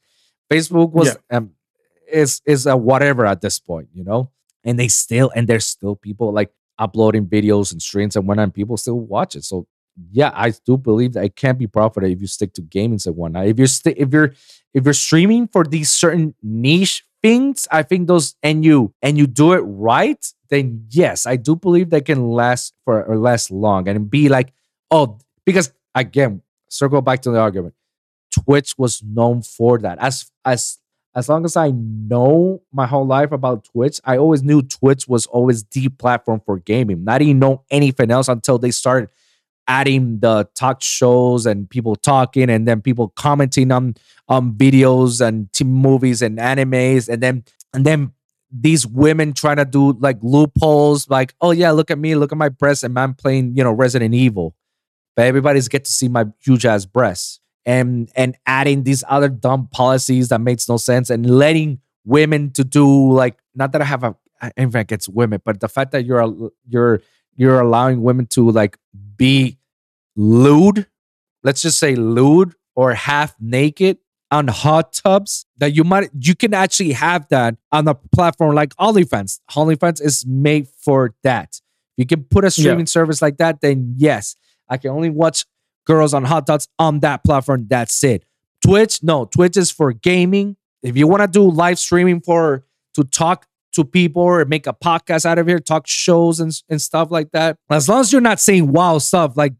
Facebook 0.51 0.93
was 0.93 1.16
um 1.31 1.51
is 2.10 2.40
is 2.47 2.66
a 2.66 2.77
whatever 2.77 3.27
at 3.27 3.40
this 3.40 3.59
point, 3.59 3.89
you 3.93 4.05
know. 4.05 4.31
And 4.65 4.78
they 4.78 4.89
still 4.89 5.31
and 5.35 5.48
there's 5.48 5.66
still 5.66 5.97
people 5.97 6.32
like 6.32 6.51
uploading 6.78 7.27
videos 7.27 7.73
and 7.73 7.82
streams 7.82 8.16
and 8.16 8.27
whatnot. 8.27 8.44
And 8.44 8.55
people 8.55 8.77
still 8.77 8.98
watch 8.98 9.35
it. 9.35 9.44
So 9.44 9.66
yeah, 10.10 10.31
I 10.35 10.52
do 10.65 10.77
believe 10.77 11.15
that 11.15 11.24
it 11.24 11.36
can 11.36 11.56
be 11.56 11.66
profitable 11.66 12.10
if 12.10 12.20
you 12.20 12.27
stick 12.27 12.52
to 12.55 12.62
gaming 12.62 13.01
and 13.05 13.16
whatnot. 13.16 13.47
If 13.47 13.59
you're 13.59 13.66
sti- 13.66 13.94
if 13.97 14.12
you're 14.12 14.35
if 14.74 14.85
you're 14.85 14.95
streaming 14.95 15.49
for 15.49 15.65
these 15.65 15.90
certain 15.90 16.35
niche 16.43 17.05
things, 17.23 17.66
I 17.70 17.82
think 17.82 18.09
those 18.09 18.35
and 18.43 18.65
you 18.65 18.95
and 19.03 19.19
you 19.19 19.27
do 19.27 19.53
it 19.53 19.61
right, 19.61 20.24
then 20.51 20.86
yes, 20.90 21.27
I 21.27 21.36
do 21.36 21.57
believe 21.57 21.90
they 21.90 22.01
can 22.01 22.31
last 22.31 22.74
for 22.85 23.03
or 23.05 23.16
last 23.16 23.51
long 23.51 23.89
and 23.89 24.11
be 24.11 24.28
like, 24.28 24.53
oh, 24.90 25.19
because 25.45 25.73
again, 25.95 26.43
circle 26.69 27.03
back 27.03 27.23
to 27.23 27.31
the 27.31 27.39
argument. 27.39 27.74
Twitch 28.31 28.74
was 28.78 29.03
known 29.03 29.43
for 29.43 29.78
that. 29.78 29.99
As 30.01 30.31
as 30.45 30.78
as 31.15 31.28
long 31.28 31.45
as 31.45 31.57
I 31.57 31.70
know 31.73 32.62
my 32.73 32.86
whole 32.86 33.07
life 33.07 33.32
about 33.32 33.65
Twitch, 33.65 34.01
I 34.05 34.19
always 34.19 34.43
knew 34.43 34.62
Twitch 34.62 35.09
was 35.09 35.27
always 35.27 35.65
the 35.65 35.89
platform 35.89 36.40
for 36.45 36.59
gaming. 36.59 37.05
I 37.09 37.19
didn't 37.19 37.31
even 37.31 37.39
know 37.40 37.65
anything 37.70 38.11
else 38.11 38.28
until 38.28 38.59
they 38.59 38.70
started 38.70 39.11
adding 39.69 40.19
the 40.20 40.49
talk 40.55 40.82
shows 40.82 41.47
and 41.47 41.69
people 41.69 41.95
talking 41.95 42.49
and 42.49 42.66
then 42.66 42.81
people 42.81 43.09
commenting 43.11 43.70
on 43.70 43.95
on 44.28 44.53
videos 44.53 45.20
and 45.20 45.53
t- 45.53 45.65
movies 45.65 46.23
and 46.23 46.39
animes 46.39 47.09
and 47.09 47.23
then 47.23 47.45
and 47.74 47.85
then 47.85 48.12
these 48.51 48.86
women 48.86 49.35
trying 49.35 49.57
to 49.57 49.66
do 49.66 49.93
like 50.01 50.19
loopholes 50.23 51.09
like 51.11 51.35
oh 51.43 51.51
yeah 51.51 51.70
look 51.70 51.90
at 51.90 51.99
me 51.99 52.15
look 52.15 52.32
at 52.32 52.39
my 52.39 52.49
breasts 52.49 52.82
and 52.82 52.99
I'm 52.99 53.15
playing 53.15 53.55
you 53.57 53.62
know 53.62 53.73
Resident 53.73 54.15
Evil. 54.15 54.55
But 55.15 55.27
everybody's 55.27 55.69
get 55.69 55.85
to 55.85 55.90
see 55.90 56.09
my 56.09 56.27
huge 56.40 56.65
ass 56.65 56.86
breasts 56.86 57.40
and 57.66 58.11
and 58.16 58.36
adding 58.47 58.85
these 58.85 59.05
other 59.09 59.28
dumb 59.28 59.69
policies 59.70 60.28
that 60.28 60.40
makes 60.40 60.69
no 60.69 60.78
sense 60.78 61.11
and 61.11 61.28
letting 61.28 61.81
women 62.07 62.51
to 62.53 62.65
do 62.65 63.12
like 63.12 63.39
not 63.55 63.73
that 63.73 63.82
I 63.82 63.85
have 63.85 64.03
a 64.03 64.16
in 64.57 64.70
fact 64.70 64.93
it's 64.93 65.09
women 65.09 65.43
but 65.45 65.61
the 65.61 65.69
fact 65.69 65.93
that 65.93 66.07
you're 66.07 66.51
you're 66.66 67.03
you're 67.36 67.61
allowing 67.61 68.03
women 68.03 68.27
to 68.27 68.51
like 68.51 68.78
be 69.19 69.59
lewd 70.16 70.86
let's 71.43 71.62
just 71.62 71.78
say 71.78 71.95
lewd 71.95 72.55
or 72.74 72.95
half 72.95 73.35
naked 73.40 73.99
on 74.31 74.49
hot 74.49 74.93
tubs 74.93 75.47
that 75.57 75.74
you 75.74 75.85
might 75.85 76.11
you 76.20 76.35
can 76.35 76.53
actually 76.55 76.93
have 76.93 77.27
that 77.28 77.57
on 77.73 77.89
a 77.89 77.95
platform 77.95 78.55
like 78.55 78.74
OnlyFans. 78.77 79.40
OnlyFans 79.51 80.03
is 80.03 80.27
made 80.27 80.69
for 80.69 81.15
that. 81.23 81.61
You 81.97 82.07
can 82.07 82.24
put 82.24 82.45
a 82.45 82.51
streaming 82.51 82.86
service 82.86 83.23
like 83.23 83.39
that, 83.39 83.61
then 83.61 83.95
yes, 83.97 84.36
I 84.69 84.77
can 84.77 84.90
only 84.90 85.11
watch 85.11 85.45
girls 85.86 86.15
on 86.15 86.24
hot 86.24 86.47
tubs 86.47 86.69
on 86.78 87.01
that 87.01 87.24
platform. 87.24 87.66
That's 87.69 88.05
it. 88.05 88.24
Twitch, 88.65 89.03
no, 89.03 89.24
Twitch 89.24 89.57
is 89.57 89.70
for 89.70 89.93
gaming. 89.93 90.57
If 90.82 90.97
you 90.97 91.09
want 91.09 91.23
to 91.23 91.28
do 91.28 91.51
live 91.51 91.78
streaming 91.78 92.20
for 92.20 92.65
to 92.95 93.05
talk 93.05 93.47
to 93.79 93.85
people 93.85 94.23
or 94.23 94.45
make 94.45 94.67
a 94.67 94.73
podcast 94.75 95.25
out 95.27 95.39
of 95.39 95.47
here, 95.47 95.59
talk 95.59 95.87
shows 95.87 96.39
and, 96.41 96.53
and 96.69 96.81
stuff 96.83 97.11
like 97.11 97.31
that. 97.33 97.57
As 97.71 97.89
long 97.89 98.01
as 98.01 98.13
you're 98.13 98.21
not 98.21 98.39
saying 98.41 98.71
wow 98.73 98.99
stuff 98.99 99.37
like 99.37 99.55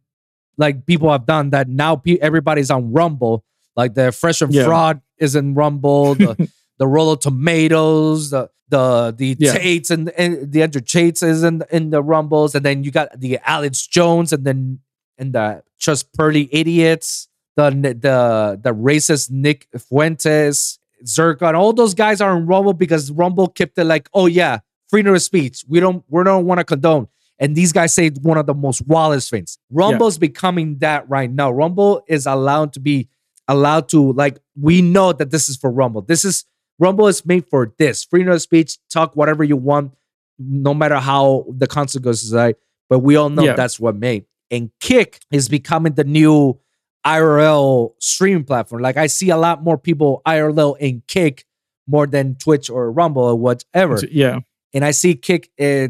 like 0.57 0.87
people 0.87 1.11
have 1.11 1.25
done 1.25 1.51
that 1.51 1.69
now 1.69 1.97
pe- 1.97 2.19
everybody's 2.19 2.71
on 2.71 2.93
Rumble. 2.93 3.45
Like 3.77 3.95
the 3.95 4.11
Fresh 4.13 4.43
and 4.43 4.53
Yeah. 4.53 4.65
Fraud 4.65 5.01
is 5.19 5.37
in 5.37 5.55
Rumble, 5.55 6.15
the 6.17 6.51
the 6.79 6.87
Roll 6.87 7.13
of 7.13 7.21
Tomatoes, 7.21 8.31
the 8.31 8.51
the 8.69 9.15
the 9.17 9.37
Yeah. 9.39 9.53
Tates 9.53 9.91
and, 9.91 10.11
and 10.11 10.51
the 10.53 10.63
Andrew 10.63 10.81
Tates 10.83 11.23
is 11.23 11.43
in 11.45 11.63
in 11.71 11.91
the 11.91 12.03
Rumbles, 12.03 12.55
and 12.57 12.65
then 12.65 12.83
you 12.85 12.91
got 12.91 13.19
the 13.19 13.39
Alex 13.45 13.87
Jones 13.87 14.33
and 14.33 14.45
then 14.45 14.81
and 15.17 15.33
the 15.33 15.63
just 15.79 16.13
pearly 16.15 16.49
idiots, 16.53 17.29
the 17.57 17.71
the 17.71 18.61
the 18.63 18.75
racist 18.75 19.31
Nick 19.31 19.69
Fuentes, 19.79 20.78
Zerka, 21.05 21.49
and 21.49 21.57
all 21.57 21.73
those 21.73 21.95
guys 21.95 22.21
are 22.21 22.37
in 22.37 22.47
Rumble 22.47 22.73
because 22.73 23.11
Rumble 23.11 23.49
kept 23.49 23.79
it 23.79 23.85
like, 23.85 24.09
oh 24.15 24.27
yeah, 24.27 24.59
freedom 24.89 25.15
of 25.15 25.23
speech. 25.23 25.65
We 25.69 25.81
don't 25.81 26.05
we 26.09 26.25
don't 26.25 26.47
want 26.47 26.59
to 26.59 26.65
condone. 26.65 27.09
And 27.41 27.55
these 27.55 27.73
guys 27.73 27.95
say 27.95 28.11
one 28.11 28.37
of 28.37 28.47
the 28.47 28.55
most 28.55 28.85
wildest 28.87 29.31
things. 29.31 29.59
Rumble's 29.71 30.19
becoming 30.19 30.79
that 30.79 31.09
right 31.09 31.31
now. 31.31 31.53
Rumble 31.53 32.03
is 32.09 32.27
allowed 32.27 32.73
to 32.73 32.81
be 32.81 33.09
allowed 33.47 33.89
to 33.91 34.13
like 34.13 34.39
we 34.61 34.83
know 34.83 35.13
that 35.13 35.31
this 35.31 35.49
is 35.49 35.57
for 35.57 35.71
Rumble. 35.71 36.03
This 36.03 36.25
is 36.25 36.45
Rumble 36.81 37.07
is 37.09 37.25
made 37.25 37.47
for 37.49 37.73
this 37.79 38.05
freedom 38.05 38.33
of 38.33 38.43
speech. 38.43 38.79
Talk 38.91 39.15
whatever 39.15 39.45
you 39.45 39.57
want, 39.57 39.93
no 40.39 40.75
matter 40.75 40.97
how 40.97 41.47
the 41.49 41.67
consequences 41.67 42.35
are. 42.35 42.55
But 42.89 43.01
we 43.01 43.17
all 43.17 43.29
know 43.31 43.43
Yeah. 43.45 43.55
that's 43.55 43.79
what 43.79 43.95
made. 43.97 44.25
And 44.51 44.71
Kick 44.81 45.21
is 45.31 45.49
becoming 45.49 45.93
the 45.95 46.05
new 46.05 46.59
IRL 47.07 47.93
streaming 48.01 48.45
platform. 48.45 48.83
Like 48.83 48.97
I 48.97 49.07
see 49.07 49.31
a 49.31 49.37
lot 49.37 49.63
more 49.63 49.79
people 49.79 50.23
IRL 50.27 50.77
in 50.79 51.03
Kick 51.07 51.45
more 51.87 52.07
than 52.07 52.35
Twitch 52.37 52.69
or 52.71 52.91
Rumble 52.93 53.23
or 53.23 53.37
whatever 53.37 53.99
Yeah. 54.11 54.41
and 54.75 54.85
I 54.85 54.91
see 54.93 55.15
Kick. 55.15 55.51
Uh, 55.61 55.89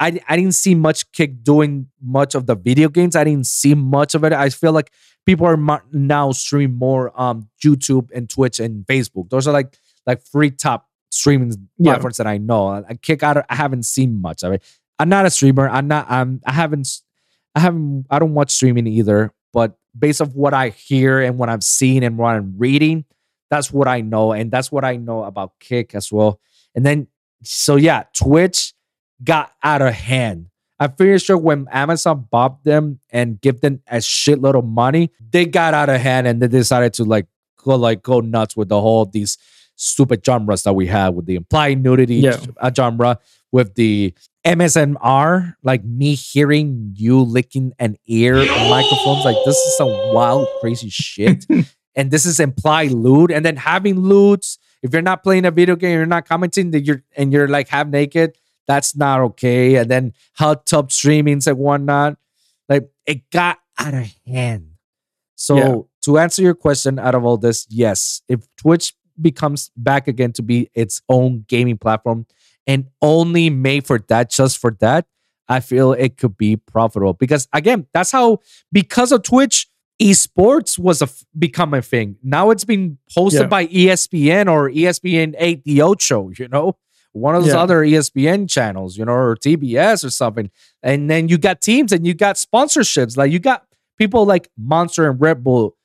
I 0.00 0.20
I 0.28 0.36
didn't 0.36 0.54
see 0.54 0.74
much 0.74 1.10
kick 1.12 1.44
doing 1.44 1.86
much 2.02 2.34
of 2.34 2.46
the 2.46 2.56
video 2.56 2.88
games. 2.88 3.14
I 3.14 3.22
didn't 3.24 3.46
see 3.46 3.74
much 3.74 4.14
of 4.14 4.24
it. 4.24 4.32
I 4.32 4.48
feel 4.50 4.72
like 4.72 4.90
people 5.26 5.46
are 5.46 5.82
now 5.92 6.32
streaming 6.32 6.76
more 6.76 7.12
um 7.20 7.48
YouTube 7.64 8.08
and 8.14 8.28
Twitch 8.28 8.58
and 8.58 8.84
Facebook. 8.86 9.30
Those 9.30 9.46
are 9.46 9.52
like 9.52 9.78
like 10.06 10.20
free 10.22 10.50
top 10.50 10.88
streaming 11.10 11.68
Yeah. 11.78 11.92
platforms 11.92 12.16
that 12.16 12.26
I 12.26 12.38
know. 12.38 12.68
I 12.68 12.94
kick 13.00 13.22
out. 13.22 13.36
I 13.48 13.54
haven't 13.54 13.84
seen 13.84 14.20
much 14.20 14.42
of 14.42 14.52
it. 14.52 14.62
I'm 14.98 15.08
not 15.08 15.24
a 15.24 15.30
streamer. 15.30 15.68
I'm 15.68 15.86
not. 15.86 16.10
I'm. 16.10 16.40
I 16.46 16.52
haven't. 16.52 16.88
I 17.54 17.60
haven't. 17.60 18.06
I 18.10 18.18
don't 18.18 18.34
watch 18.34 18.50
streaming 18.50 18.86
either. 18.88 19.32
But 19.52 19.76
based 19.98 20.20
off 20.20 20.34
what 20.34 20.54
I 20.54 20.70
hear 20.70 21.20
and 21.20 21.38
what 21.38 21.48
I've 21.48 21.64
seen 21.64 22.02
and 22.02 22.16
what 22.18 22.34
I'm 22.34 22.54
reading, 22.56 23.04
that's 23.50 23.72
what 23.72 23.88
I 23.88 24.00
know, 24.00 24.32
and 24.32 24.50
that's 24.50 24.72
what 24.72 24.84
I 24.84 24.96
know 24.96 25.24
about 25.24 25.58
Kick 25.60 25.94
as 25.94 26.10
well. 26.10 26.40
And 26.74 26.86
then, 26.86 27.08
so 27.42 27.76
yeah, 27.76 28.04
Twitch 28.14 28.72
got 29.22 29.52
out 29.62 29.82
of 29.82 29.92
hand. 29.92 30.46
I'm 30.80 30.92
pretty 30.92 31.18
sure 31.18 31.38
when 31.38 31.68
Amazon 31.70 32.26
bought 32.30 32.64
them 32.64 32.98
and 33.10 33.40
give 33.40 33.60
them 33.60 33.82
a 33.88 33.98
shitload 33.98 34.54
of 34.56 34.64
money, 34.64 35.10
they 35.30 35.44
got 35.44 35.74
out 35.74 35.88
of 35.88 36.00
hand 36.00 36.26
and 36.26 36.42
they 36.42 36.48
decided 36.48 36.94
to 36.94 37.04
like 37.04 37.26
go 37.56 37.76
like 37.76 38.02
go 38.02 38.20
nuts 38.20 38.56
with 38.56 38.68
the 38.68 38.80
whole 38.80 39.04
these 39.04 39.38
stupid 39.82 40.24
genres 40.24 40.62
that 40.62 40.74
we 40.74 40.86
have 40.86 41.14
with 41.14 41.26
the 41.26 41.34
implied 41.34 41.82
nudity 41.82 42.16
Yeah. 42.16 42.38
uh, 42.58 42.70
genre, 42.74 43.18
with 43.50 43.74
the 43.74 44.14
ASMR, 44.46 45.54
like 45.62 45.84
me 45.84 46.14
hearing 46.14 46.92
you 46.96 47.20
licking 47.20 47.72
an 47.78 47.96
ear 48.06 48.36
on 48.36 48.70
microphones. 48.70 49.24
Like 49.24 49.36
this 49.44 49.56
is 49.56 49.76
some 49.76 49.88
wild, 50.14 50.46
crazy 50.60 50.88
shit. 50.88 51.44
and 51.94 52.10
this 52.10 52.24
is 52.24 52.40
implied 52.40 52.92
lewd. 52.92 53.30
And 53.30 53.44
then 53.44 53.56
having 53.56 53.98
lewds, 54.00 54.58
if 54.82 54.92
you're 54.92 55.02
not 55.02 55.22
playing 55.22 55.44
a 55.44 55.50
video 55.50 55.76
game, 55.76 55.92
you're 55.96 56.06
not 56.06 56.26
commenting 56.28 56.70
that 56.72 56.84
you're 56.86 57.02
and 57.16 57.32
you're 57.32 57.48
like 57.48 57.68
half 57.68 57.88
naked, 57.88 58.36
that's 58.66 58.96
not 58.96 59.20
okay. 59.20 59.76
And 59.76 59.90
then 59.90 60.12
hot 60.34 60.64
tub 60.66 60.88
streamings 60.90 61.46
and 61.46 61.58
whatnot. 61.58 62.16
Like 62.68 62.88
it 63.06 63.28
got 63.30 63.58
out 63.78 63.94
of 63.94 64.06
hand. 64.26 64.68
So 65.34 65.56
Yeah. 65.56 65.76
to 66.04 66.18
answer 66.18 66.40
your 66.42 66.54
question, 66.54 66.98
out 66.98 67.14
of 67.14 67.24
all 67.24 67.36
this, 67.36 67.66
yes, 67.68 68.22
if 68.28 68.40
Twitch 68.56 68.94
becomes 69.20 69.70
back 69.76 70.08
again 70.08 70.32
to 70.34 70.42
be 70.42 70.70
its 70.74 71.02
own 71.08 71.44
gaming 71.48 71.78
platform 71.78 72.26
and 72.66 72.86
only 73.00 73.50
made 73.50 73.86
for 73.86 73.98
that, 74.08 74.30
just 74.30 74.58
for 74.58 74.70
that, 74.80 75.06
I 75.48 75.60
feel 75.60 75.92
it 75.92 76.16
could 76.16 76.36
be 76.38 76.56
profitable 76.56 77.12
because 77.14 77.48
again, 77.52 77.86
that's 77.92 78.10
how 78.12 78.38
because 78.72 79.12
of 79.12 79.22
Twitch, 79.22 79.68
esports 80.00 80.78
was 80.78 81.00
a 81.02 81.04
f- 81.04 81.24
become 81.38 81.74
a 81.74 81.82
thing. 81.82 82.16
Now 82.22 82.50
it's 82.50 82.64
been 82.64 82.98
hosted 83.16 83.42
Yeah. 83.42 83.46
by 83.46 83.66
ESPN 83.66 84.50
or 84.50 84.70
ESPN 84.70 85.34
8 85.38 85.64
The 85.64 85.82
Ocho, 85.82 86.30
you 86.38 86.48
know, 86.48 86.76
one 87.12 87.34
of 87.36 87.42
those 87.44 87.52
Yeah. 87.52 87.60
other 87.60 87.82
ESPN 87.84 88.48
channels, 88.48 88.96
you 88.96 89.04
know, 89.04 89.12
or 89.12 89.36
TBS 89.36 90.04
or 90.04 90.10
something. 90.10 90.50
And 90.82 91.10
then 91.10 91.28
you 91.28 91.38
got 91.38 91.60
teams 91.60 91.92
and 91.92 92.06
you 92.06 92.14
got 92.14 92.36
sponsorships. 92.36 93.16
Like 93.16 93.30
you 93.32 93.38
got 93.38 93.64
people 93.98 94.24
like 94.24 94.48
Monster 94.58 95.08
and 95.08 95.20
Red 95.20 95.44
Bull 95.44 95.76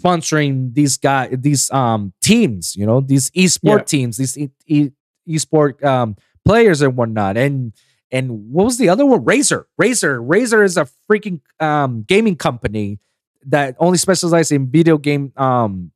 sponsoring 0.00 0.74
these 0.74 0.96
guys, 0.96 1.34
these 1.38 1.70
um 1.70 2.12
teams, 2.20 2.74
you 2.76 2.86
know, 2.86 3.00
these 3.00 3.30
esport 3.30 3.78
Yeah. 3.78 3.84
teams, 3.84 4.16
these 4.16 4.36
e- 4.38 4.50
e- 4.66 4.90
esport 5.28 5.82
um 5.84 6.16
players 6.44 6.80
and 6.82 6.96
whatnot. 6.96 7.36
And 7.36 7.72
and 8.10 8.50
what 8.52 8.64
was 8.64 8.78
the 8.78 8.88
other 8.88 9.06
one? 9.06 9.24
Razer. 9.24 9.64
Razer. 9.80 10.18
Razer 10.26 10.64
is 10.64 10.76
a 10.76 10.88
freaking 11.10 11.40
um 11.60 12.04
gaming 12.08 12.36
company 12.36 12.98
that 13.46 13.76
only 13.78 13.98
specializes 13.98 14.52
in 14.52 14.70
video 14.70 14.96
game 14.98 15.32
um 15.36 15.92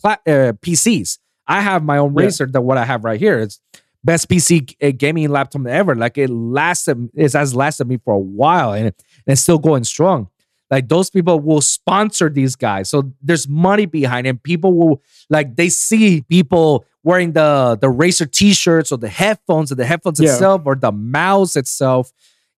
pla- 0.00 0.22
uh, 0.26 0.52
PCs. 0.64 1.18
I 1.46 1.60
have 1.60 1.82
my 1.84 1.98
own 1.98 2.14
Yeah. 2.14 2.26
Razer 2.26 2.50
that 2.52 2.60
what 2.62 2.78
I 2.78 2.84
have 2.84 3.04
right 3.04 3.20
here. 3.20 3.38
It's 3.38 3.60
best 4.02 4.28
PC 4.28 4.74
uh, 4.82 4.92
gaming 4.96 5.28
laptop 5.30 5.66
ever. 5.66 5.94
Like 5.94 6.18
it 6.18 6.30
lasted, 6.30 7.10
it 7.14 7.32
has 7.32 7.54
lasted 7.54 7.86
me 7.88 7.98
for 8.04 8.14
a 8.14 8.18
while, 8.18 8.72
and, 8.72 8.86
and 8.86 8.94
it's 9.26 9.40
still 9.42 9.58
going 9.58 9.84
strong. 9.84 10.28
Like 10.70 10.88
those 10.88 11.10
people 11.10 11.38
will 11.38 11.60
sponsor 11.60 12.28
these 12.28 12.56
guys, 12.56 12.90
so 12.90 13.12
there's 13.22 13.46
money 13.48 13.86
behind 13.86 14.26
it. 14.26 14.42
People 14.42 14.74
will 14.74 15.02
like 15.30 15.54
they 15.56 15.68
see 15.68 16.22
people 16.22 16.84
wearing 17.04 17.32
the 17.32 17.78
the 17.80 17.86
Razer 17.86 18.28
T-shirts 18.30 18.90
or 18.90 18.98
the 18.98 19.08
headphones 19.08 19.70
or 19.70 19.76
the 19.76 19.86
headphones 19.86 20.18
Yeah. 20.18 20.32
itself 20.32 20.62
or 20.64 20.74
the 20.74 20.90
mouse 20.90 21.54
itself 21.54 22.12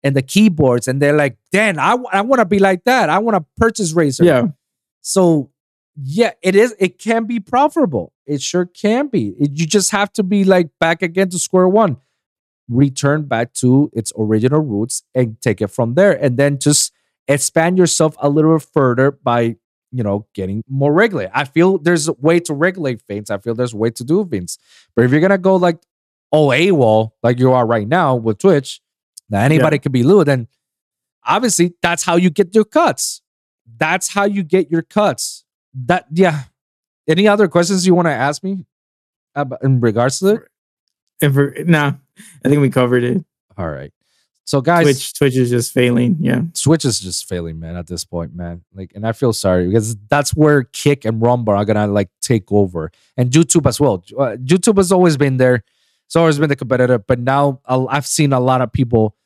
and 0.04 0.16
the 0.16 0.22
keyboards, 0.22 0.88
and 0.88 1.02
they're 1.02 1.18
like, 1.18 1.38
"Damn, 1.52 1.78
I, 1.80 1.98
I 2.14 2.22
want 2.22 2.40
to 2.40 2.46
be 2.46 2.60
like 2.60 2.86
that. 2.86 3.10
I 3.10 3.20
want 3.20 3.36
to 3.36 3.46
purchase 3.58 3.92
Razer." 3.94 4.24
Yeah. 4.26 4.48
So 5.02 5.52
yeah, 6.02 6.32
it 6.42 6.56
is. 6.56 6.76
It 6.80 7.00
can 7.00 7.26
be 7.26 7.40
profitable. 7.42 8.14
It 8.26 8.42
sure 8.42 8.66
can 8.66 9.08
be. 9.08 9.30
It- 9.40 9.52
you 9.60 9.66
just 9.66 9.92
have 9.92 10.14
to 10.14 10.24
be 10.24 10.46
like 10.46 10.70
back 10.80 11.02
again 11.02 11.30
to 11.32 11.40
square 11.40 11.68
one, 11.68 11.98
return 12.70 13.24
back 13.24 13.54
to 13.56 13.90
its 13.94 14.14
original 14.18 14.60
roots 14.62 15.04
and 15.16 15.40
take 15.42 15.62
it 15.62 15.68
from 15.68 15.96
there, 15.96 16.12
and 16.14 16.38
then 16.38 16.60
just 16.60 16.94
expand 17.28 17.78
yourself 17.78 18.16
a 18.20 18.30
little 18.30 18.60
further 18.60 19.12
by 19.12 19.58
you 19.92 20.04
know 20.04 20.28
getting 20.34 20.64
more 20.70 20.94
regulated. 20.94 21.32
I 21.34 21.46
feel 21.46 21.78
there's 21.78 22.08
a 22.08 22.14
way 22.14 22.40
to 22.42 22.54
regulate 22.54 23.02
things. 23.02 23.30
I 23.30 23.38
feel 23.38 23.56
there's 23.56 23.74
a 23.74 23.78
way 23.78 23.90
to 23.92 24.04
do 24.04 24.26
things. 24.26 24.58
But 24.96 25.06
if 25.06 25.12
you're 25.12 25.22
gonna 25.22 25.38
go 25.38 25.56
like 25.56 25.80
oh 26.32 26.48
AWOL 26.48 27.12
like 27.24 27.40
you 27.40 27.52
are 27.54 27.66
right 27.66 27.88
now 27.88 28.16
with 28.16 28.40
Twitch, 28.40 28.82
that 29.30 29.44
anybody 29.46 29.80
can 29.80 29.92
be 29.92 30.04
lewd, 30.04 30.28
then 30.28 30.48
obviously 31.26 31.74
that's 31.82 32.04
how 32.04 32.16
you 32.16 32.30
get 32.30 32.54
your 32.56 32.66
cuts. 32.66 33.22
That's 33.78 34.10
how 34.10 34.26
you 34.26 34.44
get 34.44 34.72
your 34.72 34.82
cuts. 34.82 35.44
That 35.74 36.06
yeah. 36.12 36.44
Any 37.08 37.28
other 37.28 37.48
questions 37.48 37.88
you 37.88 37.96
want 37.96 38.08
to 38.08 38.12
ask 38.14 38.44
me 38.44 38.66
about, 39.34 39.64
in 39.64 39.80
regards 39.80 40.20
to 40.20 40.42
it? 41.22 41.68
Nah, 41.68 41.94
I 42.44 42.50
think 42.50 42.62
we 42.62 42.70
covered 42.70 43.04
it. 43.04 43.24
All 43.58 43.70
right. 43.70 43.94
So 44.48 44.62
guys, 44.62 44.86
Twitch, 44.86 45.14
Twitch 45.14 45.36
is 45.36 45.50
just 45.50 45.74
failing. 45.74 46.16
Yeah. 46.22 46.44
Twitch 46.54 46.86
is 46.86 47.02
just 47.02 47.28
failing, 47.28 47.60
man, 47.60 47.76
at 47.76 47.88
this 47.88 48.06
point, 48.06 48.34
man. 48.34 48.64
Like, 48.74 48.94
and 48.96 49.06
I 49.06 49.12
feel 49.12 49.34
sorry 49.34 49.68
because 49.68 49.98
that's 50.08 50.32
where 50.32 50.64
Kick 50.64 51.04
and 51.04 51.22
Rumble 51.22 51.54
are 51.54 51.66
gonna 51.66 51.86
like 51.86 52.08
take 52.22 52.50
over, 52.50 52.90
and 53.18 53.30
YouTube 53.30 53.68
as 53.68 53.78
well. 53.78 54.06
Uh, 54.18 54.38
YouTube 54.38 54.78
has 54.78 54.94
always 54.94 55.18
been 55.18 55.36
there; 55.36 55.66
it's 56.06 56.16
always 56.16 56.40
been 56.40 56.48
the 56.48 56.56
competitor. 56.56 56.98
But 56.98 57.20
now 57.20 57.60
I've 57.68 58.08
seen 58.08 58.32
a 58.32 58.40
lot 58.40 58.62
of 58.62 58.72
people 58.72 59.18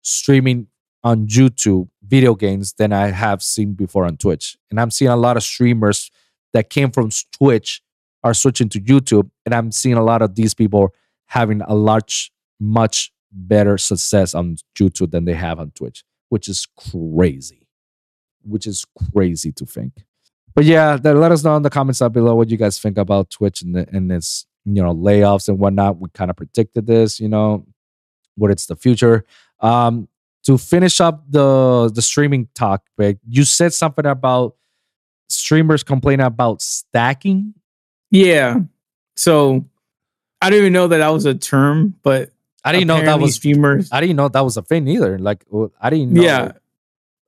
streaming 0.00 0.68
on 1.04 1.26
YouTube 1.26 1.90
video 2.02 2.34
games 2.34 2.72
than 2.72 2.90
I 2.94 3.08
have 3.08 3.42
seen 3.42 3.74
before 3.74 4.06
on 4.06 4.16
Twitch, 4.16 4.56
and 4.70 4.80
I'm 4.80 4.90
seeing 4.90 5.10
a 5.10 5.16
lot 5.16 5.36
of 5.36 5.42
streamers 5.42 6.10
that 6.54 6.70
came 6.70 6.90
from 6.90 7.10
Twitch 7.32 7.82
are 8.24 8.32
switching 8.32 8.70
to 8.70 8.80
YouTube, 8.80 9.28
and 9.44 9.54
I'm 9.54 9.72
seeing 9.72 9.96
a 9.96 10.02
lot 10.02 10.22
of 10.22 10.36
these 10.36 10.54
people 10.54 10.94
having 11.26 11.60
a 11.60 11.74
large, 11.74 12.32
much 12.58 13.12
better 13.32 13.78
success 13.78 14.34
on 14.34 14.56
YouTube 14.78 15.10
than 15.10 15.24
they 15.24 15.34
have 15.34 15.58
on 15.58 15.70
Twitch, 15.72 16.04
which 16.28 16.48
is 16.48 16.66
crazy. 16.76 17.66
Which 18.42 18.66
is 18.66 18.86
crazy 19.12 19.52
to 19.52 19.66
think. 19.66 19.92
But 20.54 20.64
yeah, 20.64 20.98
let 21.02 21.30
us 21.30 21.44
know 21.44 21.56
in 21.56 21.62
the 21.62 21.70
comments 21.70 22.00
down 22.00 22.12
below 22.12 22.34
what 22.34 22.50
you 22.50 22.56
guys 22.56 22.78
think 22.78 22.98
about 22.98 23.30
Twitch 23.30 23.62
and, 23.62 23.76
and 23.76 24.10
its 24.10 24.46
you 24.64 24.82
know 24.82 24.94
layoffs 24.94 25.48
and 25.48 25.58
whatnot. 25.58 25.98
We 25.98 26.08
kind 26.14 26.30
of 26.30 26.36
predicted 26.36 26.86
this, 26.86 27.20
you 27.20 27.28
know, 27.28 27.66
what 28.36 28.50
it's 28.50 28.66
the 28.66 28.76
future. 28.76 29.24
Um, 29.60 30.08
to 30.44 30.58
finish 30.58 31.00
up 31.00 31.24
the 31.28 31.90
the 31.94 32.02
streaming 32.02 32.48
talk, 32.54 32.82
Greg, 32.96 33.18
you 33.28 33.44
said 33.44 33.72
something 33.72 34.06
about 34.06 34.56
streamers 35.28 35.82
complaining 35.82 36.26
about 36.26 36.62
stacking. 36.62 37.54
Yeah. 38.10 38.60
So 39.16 39.64
I 40.40 40.50
don't 40.50 40.58
even 40.58 40.72
know 40.72 40.88
that 40.88 40.98
that 40.98 41.08
was 41.08 41.26
a 41.26 41.34
term, 41.34 41.94
but 42.02 42.32
I 42.64 42.72
didn't 42.72 42.88
know 42.88 43.00
that 43.00 43.18
was 43.20 43.34
streamers. 43.36 43.88
I 43.92 44.00
didn't 44.00 44.16
know 44.16 44.28
that 44.28 44.40
was 44.44 44.56
a 44.56 44.62
thing 44.62 44.86
either. 44.88 45.18
Like 45.18 45.44
I 45.80 45.90
didn't 45.90 46.12
know. 46.12 46.22
Yeah. 46.22 46.52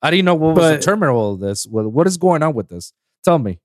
I 0.02 0.10
didn't 0.10 0.24
know 0.24 0.34
what 0.34 0.56
was 0.56 0.58
But- 0.64 0.76
the 0.76 0.82
terminal 0.82 1.34
of 1.34 1.40
this. 1.40 1.66
What, 1.66 1.90
what 1.90 2.06
is 2.06 2.16
going 2.16 2.42
on 2.42 2.54
with 2.54 2.68
this? 2.68 2.92
Tell 3.24 3.38
me. 3.38 3.58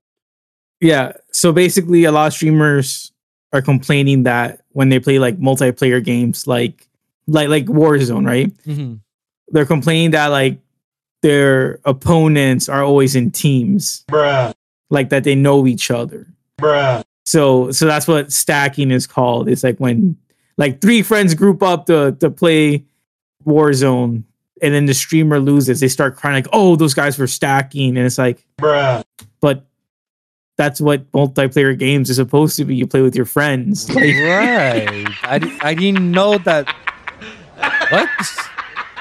Yeah. 0.79 1.13
So 1.31 1.51
basically, 1.51 2.03
a 2.03 2.11
lot 2.11 2.27
of 2.27 2.33
streamers 2.33 3.11
are 3.53 3.61
complaining 3.61 4.23
that 4.23 4.61
when 4.73 4.89
they 4.89 4.99
play 4.99 5.17
like 5.19 5.39
multiplayer 5.39 6.03
games, 6.03 6.45
like 6.47 6.87
like 7.27 7.49
like 7.49 7.65
Warzone, 7.65 8.25
right? 8.25 8.55
Mm-hmm. 8.65 8.95
They're 9.49 9.65
complaining 9.65 10.11
that 10.11 10.27
like 10.27 10.59
their 11.23 11.79
opponents 11.85 12.69
are 12.69 12.83
always 12.83 13.15
in 13.15 13.31
teams, 13.31 14.05
Bruh. 14.07 14.53
like 14.91 15.09
that 15.09 15.23
they 15.23 15.33
know 15.35 15.65
each 15.65 15.89
other. 15.89 16.27
Bruh. 16.61 17.03
So 17.25 17.71
so 17.71 17.87
that's 17.87 18.07
what 18.07 18.31
stacking 18.31 18.91
is 18.91 19.07
called. 19.07 19.49
It's 19.49 19.63
like 19.63 19.77
when 19.79 20.15
like 20.57 20.81
three 20.81 21.01
friends 21.03 21.33
group 21.35 21.61
up 21.63 21.85
to 21.87 22.13
to 22.19 22.29
play 22.29 22.85
Warzone 23.45 24.23
and 24.61 24.73
then 24.73 24.87
the 24.87 24.93
streamer 24.93 25.39
loses, 25.39 25.79
they 25.79 25.87
start 25.87 26.15
crying 26.15 26.35
like, 26.35 26.47
"Oh, 26.51 26.75
those 26.75 26.93
guys 26.95 27.17
were 27.19 27.27
stacking." 27.27 27.95
And 27.95 28.05
it's 28.05 28.17
like, 28.17 28.43
Bruh. 28.59 29.03
but 29.39 29.65
that's 30.57 30.81
what 30.81 31.11
multiplayer 31.11 31.77
games 31.77 32.09
is 32.09 32.15
supposed 32.15 32.57
to 32.57 32.65
be. 32.65 32.75
You 32.75 32.87
play 32.87 33.01
with 33.03 33.15
your 33.15 33.25
friends. 33.25 33.87
Like, 33.93 34.15
right. 34.15 35.07
I, 35.23 35.37
di- 35.39 35.59
I 35.61 35.73
didn't 35.75 36.09
know 36.11 36.39
that. 36.39 36.67
What? 37.91 38.09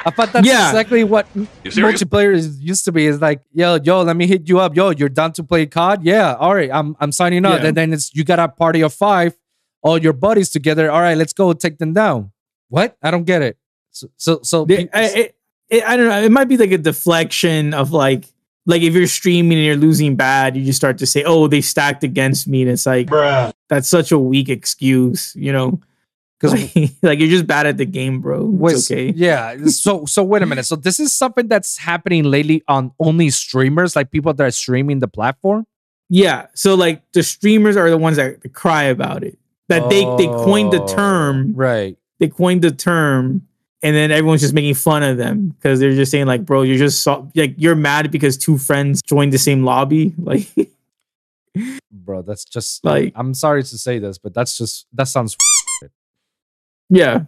I 0.04 0.10
thought 0.10 0.32
that's 0.32 0.46
Yeah. 0.46 0.68
exactly 0.68 1.02
what 1.02 1.26
multiplayer 1.34 2.34
is, 2.34 2.60
used 2.60 2.84
to 2.84 2.92
be. 2.92 3.06
Is 3.06 3.20
like, 3.20 3.40
yo, 3.52 3.78
yo, 3.82 4.02
let 4.02 4.16
me 4.16 4.26
hit 4.26 4.48
you 4.48 4.60
up. 4.60 4.76
Yo, 4.76 4.90
you're 4.90 5.08
down 5.08 5.32
to 5.32 5.42
play 5.42 5.64
COD? 5.66 6.04
Yeah. 6.04 6.34
All 6.34 6.54
right. 6.54 6.70
I'm 6.70 6.94
I'm 7.00 7.10
signing 7.12 7.44
up. 7.46 7.60
Yeah. 7.62 7.68
And 7.68 7.76
then 7.76 7.92
it's 7.94 8.14
you 8.14 8.22
got 8.24 8.38
a 8.38 8.48
party 8.48 8.82
of 8.82 8.92
five, 8.92 9.34
all 9.86 9.98
your 9.98 10.12
buddies 10.12 10.50
together. 10.50 10.90
All 10.90 11.00
right, 11.00 11.16
let's 11.16 11.32
go 11.32 11.52
take 11.52 11.78
them 11.78 11.92
down. 11.94 12.32
What? 12.68 12.96
I 13.02 13.10
don't 13.10 13.24
get 13.24 13.42
it. 13.42 13.56
So 13.92 14.08
so, 14.16 14.40
so 14.42 14.64
They- 14.64 14.88
I, 14.92 15.02
it, 15.04 15.36
it, 15.68 15.84
I 15.84 15.96
don't 15.96 16.08
know. 16.08 16.20
It 16.22 16.32
might 16.32 16.48
be 16.48 16.56
like 16.56 16.72
a 16.72 16.78
deflection 16.78 17.72
of 17.74 17.92
like, 17.92 18.26
like 18.66 18.82
if 18.82 18.94
you're 18.94 19.06
streaming 19.06 19.58
and 19.58 19.64
you're 19.66 19.76
losing 19.76 20.16
bad, 20.16 20.56
you 20.56 20.64
just 20.64 20.76
start 20.76 20.98
to 20.98 21.06
say, 21.06 21.22
"Oh, 21.24 21.46
they 21.46 21.60
stacked 21.60 22.02
against 22.04 22.48
me," 22.48 22.62
and 22.62 22.70
it's 22.70 22.84
like 22.86 23.06
Bruh. 23.06 23.52
that's 23.68 23.88
such 23.88 24.10
a 24.12 24.18
weak 24.18 24.48
excuse, 24.48 25.34
you 25.36 25.52
know? 25.52 25.80
because 26.40 26.52
Like, 26.52 26.90
like, 27.02 27.18
you're 27.20 27.28
just 27.30 27.46
bad 27.46 27.66
at 27.66 27.78
the 27.78 27.86
game, 27.86 28.20
bro. 28.20 28.52
It's 28.64 28.90
okay. 28.90 29.12
Yeah. 29.16 29.56
So 29.66 30.04
so 30.04 30.22
wait 30.24 30.42
a 30.42 30.46
minute. 30.46 30.66
So 30.66 30.76
this 30.76 30.98
is 31.00 31.12
something 31.12 31.48
that's 31.48 31.78
happening 31.78 32.24
lately 32.24 32.62
on 32.68 32.90
only 33.00 33.30
streamers, 33.30 33.94
like 33.96 34.10
people 34.10 34.34
that 34.34 34.44
are 34.44 34.50
streaming 34.50 34.98
the 34.98 35.08
platform. 35.08 35.64
Yeah. 36.10 36.46
So 36.54 36.74
like 36.74 37.02
the 37.12 37.22
streamers 37.22 37.76
are 37.76 37.88
the 37.88 37.96
ones 37.98 38.16
that 38.16 38.52
cry 38.52 38.84
about 38.84 39.22
it. 39.24 39.38
That 39.68 39.88
they 39.90 40.04
they 40.16 40.26
coined 40.26 40.72
the 40.72 40.82
Oh, 40.82 40.86
term. 40.86 41.52
Right. 41.54 41.96
They 42.18 42.28
coined 42.28 42.62
the 42.62 42.70
term, 42.70 43.46
and 43.82 43.94
then 43.96 44.10
everyone's 44.10 44.40
just 44.40 44.54
making 44.54 44.74
fun 44.74 45.02
of 45.02 45.16
them 45.16 45.48
because 45.48 45.80
they're 45.80 45.92
just 45.92 46.10
saying 46.10 46.26
like, 46.26 46.44
"Bro, 46.46 46.62
you're 46.62 46.78
just 46.78 47.02
so, 47.02 47.30
like 47.34 47.54
you're 47.58 47.74
mad 47.74 48.10
because 48.10 48.36
two 48.38 48.58
friends 48.58 49.02
joined 49.02 49.32
the 49.32 49.38
same 49.38 49.64
lobby." 49.64 50.14
Like, 50.22 50.48
Bro, 51.90 52.22
that's 52.22 52.44
just 52.44 52.84
like 52.84 53.12
I'm 53.16 53.32
sorry 53.34 53.62
to 53.62 53.78
say 53.78 53.98
this, 53.98 54.18
but 54.18 54.34
that's 54.34 54.56
just 54.58 54.86
that 54.92 55.08
sounds 55.08 55.36
yeah. 56.90 57.24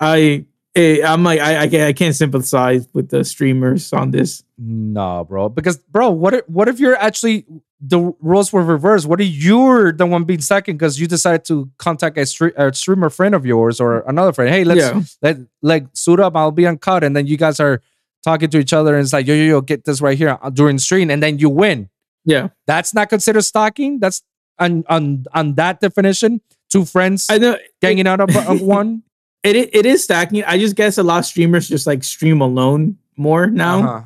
I 0.00 0.44
eh, 0.74 1.02
I'm 1.06 1.22
like 1.24 1.40
I 1.40 1.62
I 1.62 1.68
can't, 1.68 1.82
I 1.88 1.92
can't 1.92 2.14
sympathize 2.14 2.88
with 2.92 3.10
the 3.10 3.22
streamers 3.24 3.92
on 3.92 4.10
this. 4.10 4.42
no, 4.58 5.24
bro. 5.24 5.48
Because 5.48 5.76
bro, 5.76 6.10
what 6.10 6.34
if, 6.34 6.48
what 6.48 6.68
if 6.68 6.80
you're 6.80 6.96
actually 6.96 7.46
the 7.80 8.12
roles 8.20 8.52
were 8.52 8.62
reversed? 8.64 9.06
What 9.06 9.20
if 9.20 9.28
you're 9.28 9.92
the 9.92 10.06
one 10.06 10.24
being 10.24 10.40
second 10.40 10.76
because 10.76 10.98
you 10.98 11.06
decided 11.06 11.44
to 11.46 11.70
contact 11.78 12.16
a, 12.16 12.22
a 12.56 12.72
streamer 12.72 13.10
friend 13.10 13.34
of 13.34 13.44
yours 13.44 13.80
or 13.80 14.00
another 14.08 14.32
friend? 14.32 14.50
Hey, 14.50 14.64
let's 14.64 14.80
yeah. 14.80 15.02
let 15.22 15.38
like 15.62 15.86
suit 15.92 16.20
up. 16.20 16.36
I'll 16.36 16.50
be 16.52 16.66
on 16.66 16.78
cut, 16.78 17.04
and 17.04 17.14
then 17.14 17.26
you 17.26 17.36
guys 17.36 17.60
are 17.60 17.82
talking 18.24 18.48
to 18.50 18.58
each 18.58 18.72
other, 18.72 18.94
and 18.94 19.02
it's 19.04 19.12
like 19.12 19.26
yo 19.26 19.34
yo 19.34 19.44
yo, 19.44 19.60
get 19.60 19.84
this 19.84 20.00
right 20.00 20.16
here 20.16 20.38
uh, 20.42 20.50
during 20.50 20.78
stream, 20.78 21.10
and 21.10 21.22
then 21.22 21.38
you 21.38 21.50
win. 21.50 21.88
Yeah. 22.24 22.48
That's 22.66 22.92
not 22.94 23.08
considered 23.08 23.42
stalking. 23.42 24.00
That's 24.00 24.22
on 24.58 24.84
on 24.88 25.26
on 25.34 25.54
that 25.56 25.80
definition. 25.80 26.40
Two 26.70 26.84
friends 26.84 27.26
I 27.30 27.38
know 27.38 27.56
ganging 27.80 28.06
out 28.08 28.20
of, 28.20 28.34
of 28.34 28.60
one. 28.80 29.02
it 29.44 29.54
it 29.74 29.86
is 29.86 30.02
stacking. 30.02 30.42
I 30.44 30.58
just 30.58 30.74
guess 30.76 30.98
a 30.98 31.02
lot 31.04 31.18
of 31.18 31.26
streamers 31.26 31.68
just 31.68 31.86
like 31.86 32.02
stream 32.02 32.40
alone 32.40 32.96
more 33.16 33.46
now, 33.46 33.78
Uh-huh. 33.78 34.02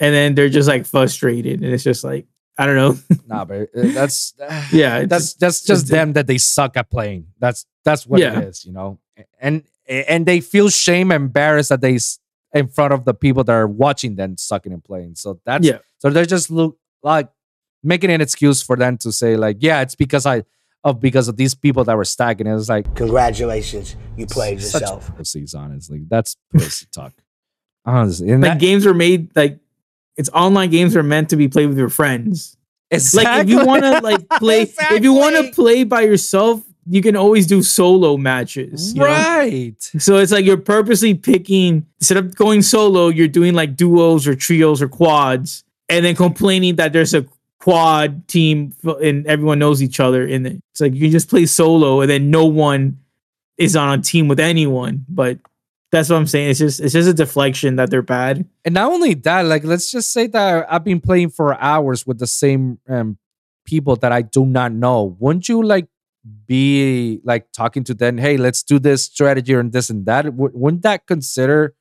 and 0.00 0.14
then 0.14 0.34
they're 0.34 0.48
just 0.48 0.68
like 0.68 0.86
frustrated, 0.86 1.62
and 1.62 1.72
it's 1.72 1.84
just 1.84 2.02
like 2.02 2.26
I 2.58 2.66
don't 2.66 2.76
know. 2.76 2.98
Nah, 3.26 3.44
but 3.44 3.62
uh, 3.62 3.66
that's 3.94 4.34
yeah, 4.72 4.98
it's 4.98 5.08
that's 5.08 5.24
just- 5.28 5.40
that's 5.40 5.62
just 5.62 5.88
them 5.88 6.12
that 6.14 6.26
they 6.26 6.38
suck 6.38 6.76
at 6.76 6.90
playing. 6.90 7.28
That's 7.38 7.64
that's 7.84 8.06
what 8.06 8.20
Yeah. 8.20 8.38
it 8.40 8.44
is, 8.48 8.64
you 8.64 8.72
know. 8.72 8.98
And 9.40 9.62
and 9.88 10.26
they 10.26 10.40
feel 10.40 10.68
shame, 10.68 11.10
embarrassed 11.12 11.68
that 11.70 11.80
they 11.80 11.98
in 12.52 12.68
front 12.68 12.92
of 12.92 13.04
the 13.04 13.14
people 13.14 13.44
that 13.44 13.52
are 13.52 13.66
watching 13.68 14.16
them 14.16 14.36
sucking 14.36 14.72
and 14.72 14.82
playing. 14.84 15.14
So 15.14 15.40
that's 15.46 15.64
Yeah. 15.66 15.78
So 15.98 16.10
they're 16.10 16.24
just 16.26 16.50
look 16.50 16.76
like 17.02 17.28
making 17.82 18.10
an 18.10 18.20
excuse 18.20 18.60
for 18.62 18.76
them 18.76 18.98
to 18.98 19.12
say 19.12 19.36
like, 19.36 19.58
yeah, 19.60 19.80
it's 19.82 19.94
because 19.94 20.26
I 20.26 20.42
of 20.82 20.98
because 21.00 21.28
of 21.28 21.36
these 21.36 21.54
people 21.54 21.84
that 21.84 21.96
were 21.96 22.04
stacking. 22.04 22.46
It 22.46 22.54
was 22.54 22.68
like 22.68 22.94
Congratulations, 22.96 23.94
you 24.16 24.26
played 24.26 24.60
such 24.60 24.82
yourself. 24.82 25.14
pussies, 25.16 25.54
honestly. 25.54 26.04
That's 26.08 26.36
pussy 26.52 26.86
talk. 26.92 27.12
Honestly, 27.86 28.30
and 28.30 28.42
like 28.42 28.52
that, 28.54 28.60
games 28.60 28.84
are 28.86 28.92
made 28.94 29.34
like 29.36 29.59
it's 30.20 30.28
online 30.34 30.68
games 30.68 30.94
are 30.94 31.02
meant 31.02 31.30
to 31.30 31.36
be 31.36 31.48
played 31.48 31.68
with 31.68 31.78
your 31.78 31.88
friends. 31.88 32.58
exactly. 32.90 33.24
Like 33.24 33.42
if 33.44 33.48
you 33.48 33.66
want 33.66 33.82
to 33.84 34.00
like 34.00 34.28
play, 34.38 34.62
if 34.62 35.02
you 35.02 35.14
want 35.14 35.34
to 35.36 35.50
play 35.52 35.82
by 35.84 36.02
yourself, 36.02 36.62
you 36.86 37.00
can 37.00 37.16
always 37.16 37.46
do 37.46 37.62
solo 37.62 38.18
matches. 38.18 38.92
you 38.92 39.00
know? 39.00 39.06
right. 39.06 39.80
So 39.98 40.18
it's 40.18 40.30
like 40.30 40.44
you're 40.44 40.58
purposely 40.58 41.14
picking 41.14 41.86
instead 41.98 42.18
of 42.18 42.34
going 42.34 42.60
solo, 42.60 43.08
you're 43.08 43.28
doing 43.28 43.54
like 43.54 43.76
duos 43.76 44.26
or 44.26 44.34
trios 44.34 44.82
or 44.82 44.88
quads, 44.88 45.64
and 45.88 46.04
then 46.04 46.14
complaining 46.14 46.76
that 46.76 46.92
there's 46.92 47.14
a 47.14 47.26
quad 47.60 48.28
team 48.28 48.74
and 49.02 49.26
everyone 49.26 49.58
knows 49.58 49.82
each 49.82 50.00
other 50.00 50.26
in 50.26 50.44
it. 50.44 50.62
It's 50.72 50.82
like 50.82 50.92
you 50.92 51.00
can 51.00 51.12
just 51.12 51.30
play 51.30 51.46
solo 51.46 52.02
and 52.02 52.10
then 52.10 52.30
no 52.30 52.44
one 52.44 52.98
is 53.56 53.74
on 53.74 53.98
a 53.98 54.02
team 54.02 54.28
with 54.28 54.40
anyone. 54.40 55.06
But 55.08 55.38
that's 55.90 56.08
what 56.08 56.16
I'm 56.16 56.26
saying. 56.26 56.50
It's 56.50 56.58
just 56.58 56.80
it's 56.80 56.92
just 56.92 57.08
a 57.08 57.14
deflection 57.14 57.76
that 57.76 57.90
they're 57.90 58.02
bad. 58.02 58.48
And 58.64 58.74
not 58.74 58.92
only 58.92 59.14
that, 59.14 59.44
like 59.46 59.64
let's 59.64 59.90
just 59.90 60.12
say 60.12 60.26
that 60.28 60.66
I've 60.70 60.84
been 60.84 61.00
playing 61.00 61.30
for 61.30 61.60
hours 61.60 62.06
with 62.06 62.18
the 62.18 62.26
same 62.26 62.78
um, 62.88 63.18
people 63.64 63.96
that 63.96 64.12
I 64.12 64.22
do 64.22 64.46
not 64.46 64.72
know. 64.72 65.16
Wouldn't 65.18 65.48
you 65.48 65.62
like 65.62 65.88
be 66.46 67.20
like 67.24 67.50
talking 67.52 67.82
to 67.84 67.94
them? 67.94 68.18
Hey, 68.18 68.36
let's 68.36 68.62
do 68.62 68.78
this 68.78 69.04
strategy 69.04 69.52
and 69.54 69.72
this 69.72 69.90
and 69.90 70.06
that. 70.06 70.26
W- 70.26 70.52
wouldn't 70.54 70.82
that 70.82 71.06
consider, 71.06 71.74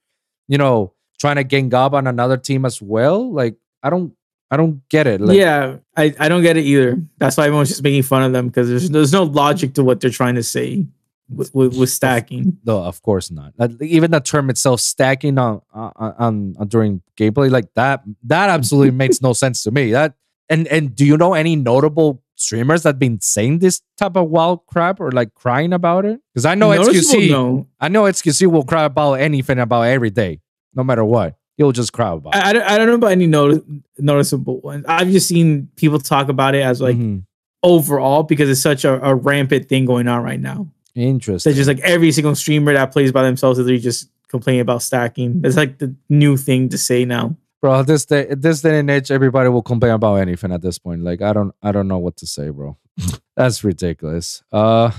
you 0.47 0.57
know, 0.57 0.93
trying 1.19 1.35
to 1.35 1.43
gang 1.43 1.73
up 1.73 1.93
on 1.93 2.07
another 2.07 2.37
team 2.37 2.65
as 2.65 2.81
well? 2.81 3.31
Like 3.31 3.57
I 3.83 3.91
don't, 3.91 4.13
I 4.49 4.57
don't 4.57 4.87
get 4.89 5.05
it. 5.05 5.21
Like, 5.21 5.37
yeah, 5.37 5.77
I, 5.95 6.15
I 6.19 6.29
don't 6.29 6.41
get 6.41 6.57
it 6.57 6.63
either. 6.63 6.99
That's 7.19 7.37
why 7.37 7.45
everyone's 7.45 7.69
just 7.69 7.83
making 7.83 8.01
fun 8.03 8.23
of 8.23 8.31
them 8.31 8.47
because 8.47 8.69
there's 8.69 8.89
there's 8.89 9.13
no 9.13 9.23
logic 9.23 9.75
to 9.75 9.83
what 9.83 9.99
they're 9.99 10.09
trying 10.09 10.35
to 10.35 10.43
say 10.43 10.87
with, 11.29 11.53
with, 11.53 11.89
stacking. 11.89 12.57
No, 12.65 12.83
of 12.83 13.01
course 13.01 13.29
not. 13.31 13.53
Even 13.81 14.11
the 14.11 14.19
term 14.19 14.49
itself, 14.49 14.79
stacking 14.81 15.37
on 15.37 15.61
on, 15.73 15.91
on, 15.95 16.55
on 16.59 16.67
during 16.67 17.01
gameplay, 17.17 17.49
like 17.51 17.73
that, 17.75 18.03
that 18.23 18.49
absolutely 18.49 18.91
makes 18.91 19.21
no 19.21 19.33
sense 19.43 19.63
to 19.63 19.71
me. 19.71 19.91
That 19.91 20.15
and 20.49 20.67
and 20.67 20.95
do 20.95 21.05
you 21.05 21.17
know 21.17 21.33
any 21.35 21.55
notable 21.55 22.23
streamers 22.35 22.83
that 22.83 22.89
have 22.89 22.99
been 22.99 23.19
saying 23.21 23.59
this 23.59 23.81
type 23.97 24.15
of 24.15 24.29
wild 24.29 24.65
crap 24.65 24.99
or 24.99 25.11
like 25.11 25.33
crying 25.35 25.73
about 25.73 26.05
it? 26.05 26.19
Because 26.33 26.45
I 26.45 26.55
know 26.55 26.71
Noticeable, 26.73 27.19
XQC, 27.21 27.29
no. 27.29 27.67
I 27.79 27.89
know 27.89 28.03
XQC 28.03 28.47
will 28.51 28.63
cry 28.63 28.85
about 28.85 29.13
anything 29.15 29.59
about 29.59 29.83
every 29.83 30.09
day, 30.09 30.39
no 30.73 30.83
matter 30.83 31.03
what. 31.05 31.35
He'll 31.57 31.73
just 31.73 31.91
cry 31.91 32.13
about. 32.13 32.33
it. 32.35 32.37
I, 32.41 32.49
I, 32.49 32.53
don't, 32.53 32.63
I 32.63 32.77
don't 32.77 32.87
know 32.87 32.93
about 32.93 33.11
any 33.11 33.27
notice, 33.27 33.59
noticeable 33.97 34.61
ones. 34.61 34.85
I've 34.87 35.09
just 35.09 35.27
seen 35.27 35.67
people 35.75 35.99
talk 35.99 36.29
about 36.29 36.55
it 36.55 36.61
as 36.63 36.79
like 36.79 36.95
Mhm. 36.95 37.23
overall 37.63 38.23
because 38.23 38.49
it's 38.49 38.61
such 38.61 38.85
a, 38.85 39.03
a 39.05 39.13
rampant 39.13 39.67
thing 39.67 39.83
going 39.85 40.07
on 40.07 40.23
right 40.23 40.39
now. 40.39 40.67
Interesting. 40.99 41.51
So 41.51 41.55
just 41.55 41.67
like 41.67 41.79
every 41.79 42.11
single 42.11 42.35
streamer 42.35 42.73
that 42.73 42.91
plays 42.91 43.11
by 43.11 43.23
themselves, 43.23 43.63
they're 43.63 43.77
just 43.77 44.09
complaining 44.27 44.61
about 44.61 44.81
stacking. 44.81 45.41
It's 45.43 45.57
like 45.57 45.79
the 45.79 45.95
new 46.09 46.37
thing 46.37 46.69
to 46.69 46.77
say 46.77 47.05
now. 47.05 47.35
bro, 47.61 47.83
this 47.83 48.05
day, 48.05 48.27
this 48.29 48.61
day 48.61 48.79
and 48.79 48.89
age, 48.89 49.11
everybody 49.11 49.49
will 49.49 49.61
complain 49.63 49.91
about 49.91 50.15
anything 50.15 50.51
at 50.51 50.61
this 50.61 50.77
point. 50.79 51.01
Like 51.03 51.21
I 51.21 51.33
don't, 51.33 51.53
I 51.61 51.71
don't 51.71 51.87
know 51.87 51.97
what 51.97 52.17
to 52.17 52.27
say, 52.27 52.49
bro. 52.49 52.77
That's 53.35 53.63
ridiculous. 53.63 54.43
Uh, 54.51 54.91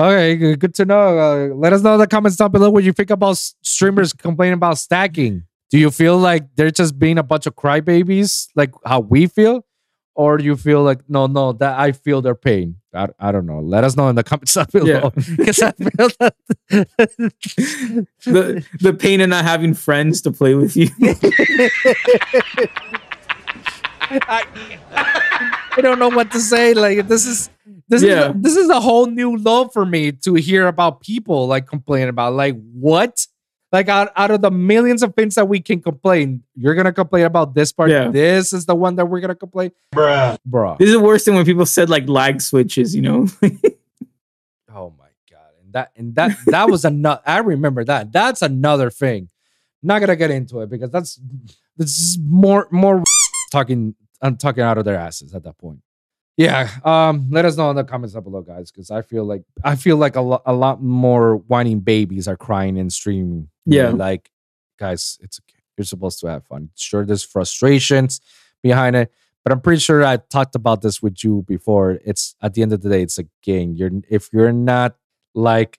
okay, 0.00 0.36
good, 0.36 0.60
good 0.60 0.74
to 0.76 0.84
know. 0.84 1.18
Uh, 1.18 1.54
let 1.54 1.72
us 1.72 1.82
know 1.82 1.94
in 1.94 2.00
the 2.00 2.06
comments 2.06 2.36
down 2.36 2.50
below 2.50 2.70
what 2.70 2.84
you 2.84 2.92
think 2.92 3.10
about 3.10 3.36
streamers 3.62 4.12
complaining 4.12 4.54
about 4.54 4.78
stacking. 4.78 5.44
Do 5.70 5.78
you 5.78 5.90
feel 5.90 6.16
like 6.16 6.44
they're 6.54 6.70
just 6.70 6.98
being 6.98 7.18
a 7.18 7.24
bunch 7.24 7.46
of 7.46 7.56
crybabies, 7.56 8.48
like 8.54 8.72
how 8.84 9.00
we 9.00 9.26
feel, 9.26 9.66
or 10.14 10.38
do 10.38 10.44
you 10.44 10.56
feel 10.56 10.82
like 10.82 11.00
no, 11.08 11.26
no, 11.26 11.52
that 11.54 11.78
I 11.78 11.92
feel 11.92 12.22
their 12.22 12.36
pain? 12.36 12.76
I, 12.96 13.08
I 13.18 13.32
don't 13.32 13.46
know. 13.46 13.60
Let 13.60 13.84
us 13.84 13.96
know 13.96 14.08
in 14.08 14.16
the 14.16 14.24
comments 14.24 14.56
below 14.72 15.10
because 15.36 15.60
I 15.62 15.72
feel 15.72 16.08
that. 16.20 16.34
The 18.24 18.66
the 18.80 18.94
pain 18.94 19.20
of 19.20 19.28
not 19.28 19.44
having 19.44 19.74
friends 19.74 20.20
to 20.22 20.32
play 20.32 20.54
with 20.54 20.76
you. 20.76 20.88
I 24.10 25.80
don't 25.80 25.98
know 25.98 26.08
what 26.08 26.30
to 26.32 26.40
say. 26.40 26.74
Like 26.74 27.08
this 27.08 27.26
is 27.26 27.50
this 27.88 28.02
Yeah. 28.02 28.30
is 28.30 28.34
this 28.42 28.56
is 28.56 28.68
a 28.70 28.80
whole 28.80 29.06
new 29.06 29.36
love 29.36 29.72
for 29.72 29.84
me 29.86 30.12
to 30.12 30.34
hear 30.34 30.66
about 30.66 31.00
people 31.00 31.46
like 31.46 31.66
complaining 31.66 32.08
about 32.08 32.34
like 32.34 32.56
what 32.72 33.26
like 33.72 33.88
out, 33.88 34.10
out 34.16 34.30
of 34.30 34.40
the 34.42 34.50
millions 34.50 35.02
of 35.02 35.14
things 35.14 35.34
that 35.34 35.48
we 35.48 35.60
can 35.60 35.80
complain, 35.80 36.42
you're 36.54 36.74
gonna 36.74 36.92
complain 36.92 37.24
about 37.24 37.54
this 37.54 37.72
part. 37.72 37.90
Yeah. 37.90 38.08
This 38.10 38.52
is 38.52 38.66
the 38.66 38.74
one 38.74 38.96
that 38.96 39.06
we're 39.06 39.20
gonna 39.20 39.34
complain, 39.34 39.72
Bruh. 39.94 40.38
bro. 40.46 40.76
this 40.78 40.88
is 40.90 40.96
worse 40.98 41.24
than 41.24 41.34
when 41.34 41.44
people 41.44 41.66
said 41.66 41.90
like 41.90 42.08
lag 42.08 42.40
switches, 42.40 42.94
you 42.94 43.02
know? 43.02 43.26
Oh 44.78 44.92
my 44.98 45.06
god, 45.30 45.52
and 45.64 45.72
that 45.72 45.90
and 45.96 46.14
that 46.16 46.36
that 46.48 46.68
was 46.70 46.84
another. 46.84 47.22
I 47.24 47.38
remember 47.38 47.82
that. 47.84 48.12
That's 48.12 48.42
another 48.42 48.90
thing. 48.90 49.30
Not 49.82 50.00
gonna 50.00 50.16
get 50.16 50.30
into 50.30 50.60
it 50.60 50.68
because 50.68 50.90
that's 50.90 51.18
this 51.78 51.98
is 51.98 52.18
more 52.22 52.68
more 52.70 53.02
talking. 53.52 53.94
I'm 54.20 54.36
talking 54.36 54.62
out 54.62 54.76
of 54.76 54.84
their 54.84 54.96
asses 54.96 55.34
at 55.34 55.44
that 55.44 55.56
point. 55.56 55.80
Yeah. 56.36 56.68
Um. 56.84 57.28
Let 57.30 57.46
us 57.46 57.56
know 57.56 57.70
in 57.70 57.76
the 57.76 57.84
comments 57.84 58.12
down 58.12 58.24
below, 58.24 58.42
guys, 58.42 58.70
because 58.70 58.90
I 58.90 59.00
feel 59.00 59.24
like 59.24 59.44
I 59.64 59.76
feel 59.76 59.96
like 59.96 60.16
a 60.16 60.20
lot 60.20 60.42
a 60.44 60.52
lot 60.52 60.82
more 60.82 61.36
whining 61.36 61.80
babies 61.80 62.28
are 62.28 62.36
crying 62.36 62.78
and 62.78 62.92
streaming. 62.92 63.48
Yeah. 63.66 63.90
Like, 63.90 64.30
guys, 64.78 65.18
it's 65.22 65.40
okay. 65.40 65.60
You're 65.76 65.84
supposed 65.84 66.20
to 66.20 66.28
have 66.28 66.46
fun. 66.46 66.70
Sure, 66.74 67.04
there's 67.04 67.22
frustrations 67.24 68.20
behind 68.62 68.96
it. 68.96 69.12
But 69.44 69.52
I'm 69.52 69.60
pretty 69.60 69.80
sure 69.80 70.04
I 70.04 70.16
talked 70.16 70.54
about 70.56 70.82
this 70.82 71.00
with 71.02 71.22
you 71.22 71.44
before. 71.46 71.98
It's 72.04 72.34
at 72.42 72.54
the 72.54 72.62
end 72.62 72.72
of 72.72 72.82
the 72.82 72.88
day, 72.88 73.02
it's 73.02 73.18
a 73.18 73.24
game. 73.42 73.74
You're 73.76 73.90
if 74.08 74.30
you're 74.32 74.52
not 74.52 74.96
like 75.34 75.78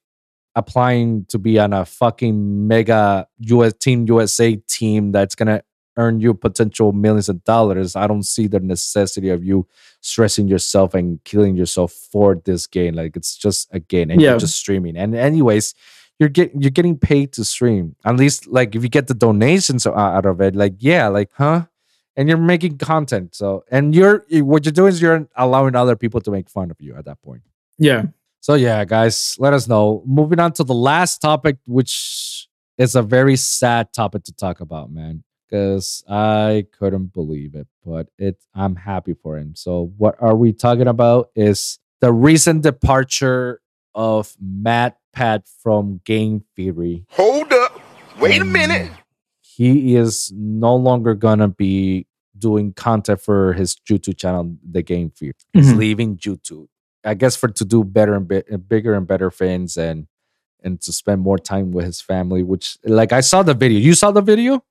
applying 0.55 1.25
to 1.25 1.37
be 1.37 1.59
on 1.59 1.73
a 1.73 1.85
fucking 1.85 2.67
mega 2.67 3.27
US 3.39 3.73
team 3.73 4.05
USA 4.07 4.55
team 4.55 5.11
that's 5.11 5.35
gonna 5.35 5.61
earn 5.97 6.19
you 6.19 6.33
potential 6.33 6.93
millions 6.93 7.27
of 7.27 7.43
dollars, 7.43 7.95
I 7.95 8.07
don't 8.07 8.23
see 8.23 8.47
the 8.47 8.59
necessity 8.59 9.29
of 9.29 9.43
you 9.43 9.67
stressing 10.01 10.47
yourself 10.47 10.93
and 10.93 11.21
killing 11.25 11.55
yourself 11.55 11.91
for 11.91 12.35
this 12.45 12.67
game. 12.67 12.93
Like 12.95 13.15
it's 13.17 13.35
just 13.35 13.67
a 13.73 13.79
game 13.79 14.11
and 14.11 14.21
Yeah. 14.21 14.29
you're 14.31 14.39
just 14.39 14.55
streaming. 14.55 14.95
And 14.95 15.15
anyways, 15.15 15.73
you're 16.19 16.29
getting 16.29 16.61
you're 16.61 16.71
getting 16.71 16.97
paid 16.97 17.33
to 17.33 17.43
stream. 17.43 17.95
At 18.05 18.15
least 18.15 18.47
like 18.47 18.75
if 18.75 18.83
you 18.83 18.89
get 18.89 19.07
the 19.07 19.13
donations 19.13 19.85
out 19.85 20.25
of 20.25 20.41
it, 20.41 20.55
like 20.55 20.75
yeah, 20.79 21.07
like 21.07 21.29
huh? 21.33 21.65
And 22.15 22.27
you're 22.27 22.39
making 22.39 22.79
content. 22.79 23.35
So 23.35 23.63
and 23.69 23.93
you're 23.93 24.25
what 24.31 24.65
you're 24.65 24.71
doing 24.71 24.89
is 24.89 25.01
you're 25.01 25.27
allowing 25.35 25.75
other 25.75 25.95
people 25.95 26.21
to 26.21 26.31
make 26.31 26.49
fun 26.49 26.71
of 26.71 26.77
you 26.79 26.95
at 26.95 27.05
that 27.05 27.21
point. 27.21 27.43
Yeah. 27.77 28.05
So 28.39 28.55
yeah, 28.55 28.83
guys, 28.85 29.35
let 29.39 29.53
us 29.53 29.67
know. 29.67 30.03
Moving 30.05 30.39
on 30.39 30.53
to 30.53 30.63
the 30.63 30.73
last 30.73 31.19
topic, 31.19 31.57
which 31.65 32.47
is 32.77 32.95
a 32.95 33.01
very 33.01 33.35
sad 33.35 33.93
topic 33.93 34.23
to 34.23 34.33
talk 34.33 34.59
about, 34.59 34.91
man. 34.91 35.23
Because 35.47 36.03
I 36.09 36.65
couldn't 36.77 37.13
believe 37.13 37.55
it, 37.55 37.67
but 37.85 38.07
it 38.17 38.37
I'm 38.53 38.75
happy 38.75 39.13
for 39.13 39.37
him. 39.37 39.55
So 39.55 39.93
what 39.97 40.15
are 40.19 40.35
we 40.35 40.51
talking 40.53 40.87
about? 40.87 41.29
Is 41.35 41.79
the 42.01 42.11
recent 42.11 42.63
departure 42.63 43.61
of 43.95 44.35
Matt 44.41 44.97
Pat 45.17 45.47
from 45.63 45.99
Game 46.05 46.43
Theory. 46.55 47.03
Hold 47.09 47.51
up. 47.51 47.81
Wait 48.19 48.39
a 48.39 48.45
minute. 48.45 48.91
He 49.41 49.95
is 49.95 50.31
no 50.35 50.75
longer 50.75 51.15
gonna 51.15 51.47
be 51.47 52.05
doing 52.37 52.71
content 52.73 53.19
for 53.19 53.53
his 53.53 53.75
YouTube 53.89 54.15
channel, 54.17 54.55
The 54.69 54.83
Game 54.83 55.09
Theory. 55.09 55.33
He's 55.53 55.73
Mhm. 55.73 55.77
leaving 55.77 56.17
YouTube. 56.17 56.67
I 57.03 57.15
guess 57.15 57.35
for 57.35 57.47
to 57.47 57.65
do 57.65 57.83
better 57.83 58.13
and 58.13 58.27
bi- 58.27 58.43
bigger 58.67 58.93
and 58.93 59.07
better 59.07 59.31
things 59.31 59.75
and 59.75 60.05
and 60.63 60.79
to 60.81 60.91
spend 60.93 61.21
more 61.21 61.39
time 61.39 61.71
with 61.71 61.85
his 61.85 61.99
family. 62.01 62.43
Which 62.43 62.77
like 62.83 63.11
I 63.11 63.21
saw 63.21 63.41
the 63.41 63.53
video. 63.55 63.79
You 63.79 63.95
saw 63.95 64.11
the 64.11 64.21
video? 64.21 64.63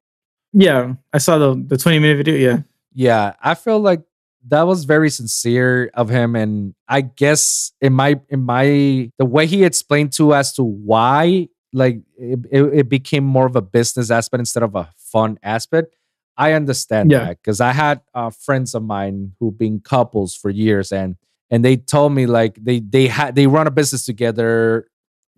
Yeah. 0.53 0.95
I 1.13 1.19
saw 1.19 1.39
the 1.39 1.51
the 1.71 1.77
20 1.77 1.99
minute 1.99 2.19
video. 2.19 2.37
Yeah. 2.37 2.63
Yeah, 2.95 3.35
I 3.43 3.55
feel 3.55 3.81
like 3.81 4.03
that 4.49 4.63
was 4.63 4.85
very 4.85 5.11
sincere 5.11 5.91
of 5.95 6.09
him, 6.09 6.37
and 6.37 6.75
I 6.89 7.01
guess 7.01 7.73
in 7.81 7.93
my 7.93 8.21
in 8.29 8.43
my 8.43 9.11
the 9.19 9.25
way 9.25 9.47
he 9.47 9.65
explained 9.65 10.13
to 10.15 10.35
as 10.35 10.53
to 10.55 10.63
why 10.63 11.49
like 11.73 12.01
it, 12.17 12.39
it, 12.53 12.89
became 12.89 13.25
more 13.25 13.45
of 13.45 13.55
a 13.57 13.61
business 13.61 14.11
aspect 14.11 14.39
instead 14.41 14.63
of 14.63 14.75
a 14.75 14.89
fun 14.97 15.39
aspect. 15.43 15.95
I 16.39 16.53
understand 16.53 17.11
Yeah. 17.11 17.25
that 17.25 17.43
because 17.43 17.61
I 17.61 17.73
had 17.73 18.01
uh, 18.15 18.31
friends 18.31 18.75
of 18.75 18.83
mine 18.83 19.33
who've 19.41 19.57
been 19.59 19.81
couples 19.81 20.35
for 20.35 20.49
years, 20.51 20.93
and 20.93 21.17
and 21.51 21.65
they 21.65 21.77
told 21.77 22.13
me 22.13 22.27
like 22.27 22.57
they 22.63 22.81
they 22.81 23.09
had 23.09 23.35
they 23.35 23.47
run 23.47 23.67
a 23.67 23.71
business 23.71 24.05
together. 24.05 24.87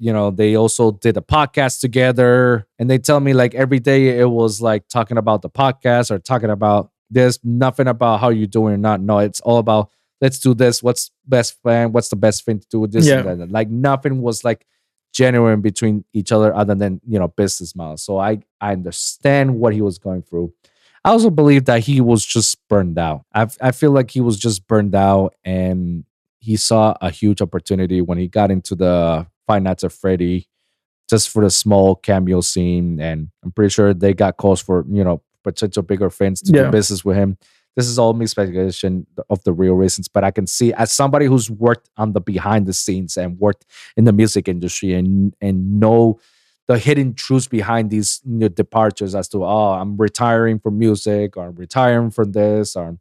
You 0.00 0.12
know, 0.12 0.30
they 0.30 0.54
also 0.54 0.92
did 0.92 1.16
a 1.16 1.20
podcast 1.20 1.80
together, 1.80 2.66
and 2.78 2.88
they 2.88 2.98
tell 2.98 3.18
me 3.20 3.32
like 3.32 3.54
every 3.54 3.80
day 3.80 4.18
it 4.20 4.30
was 4.30 4.60
like 4.60 4.86
talking 4.88 5.18
about 5.18 5.42
the 5.42 5.50
podcast 5.50 6.10
or 6.12 6.18
talking 6.18 6.50
about 6.50 6.90
there's 7.10 7.38
nothing 7.44 7.88
about 7.88 8.20
how 8.20 8.28
you're 8.30 8.46
doing 8.46 8.74
or 8.74 8.78
not. 8.78 9.00
No, 9.00 9.18
it's 9.18 9.40
all 9.40 9.58
about 9.58 9.90
let's 10.20 10.38
do 10.38 10.54
this. 10.54 10.82
What's 10.82 11.10
best 11.26 11.62
plan? 11.62 11.92
What's 11.92 12.08
the 12.08 12.16
best 12.16 12.44
thing 12.44 12.58
to 12.60 12.66
do 12.70 12.80
with 12.80 12.92
this? 12.92 13.08
and 13.08 13.24
Yeah. 13.26 13.34
that. 13.34 13.50
Like 13.52 13.70
nothing 13.70 14.20
was 14.20 14.44
like 14.44 14.66
genuine 15.12 15.60
between 15.62 16.04
each 16.12 16.32
other 16.32 16.54
other 16.54 16.74
than 16.74 17.00
you 17.06 17.18
know 17.18 17.28
business 17.28 17.74
model. 17.74 17.96
So 17.96 18.18
I 18.18 18.40
I 18.60 18.72
understand 18.72 19.58
what 19.58 19.72
he 19.74 19.80
was 19.82 19.98
going 19.98 20.22
through. 20.22 20.52
I 21.04 21.10
also 21.10 21.30
believe 21.30 21.64
that 21.66 21.80
he 21.84 22.00
was 22.00 22.24
just 22.26 22.58
burned 22.68 22.98
out. 22.98 23.24
I 23.34 23.46
I 23.60 23.70
feel 23.72 23.92
like 23.92 24.10
he 24.10 24.20
was 24.20 24.38
just 24.38 24.66
burned 24.66 24.94
out 24.94 25.34
and 25.44 26.04
he 26.40 26.56
saw 26.56 26.94
a 27.00 27.10
huge 27.10 27.40
opportunity 27.42 28.00
when 28.00 28.18
he 28.18 28.28
got 28.28 28.50
into 28.50 28.74
the 28.74 29.26
Five 29.46 29.62
Nights 29.62 29.84
at 29.84 29.92
Freddy 29.92 30.48
just 31.08 31.30
for 31.30 31.42
the 31.42 31.50
small 31.50 31.96
cameo 31.96 32.40
scene. 32.42 33.00
And 33.00 33.30
I'm 33.42 33.50
pretty 33.50 33.70
sure 33.70 33.94
they 33.94 34.12
got 34.12 34.36
calls 34.36 34.60
for, 34.60 34.84
you 34.90 35.02
know, 35.02 35.22
potential 35.44 35.82
bigger 35.82 36.10
fans 36.10 36.40
to 36.42 36.52
Yeah. 36.52 36.64
do 36.64 36.70
business 36.70 37.04
with 37.04 37.16
him. 37.16 37.36
This 37.76 37.86
is 37.86 37.98
all 37.98 38.12
me 38.12 38.26
speculation 38.26 39.06
of 39.30 39.42
the 39.44 39.52
real 39.52 39.74
reasons, 39.74 40.08
but 40.08 40.24
I 40.24 40.30
can 40.32 40.46
see 40.48 40.72
as 40.72 40.90
somebody 40.90 41.26
who's 41.26 41.48
worked 41.50 41.88
on 41.96 42.12
the 42.12 42.20
behind 42.20 42.66
the 42.66 42.72
scenes 42.72 43.16
and 43.16 43.38
worked 43.38 43.64
in 43.96 44.04
the 44.04 44.12
music 44.12 44.48
industry 44.48 44.94
and 44.94 45.34
and 45.40 45.78
know 45.80 46.18
the 46.66 46.76
hidden 46.78 47.14
truths 47.14 47.46
behind 47.46 47.88
these 47.90 48.20
you 48.26 48.32
know, 48.38 48.48
departures 48.48 49.14
as 49.14 49.28
to 49.28 49.44
oh 49.44 49.72
I'm 49.80 49.96
retiring 49.96 50.58
from 50.58 50.78
music 50.78 51.36
or 51.36 51.46
I'm 51.46 51.54
retiring 51.54 52.10
from 52.10 52.32
this 52.32 52.74
or, 52.76 52.98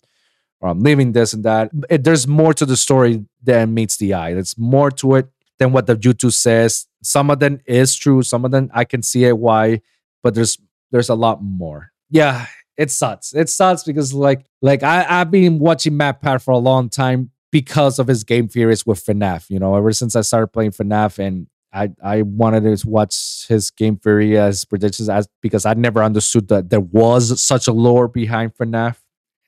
or 0.61 0.69
I'm 0.69 0.79
leaving 0.81 1.11
this 1.13 1.33
and 1.33 1.43
that. 1.43 1.71
It- 1.89 2.03
there's 2.03 2.27
more 2.27 2.53
to 2.53 2.65
the 2.65 2.77
story 2.77 3.25
than 3.43 3.73
meets 3.73 3.97
the 3.97 4.13
eye. 4.13 4.33
There's 4.35 4.57
more 4.59 4.91
to 4.91 5.15
it 5.15 5.27
than 5.57 5.71
what 5.71 5.87
the 5.87 5.95
YouTube 5.97 6.33
says. 6.33 6.85
Some 7.01 7.31
of 7.31 7.39
them 7.39 7.59
is 7.65 7.95
true. 7.95 8.21
Some 8.21 8.45
of 8.45 8.51
them 8.51 8.69
I 8.73 8.83
can 8.85 9.01
see 9.01 9.25
it 9.25 9.37
why, 9.39 9.81
but 10.21 10.35
there's 10.35 10.59
there's 10.91 11.09
a 11.09 11.15
lot 11.15 11.41
more. 11.43 11.91
Yeah, 12.09 12.47
it 12.77 12.91
sucks. 12.91 13.33
It 13.33 13.49
sucks 13.49 13.83
because 13.83 14.13
like 14.13 14.45
like 14.61 14.83
I 14.83 15.05
I've 15.07 15.31
been 15.31 15.59
watching 15.59 15.93
MatPat 15.93 16.41
for 16.43 16.51
a 16.51 16.57
long 16.57 16.89
time 16.89 17.31
because 17.51 17.99
of 17.99 18.07
his 18.07 18.23
game 18.23 18.47
theories 18.47 18.85
with 18.85 19.03
FNAF. 19.05 19.49
You 19.49 19.59
know, 19.59 19.75
ever 19.75 19.91
since 19.93 20.15
I 20.15 20.21
started 20.21 20.47
playing 20.47 20.71
FNAF 20.71 21.19
and 21.19 21.47
I 21.73 21.89
I 22.03 22.21
wanted 22.21 22.63
to 22.77 22.89
watch 22.89 23.45
his 23.47 23.71
game 23.71 23.97
theory 23.97 24.37
as 24.37 24.63
predictions 24.65 25.09
as 25.09 25.27
because 25.41 25.65
I 25.65 25.73
never 25.73 26.03
understood 26.03 26.47
that 26.49 26.69
there 26.69 26.79
was 26.81 27.41
such 27.41 27.67
a 27.67 27.73
lore 27.73 28.07
behind 28.07 28.55
FNAF 28.55 28.97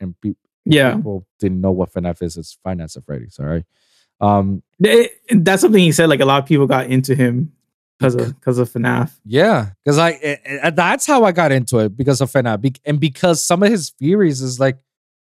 and 0.02 0.16
pe- 0.22 0.34
Yeah. 0.66 0.96
people 0.96 1.26
didn't 1.40 1.62
know 1.62 1.72
what 1.72 1.94
FNAF 1.94 2.22
is. 2.22 2.36
It's 2.38 2.58
Five 2.64 2.78
Nights 2.78 2.98
at 2.98 3.06
Freddy's. 3.06 3.40
All 3.40 3.46
right. 3.46 3.64
Um, 4.22 4.64
It- 4.80 5.14
that's 5.30 5.62
something 5.62 5.82
he 5.82 5.92
said. 5.94 6.10
Like 6.10 6.20
a 6.20 6.26
lot 6.26 6.42
of 6.44 6.48
people 6.48 6.68
got 6.68 6.88
into 6.88 7.16
him 7.16 7.54
because 8.00 8.16
of 8.16 8.40
because 8.40 8.58
of 8.58 8.70
FNAF. 8.70 9.12
Yeah, 9.26 9.72
because 9.84 9.98
I 9.98 10.12
eh, 10.12 10.38
eh, 10.46 10.70
that's 10.70 11.06
how 11.06 11.26
I 11.26 11.32
got 11.32 11.52
into 11.52 11.80
it 11.80 11.98
because 11.98 12.22
of 12.22 12.32
FNAF, 12.32 12.62
Be- 12.62 12.76
and 12.86 13.00
because 13.00 13.44
some 13.44 13.62
of 13.62 13.70
his 13.70 13.90
theories 13.92 14.42
is 14.42 14.60
like 14.60 14.78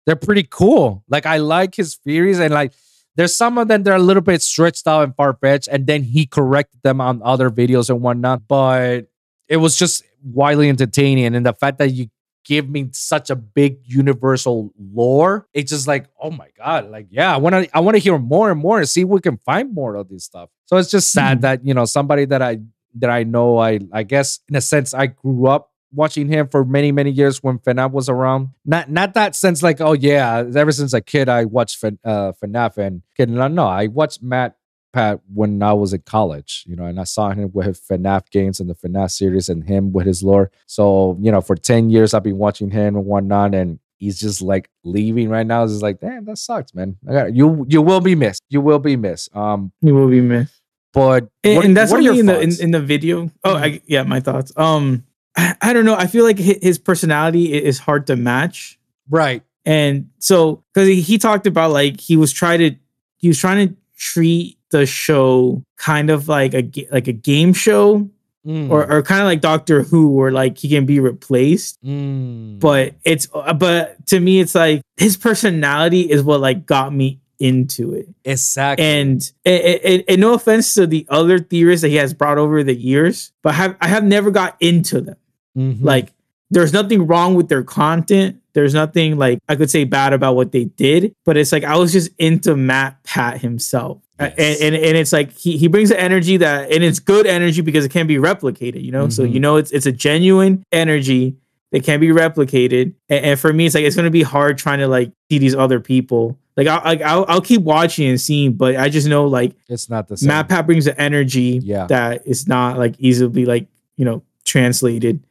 they're 0.06 0.16
pretty 0.16 0.46
cool. 0.50 1.04
Like 1.08 1.26
I 1.26 1.38
like 1.38 1.74
his 1.74 1.96
theories, 1.96 2.40
and 2.40 2.54
like 2.54 2.72
there's 3.16 3.34
some 3.34 3.58
of 3.58 3.68
them 3.68 3.82
that 3.82 3.90
are 3.92 3.96
a 3.96 4.02
little 4.02 4.22
bit 4.22 4.42
stretched 4.42 4.86
out 4.86 5.04
and 5.04 5.14
far 5.14 5.34
fetched, 5.34 5.68
and 5.68 5.86
then 5.86 6.02
he 6.02 6.26
corrected 6.26 6.80
them 6.82 7.00
on 7.00 7.20
other 7.22 7.50
videos 7.50 7.90
and 7.90 8.00
whatnot. 8.00 8.48
But 8.48 9.08
it 9.48 9.58
was 9.58 9.76
just 9.76 10.02
wildly 10.22 10.68
entertaining, 10.68 11.34
and 11.34 11.44
the 11.44 11.52
fact 11.52 11.78
that 11.78 11.92
you 11.92 12.08
give 12.44 12.68
me 12.68 12.88
such 12.92 13.30
a 13.30 13.36
big 13.36 13.78
universal 13.84 14.72
lore, 14.92 15.46
it's 15.54 15.70
just 15.70 15.86
like 15.88 16.06
oh 16.20 16.30
my 16.30 16.48
god, 16.56 16.90
like 16.90 17.06
yeah, 17.10 17.34
I 17.34 17.38
want 17.38 17.54
to 17.54 17.76
I 17.76 17.80
want 17.80 17.94
to 17.96 17.98
hear 18.00 18.18
more 18.18 18.50
and 18.50 18.60
more 18.60 18.78
and 18.78 18.88
see 18.88 19.02
if 19.02 19.08
we 19.08 19.20
can 19.20 19.38
find 19.38 19.72
more 19.74 19.94
of 19.96 20.08
this 20.08 20.24
stuff. 20.24 20.50
So 20.66 20.76
it's 20.76 20.90
just 20.90 21.12
sad 21.12 21.38
Mhm. 21.38 21.42
that 21.42 21.66
you 21.66 21.74
know 21.74 21.84
somebody 21.84 22.24
that 22.26 22.42
I 22.42 22.58
that 22.96 23.10
I 23.10 23.24
know. 23.24 23.58
I 23.58 23.80
I 23.92 24.02
guess 24.02 24.40
in 24.48 24.56
a 24.56 24.60
sense 24.60 24.94
I 24.94 25.06
grew 25.06 25.46
up 25.48 25.70
watching 25.92 26.28
him 26.28 26.48
for 26.48 26.64
many 26.64 26.90
many 26.92 27.10
years 27.10 27.42
when 27.42 27.58
FNAF 27.58 27.92
was 27.92 28.08
around. 28.08 28.48
Not 28.64 28.90
not 28.90 29.14
that 29.14 29.34
sense 29.36 29.62
like 29.62 29.80
oh 29.80 29.92
yeah, 29.92 30.44
ever 30.54 30.72
since 30.72 30.92
a 30.92 31.00
kid 31.00 31.28
I 31.28 31.44
watched 31.44 31.82
uh, 31.84 32.32
FNAF 32.42 32.76
and 32.78 33.02
kid 33.16 33.30
no 33.30 33.48
no 33.48 33.66
I 33.66 33.86
watched 33.88 34.22
Matt 34.22 34.56
Pat 34.94 35.20
when 35.32 35.62
I 35.62 35.72
was 35.72 35.92
in 35.92 36.00
college, 36.06 36.64
you 36.66 36.76
know, 36.76 36.84
and 36.86 36.98
I 37.00 37.04
saw 37.04 37.30
him 37.30 37.50
with 37.52 37.66
his 37.66 37.80
FNAF 37.80 38.30
games 38.30 38.60
and 38.60 38.70
the 38.70 38.74
FNAF 38.74 39.10
series 39.10 39.48
and 39.48 39.64
him 39.64 39.92
with 39.92 40.06
his 40.06 40.22
lore. 40.22 40.50
So 40.66 41.18
you 41.20 41.30
know, 41.32 41.40
for 41.40 41.56
ten 41.56 41.90
years 41.90 42.14
I've 42.14 42.22
been 42.22 42.38
watching 42.38 42.70
him 42.70 42.96
and 42.96 43.04
whatnot, 43.04 43.54
and 43.54 43.78
he's 43.98 44.18
just 44.20 44.40
like 44.42 44.70
leaving 44.84 45.28
right 45.28 45.46
now. 45.46 45.64
It's 45.64 45.72
just 45.74 45.82
like 45.82 46.00
damn, 46.00 46.24
that 46.26 46.38
sucks, 46.38 46.74
man. 46.74 46.96
I 47.08 47.12
got 47.12 47.34
you. 47.34 47.66
You 47.68 47.82
will 47.82 48.00
be 48.00 48.14
missed. 48.14 48.42
You 48.48 48.60
will 48.60 48.78
be 48.78 48.96
missed. 48.96 49.34
Um, 49.36 49.72
you 49.82 49.94
will 49.94 50.08
be 50.08 50.20
missed. 50.20 50.54
but 50.92 51.28
And, 51.42 51.56
what- 51.56 51.64
and 51.66 51.76
that's 51.76 51.90
what 51.92 52.00
are 52.00 52.04
something 52.04 52.20
in 52.20 52.26
your 52.26 52.36
the 52.36 52.40
in. 52.42 52.48
Mm-hmm. 52.50 52.62
in 52.64 52.70
the 52.70 52.80
video. 52.80 53.30
Oh, 53.44 53.56
I, 53.56 53.80
yeah, 53.86 54.04
my 54.04 54.20
thoughts. 54.20 54.52
Um, 54.56 55.04
I, 55.36 55.56
I 55.60 55.72
don't 55.72 55.84
know. 55.84 55.96
I 55.96 56.06
feel 56.06 56.24
like 56.24 56.38
his 56.38 56.78
personality 56.78 57.52
is 57.52 57.78
hard 57.80 58.06
to 58.06 58.16
match. 58.16 58.78
right. 59.10 59.42
And 59.66 60.10
so, 60.18 60.62
because 60.74 60.86
he, 60.88 61.00
he 61.00 61.16
talked 61.16 61.46
about 61.46 61.70
like 61.72 61.98
he 61.98 62.16
was 62.18 62.30
trying 62.32 62.58
to 62.60 62.76
he 63.16 63.28
was 63.28 63.38
trying 63.38 63.68
to 63.68 63.74
treat 63.96 64.58
the 64.78 64.86
show 64.86 65.62
kind 65.76 66.10
of 66.10 66.26
like 66.28 66.52
a 66.54 66.68
like 66.90 67.06
a 67.08 67.12
game 67.12 67.52
show 67.54 68.08
Mm, 68.46 68.68
or 68.68 68.84
or 68.92 69.02
kind 69.02 69.22
of 69.22 69.26
like 69.26 69.40
Doctor 69.40 69.82
Who, 69.84 70.12
where 70.12 70.30
like 70.30 70.58
he 70.58 70.68
can 70.68 70.84
be 70.84 71.00
replaced. 71.00 71.82
mm. 71.82 72.60
But 72.60 72.94
it's 73.02 73.26
uh, 73.32 73.54
but 73.54 74.06
to 74.08 74.20
me, 74.20 74.38
it's 74.38 74.54
like 74.54 74.82
his 74.98 75.16
personality 75.16 76.02
is 76.02 76.22
what 76.22 76.40
like 76.42 76.66
got 76.66 76.92
me 76.92 77.20
into 77.38 77.94
it. 77.94 78.06
exactly. 78.22 78.84
And, 78.84 79.32
and, 79.46 79.62
and, 79.82 80.04
and 80.06 80.20
no 80.20 80.34
offense 80.34 80.74
to 80.74 80.86
the 80.86 81.06
other 81.08 81.38
theorists 81.38 81.80
that 81.82 81.88
he 81.88 81.96
has 81.96 82.12
brought 82.12 82.36
over 82.36 82.62
the 82.62 82.74
years, 82.74 83.32
but 83.42 83.54
I 83.54 83.56
have 83.56 83.76
I 83.80 83.88
have 83.88 84.04
never 84.04 84.30
got 84.30 84.56
into 84.60 85.00
them. 85.00 85.16
Mhm. 85.56 85.78
Like 85.82 86.12
there's 86.50 86.74
nothing 86.74 87.06
wrong 87.06 87.34
with 87.34 87.48
their 87.48 87.64
content. 87.64 88.42
There's 88.52 88.74
nothing 88.74 89.16
like 89.16 89.38
I 89.48 89.56
could 89.56 89.70
say 89.70 89.84
bad 89.84 90.12
about 90.12 90.36
what 90.36 90.52
they 90.52 90.66
did, 90.66 91.14
but 91.24 91.38
it's 91.38 91.50
like 91.50 91.64
I 91.64 91.78
was 91.78 91.92
just 91.92 92.10
into 92.18 92.54
MatPat 92.56 93.38
himself. 93.38 94.02
Yes. 94.20 94.34
And, 94.38 94.74
and 94.74 94.84
and 94.84 94.96
it's 94.96 95.12
like 95.12 95.32
he, 95.32 95.56
he 95.56 95.66
brings 95.66 95.88
the 95.88 96.00
energy 96.00 96.36
that 96.36 96.70
and 96.70 96.84
it's 96.84 97.00
good 97.00 97.26
energy 97.26 97.62
because 97.62 97.84
it 97.84 97.90
can 97.90 98.06
be 98.06 98.16
replicated, 98.16 98.84
you 98.84 98.92
know? 98.92 99.08
So 99.08 99.24
Mhm. 99.24 99.32
you 99.32 99.40
know 99.40 99.56
it's 99.56 99.70
it's 99.72 99.86
a 99.86 99.92
genuine 99.92 100.62
energy 100.70 101.36
that 101.72 101.82
can 101.82 101.98
be 101.98 102.08
replicated. 102.08 102.94
And, 103.08 103.24
and 103.24 103.40
for 103.40 103.52
me, 103.52 103.66
it's 103.66 103.74
like 103.74 103.82
it's 103.84 103.96
gonna 103.96 104.10
be 104.10 104.22
hard 104.22 104.56
trying 104.58 104.78
to 104.78 104.86
like 104.88 105.10
see 105.30 105.38
these 105.38 105.54
other 105.56 105.80
people. 105.80 106.38
Like 106.56 106.68
I'll 106.68 106.82
like, 106.84 107.02
I'll, 107.02 107.24
I'll 107.26 107.40
keep 107.40 107.62
watching 107.62 108.08
and 108.08 108.20
seeing, 108.20 108.52
but 108.52 108.76
I 108.76 108.88
just 108.88 109.08
know 109.08 109.26
like 109.26 109.56
it's 109.68 109.90
not 109.90 110.06
the 110.06 110.16
same. 110.16 110.30
MatPat 110.30 110.66
brings 110.66 110.84
the 110.84 111.00
energy 111.00 111.60
Yeah. 111.64 111.86
that 111.88 112.22
is 112.24 112.46
not 112.46 112.78
like 112.78 112.94
easily 113.00 113.44
like 113.46 113.66
you 113.96 114.04
know 114.04 114.22
translated. 114.44 115.24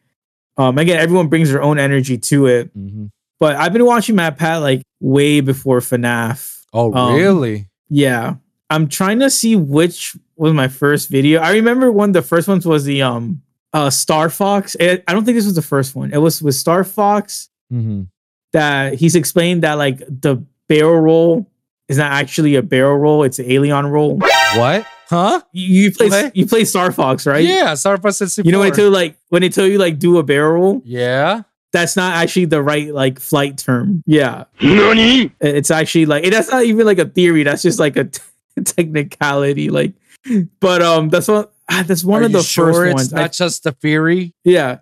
Um, 0.58 0.78
again, 0.78 1.00
everyone 1.00 1.28
brings 1.30 1.50
their 1.50 1.64
own 1.64 1.80
energy 1.80 2.18
to 2.18 2.48
it, 2.48 2.78
Mhm. 2.78 3.12
but 3.40 3.56
I've 3.56 3.72
been 3.72 3.86
watching 3.86 4.16
MatPat 4.18 4.62
like 4.62 4.82
way 5.00 5.40
before 5.40 5.80
FNAF. 5.80 6.66
Oh, 6.74 6.94
Um, 6.94 7.16
really? 7.16 7.68
Yeah, 7.90 8.36
I'm 8.74 8.88
trying 8.88 9.20
to 9.20 9.30
see 9.30 9.56
which 9.56 10.16
was 10.36 10.54
my 10.54 10.68
first 10.68 11.10
video. 11.10 11.40
I 11.42 11.52
remember 11.54 11.92
one 11.92 12.10
of 12.10 12.14
the 12.14 12.22
first 12.24 12.48
ones 12.48 12.66
was 12.66 12.84
the 12.86 13.02
um 13.04 13.42
uh 13.72 13.90
Star 13.90 14.30
Fox. 14.30 14.76
It, 14.80 15.04
I 15.08 15.14
don't 15.14 15.26
think 15.26 15.36
this 15.38 15.46
was 15.46 15.56
the 15.56 15.62
first 15.62 15.96
one. 15.96 16.12
It 16.14 16.18
was 16.18 16.42
with 16.42 16.56
Star 16.56 16.84
Fox 16.84 17.50
Mhm. 17.72 18.08
that 18.52 18.96
he's 18.96 19.16
explained 19.16 19.64
that 19.64 19.76
like 19.76 20.00
the 20.00 20.44
barrel 20.68 21.00
roll 21.00 21.50
is 21.88 21.98
not 21.98 22.12
actually 22.12 22.56
a 22.56 22.62
barrel 22.62 22.98
roll; 22.98 23.24
it's 23.24 23.40
an 23.40 23.46
aileron 23.52 23.88
roll. 23.88 24.18
What? 24.56 24.86
Huh? 25.10 25.42
You, 25.52 25.82
you 25.84 25.92
play 25.92 26.10
What? 26.10 26.36
you 26.36 26.46
play 26.48 26.66
Star 26.66 26.92
Fox, 26.92 27.28
right? 27.28 27.44
Yeah, 27.44 27.74
Star 27.76 27.98
Fox 27.98 28.18
64. 28.18 28.48
You 28.48 28.52
know 28.54 28.60
when 28.60 28.70
they 28.72 28.76
tell 28.76 28.86
you 28.86 28.92
like 28.92 29.18
when 29.30 29.42
they 29.44 29.50
tell 29.50 29.68
you 29.68 29.78
like 29.78 30.00
do 30.00 30.18
a 30.18 30.24
barrel 30.24 30.54
roll, 30.54 30.82
Yeah. 30.86 31.44
that's 31.74 31.96
not 31.96 32.16
actually 32.16 32.46
the 32.46 32.62
right 32.64 32.94
like 32.94 33.20
flight 33.20 33.58
term. 33.58 34.04
Yeah, 34.08 34.46
NANI? 34.62 35.32
it's 35.42 35.70
actually 35.72 36.06
like 36.06 36.24
that's 36.32 36.50
not 36.52 36.64
even 36.66 36.86
like 36.86 37.00
a 37.00 37.06
theory. 37.06 37.44
That's 37.44 37.62
just 37.64 37.80
like 37.80 37.98
a 37.98 38.06
t- 38.06 38.22
technicality. 38.66 39.70
Like, 39.70 39.94
but 40.60 40.82
um, 40.82 41.10
that's 41.10 41.28
one. 41.28 41.46
ah, 41.70 41.84
That's 41.86 42.04
one 42.04 42.22
Are 42.22 42.26
of 42.26 42.32
the 42.32 42.42
sure 42.44 42.74
first 42.74 42.86
it's 42.88 42.94
ones. 42.96 43.14
I- 43.14 43.22
not 43.22 43.34
just 43.34 43.64
the 43.64 43.72
theory? 43.74 44.34
yeah. 44.44 44.80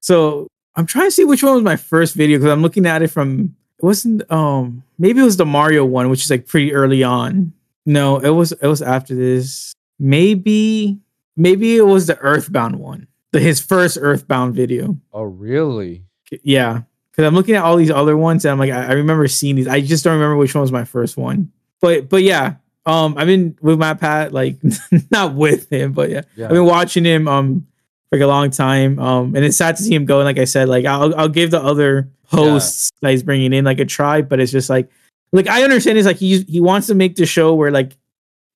So 0.00 0.46
I'm 0.76 0.86
trying 0.86 1.06
to 1.06 1.10
see 1.10 1.24
which 1.24 1.42
one 1.42 1.54
was 1.54 1.62
my 1.64 1.76
first 1.76 2.14
video 2.14 2.38
because 2.38 2.52
I'm 2.52 2.62
looking 2.62 2.86
at 2.86 3.02
it 3.02 3.08
from. 3.08 3.54
It 3.80 3.84
wasn't 3.84 4.28
um 4.30 4.82
maybe 4.98 5.20
it 5.20 5.24
was 5.24 5.36
the 5.36 5.46
Mario 5.46 5.84
one, 5.84 6.08
which 6.10 6.24
is 6.24 6.30
like 6.30 6.46
pretty 6.46 6.72
early 6.72 7.02
on. 7.04 7.52
No, 7.86 8.18
it 8.18 8.30
was 8.30 8.52
it 8.52 8.66
was 8.66 8.82
after 8.82 9.14
this. 9.14 9.72
Maybe 9.98 10.98
maybe 11.36 11.76
it 11.76 11.86
was 11.86 12.06
the 12.06 12.16
Earthbound 12.18 12.76
one, 12.76 13.06
the 13.32 13.40
his 13.40 13.60
first 13.60 13.98
Earthbound 14.00 14.54
video. 14.54 14.96
Oh, 15.12 15.22
really? 15.22 16.04
Yeah, 16.42 16.82
because 17.10 17.24
I'm 17.24 17.34
looking 17.34 17.54
at 17.54 17.62
all 17.64 17.76
these 17.76 17.90
other 17.90 18.16
ones 18.16 18.44
and 18.44 18.52
I'm 18.52 18.58
like, 18.58 18.70
I, 18.72 18.86
I 18.88 18.92
remember 18.92 19.26
seeing 19.28 19.54
these. 19.56 19.68
I 19.68 19.80
just 19.80 20.02
don't 20.04 20.14
remember 20.14 20.36
which 20.36 20.54
one 20.54 20.62
was 20.62 20.72
my 20.72 20.84
first 20.84 21.16
one. 21.16 21.50
But 21.80 22.08
but 22.08 22.22
yeah, 22.24 22.54
um, 22.88 23.14
I've 23.18 23.26
been 23.26 23.56
with 23.60 23.78
MatPat 23.78 24.32
like 24.32 24.56
not 25.10 25.34
with 25.34 25.70
him, 25.70 25.92
but 25.92 26.10
yeah, 26.10 26.22
Yeah. 26.36 26.46
I've 26.46 26.52
been 26.52 26.64
watching 26.64 27.04
him 27.04 27.28
um 27.28 27.66
for 28.10 28.16
like 28.18 28.24
a 28.24 28.26
long 28.26 28.50
time. 28.50 28.98
Um, 28.98 29.36
and 29.36 29.44
it's 29.44 29.56
sad 29.58 29.76
to 29.76 29.82
see 29.82 29.94
him 29.94 30.06
go. 30.06 30.18
And 30.20 30.24
like 30.24 30.38
I 30.38 30.44
said, 30.46 30.68
like 30.68 30.84
I'll 30.86 31.14
I'll 31.14 31.28
give 31.28 31.50
the 31.50 31.62
other 31.62 32.08
hosts 32.24 32.90
that 33.02 33.10
he's 33.10 33.22
bringing 33.22 33.52
in 33.52 33.64
like 33.64 33.78
a 33.80 33.84
try, 33.84 34.22
but 34.22 34.40
it's 34.40 34.52
just 34.52 34.70
like 34.70 34.90
like 35.32 35.46
I 35.46 35.62
understand 35.62 35.98
it's 35.98 36.06
like 36.06 36.16
he 36.16 36.40
he 36.42 36.60
wants 36.60 36.86
to 36.88 36.94
make 36.94 37.16
the 37.16 37.26
show 37.26 37.54
where 37.54 37.70
like 37.70 37.96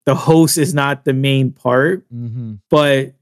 the 0.07 0.15
host 0.15 0.57
is 0.59 0.73
not 0.75 1.05
the 1.05 1.13
main 1.13 1.53
part, 1.53 2.05
Mm-hmm. 2.13 2.55
but 2.71 3.13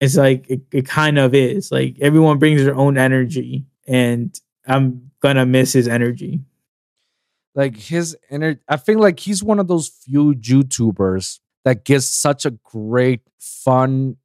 it's 0.00 0.16
like 0.16 0.44
it, 0.50 0.60
it 0.72 0.86
kind 0.86 1.18
of 1.18 1.34
is. 1.34 1.70
Like 1.72 1.96
everyone 2.00 2.38
brings 2.38 2.62
their 2.64 2.74
own 2.74 2.98
energy, 2.98 3.64
and 3.86 4.38
I'm 4.66 5.10
gonna 5.20 5.46
miss 5.46 5.72
his 5.72 5.86
energy. 5.88 6.40
Like 7.56 7.76
his 7.76 8.16
inner, 8.30 8.60
I 8.68 8.76
feel 8.76 9.00
like 9.00 9.18
he's 9.18 9.42
one 9.42 9.58
of 9.58 9.66
those 9.66 9.88
few 9.88 10.34
YouTubers 10.34 11.40
that 11.64 11.84
gives 11.84 12.06
such 12.06 12.44
a 12.44 12.50
great, 12.50 13.22
fun, 13.40 14.18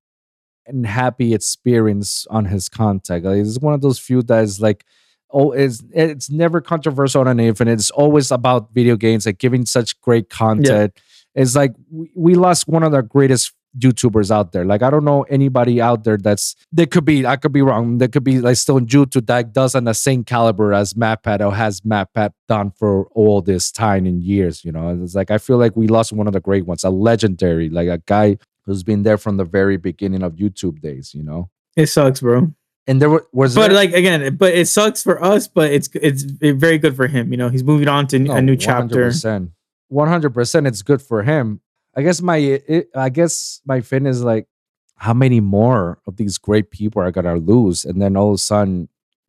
and 0.68 0.86
happy 0.86 1.34
experience 1.34 2.28
on 2.30 2.46
his 2.46 2.70
content. 2.70 3.26
Like, 3.26 3.38
he's 3.38 3.60
one 3.60 3.74
of 3.74 3.82
those 3.82 3.98
few 3.98 4.22
that 4.24 4.44
is 4.44 4.60
like, 4.60 4.86
oh, 5.32 5.54
it's 5.54 5.82
it's 5.94 6.30
never 6.30 6.60
controversial 6.60 7.22
on 7.22 7.40
anything. 7.40 7.70
It's 7.70 7.90
always 7.90 8.32
about 8.32 8.74
video 8.74 8.98
games, 8.98 9.26
like 9.26 9.38
giving 9.38 9.66
such 9.66 10.00
great 10.02 10.30
content. 10.30 11.00
It's 11.34 11.56
like 11.56 11.74
we, 11.90 12.12
we 12.16 12.36
lost 12.36 12.68
one 12.68 12.84
of 12.84 12.92
the 12.92 13.02
greatest 13.02 13.54
YouTubers 13.78 14.32
out 14.32 14.52
there. 14.52 14.66
Like 14.66 14.82
I 14.82 14.90
don't 14.90 15.06
know 15.06 15.24
anybody 15.24 15.80
out 15.82 16.04
there 16.04 16.18
that's 16.18 16.56
they 16.72 16.86
could 16.86 17.06
be 17.06 17.26
I 17.26 17.36
could 17.38 17.54
be 17.54 17.62
wrong. 17.62 17.98
There 18.00 18.08
could 18.08 18.24
be 18.24 18.40
like 18.40 18.58
still 18.58 18.78
in 18.78 18.86
YouTube 18.86 19.28
that 19.28 19.54
does 19.54 19.76
on 19.76 19.86
the 19.86 19.94
same 19.94 20.24
caliber 20.24 20.74
as 20.74 20.94
MatPat 20.94 21.40
or 21.46 21.54
has 21.56 21.82
MatPat 21.82 22.32
done 22.48 22.72
for 22.72 23.06
all 23.08 23.42
this 23.42 23.72
time 23.72 24.06
and 24.06 24.22
years. 24.22 24.66
You 24.66 24.72
know, 24.72 24.98
it's 25.02 25.16
like 25.16 25.32
I 25.32 25.38
feel 25.38 25.58
like 25.58 25.76
we 25.76 25.88
lost 25.88 26.12
one 26.12 26.28
of 26.28 26.34
the 26.34 26.42
great 26.42 26.66
ones, 26.66 26.84
a 26.84 26.90
legendary, 26.90 27.70
like 27.70 27.88
a 27.88 28.00
guy 28.06 28.38
who's 28.66 28.84
been 28.84 29.04
there 29.04 29.18
from 29.18 29.38
the 29.38 29.46
very 29.46 29.78
beginning 29.78 30.22
of 30.24 30.34
YouTube 30.34 30.82
days. 30.82 31.14
You 31.14 31.24
know, 31.24 31.50
It 31.76 31.88
sucks, 31.88 32.20
bro. 32.20 32.54
and 32.88 33.02
there 33.02 33.10
were, 33.10 33.26
was 33.32 33.56
But 33.56 33.68
there, 33.70 33.76
like 33.76 33.94
again, 33.94 34.36
but 34.36 34.54
it 34.54 34.68
sucks 34.68 35.02
for 35.02 35.24
us. 35.24 35.48
But 35.48 35.72
it's 35.72 35.90
it's 35.96 36.24
very 36.24 36.78
good 36.78 36.96
for 36.96 37.08
him. 37.08 37.32
You 37.32 37.38
know, 37.38 37.50
he's 37.50 37.64
moving 37.64 37.88
on 37.88 38.08
to 38.08 38.20
No, 38.20 38.34
a 38.34 38.38
oh, 38.38 38.42
new 38.42 38.58
chapter. 38.58 39.08
100%. 39.10 39.50
100% 39.92 40.68
it's 40.68 40.82
good 40.82 41.02
for 41.02 41.24
him. 41.24 41.62
I 41.96 42.02
guess 42.04 42.22
my 42.22 42.38
it, 42.38 42.90
I 42.96 43.10
guess 43.10 43.62
my 43.66 43.82
fin 43.82 44.06
is 44.06 44.24
like 44.24 44.48
how 44.96 45.14
many 45.14 45.40
more 45.42 46.00
of 46.08 46.16
these 46.18 46.38
great 46.38 46.72
people 46.72 47.02
are 47.02 47.12
to 47.12 47.34
lose 47.36 47.86
and 47.86 48.02
then 48.02 48.16
all 48.16 48.30
of 48.30 48.36
a 48.36 48.38
sudden 48.38 48.88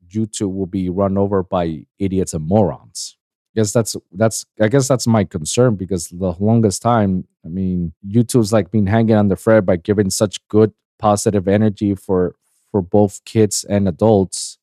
YouTube 0.09 0.55
will 0.55 0.67
be 0.67 0.89
run 0.91 1.17
over 1.17 1.43
by 1.43 1.87
idiots 1.99 2.35
and 2.35 2.47
morons. 2.47 3.17
Guess 3.55 3.73
that's 3.73 3.97
that's 4.13 4.45
I 4.61 4.69
guess 4.69 4.87
that's 4.89 5.07
my 5.07 5.25
concern 5.25 5.77
because 5.77 6.09
the 6.09 6.35
longest 6.39 6.83
time, 6.83 7.27
I 7.45 7.49
mean, 7.49 7.93
YouTube's 8.07 8.53
like 8.53 8.71
been 8.71 8.87
hanging 8.87 9.17
on 9.17 9.29
the 9.29 9.37
thread 9.37 9.67
by 9.67 9.77
giving 9.77 10.11
such 10.11 10.37
good 10.49 10.73
positive 10.99 11.49
energy 11.49 11.95
for 11.95 12.35
for 12.71 12.81
both 12.81 13.25
kids 13.25 13.65
and 13.65 13.89
adults. 13.89 14.59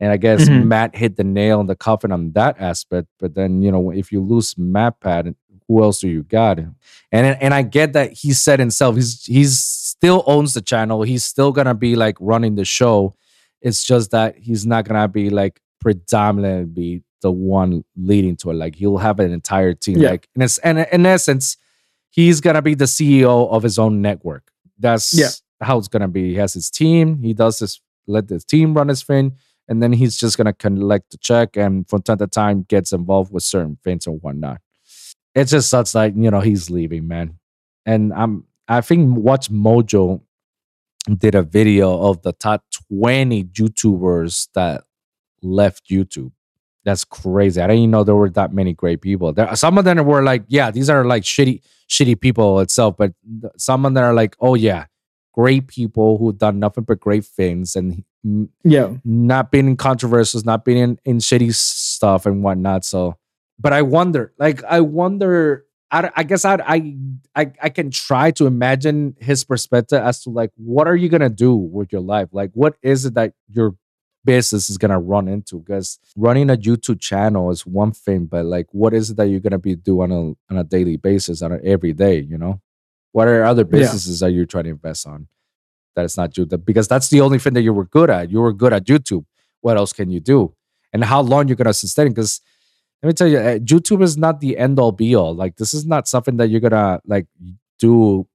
And 0.00 0.12
I 0.12 0.16
guess 0.16 0.48
Mhm. 0.48 0.66
Matt 0.66 0.96
hit 0.96 1.16
the 1.16 1.24
nail 1.24 1.58
on 1.60 1.66
the 1.66 1.76
coffin 1.76 2.10
on 2.12 2.32
that 2.32 2.56
aspect. 2.60 3.08
But 3.18 3.34
then, 3.34 3.62
you 3.62 3.70
know, 3.72 3.90
if 3.90 4.10
you 4.12 4.20
lose 4.20 4.54
MatPat, 4.54 5.34
who 5.68 5.82
else 5.82 6.00
do 6.00 6.08
you 6.08 6.22
got? 6.24 6.58
And 6.58 6.72
and 7.12 7.54
I 7.54 7.62
get 7.62 7.92
that 7.92 8.12
he 8.12 8.32
said 8.32 8.58
himself, 8.58 8.96
he's 8.96 9.24
he's 9.26 9.58
still 9.58 10.24
owns 10.26 10.54
the 10.54 10.62
channel. 10.62 11.02
He's 11.02 11.24
still 11.24 11.52
gonna 11.52 11.74
be 11.74 11.94
like 11.94 12.16
running 12.20 12.54
the 12.56 12.64
show. 12.64 13.14
It's 13.60 13.84
just 13.84 14.10
that 14.12 14.36
he's 14.38 14.66
not 14.66 14.86
gonna 14.86 15.08
be 15.08 15.30
like 15.30 15.60
predominantly 15.80 16.64
be 16.96 17.02
the 17.22 17.30
one 17.32 17.84
leading 17.96 18.36
to 18.36 18.50
it. 18.50 18.54
Like 18.54 18.76
he'll 18.76 18.98
have 18.98 19.20
an 19.20 19.32
entire 19.32 19.74
team. 19.74 19.98
Yeah. 19.98 20.10
Like 20.10 20.28
in, 20.36 20.42
es- 20.42 20.58
and 20.58 20.78
in 20.92 21.04
essence, 21.06 21.56
he's 22.10 22.40
gonna 22.40 22.62
be 22.62 22.74
the 22.74 22.84
CEO 22.86 23.50
of 23.50 23.62
his 23.62 23.78
own 23.78 24.00
network. 24.00 24.50
That's 24.78 25.12
Yeah. 25.18 25.28
how 25.60 25.78
it's 25.78 25.88
gonna 25.88 26.08
be. 26.08 26.30
He 26.30 26.34
has 26.36 26.54
his 26.54 26.70
team. 26.70 27.22
He 27.22 27.34
does 27.34 27.58
this. 27.58 27.80
Let 28.06 28.28
the 28.28 28.38
team 28.38 28.72
run 28.74 28.88
his 28.88 29.02
thing, 29.02 29.32
and 29.68 29.82
then 29.82 29.92
he's 29.92 30.16
just 30.16 30.38
gonna 30.38 30.52
collect 30.54 31.10
the 31.10 31.18
check, 31.18 31.56
and 31.56 31.86
from 31.88 32.02
time 32.02 32.18
to 32.18 32.26
time 32.26 32.62
gets 32.68 32.92
involved 32.92 33.32
with 33.32 33.42
certain 33.42 33.76
things 33.84 34.06
or 34.06 34.12
whatnot. 34.16 34.60
It's 35.38 35.50
just 35.50 35.70
such 35.70 35.94
like 35.94 36.14
you 36.16 36.30
know 36.30 36.40
he's 36.40 36.70
leaving, 36.70 37.08
man. 37.08 37.38
And 37.86 38.12
I'm 38.12 38.44
I 38.68 38.80
think 38.80 39.16
Watch 39.16 39.50
Mojo 39.50 40.20
did 41.16 41.34
a 41.34 41.42
video 41.42 42.00
of 42.02 42.22
the 42.22 42.32
top 42.32 42.64
20 42.90 43.44
YouTubers 43.44 44.48
that 44.54 44.84
left 45.42 45.88
YouTube. 45.88 46.32
That's 46.84 47.04
crazy. 47.04 47.60
I 47.60 47.66
didn't 47.66 47.82
even 47.82 47.90
know 47.90 48.04
there 48.04 48.14
were 48.14 48.30
that 48.30 48.52
many 48.52 48.72
great 48.72 49.00
people. 49.00 49.32
There 49.32 49.54
some 49.56 49.78
of 49.78 49.84
them 49.84 50.04
were 50.04 50.22
like, 50.22 50.44
yeah, 50.48 50.70
these 50.70 50.90
are 50.90 51.04
like 51.04 51.22
shitty, 51.22 51.62
shitty 51.88 52.20
people 52.20 52.60
itself, 52.60 52.96
but 52.96 53.12
some 53.56 53.84
of 53.84 53.94
them 53.94 54.04
are 54.04 54.14
like, 54.14 54.36
oh 54.40 54.54
yeah, 54.54 54.86
great 55.32 55.68
people 55.68 56.18
who 56.18 56.32
done 56.32 56.58
nothing 56.58 56.84
but 56.84 57.00
great 57.00 57.24
things 57.24 57.76
and 57.76 58.04
Yeah, 58.64 58.94
not 59.04 59.50
being 59.50 59.68
in 59.68 59.76
controversies, 59.76 60.44
not 60.44 60.64
being 60.64 60.78
in, 60.78 60.98
in 61.04 61.18
shitty 61.18 61.54
stuff 61.54 62.26
and 62.26 62.42
whatnot. 62.42 62.84
So, 62.84 63.16
but 63.58 63.72
I 63.72 63.82
wonder, 63.82 64.32
like, 64.38 64.62
I 64.64 64.80
wonder. 64.80 65.64
I, 65.90 66.10
I 66.16 66.22
guess 66.22 66.44
I'd, 66.44 66.60
I 66.60 66.96
I 67.34 67.50
I 67.62 67.68
can 67.70 67.90
try 67.90 68.30
to 68.32 68.46
imagine 68.46 69.16
his 69.20 69.42
perspective 69.42 69.98
as 70.02 70.22
to 70.24 70.30
like 70.30 70.50
what 70.56 70.86
are 70.86 70.94
you 70.96 71.08
gonna 71.08 71.30
do 71.30 71.54
with 71.56 71.90
your 71.92 72.02
life? 72.02 72.28
Like, 72.30 72.50
what 72.52 72.74
is 72.82 73.06
it 73.06 73.14
that 73.14 73.32
your 73.48 73.74
business 74.22 74.68
is 74.68 74.76
gonna 74.76 75.00
run 75.00 75.28
into? 75.28 75.58
Because 75.60 75.98
running 76.14 76.50
a 76.50 76.56
YouTube 76.58 77.00
channel 77.00 77.50
is 77.50 77.64
one 77.64 77.92
thing, 77.92 78.26
but 78.26 78.44
like, 78.44 78.66
what 78.72 78.92
is 78.92 79.08
it 79.10 79.16
that 79.16 79.28
you're 79.28 79.40
gonna 79.40 79.58
be 79.58 79.76
doing 79.76 80.12
on 80.12 80.36
a 80.50 80.52
on 80.52 80.58
a 80.60 80.64
daily 80.64 80.98
basis, 80.98 81.40
on 81.40 81.52
an 81.52 81.60
every 81.64 81.94
day? 81.94 82.20
You 82.20 82.36
know, 82.36 82.60
what 83.12 83.26
are 83.26 83.42
other 83.44 83.62
Yeah. 83.62 83.78
businesses 83.78 84.20
that 84.20 84.32
you're 84.32 84.44
trying 84.44 84.64
to 84.64 84.70
invest 84.70 85.06
on? 85.06 85.26
That 85.96 86.04
it's 86.04 86.18
not 86.18 86.34
YouTube 86.34 86.66
because 86.66 86.86
that's 86.86 87.08
the 87.08 87.22
only 87.22 87.38
thing 87.38 87.54
that 87.54 87.62
you 87.62 87.72
were 87.72 87.86
good 87.86 88.10
at. 88.10 88.30
You 88.30 88.40
were 88.42 88.52
good 88.52 88.74
at 88.74 88.84
YouTube. 88.84 89.24
What 89.62 89.78
else 89.78 89.94
can 89.94 90.10
you 90.10 90.20
do? 90.20 90.54
And 90.92 91.02
how 91.02 91.22
long 91.22 91.48
you're 91.48 91.56
gonna 91.56 91.72
sustain? 91.72 92.08
Because 92.08 92.42
let 93.02 93.06
me 93.06 93.12
tell 93.12 93.28
you, 93.28 93.38
uh, 93.38 93.58
YouTube 93.58 94.02
is 94.02 94.16
not 94.16 94.40
the 94.40 94.58
end 94.58 94.78
all 94.78 94.92
be 94.92 95.14
all. 95.14 95.34
Like 95.34 95.56
this 95.56 95.72
is 95.72 95.86
not 95.86 96.08
something 96.08 96.36
that 96.38 96.48
you're 96.48 96.60
gonna 96.60 97.00
like 97.06 97.26
do 97.78 98.26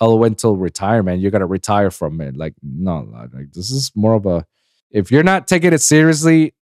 all 0.00 0.24
until 0.24 0.56
retirement. 0.56 1.20
You're 1.20 1.30
gonna 1.30 1.46
retire 1.46 1.90
from 1.90 2.20
it. 2.20 2.36
Like 2.36 2.54
no, 2.62 3.08
like 3.32 3.52
this 3.52 3.70
is 3.70 3.92
more 3.94 4.14
of 4.14 4.26
a. 4.26 4.46
If 4.90 5.10
you're 5.10 5.22
not 5.22 5.46
taking 5.46 5.72
it 5.72 5.82
seriously, 5.82 6.54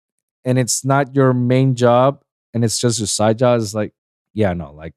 and 0.45 0.57
it's 0.57 0.83
not 0.83 1.15
your 1.15 1.33
main 1.33 1.75
job, 1.75 2.23
and 2.53 2.65
it's 2.65 2.79
just 2.79 2.99
your 2.99 3.07
side 3.07 3.37
job, 3.37 3.61
it's 3.61 3.75
like 3.75 3.93
yeah, 4.33 4.53
no, 4.53 4.71
like 4.73 4.93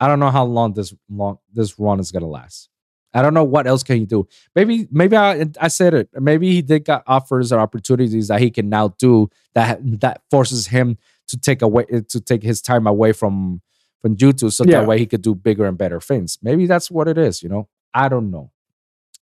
I 0.00 0.08
don't 0.08 0.20
know 0.20 0.30
how 0.30 0.44
long 0.44 0.72
this 0.72 0.94
long 1.10 1.38
this 1.52 1.78
run 1.78 2.00
is 2.00 2.12
gonna 2.12 2.28
last. 2.28 2.70
I 3.12 3.22
don't 3.22 3.34
know 3.34 3.44
what 3.44 3.66
else 3.66 3.82
can 3.84 4.00
you 4.00 4.06
do. 4.06 4.26
Maybe 4.56 4.88
maybe 4.90 5.16
I 5.16 5.44
I 5.60 5.68
said 5.68 5.94
it. 5.94 6.08
Maybe 6.14 6.52
he 6.52 6.62
did 6.62 6.84
got 6.84 7.04
offers 7.06 7.52
or 7.52 7.60
opportunities 7.60 8.28
that 8.28 8.40
he 8.40 8.50
can 8.50 8.68
now 8.68 8.88
do 8.98 9.28
that 9.54 9.78
that 10.00 10.22
forces 10.30 10.66
him 10.66 10.98
to 11.28 11.36
take 11.38 11.62
away 11.62 11.84
to 12.08 12.20
take 12.20 12.42
his 12.42 12.60
time 12.62 12.86
away 12.86 13.12
from 13.12 13.60
from 14.02 14.16
YouTube 14.16 14.52
so 14.52 14.64
Yeah. 14.64 14.80
that 14.80 14.88
way 14.88 14.98
he 14.98 15.06
could 15.06 15.22
do 15.22 15.34
bigger 15.34 15.64
and 15.66 15.78
better 15.78 16.00
things. 16.00 16.38
Maybe 16.42 16.66
that's 16.66 16.90
what 16.90 17.08
it 17.08 17.16
is, 17.18 17.42
you 17.42 17.48
know. 17.48 17.68
I 17.94 18.08
don't 18.08 18.30
know. 18.30 18.50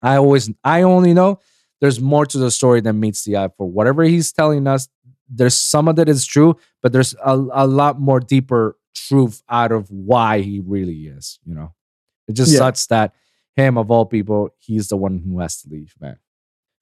I 0.02 0.16
always 0.16 0.50
I 0.64 0.82
only 0.82 1.14
know 1.14 1.38
there's 1.80 2.00
more 2.00 2.26
to 2.26 2.38
the 2.38 2.50
story 2.50 2.80
than 2.80 2.98
meets 3.00 3.24
the 3.24 3.36
eye. 3.36 3.48
For 3.56 3.68
whatever 3.70 4.02
he's 4.04 4.32
telling 4.32 4.66
us, 4.66 4.88
there's 5.28 5.54
some 5.54 5.88
of 5.88 5.98
it 5.98 6.08
is 6.08 6.24
true, 6.26 6.56
but 6.82 6.92
there's 6.92 7.14
a, 7.24 7.34
a 7.52 7.66
lot 7.66 8.00
more 8.00 8.20
deeper 8.20 8.76
truth 8.94 9.42
out 9.48 9.72
of 9.72 9.90
why 9.90 10.40
he 10.40 10.60
really 10.60 11.06
is, 11.06 11.38
you 11.44 11.54
know. 11.54 11.74
It 12.28 12.32
just 12.34 12.52
Yeah. 12.52 12.58
sucks 12.58 12.86
that 12.88 13.14
him 13.56 13.76
of 13.78 13.90
all 13.90 14.06
people, 14.06 14.50
he's 14.58 14.88
the 14.88 14.96
one 14.96 15.18
who 15.18 15.38
has 15.40 15.62
to 15.62 15.68
leave, 15.68 15.94
man. 16.00 16.18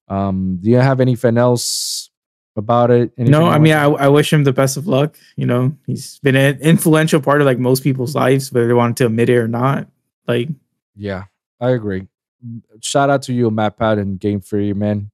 Um, 0.09 0.59
do 0.61 0.71
you 0.71 0.77
have 0.79 1.01
anything 1.01 1.37
else 1.39 2.11
about 2.57 2.91
it? 2.91 3.13
Anything 3.17 3.33
No, 3.33 3.47
I 3.47 3.59
mean, 3.59 3.75
I, 3.75 3.85
I 3.85 4.09
wish 4.09 4.33
him 4.33 4.45
the 4.45 4.53
best 4.53 4.77
of 4.77 4.87
luck. 4.87 5.17
You 5.37 5.47
know, 5.47 5.77
he's 5.87 6.19
been 6.21 6.37
an 6.37 6.61
influential 6.61 7.21
part 7.21 7.41
of 7.41 7.47
like 7.47 7.59
most 7.59 7.83
people's 7.83 8.15
lives, 8.15 8.53
whether 8.53 8.67
they 8.67 8.75
wanted 8.75 8.97
to 8.99 9.07
admit 9.07 9.31
it 9.31 9.37
or 9.37 9.49
not. 9.49 9.89
Like, 10.27 10.49
Yeah, 10.97 11.25
I 11.61 11.71
agree. 11.71 12.09
Shout 12.81 13.11
out 13.11 13.23
to 13.23 13.33
you, 13.33 13.51
MatPat 13.51 14.01
and 14.01 14.19
Game 14.19 14.41
Theory, 14.41 14.75
man. 14.75 15.11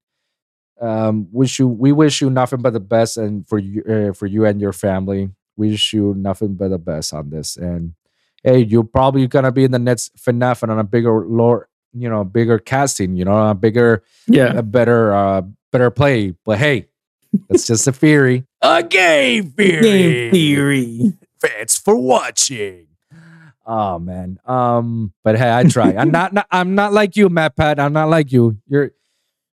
Um, 0.81 1.29
wish 1.33 1.59
you 1.59 1.67
we 1.67 1.93
wish 1.93 2.21
you 2.21 2.31
nothing 2.31 2.63
but 2.63 2.73
the 2.73 2.81
best, 2.81 3.17
and 3.17 3.47
for 3.49 3.59
you 3.59 3.83
uh, 3.83 4.13
for 4.13 4.27
you 4.27 4.45
and 4.45 4.61
your 4.61 4.73
family, 4.73 5.31
wish 5.57 5.93
you 5.93 6.15
nothing 6.17 6.55
but 6.55 6.69
the 6.69 6.79
best 6.79 7.13
on 7.13 7.31
this. 7.31 7.57
And 7.57 7.95
hey, 8.43 8.61
you're 8.61 8.85
probably 8.85 9.27
gonna 9.27 9.53
be 9.53 9.65
in 9.65 9.73
the 9.73 9.79
next 9.79 10.17
FNAF 10.17 10.63
and 10.63 10.73
on 10.73 10.79
a 10.79 10.85
bigger 10.85 11.27
lore, 11.27 11.69
you 11.93 12.09
know, 12.09 12.25
bigger 12.25 12.59
casting, 12.59 13.17
you 13.17 13.25
know, 13.25 13.51
a 13.51 13.55
bigger, 13.55 14.03
yeah, 14.27 14.57
a 14.57 14.63
better, 14.63 15.13
uh, 15.13 15.43
better 15.73 15.91
play. 15.91 16.35
But 16.45 16.59
hey, 16.59 16.87
that's 17.49 17.67
just 17.67 17.87
a 17.87 17.93
theory. 17.93 18.45
A 18.63 18.83
game 18.83 19.51
theory. 19.51 19.83
game 19.83 20.31
theory. 20.33 21.13
Thanks 21.41 21.79
for 21.79 21.97
watching. 21.97 22.87
Oh 23.67 23.99
man. 23.99 24.39
Um, 24.47 25.13
but 25.23 25.37
hey, 25.37 25.55
I 25.55 25.65
try. 25.65 25.95
I'm 25.95 26.11
not, 26.11 26.33
not 26.33 26.47
I'm 26.51 26.75
not 26.75 26.93
like 26.93 27.17
you, 27.17 27.29
MatPat. 27.29 27.79
I'm 27.79 27.93
not 27.93 28.09
like 28.09 28.33
you. 28.33 28.57
You're 28.67 28.93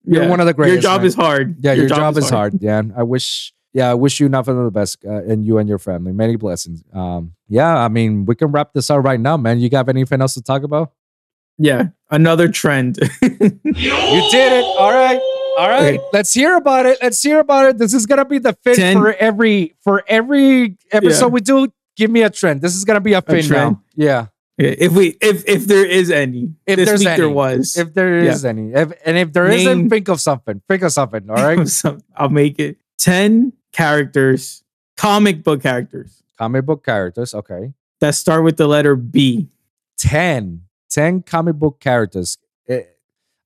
you're 0.05 0.23
Yeah. 0.25 0.29
one 0.29 0.41
of 0.41 0.47
the 0.47 0.55
greatest. 0.55 0.75
Your 0.75 0.83
job 0.83 1.01
man. 1.01 1.07
is 1.07 1.15
hard. 1.15 1.57
yeah, 1.61 1.73
your, 1.73 1.89
job, 1.89 2.17
is 2.17 2.31
hard. 2.31 2.55
Yeah. 2.61 2.83
I 2.97 3.03
wish 3.03 3.53
yeah, 3.73 3.91
I 3.91 3.95
wish 3.95 4.21
you 4.21 4.29
nothing 4.29 4.55
but 4.55 4.63
the 4.65 4.71
best 4.71 5.05
uh, 5.05 5.25
and 5.25 5.45
you 5.45 5.59
and 5.59 5.69
your 5.69 5.81
family. 5.81 6.13
Many 6.13 6.37
blessings. 6.37 6.85
Um, 6.93 7.33
yeah, 7.49 7.77
I 7.77 7.89
mean, 7.89 8.25
we 8.25 8.37
can 8.37 8.53
wrap 8.53 8.73
this 8.73 8.89
up 8.89 9.03
right 9.05 9.19
now, 9.19 9.37
man. 9.37 9.59
You 9.59 9.69
got 9.69 9.89
anything 9.89 10.21
else 10.21 10.35
to 10.35 10.43
talk 10.43 10.63
about? 10.63 10.93
Yeah, 11.59 11.89
another 12.11 12.49
trend. 12.49 12.99
You 13.21 14.31
did 14.31 14.53
it. 14.53 14.65
All 14.79 14.93
right. 14.93 15.21
All 15.59 15.69
right. 15.69 15.95
Okay. 15.99 16.05
Let's 16.13 16.33
hear 16.33 16.57
about 16.57 16.87
it. 16.87 16.99
Let's 17.03 17.23
hear 17.23 17.41
about 17.41 17.67
it. 17.67 17.79
This 17.79 17.95
is 17.95 18.07
gonna 18.07 18.25
be 18.25 18.39
the 18.39 18.53
fin 18.65 18.75
Ten- 18.77 18.97
for 18.97 19.13
every 19.15 19.75
for 19.81 20.03
every 20.09 20.77
episode 20.93 21.27
Yeah. 21.27 21.31
we 21.33 21.41
do. 21.41 21.69
Give 21.97 22.11
me 22.11 22.23
a 22.23 22.31
trend. 22.31 22.61
This 22.61 22.75
is 22.75 22.85
gonna 22.85 23.01
be 23.01 23.13
a 23.13 23.23
fin 23.23 23.45
trend. 23.45 23.73
now. 23.73 23.83
Yeah. 23.95 24.27
if 24.59 24.93
we, 24.93 25.17
if 25.21 25.47
if 25.49 25.67
there 25.67 25.85
is 25.85 26.11
any, 26.13 26.55
If 26.67 26.77
this 26.77 26.89
there's 26.89 27.01
week 27.05 27.17
there 27.17 27.29
was. 27.29 27.77
If 27.77 27.95
there 27.95 28.19
is 28.19 28.43
Yeah. 28.45 28.51
any. 28.51 28.73
If, 28.73 28.93
and 29.05 29.17
if 29.19 29.33
there 29.33 29.49
Name- 29.49 29.83
not 29.83 29.91
think 29.91 30.09
of 30.09 30.21
something. 30.21 30.61
Think 30.69 30.83
of 30.83 30.93
something. 30.93 31.29
All 31.31 31.37
right. 31.37 31.67
So 31.69 31.99
I'll 32.17 32.29
make 32.29 32.59
it 32.61 32.77
ten 32.99 33.53
characters, 33.73 34.63
comic 34.97 35.43
book 35.45 35.63
characters 35.63 36.23
comic 36.39 36.65
book 36.67 36.85
characters. 36.85 37.33
Okay. 37.33 37.73
that 38.01 38.15
start 38.15 38.43
with 38.45 38.57
the 38.57 38.67
letter 38.67 38.97
B. 38.97 39.49
10. 39.99 40.63
10 40.91 41.23
comic 41.23 41.55
book 41.57 41.79
characters. 41.81 42.39
Eh, 42.69 42.83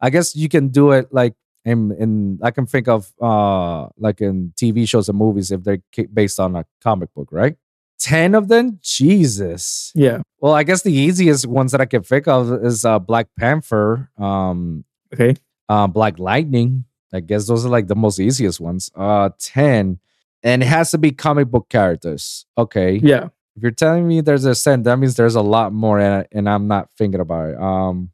I 0.01 0.09
guess 0.11 0.35
you 0.35 0.49
can 0.49 0.69
do 0.69 0.93
it 0.93 1.13
like 1.13 1.35
in, 1.69 1.93
in 1.93 2.39
I 2.43 2.51
can 2.51 2.67
think 2.67 2.89
of 2.89 3.13
uh 3.21 3.89
like 3.99 4.21
in 4.21 4.53
TV 4.57 4.89
shows 4.89 5.09
and 5.09 5.19
movies 5.19 5.51
if 5.51 5.63
they're 5.65 5.79
based 6.13 6.41
on 6.41 6.57
a 6.57 6.65
comic 6.83 7.13
book, 7.15 7.29
right? 7.31 7.57
10 8.01 8.35
of 8.37 8.47
them? 8.49 8.79
Jesus. 8.81 9.91
Yeah. 9.95 10.23
Well, 10.41 10.53
I 10.55 10.63
guess 10.63 10.83
the 10.83 10.93
easiest 10.93 11.47
ones 11.47 11.73
that 11.73 11.81
I 11.81 11.87
can 11.87 12.03
think 12.03 12.29
of 12.29 12.53
is 12.65 12.85
uh 12.85 12.99
Black 12.99 13.27
Panther, 13.39 14.11
um 14.19 14.85
Okay. 15.13 15.35
uh, 15.69 15.87
Black 15.87 16.19
Lightning. 16.19 16.85
I 17.13 17.21
guess 17.21 17.47
those 17.47 17.65
are 17.65 17.71
like 17.71 17.87
the 17.89 17.97
most 17.97 18.21
easiest 18.21 18.61
ones. 18.61 18.91
Uh 18.95 19.31
10. 19.39 19.99
And 20.45 20.63
it 20.63 20.67
has 20.67 20.91
to 20.93 20.99
be 20.99 21.11
comic 21.11 21.49
book 21.49 21.69
characters. 21.69 22.47
Okay. 22.57 22.97
Yeah. 23.03 23.29
If 23.57 23.63
you're 23.63 23.73
telling 23.73 24.07
me 24.07 24.21
there's 24.21 24.45
a 24.45 24.55
10, 24.55 24.85
that 24.85 24.97
means 24.99 25.17
there's 25.17 25.35
a 25.35 25.43
lot 25.43 25.73
more 25.73 25.99
and, 25.99 26.25
and 26.31 26.49
I'm 26.49 26.69
not 26.69 26.91
thinking 26.97 27.21
about 27.21 27.51
it. 27.51 27.59
Um 27.61 28.11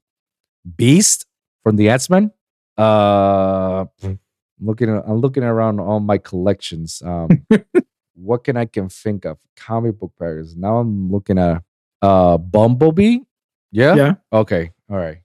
Beast 0.76 1.26
from 1.62 1.76
the 1.76 1.90
X-Men. 1.90 2.31
Uh 2.79 3.87
I'm 4.03 4.19
looking 4.61 4.89
I'm 4.89 5.21
looking 5.21 5.43
around 5.45 5.81
all 5.81 6.01
my 6.01 6.19
collections. 6.19 7.03
Um 7.05 7.47
what 8.15 8.45
can 8.45 8.57
I 8.57 8.65
can 8.67 8.89
think 8.89 9.25
of? 9.25 9.39
Comic 9.57 9.99
book 9.99 10.13
characters. 10.19 10.57
Now 10.57 10.79
I'm 10.79 11.11
looking 11.11 11.39
at 11.39 11.63
uh 12.03 12.39
Bumblebee. 12.39 13.19
Yeah? 13.73 13.95
Yeah. 13.97 14.15
Okay. 14.33 14.71
All 14.91 14.97
right. 14.97 15.19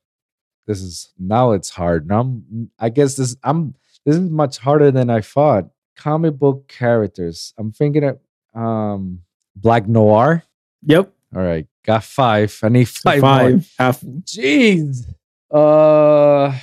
This 0.68 0.82
is 0.82 1.12
now 1.18 1.52
it's 1.52 1.70
hard. 1.70 2.08
Now 2.08 2.22
I'm 2.22 2.72
I 2.80 2.90
guess 2.90 3.16
this 3.16 3.36
I'm 3.44 3.76
this 4.06 4.16
is 4.16 4.30
much 4.30 4.58
harder 4.60 4.92
than 4.92 5.10
I 5.10 5.22
thought. 5.22 5.66
Comic 5.96 6.38
book 6.38 6.68
characters. 6.68 7.54
I'm 7.58 7.72
thinking 7.72 8.04
of 8.04 8.20
um 8.54 9.22
Black 9.56 9.88
Noir. 9.88 10.44
Yep. 10.84 11.12
All 11.36 11.42
right. 11.42 11.68
Got 11.86 12.04
five. 12.04 12.58
I 12.64 12.70
need 12.70 12.86
So 12.88 13.20
five. 13.20 13.52
more. 13.54 13.62
Half. 13.78 14.02
Jeez. 14.02 15.06
Uh 15.52 16.58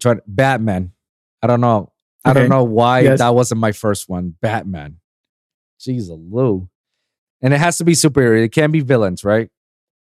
trying 0.00 0.20
Batman. 0.26 0.92
I 1.42 1.46
don't 1.46 1.60
know. 1.60 1.92
I 2.24 2.32
don't 2.32 2.48
know 2.48 2.62
why 2.64 3.00
Yes. 3.00 3.18
that 3.18 3.34
wasn't 3.34 3.60
my 3.60 3.72
first 3.72 4.08
one. 4.08 4.36
Batman. 4.40 4.98
Jeez, 5.80 6.08
Lou. 6.08 6.68
And 7.40 7.52
it 7.52 7.58
has 7.58 7.78
to 7.78 7.84
be 7.84 7.94
superior. 7.94 8.44
It 8.44 8.52
can't 8.52 8.72
be 8.72 8.80
villains, 8.80 9.24
right? 9.24 9.50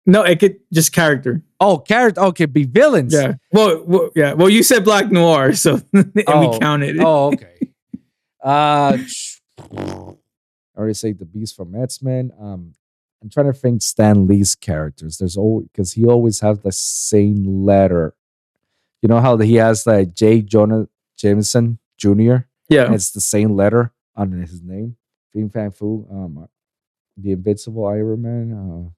No, 0.07 0.23
it 0.25 0.41
could 0.41 0.57
just 0.73 0.93
character. 0.93 1.43
Oh, 1.61 1.79
character. 1.79 2.21
Okay, 2.23 2.47
be 2.47 2.65
villains. 2.65 3.15
Yeah. 3.15 3.35
Well, 3.53 3.85
well, 3.87 4.11
yeah. 4.17 4.33
Well, 4.33 4.49
you 4.49 4.65
said 4.65 4.83
Black 4.85 5.13
Noir, 5.13 5.53
so 5.53 5.81
and 5.93 6.13
Oh, 6.27 6.51
we 6.51 6.59
counted 6.59 6.97
it. 6.97 7.03
Oh, 7.05 7.27
okay. 7.35 7.71
uh, 8.45 8.99
I 9.71 10.15
already 10.77 10.95
say 10.95 11.13
the 11.13 11.27
Beast 11.27 11.55
from 11.55 11.75
X-Men. 11.81 12.33
Um, 12.41 12.73
I'm 13.23 13.29
trying 13.31 13.47
to 13.47 13.53
think 13.53 13.83
Stan 13.83 14.27
Lee's 14.27 14.55
characters. 14.55 15.19
There's 15.19 15.37
always 15.37 15.67
because 15.69 15.93
he 15.93 16.07
always 16.07 16.41
has 16.41 16.59
the 16.61 16.73
same 16.73 17.65
letter. 17.65 18.15
You 19.03 19.09
know 19.09 19.21
how 19.21 19.37
he 19.39 19.55
has 19.57 19.87
like 19.87 20.15
J. 20.15 20.43
Jonah 20.43 20.89
Jameson 21.17 21.79
Jr. 21.99 22.37
Yeah. 22.69 22.85
and 22.87 22.95
it's 22.95 23.11
the 23.13 23.21
same 23.21 23.57
letter 23.57 23.93
on 24.15 24.33
his 24.33 24.63
name. 24.63 24.97
Fin 25.33 25.49
Fan 25.51 25.71
Fu, 25.71 26.07
um, 26.11 26.49
the 27.17 27.33
Invincible 27.33 27.87
Iron 27.87 28.23
Man. 28.23 28.53
Uh, 28.53 28.91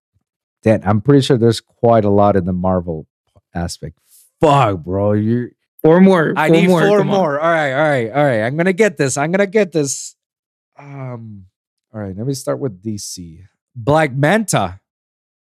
Dan, 0.62 0.82
I'm 0.84 1.00
pretty 1.00 1.20
sure 1.22 1.36
there's 1.36 1.60
quite 1.60 2.04
a 2.04 2.10
lot 2.10 2.36
in 2.36 2.44
the 2.44 2.52
Marvel 2.52 3.06
aspect. 3.54 3.98
Fuck, 4.40 4.78
bro, 4.84 5.12
you 5.12 5.50
Four 5.82 6.00
more. 6.00 6.32
I 6.36 6.46
four 6.48 6.56
need 6.56 6.68
more. 6.68 6.80
four 6.86 6.98
come 6.98 7.10
on. 7.10 7.16
more. 7.16 7.40
All 7.40 7.50
right, 7.50 7.72
all 7.72 7.88
right, 7.88 8.10
all 8.12 8.24
right. 8.24 8.42
I'm 8.42 8.56
gonna 8.56 8.72
get 8.72 8.96
this. 8.96 9.16
I'm 9.16 9.32
gonna 9.32 9.46
get 9.48 9.72
this. 9.72 10.14
Um, 10.78 11.46
all 11.92 12.00
right. 12.00 12.16
Let 12.16 12.26
me 12.26 12.34
start 12.34 12.58
with 12.60 12.82
DC. 12.82 13.40
Black 13.74 14.12
Manta. 14.14 14.80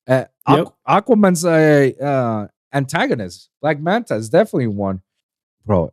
Uh, 0.06 0.24
Aqu- 0.46 0.56
Yep. 0.56 0.66
Aquaman's 0.88 1.44
a 1.44 1.94
uh, 2.04 2.46
antagonist. 2.76 3.48
Black 3.60 3.80
Manta 3.80 4.14
is 4.14 4.28
definitely 4.28 4.66
one, 4.68 5.02
bro. 5.64 5.92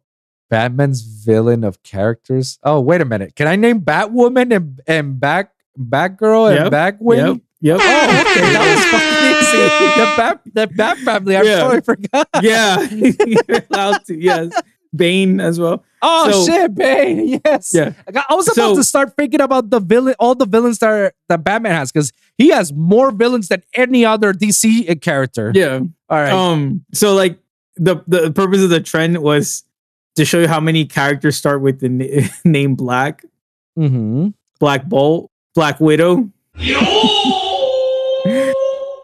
Batman's 0.49 1.01
villain 1.01 1.63
of 1.63 1.81
characters. 1.83 2.59
Oh, 2.63 2.79
wait 2.79 3.01
a 3.01 3.05
minute. 3.05 3.35
Can 3.35 3.47
I 3.47 3.55
name 3.55 3.81
Batwoman 3.81 4.55
and 4.55 4.81
and 4.85 5.19
Bat 5.19 5.51
Batgirl 5.79 6.51
and 6.55 6.71
Yep, 6.71 6.99
Batwing? 6.99 7.17
Yep. 7.27 7.41
Yep. 7.61 7.79
Oh, 7.81 8.21
okay. 8.21 8.41
That 8.53 8.75
was 8.75 8.85
fucking 8.91 9.23
easy. 9.39 10.01
The 10.01 10.13
Bat, 10.17 10.41
the 10.53 10.67
Bat 10.75 10.97
family. 10.99 11.37
I 11.37 11.41
Yeah. 11.41 11.59
totally 11.61 11.81
forgot. 11.81 12.27
yeah. 12.41 12.81
You're 12.91 13.65
allowed 13.71 14.05
to. 14.05 14.15
Yes. 14.21 14.51
Bane 14.95 15.39
as 15.39 15.59
well. 15.59 15.83
Oh 16.01 16.31
So- 16.31 16.45
shit, 16.51 16.75
Bane! 16.75 17.39
Yes. 17.45 17.71
Yeah. 17.73 17.93
I 18.07 18.11
got- 18.11 18.25
I 18.29 18.33
was 18.35 18.47
about 18.47 18.71
So- 18.71 18.75
to 18.75 18.83
start 18.83 19.13
thinking 19.17 19.41
about 19.41 19.69
the 19.69 19.79
villain, 19.79 20.15
all 20.19 20.35
the 20.35 20.45
villains 20.45 20.79
that 20.79 20.89
are, 20.89 21.13
that 21.29 21.43
Batman 21.43 21.71
has, 21.71 21.91
because 21.91 22.11
he 22.37 22.49
has 22.49 22.73
more 22.73 23.11
villains 23.11 23.47
than 23.47 23.63
any 23.75 24.05
other 24.05 24.33
DC 24.33 24.99
character. 25.01 25.51
Yeah. 25.55 25.79
All 26.09 26.17
right. 26.19 26.31
Um. 26.31 26.83
So 26.93 27.13
like 27.15 27.39
the 27.77 27.97
the 28.07 28.31
purpose 28.31 28.61
of 28.61 28.69
the 28.69 28.81
trend 28.81 29.17
was 29.19 29.63
to 30.15 30.25
show 30.25 30.39
you 30.39 30.47
how 30.47 30.59
many 30.59 30.85
characters 30.85 31.35
start 31.37 31.61
with 31.61 31.79
the 31.79 31.89
na- 31.89 32.27
name 32.45 32.75
Black, 32.75 33.23
mm-hmm. 33.79 34.27
Black 34.59 34.85
Bolt, 34.87 35.31
Black 35.55 35.79
Widow, 35.79 36.29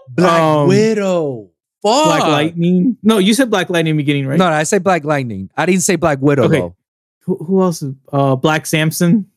Black 0.10 0.42
Um, 0.42 0.68
Widow. 0.68 1.50
Fuck. 1.82 2.06
Black 2.06 2.24
Lightning. 2.24 2.98
No, 3.04 3.18
you 3.20 3.34
said 3.34 3.50
Black 3.50 3.70
Lightning 3.70 3.96
beginning, 3.98 4.28
right? 4.28 4.38
No, 4.38 4.50
no, 4.50 4.56
I 4.56 4.64
say 4.64 4.80
Black 4.80 5.06
Lightning. 5.06 5.50
I 5.56 5.66
didn't 5.66 5.82
say 5.82 5.96
Black 5.96 6.20
Widow 6.22 6.44
Okay. 6.44 6.60
though. 6.60 6.76
Who, 7.22 7.36
who 7.38 7.62
else? 7.62 7.82
is- 7.82 7.96
Uh, 8.12 8.36
Black 8.36 8.66
Samson 8.66 9.28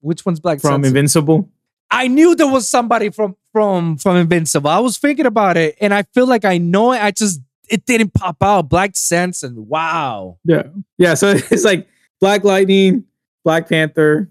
Which 0.00 0.26
one's 0.26 0.40
Black 0.40 0.60
from 0.60 0.70
Samson? 0.82 0.88
Invincible. 0.88 1.48
I 1.90 2.08
knew 2.08 2.34
there 2.34 2.48
was 2.50 2.68
somebody 2.68 3.10
from 3.10 3.36
from 3.52 3.96
from 3.98 4.16
Invincible. 4.16 4.68
I 4.70 4.78
was 4.80 4.96
thinking 4.98 5.26
about 5.26 5.56
it, 5.56 5.76
and 5.80 5.92
I 5.94 6.02
feel 6.14 6.26
like 6.26 6.44
I 6.44 6.58
know 6.58 6.92
it. 6.92 7.02
I 7.02 7.10
just 7.10 7.40
it 7.68 7.84
didn't 7.86 8.12
pop 8.14 8.42
out. 8.42 8.68
Black 8.68 8.96
Samson. 8.96 9.66
Wow. 9.68 10.38
Yeah. 10.44 10.64
Yeah. 10.98 11.14
So 11.14 11.28
it's 11.50 11.64
like 11.64 11.86
Black 12.20 12.44
Lightning, 12.44 13.04
Black 13.44 13.68
Panther, 13.68 14.30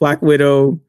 Black 0.00 0.20
Widow, 0.22 0.80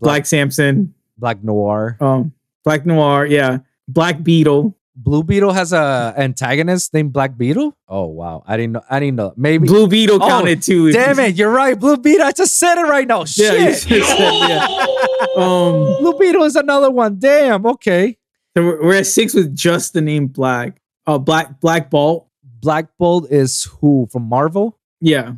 Black 0.00 0.26
Samson, 0.26 0.92
Black 1.18 1.42
Noir. 1.42 1.96
um, 2.00 2.32
Black 2.64 2.84
Noir. 2.84 3.24
Yeah. 3.26 3.58
Black 3.88 4.22
Beetle. 4.22 4.76
Blue 4.96 5.24
Beetle 5.24 5.52
has 5.52 5.72
a 5.72 6.14
antagonist 6.16 6.94
named 6.94 7.12
Black 7.12 7.36
Beetle. 7.36 7.76
Oh 7.88 8.06
wow, 8.06 8.44
I 8.46 8.56
didn't 8.56 8.74
know. 8.74 8.82
I 8.88 9.00
didn't 9.00 9.16
know. 9.16 9.34
Maybe. 9.36 9.66
Blue 9.66 9.88
Beetle 9.88 10.22
Oh, 10.22 10.28
counted 10.28 10.62
too. 10.62 10.92
Damn 10.92 11.18
it, 11.18 11.34
you're 11.34 11.50
right. 11.50 11.78
Blue 11.78 11.96
Beetle. 11.96 12.24
I 12.24 12.30
just 12.32 12.56
said 12.56 12.78
it 12.78 12.86
right 12.88 13.06
now. 13.06 13.20
Yeah, 13.36 13.72
Shit. 13.74 14.04
said, 14.04 14.18
yeah. 14.18 14.66
Um, 15.36 15.96
Blue 15.98 16.16
Beetle 16.18 16.44
is 16.44 16.54
another 16.54 16.90
one. 16.92 17.18
Damn. 17.18 17.66
Okay. 17.66 18.16
so 18.56 18.62
we're, 18.62 18.94
at 18.94 19.06
six 19.06 19.34
with 19.34 19.52
just 19.56 19.92
the 19.94 20.00
name 20.00 20.28
Black. 20.28 20.80
Uh, 21.08 21.18
Black 21.18 21.58
Black 21.60 21.90
Bolt. 21.90 22.28
Black 22.60 22.86
Bolt 22.98 23.30
is 23.32 23.64
who 23.80 24.06
from 24.12 24.22
Marvel? 24.28 24.78
Yeah, 25.00 25.32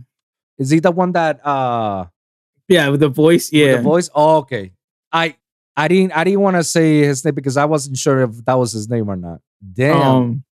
Is 0.59 0.70
he 0.70 0.78
the 0.81 0.91
one 0.93 1.12
that 1.12 1.45
uh 1.47 2.05
yeah, 2.69 2.89
with 2.91 3.01
the 3.01 3.09
voice. 3.09 3.51
with 3.51 3.61
Yeah, 3.61 3.77
the 3.78 3.83
voice? 3.83 4.11
Oh, 4.15 4.37
okay. 4.39 4.73
I 5.12 5.37
I 5.77 5.89
didn't 5.89 6.12
I 6.12 6.24
didn't 6.24 6.41
want 6.41 6.57
to 6.57 6.62
say 6.65 6.99
his 7.01 7.24
name 7.24 7.35
because 7.35 7.57
I 7.57 7.65
wasn't 7.65 7.97
sure 7.97 8.20
if 8.23 8.45
that 8.45 8.55
was 8.55 8.73
his 8.73 8.89
name 8.89 9.09
or 9.09 9.16
not. 9.16 9.41
Damn. 9.73 10.01
Um, 10.01 10.45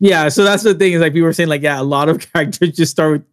yeah. 0.00 0.28
So 0.28 0.44
that's 0.44 0.62
the 0.62 0.74
thing 0.74 0.92
is 0.92 1.00
like 1.00 1.12
people 1.12 1.26
were 1.26 1.32
saying 1.32 1.48
like 1.48 1.62
yeah, 1.62 1.80
a 1.80 1.82
lot 1.82 2.08
of 2.08 2.20
characters 2.32 2.72
just 2.72 2.92
start 2.92 3.12
with, 3.12 3.24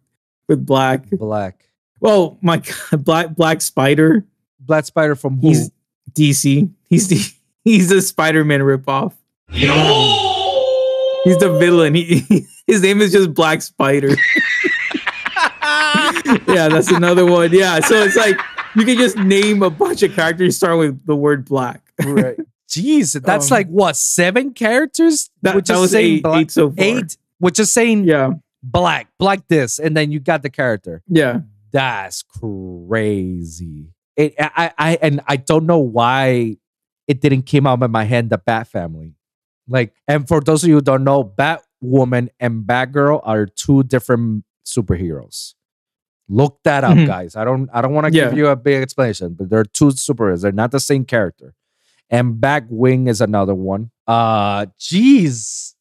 with 0.48 0.66
Black. 0.66 1.08
Black. 1.10 1.68
Well, 2.00 2.38
my 2.42 2.58
God, 2.58 3.04
Black 3.04 3.34
Black 3.34 3.60
Spider. 3.60 4.24
Black 4.60 4.84
Spider 4.84 5.14
from 5.14 5.38
who? 5.40 5.48
He's 5.48 5.70
DC. 6.12 6.70
He's 6.88 7.08
the 7.08 7.32
he's 7.64 7.90
a 7.90 8.02
Spider 8.02 8.44
Man 8.44 8.60
ripoff. 8.60 9.14
He's 9.48 9.68
the 11.38 11.56
villain. 11.58 11.94
He, 11.94 12.46
his 12.66 12.82
name 12.82 13.00
is 13.00 13.12
just 13.12 13.32
Black 13.32 13.62
Spider. 13.62 14.10
yeah, 16.48 16.68
that's 16.68 16.90
another 16.90 17.24
one. 17.24 17.50
Yeah, 17.50 17.80
so 17.80 17.94
it's 18.02 18.16
like 18.16 18.38
you 18.76 18.84
can 18.84 18.98
just 18.98 19.16
name 19.16 19.62
a 19.62 19.70
bunch 19.70 20.02
of 20.02 20.12
characters 20.12 20.56
starting 20.56 20.80
with 20.80 21.06
the 21.06 21.16
word 21.16 21.46
black. 21.46 21.80
right. 22.04 22.38
Jeez, 22.72 23.20
that's 23.22 23.50
Um, 23.50 23.54
like 23.56 23.68
what 23.68 23.96
seven 23.96 24.52
characters? 24.54 25.30
That, 25.42 25.54
Which 25.56 25.66
that 25.66 25.74
is 25.74 25.80
was 25.80 25.90
saying 25.90 26.14
eight, 26.16 26.22
black- 26.22 26.40
eight 26.42 26.50
so 26.50 26.70
far. 26.70 26.84
Eight, 26.84 27.16
which 27.38 27.58
is 27.60 27.70
saying 27.72 28.04
Yeah, 28.04 28.32
black, 28.62 29.08
black 29.18 29.46
this, 29.48 29.78
and 29.78 29.96
then 29.96 30.10
you 30.10 30.20
got 30.20 30.42
the 30.42 30.50
character. 30.50 31.02
yeah. 31.08 31.40
That's 31.72 32.22
crazy. 32.22 33.86
It, 34.16 34.34
I, 34.38 34.72
I, 34.76 34.98
and 35.00 35.22
I 35.26 35.36
don't 35.36 35.64
know 35.64 35.78
why 35.78 36.58
it 37.08 37.20
didn't 37.22 37.42
came 37.42 37.66
out 37.66 37.82
of 37.82 37.90
my 37.90 38.04
head. 38.04 38.28
The 38.28 38.36
Bat 38.38 38.68
Family, 38.68 39.14
like, 39.66 39.94
and 40.06 40.28
for 40.28 40.40
those 40.42 40.62
of 40.62 40.68
you 40.68 40.74
who 40.76 40.80
don't 40.82 41.02
know, 41.04 41.24
Batwoman 41.24 42.28
and 42.38 42.64
Batgirl 42.64 43.20
are 43.24 43.46
two 43.46 43.82
different 43.84 44.44
superheroes. 44.66 45.54
Look 46.28 46.60
that 46.64 46.84
up, 46.84 46.96
Mhm. 46.96 47.06
guys. 47.06 47.36
I 47.36 47.44
don't, 47.44 47.68
I 47.72 47.80
don't 47.80 47.94
want 47.94 48.06
to 48.06 48.12
Yeah. 48.12 48.28
give 48.28 48.36
you 48.38 48.48
a 48.48 48.56
big 48.56 48.82
explanation, 48.82 49.32
but 49.34 49.48
they're 49.50 49.64
two 49.64 49.86
superheroes. 49.88 50.42
They're 50.42 50.52
not 50.52 50.70
the 50.72 50.80
same 50.80 51.04
character. 51.04 51.54
And 52.12 52.34
Batwing 52.40 53.08
is 53.08 53.20
another 53.20 53.54
one. 53.54 53.90
Uh, 54.06 54.66
jeez. 54.78 55.72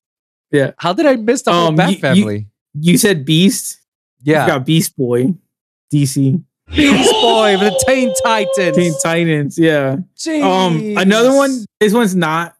Yeah. 0.49 0.72
How 0.78 0.94
did 0.94 1.06
I 1.06 1.18
miss 1.18 1.41
the 1.44 1.52
whole 1.53 1.68
Um, 1.68 1.76
Bat 1.76 1.90
you- 1.90 1.95
you- 1.95 2.02
Family? 2.02 2.48
You 2.74 2.98
said 2.98 3.26
Beast. 3.26 3.80
yeah. 4.24 4.45
You 4.45 4.52
got 4.53 4.66
Beast 4.66 4.95
Boy, 4.95 5.36
DC, 5.94 6.41
Beast 6.74 7.12
Boy, 7.12 7.58
the 7.58 7.84
Teen 7.86 8.14
Titans. 8.24 8.78
Teen 8.78 8.94
Titans. 9.03 9.60
Yeah. 9.60 9.98
Um, 10.41 10.95
another 10.98 11.36
one. 11.36 11.66
This 11.82 11.94
one's 11.94 12.16
not. 12.16 12.56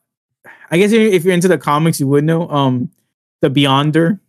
I 0.70 0.78
guess 0.78 0.92
if 0.92 1.14
if 1.14 1.24
you're 1.24 1.34
into 1.34 1.48
the 1.48 1.58
comics, 1.58 2.00
you 2.02 2.08
would 2.10 2.26
know. 2.26 2.50
Um, 2.50 2.92
the 3.40 3.50
Beyonder. 3.50 4.20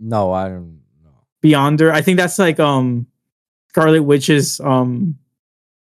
No, 0.00 0.32
I 0.32 0.48
don't 0.48 0.80
know. 1.04 1.10
Beyonder. 1.44 1.92
I 1.92 2.02
think 2.02 2.18
that's 2.18 2.38
like 2.40 2.58
um, 2.58 3.06
Scarlet 3.68 4.02
Witch's 4.02 4.58
um, 4.60 5.18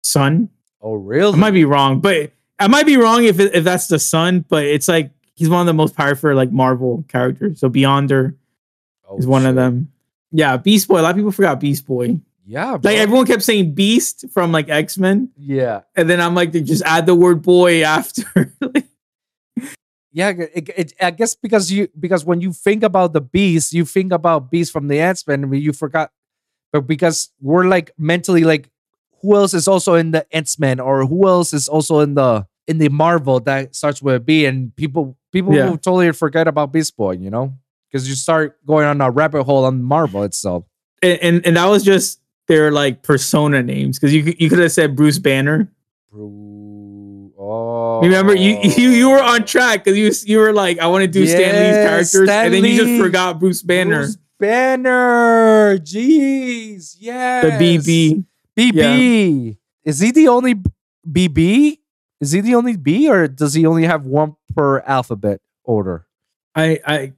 son. 0.03 0.49
Oh, 0.81 0.95
really? 0.95 1.33
I 1.33 1.37
might 1.37 1.51
be 1.51 1.63
wrong, 1.65 2.01
but 2.01 2.31
I 2.59 2.67
might 2.67 2.85
be 2.85 2.97
wrong 2.97 3.23
if 3.23 3.39
it, 3.39 3.55
if 3.55 3.63
that's 3.63 3.87
the 3.87 3.99
son. 3.99 4.45
But 4.47 4.65
it's 4.65 4.87
like 4.87 5.11
he's 5.35 5.49
one 5.49 5.61
of 5.61 5.67
the 5.67 5.73
most 5.73 5.95
powerful 5.95 6.33
like 6.35 6.51
Marvel 6.51 7.05
characters. 7.07 7.59
So 7.59 7.69
Beyonder 7.69 8.35
Oh, 9.09 9.17
is 9.17 9.25
one 9.25 9.45
of 9.45 9.55
them. 9.55 9.91
Yeah, 10.31 10.57
Beast 10.57 10.87
Boy. 10.87 10.99
A 10.99 11.01
lot 11.01 11.11
of 11.11 11.15
people 11.15 11.31
forgot 11.31 11.59
Beast 11.59 11.85
Boy. 11.87 12.19
Yeah, 12.45 12.77
bro. 12.77 12.91
Like 12.91 12.99
everyone 12.99 13.25
kept 13.25 13.43
saying 13.43 13.73
Beast 13.73 14.25
from 14.31 14.51
like 14.51 14.69
X 14.69 14.97
Men, 14.97 15.29
yeah, 15.37 15.81
and 15.95 16.09
then 16.09 16.21
I'm 16.21 16.35
like, 16.35 16.51
they 16.51 16.61
just 16.61 16.83
add 16.83 17.05
the 17.05 17.15
word 17.15 17.41
boy 17.41 17.83
after. 17.83 18.23
yeah. 20.11 20.29
It, 20.29 20.69
it, 20.75 20.93
I 21.01 21.11
guess 21.11 21.35
because 21.35 21.71
you 21.71 21.89
because 21.99 22.25
when 22.25 22.41
you 22.41 22.53
think 22.53 22.83
about 22.83 23.13
the 23.13 23.21
Beast, 23.21 23.73
you 23.73 23.85
think 23.85 24.11
about 24.11 24.51
Beast 24.51 24.71
from 24.71 24.87
the 24.87 24.99
Ant 24.99 25.23
Man. 25.27 25.51
You 25.53 25.73
forgot, 25.73 26.11
but 26.71 26.81
because 26.87 27.29
we're 27.41 27.67
like 27.67 27.91
mentally 27.97 28.43
like, 28.43 28.69
who 29.21 29.35
else 29.35 29.53
is 29.53 29.67
also 29.67 29.95
in 29.95 30.11
the 30.11 30.25
Ant 30.35 30.55
Man 30.59 30.79
or 30.79 31.05
who 31.05 31.27
else 31.27 31.53
is 31.53 31.67
also 31.67 31.99
in 31.99 32.13
the 32.15 32.45
in 32.69 32.77
the 32.77 32.89
Marvel 32.89 33.39
that 33.41 33.75
starts 33.75 34.01
with 34.01 34.15
a 34.15 34.19
B, 34.19 34.45
and 34.45 34.75
people 34.75 35.17
people 35.31 35.53
Yeah. 35.53 35.69
will 35.69 35.77
totally 35.77 36.11
forget 36.13 36.47
about 36.47 36.71
Beast 36.71 36.95
Boy. 36.95 37.13
You 37.13 37.29
know, 37.29 37.53
because 37.91 38.07
you 38.07 38.15
start 38.15 38.57
going 38.65 38.85
on 38.85 39.01
a 39.01 39.09
rabbit 39.09 39.43
hole 39.43 39.65
on 39.65 39.83
Marvel 39.83 40.23
itself. 40.23 40.63
and, 41.01 41.17
and 41.21 41.45
and 41.45 41.57
that 41.57 41.65
was 41.65 41.83
just 41.83 42.19
their 42.47 42.71
like 42.71 43.03
persona 43.03 43.61
names 43.63 43.97
because 43.97 44.13
you 44.13 44.23
could- 44.23 44.39
you 44.41 44.49
could 44.49 44.59
have 44.59 44.71
said 44.71 44.95
Bruce 44.95 45.19
Banner. 45.19 45.71
Bro, 46.11 47.31
oh, 47.37 48.01
Remember 48.01 48.35
you 48.35 48.57
oh. 48.57 48.63
you 48.77 48.89
you 48.89 49.09
were 49.09 49.21
on 49.21 49.45
track 49.45 49.83
because 49.83 49.97
you 49.97 50.11
you 50.31 50.39
were 50.39 50.51
like 50.53 50.79
I 50.79 50.87
want 50.87 51.03
to 51.03 51.07
do 51.07 51.25
Stan 51.27 51.53
Lee's 51.55 51.75
characters 51.87 52.27
Stan 52.29 52.45
and 52.45 52.53
then 52.53 52.65
you 52.65 52.77
just 52.85 53.01
forgot 53.01 53.39
Bruce 53.39 53.61
Banner, 53.63 54.01
Bruce 54.03 54.17
Banner. 54.39 55.77
Jeez. 55.79 56.95
Yeah. 56.99 57.41
the 57.45 57.51
BB. 57.77 58.25
BB. 58.57 59.57
Is 59.85 59.99
he 59.99 60.11
the 60.11 60.27
only 60.27 60.55
BB? 61.09 61.77
Is 62.21 62.31
he 62.31 62.41
the 62.41 62.55
only 62.55 62.75
B 62.77 63.09
or 63.09 63.27
does 63.27 63.53
he 63.53 63.65
only 63.65 63.85
have 63.85 64.05
one 64.05 64.35
per 64.55 64.79
alphabet 64.81 65.39
order? 65.63 66.05
I 66.55 66.79
I 66.85 67.13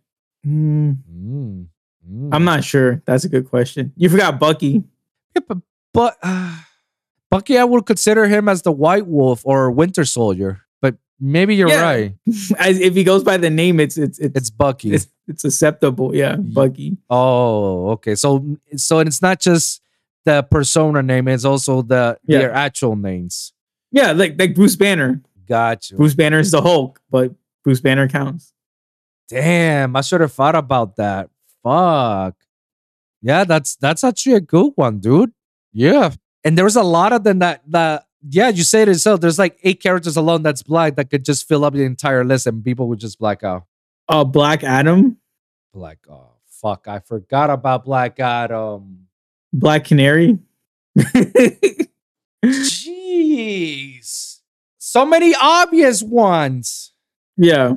mm, 0.46 0.98
Mm, 1.12 1.68
mm. 2.10 2.30
I'm 2.32 2.44
not 2.44 2.64
sure. 2.64 3.02
That's 3.06 3.24
a 3.24 3.30
good 3.30 3.50
question. 3.50 3.94
You 3.96 4.10
forgot 4.10 4.40
Bucky. 4.40 4.84
Yeah, 5.36 5.42
but, 5.48 5.58
but 5.94 6.18
uh, 6.22 6.58
Bucky, 7.30 7.58
I 7.58 7.64
would 7.64 7.86
consider 7.86 8.28
him 8.28 8.50
as 8.50 8.62
the 8.64 8.72
White 8.72 9.08
Wolf 9.08 9.42
or 9.46 9.72
Winter 9.72 10.04
Soldier. 10.06 10.62
But 10.82 10.96
maybe 11.20 11.56
you're 11.56 11.70
Yeah. 11.70 11.82
right. 11.82 12.14
As 12.60 12.80
if 12.80 12.94
he 12.94 13.04
goes 13.04 13.24
by 13.24 13.38
the 13.38 13.50
name, 13.50 13.80
it's 13.80 13.98
it's 13.98 14.20
it's 14.20 14.36
It's 14.38 14.50
Bucky. 14.50 14.94
it's, 14.94 15.08
it's 15.28 15.46
acceptable. 15.46 16.14
Yeah, 16.16 16.36
Bucky. 16.36 16.98
Oh, 17.10 17.92
okay. 17.92 18.16
So 18.16 18.58
so 18.76 19.00
it's 19.00 19.22
not 19.22 19.40
just 19.40 19.82
the 20.26 20.44
persona 20.44 21.02
name; 21.02 21.28
it's 21.30 21.46
also 21.46 21.82
the 21.82 22.18
Yeah. 22.28 22.40
their 22.40 22.54
actual 22.54 22.96
names. 22.98 23.54
Yeah, 23.92 24.12
like 24.12 24.36
like 24.40 24.56
Bruce 24.56 24.76
Banner. 24.76 25.22
Gotcha. 25.48 25.96
Bruce 25.96 26.16
Banner 26.16 26.40
is 26.40 26.52
the 26.52 26.62
Hulk, 26.62 27.02
but 27.10 27.34
Bruce 27.64 27.82
Banner 27.82 28.08
counts. 28.08 28.54
Damn, 29.28 29.96
I 29.96 30.02
should 30.02 30.22
have 30.22 30.34
thought 30.34 30.56
about 30.56 30.96
that. 30.98 31.30
Fuck. 31.64 32.36
Yeah, 33.22 33.44
that's 33.44 33.76
that's 33.76 34.04
actually 34.04 34.36
a 34.36 34.42
good 34.42 34.72
one, 34.76 35.00
dude. 35.00 35.32
Yeah, 35.74 36.12
and 36.44 36.58
there 36.58 36.66
was 36.66 36.76
a 36.76 36.84
lot 36.84 37.14
of 37.14 37.24
them 37.24 37.40
that 37.40 37.62
that. 37.68 38.06
Yeah, 38.30 38.50
you 38.50 38.64
say 38.64 38.84
it 38.84 38.88
yourself. 38.88 39.20
There's 39.20 39.40
like 39.40 39.58
eight 39.64 39.82
characters 39.82 40.16
alone 40.16 40.44
that's 40.44 40.62
black 40.62 40.96
that 40.98 41.10
could 41.10 41.26
just 41.26 41.48
fill 41.48 41.66
up 41.66 41.74
the 41.74 41.84
entire 41.84 42.24
list, 42.24 42.46
and 42.46 42.64
people 42.64 42.88
would 42.88 43.00
just 43.00 43.18
black 43.18 43.44
out. 43.44 43.64
Uh, 44.08 44.24
Black 44.24 44.64
Adam, 44.64 45.18
Black. 45.74 46.00
Oh, 46.10 46.34
fuck! 46.48 46.88
I 46.88 47.00
forgot 47.00 47.50
about 47.50 47.86
Black 47.86 48.20
Adam. 48.20 49.08
Black 49.54 49.86
Canary. 49.86 50.38
Jeez, 52.44 54.40
so 54.78 55.06
many 55.06 55.34
obvious 55.40 56.02
ones. 56.04 56.94
yeah, 57.38 57.76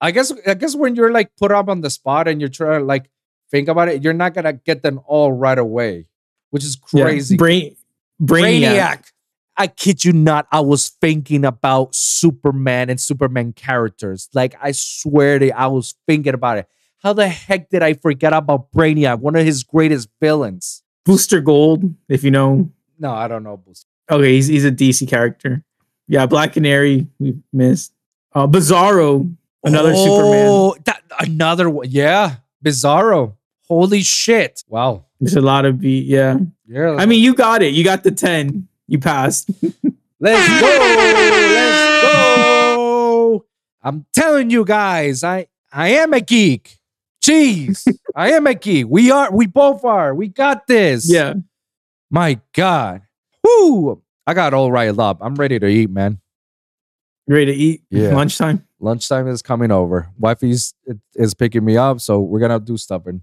I 0.00 0.10
guess 0.10 0.32
I 0.46 0.54
guess 0.54 0.74
when 0.74 0.96
you're 0.96 1.12
like 1.12 1.36
put 1.36 1.52
up 1.52 1.68
on 1.68 1.80
the 1.80 1.90
spot 1.90 2.28
and 2.28 2.40
you're 2.40 2.48
trying 2.48 2.80
to 2.80 2.84
like 2.86 3.10
think 3.50 3.68
about 3.68 3.88
it, 3.88 4.02
you're 4.02 4.12
not 4.12 4.34
gonna 4.34 4.54
get 4.54 4.82
them 4.82 5.00
all 5.06 5.32
right 5.32 5.58
away, 5.58 6.06
which 6.50 6.64
is 6.64 6.78
yeah. 6.92 7.04
crazy. 7.04 7.36
Brain, 7.36 7.76
Brainiac. 8.20 9.12
I 9.56 9.66
kid 9.66 10.04
you 10.04 10.12
not. 10.12 10.46
I 10.52 10.60
was 10.60 10.90
thinking 11.00 11.44
about 11.44 11.94
Superman 11.94 12.90
and 12.90 13.00
Superman 13.00 13.52
characters. 13.52 14.28
Like 14.32 14.54
I 14.62 14.70
swear 14.70 15.40
to 15.40 15.46
you, 15.46 15.52
I 15.52 15.66
was 15.66 15.96
thinking 16.06 16.34
about 16.34 16.58
it. 16.58 16.68
How 17.02 17.12
the 17.12 17.28
heck 17.28 17.68
did 17.68 17.82
I 17.82 17.94
forget 17.94 18.32
about 18.32 18.70
Brainiac, 18.72 19.18
one 19.18 19.34
of 19.34 19.44
his 19.44 19.64
greatest 19.64 20.08
villains? 20.20 20.82
Booster 21.04 21.40
Gold, 21.40 21.94
if 22.08 22.22
you 22.22 22.30
know. 22.30 22.70
No, 22.98 23.12
I 23.12 23.26
don't 23.26 23.42
know. 23.42 23.56
Booster. 23.56 23.87
Okay, 24.10 24.34
he's 24.34 24.46
he's 24.46 24.64
a 24.64 24.70
DC 24.72 25.08
character. 25.08 25.62
Yeah, 26.06 26.26
Black 26.26 26.54
Canary, 26.54 27.06
we 27.18 27.36
missed. 27.52 27.92
Uh, 28.34 28.46
Bizarro, 28.46 29.34
another 29.64 29.94
Superman. 29.94 30.46
Oh, 30.48 30.76
that 30.84 31.02
another 31.20 31.68
one. 31.68 31.86
Yeah, 31.90 32.36
Bizarro. 32.64 33.34
Holy 33.68 34.00
shit! 34.02 34.64
Wow. 34.68 35.04
There's 35.20 35.34
a 35.36 35.40
lot 35.40 35.64
of 35.66 35.80
B. 35.80 36.00
Yeah, 36.00 36.38
Yeah. 36.66 36.94
I 36.96 37.04
mean, 37.04 37.22
you 37.22 37.34
got 37.34 37.60
it. 37.62 37.74
You 37.74 37.84
got 37.84 38.02
the 38.04 38.10
ten. 38.12 38.68
You 38.86 38.98
passed. 38.98 39.50
Let's 40.20 40.60
go. 40.60 40.66
Let's 40.66 42.02
go. 42.02 43.44
I'm 43.82 44.06
telling 44.12 44.50
you 44.50 44.64
guys, 44.64 45.22
I 45.24 45.46
I 45.72 45.88
am 45.90 46.14
a 46.14 46.20
geek. 46.20 46.78
Jeez. 47.22 47.86
I 48.16 48.32
am 48.32 48.46
a 48.46 48.54
geek. 48.54 48.86
We 48.88 49.10
are 49.10 49.30
we 49.32 49.46
both 49.46 49.84
are. 49.84 50.14
We 50.14 50.28
got 50.28 50.66
this. 50.66 51.10
yeah, 51.12 51.34
My 52.10 52.40
God. 52.54 53.02
Whoo. 53.48 54.02
I 54.26 54.34
got 54.34 54.52
all 54.54 54.70
right 54.70 54.96
up. 54.98 55.18
I'm 55.20 55.34
ready 55.34 55.58
to 55.58 55.66
eat, 55.66 55.90
man. 55.90 56.20
ready 57.26 57.46
to 57.46 57.52
eat. 57.54 57.82
Yeah. 57.90 58.14
Lunchtime. 58.14 58.64
Lunchtime 58.80 59.26
is 59.28 59.42
coming 59.42 59.70
over. 59.72 60.08
Wifey's 60.18 60.74
is 61.14 61.34
picking 61.34 61.64
me 61.64 61.76
up, 61.76 62.00
so 62.00 62.20
we're 62.20 62.40
gonna 62.40 62.60
do 62.60 62.76
stuffing. 62.76 63.22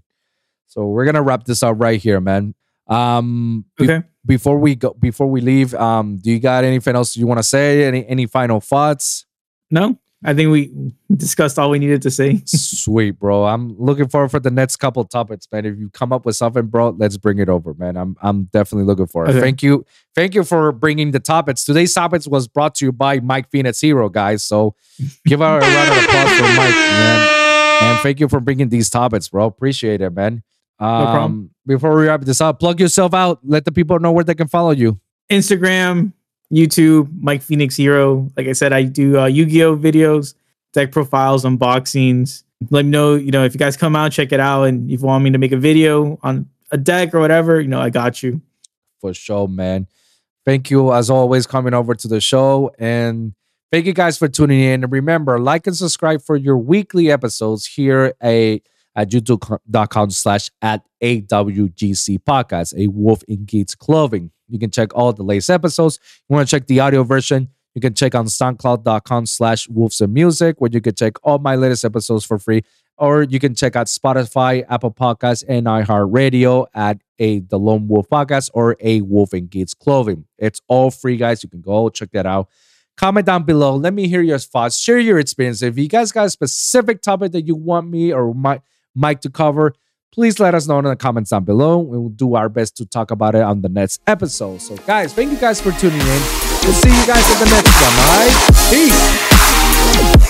So 0.66 0.86
we're 0.86 1.04
gonna 1.06 1.22
wrap 1.22 1.44
this 1.44 1.62
up 1.62 1.76
right 1.78 2.00
here, 2.00 2.20
man. 2.20 2.54
Um 2.88 3.64
be- 3.78 3.84
Okay. 3.84 4.06
before 4.24 4.58
we 4.58 4.74
go 4.74 4.92
before 4.94 5.28
we 5.28 5.40
leave, 5.40 5.74
um, 5.74 6.18
do 6.18 6.30
you 6.30 6.38
got 6.40 6.64
anything 6.64 6.94
else 6.94 7.16
you 7.16 7.26
want 7.26 7.38
to 7.38 7.42
say? 7.42 7.84
Any 7.84 8.06
any 8.06 8.26
final 8.26 8.60
thoughts? 8.60 9.24
No, 9.70 9.98
I 10.26 10.34
think 10.34 10.50
we 10.50 10.92
discussed 11.14 11.56
all 11.56 11.70
we 11.70 11.78
needed 11.78 12.02
to 12.02 12.10
say. 12.10 12.42
Sweet, 12.46 13.12
bro. 13.12 13.44
I'm 13.44 13.78
looking 13.78 14.08
forward 14.08 14.30
for 14.30 14.40
the 14.40 14.50
next 14.50 14.76
couple 14.76 15.04
topics, 15.04 15.46
man. 15.52 15.64
If 15.64 15.78
you 15.78 15.88
come 15.90 16.12
up 16.12 16.26
with 16.26 16.34
something, 16.34 16.66
bro, 16.66 16.90
let's 16.90 17.16
bring 17.16 17.38
it 17.38 17.48
over, 17.48 17.74
man. 17.74 17.96
I'm 17.96 18.16
I'm 18.20 18.44
definitely 18.52 18.86
looking 18.86 19.06
for 19.06 19.24
it. 19.24 19.30
Okay. 19.30 19.40
Thank 19.40 19.62
you, 19.62 19.86
thank 20.16 20.34
you 20.34 20.42
for 20.42 20.72
bringing 20.72 21.12
the 21.12 21.20
topics. 21.20 21.62
Today's 21.62 21.94
topics 21.94 22.26
was 22.26 22.48
brought 22.48 22.74
to 22.76 22.86
you 22.86 22.92
by 22.92 23.20
Mike 23.20 23.50
Phoenix 23.50 23.80
Hero, 23.80 24.08
guys. 24.08 24.44
So 24.44 24.74
give 25.26 25.40
our 25.40 25.58
a 25.58 25.62
round 25.62 25.90
of 25.90 26.04
applause 26.04 26.32
for 26.32 26.42
Mike, 26.42 26.74
man. 26.74 27.36
And 27.82 28.00
thank 28.00 28.18
you 28.18 28.28
for 28.28 28.40
bringing 28.40 28.68
these 28.68 28.90
topics, 28.90 29.28
bro. 29.28 29.46
Appreciate 29.46 30.00
it, 30.00 30.10
man. 30.10 30.42
Um, 30.78 31.02
problem. 31.04 31.50
Before 31.66 31.96
we 31.96 32.06
wrap 32.06 32.22
this 32.22 32.40
up, 32.40 32.58
plug 32.58 32.80
yourself 32.80 33.14
out. 33.14 33.38
Let 33.44 33.64
the 33.64 33.72
people 33.72 33.98
know 34.00 34.12
where 34.12 34.24
they 34.24 34.34
can 34.34 34.48
follow 34.48 34.72
you. 34.72 35.00
Instagram, 35.30 36.12
YouTube, 36.52 37.08
Mike 37.20 37.42
Phoenix 37.42 37.76
Hero. 37.76 38.28
Like 38.36 38.46
I 38.46 38.52
said, 38.52 38.72
I 38.72 38.84
do 38.84 39.18
uh, 39.18 39.26
Yu-Gi-Oh 39.26 39.76
videos, 39.76 40.34
deck 40.72 40.92
profiles, 40.92 41.44
unboxings. 41.44 42.44
Let 42.70 42.84
me 42.84 42.90
know, 42.90 43.14
you 43.14 43.30
know, 43.30 43.44
if 43.44 43.54
you 43.54 43.58
guys 43.58 43.76
come 43.76 43.94
out, 43.96 44.12
check 44.12 44.32
it 44.32 44.40
out, 44.40 44.64
and 44.64 44.90
if 44.90 45.00
you 45.00 45.06
want 45.06 45.24
me 45.24 45.30
to 45.30 45.38
make 45.38 45.52
a 45.52 45.56
video 45.58 46.18
on 46.22 46.48
a 46.70 46.78
deck 46.78 47.14
or 47.14 47.20
whatever, 47.20 47.60
you 47.60 47.68
know, 47.68 47.80
I 47.80 47.90
got 47.90 48.22
you. 48.22 48.40
for 49.00 49.12
sure, 49.14 49.46
man. 49.48 49.86
Thank 50.44 50.70
you 50.70 50.92
as 50.92 51.10
always 51.10 51.46
coming 51.46 51.74
over 51.74 51.94
to 51.94 52.08
the 52.08 52.20
show 52.20 52.70
and 52.78 53.34
thank 53.72 53.84
you 53.84 53.92
guys 53.92 54.16
for 54.16 54.28
tuning 54.28 54.60
in. 54.60 54.84
And 54.84 54.92
remember, 54.92 55.38
like 55.40 55.66
and 55.66 55.76
subscribe 55.76 56.22
for 56.22 56.36
your 56.36 56.56
weekly 56.56 57.10
episodes 57.10 57.66
here 57.66 58.14
a, 58.22 58.62
at 58.94 59.10
youtube.com 59.10 60.10
slash 60.10 60.50
at 60.62 60.82
AWGC 61.02 62.20
podcast, 62.20 62.74
a 62.78 62.86
wolf 62.86 63.22
in 63.28 63.44
Gates 63.44 63.74
clothing. 63.74 64.30
You 64.48 64.58
can 64.58 64.70
check 64.70 64.94
all 64.94 65.12
the 65.12 65.22
latest 65.22 65.50
episodes. 65.50 65.98
You 66.28 66.34
want 66.34 66.48
to 66.48 66.56
check 66.56 66.66
the 66.66 66.80
audio 66.80 67.02
version? 67.02 67.48
You 67.74 67.80
can 67.80 67.94
check 67.94 68.14
on 68.14 68.26
soundcloud.com 68.26 69.26
slash 69.26 69.68
wolves 69.68 70.00
of 70.00 70.10
music, 70.10 70.56
where 70.60 70.70
you 70.72 70.80
can 70.80 70.94
check 70.94 71.16
all 71.22 71.38
my 71.38 71.56
latest 71.56 71.84
episodes 71.84 72.24
for 72.24 72.38
free. 72.38 72.62
Or 72.98 73.24
you 73.24 73.38
can 73.38 73.54
check 73.54 73.76
out 73.76 73.88
Spotify, 73.88 74.64
Apple 74.70 74.90
Podcasts, 74.92 75.44
and 75.46 75.66
iHeartRadio 75.66 76.66
at 76.74 77.02
a 77.18 77.40
The 77.40 77.58
Lone 77.58 77.88
Wolf 77.88 78.08
Podcast 78.08 78.50
or 78.54 78.76
a 78.80 79.02
Wolf 79.02 79.34
and 79.34 79.50
Gates 79.50 79.74
Clothing. 79.74 80.24
It's 80.38 80.62
all 80.68 80.90
free, 80.90 81.18
guys. 81.18 81.42
You 81.42 81.50
can 81.50 81.60
go 81.60 81.90
check 81.90 82.12
that 82.12 82.24
out. 82.24 82.48
Comment 82.96 83.26
down 83.26 83.42
below. 83.42 83.76
Let 83.76 83.92
me 83.92 84.08
hear 84.08 84.22
your 84.22 84.38
thoughts. 84.38 84.78
Share 84.78 84.98
your 84.98 85.18
experience. 85.18 85.60
If 85.60 85.76
you 85.76 85.86
guys 85.88 86.12
got 86.12 86.26
a 86.26 86.30
specific 86.30 87.02
topic 87.02 87.32
that 87.32 87.42
you 87.42 87.54
want 87.54 87.90
me 87.90 88.10
or 88.10 88.32
Mike, 88.32 88.62
Mike 88.94 89.20
to 89.20 89.30
cover, 89.30 89.74
please 90.16 90.40
let 90.40 90.54
us 90.54 90.66
know 90.66 90.78
in 90.78 90.84
the 90.86 90.96
comments 90.96 91.30
down 91.30 91.44
below. 91.44 91.78
We 91.78 91.98
will 91.98 92.08
do 92.08 92.34
our 92.34 92.48
best 92.48 92.76
to 92.78 92.86
talk 92.86 93.10
about 93.10 93.34
it 93.34 93.42
on 93.42 93.60
the 93.60 93.68
next 93.68 94.00
episode. 94.06 94.62
So, 94.62 94.74
guys, 94.78 95.12
thank 95.12 95.30
you 95.30 95.38
guys 95.38 95.60
for 95.60 95.72
tuning 95.72 96.00
in. 96.00 96.22
We'll 96.64 96.72
see 96.72 96.88
you 96.88 97.06
guys 97.06 97.30
in 97.32 97.38
the 97.38 97.50
next 97.54 97.74
one. 97.80 97.92
All 98.00 98.16
right, 98.16 98.34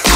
peace. 0.03 0.16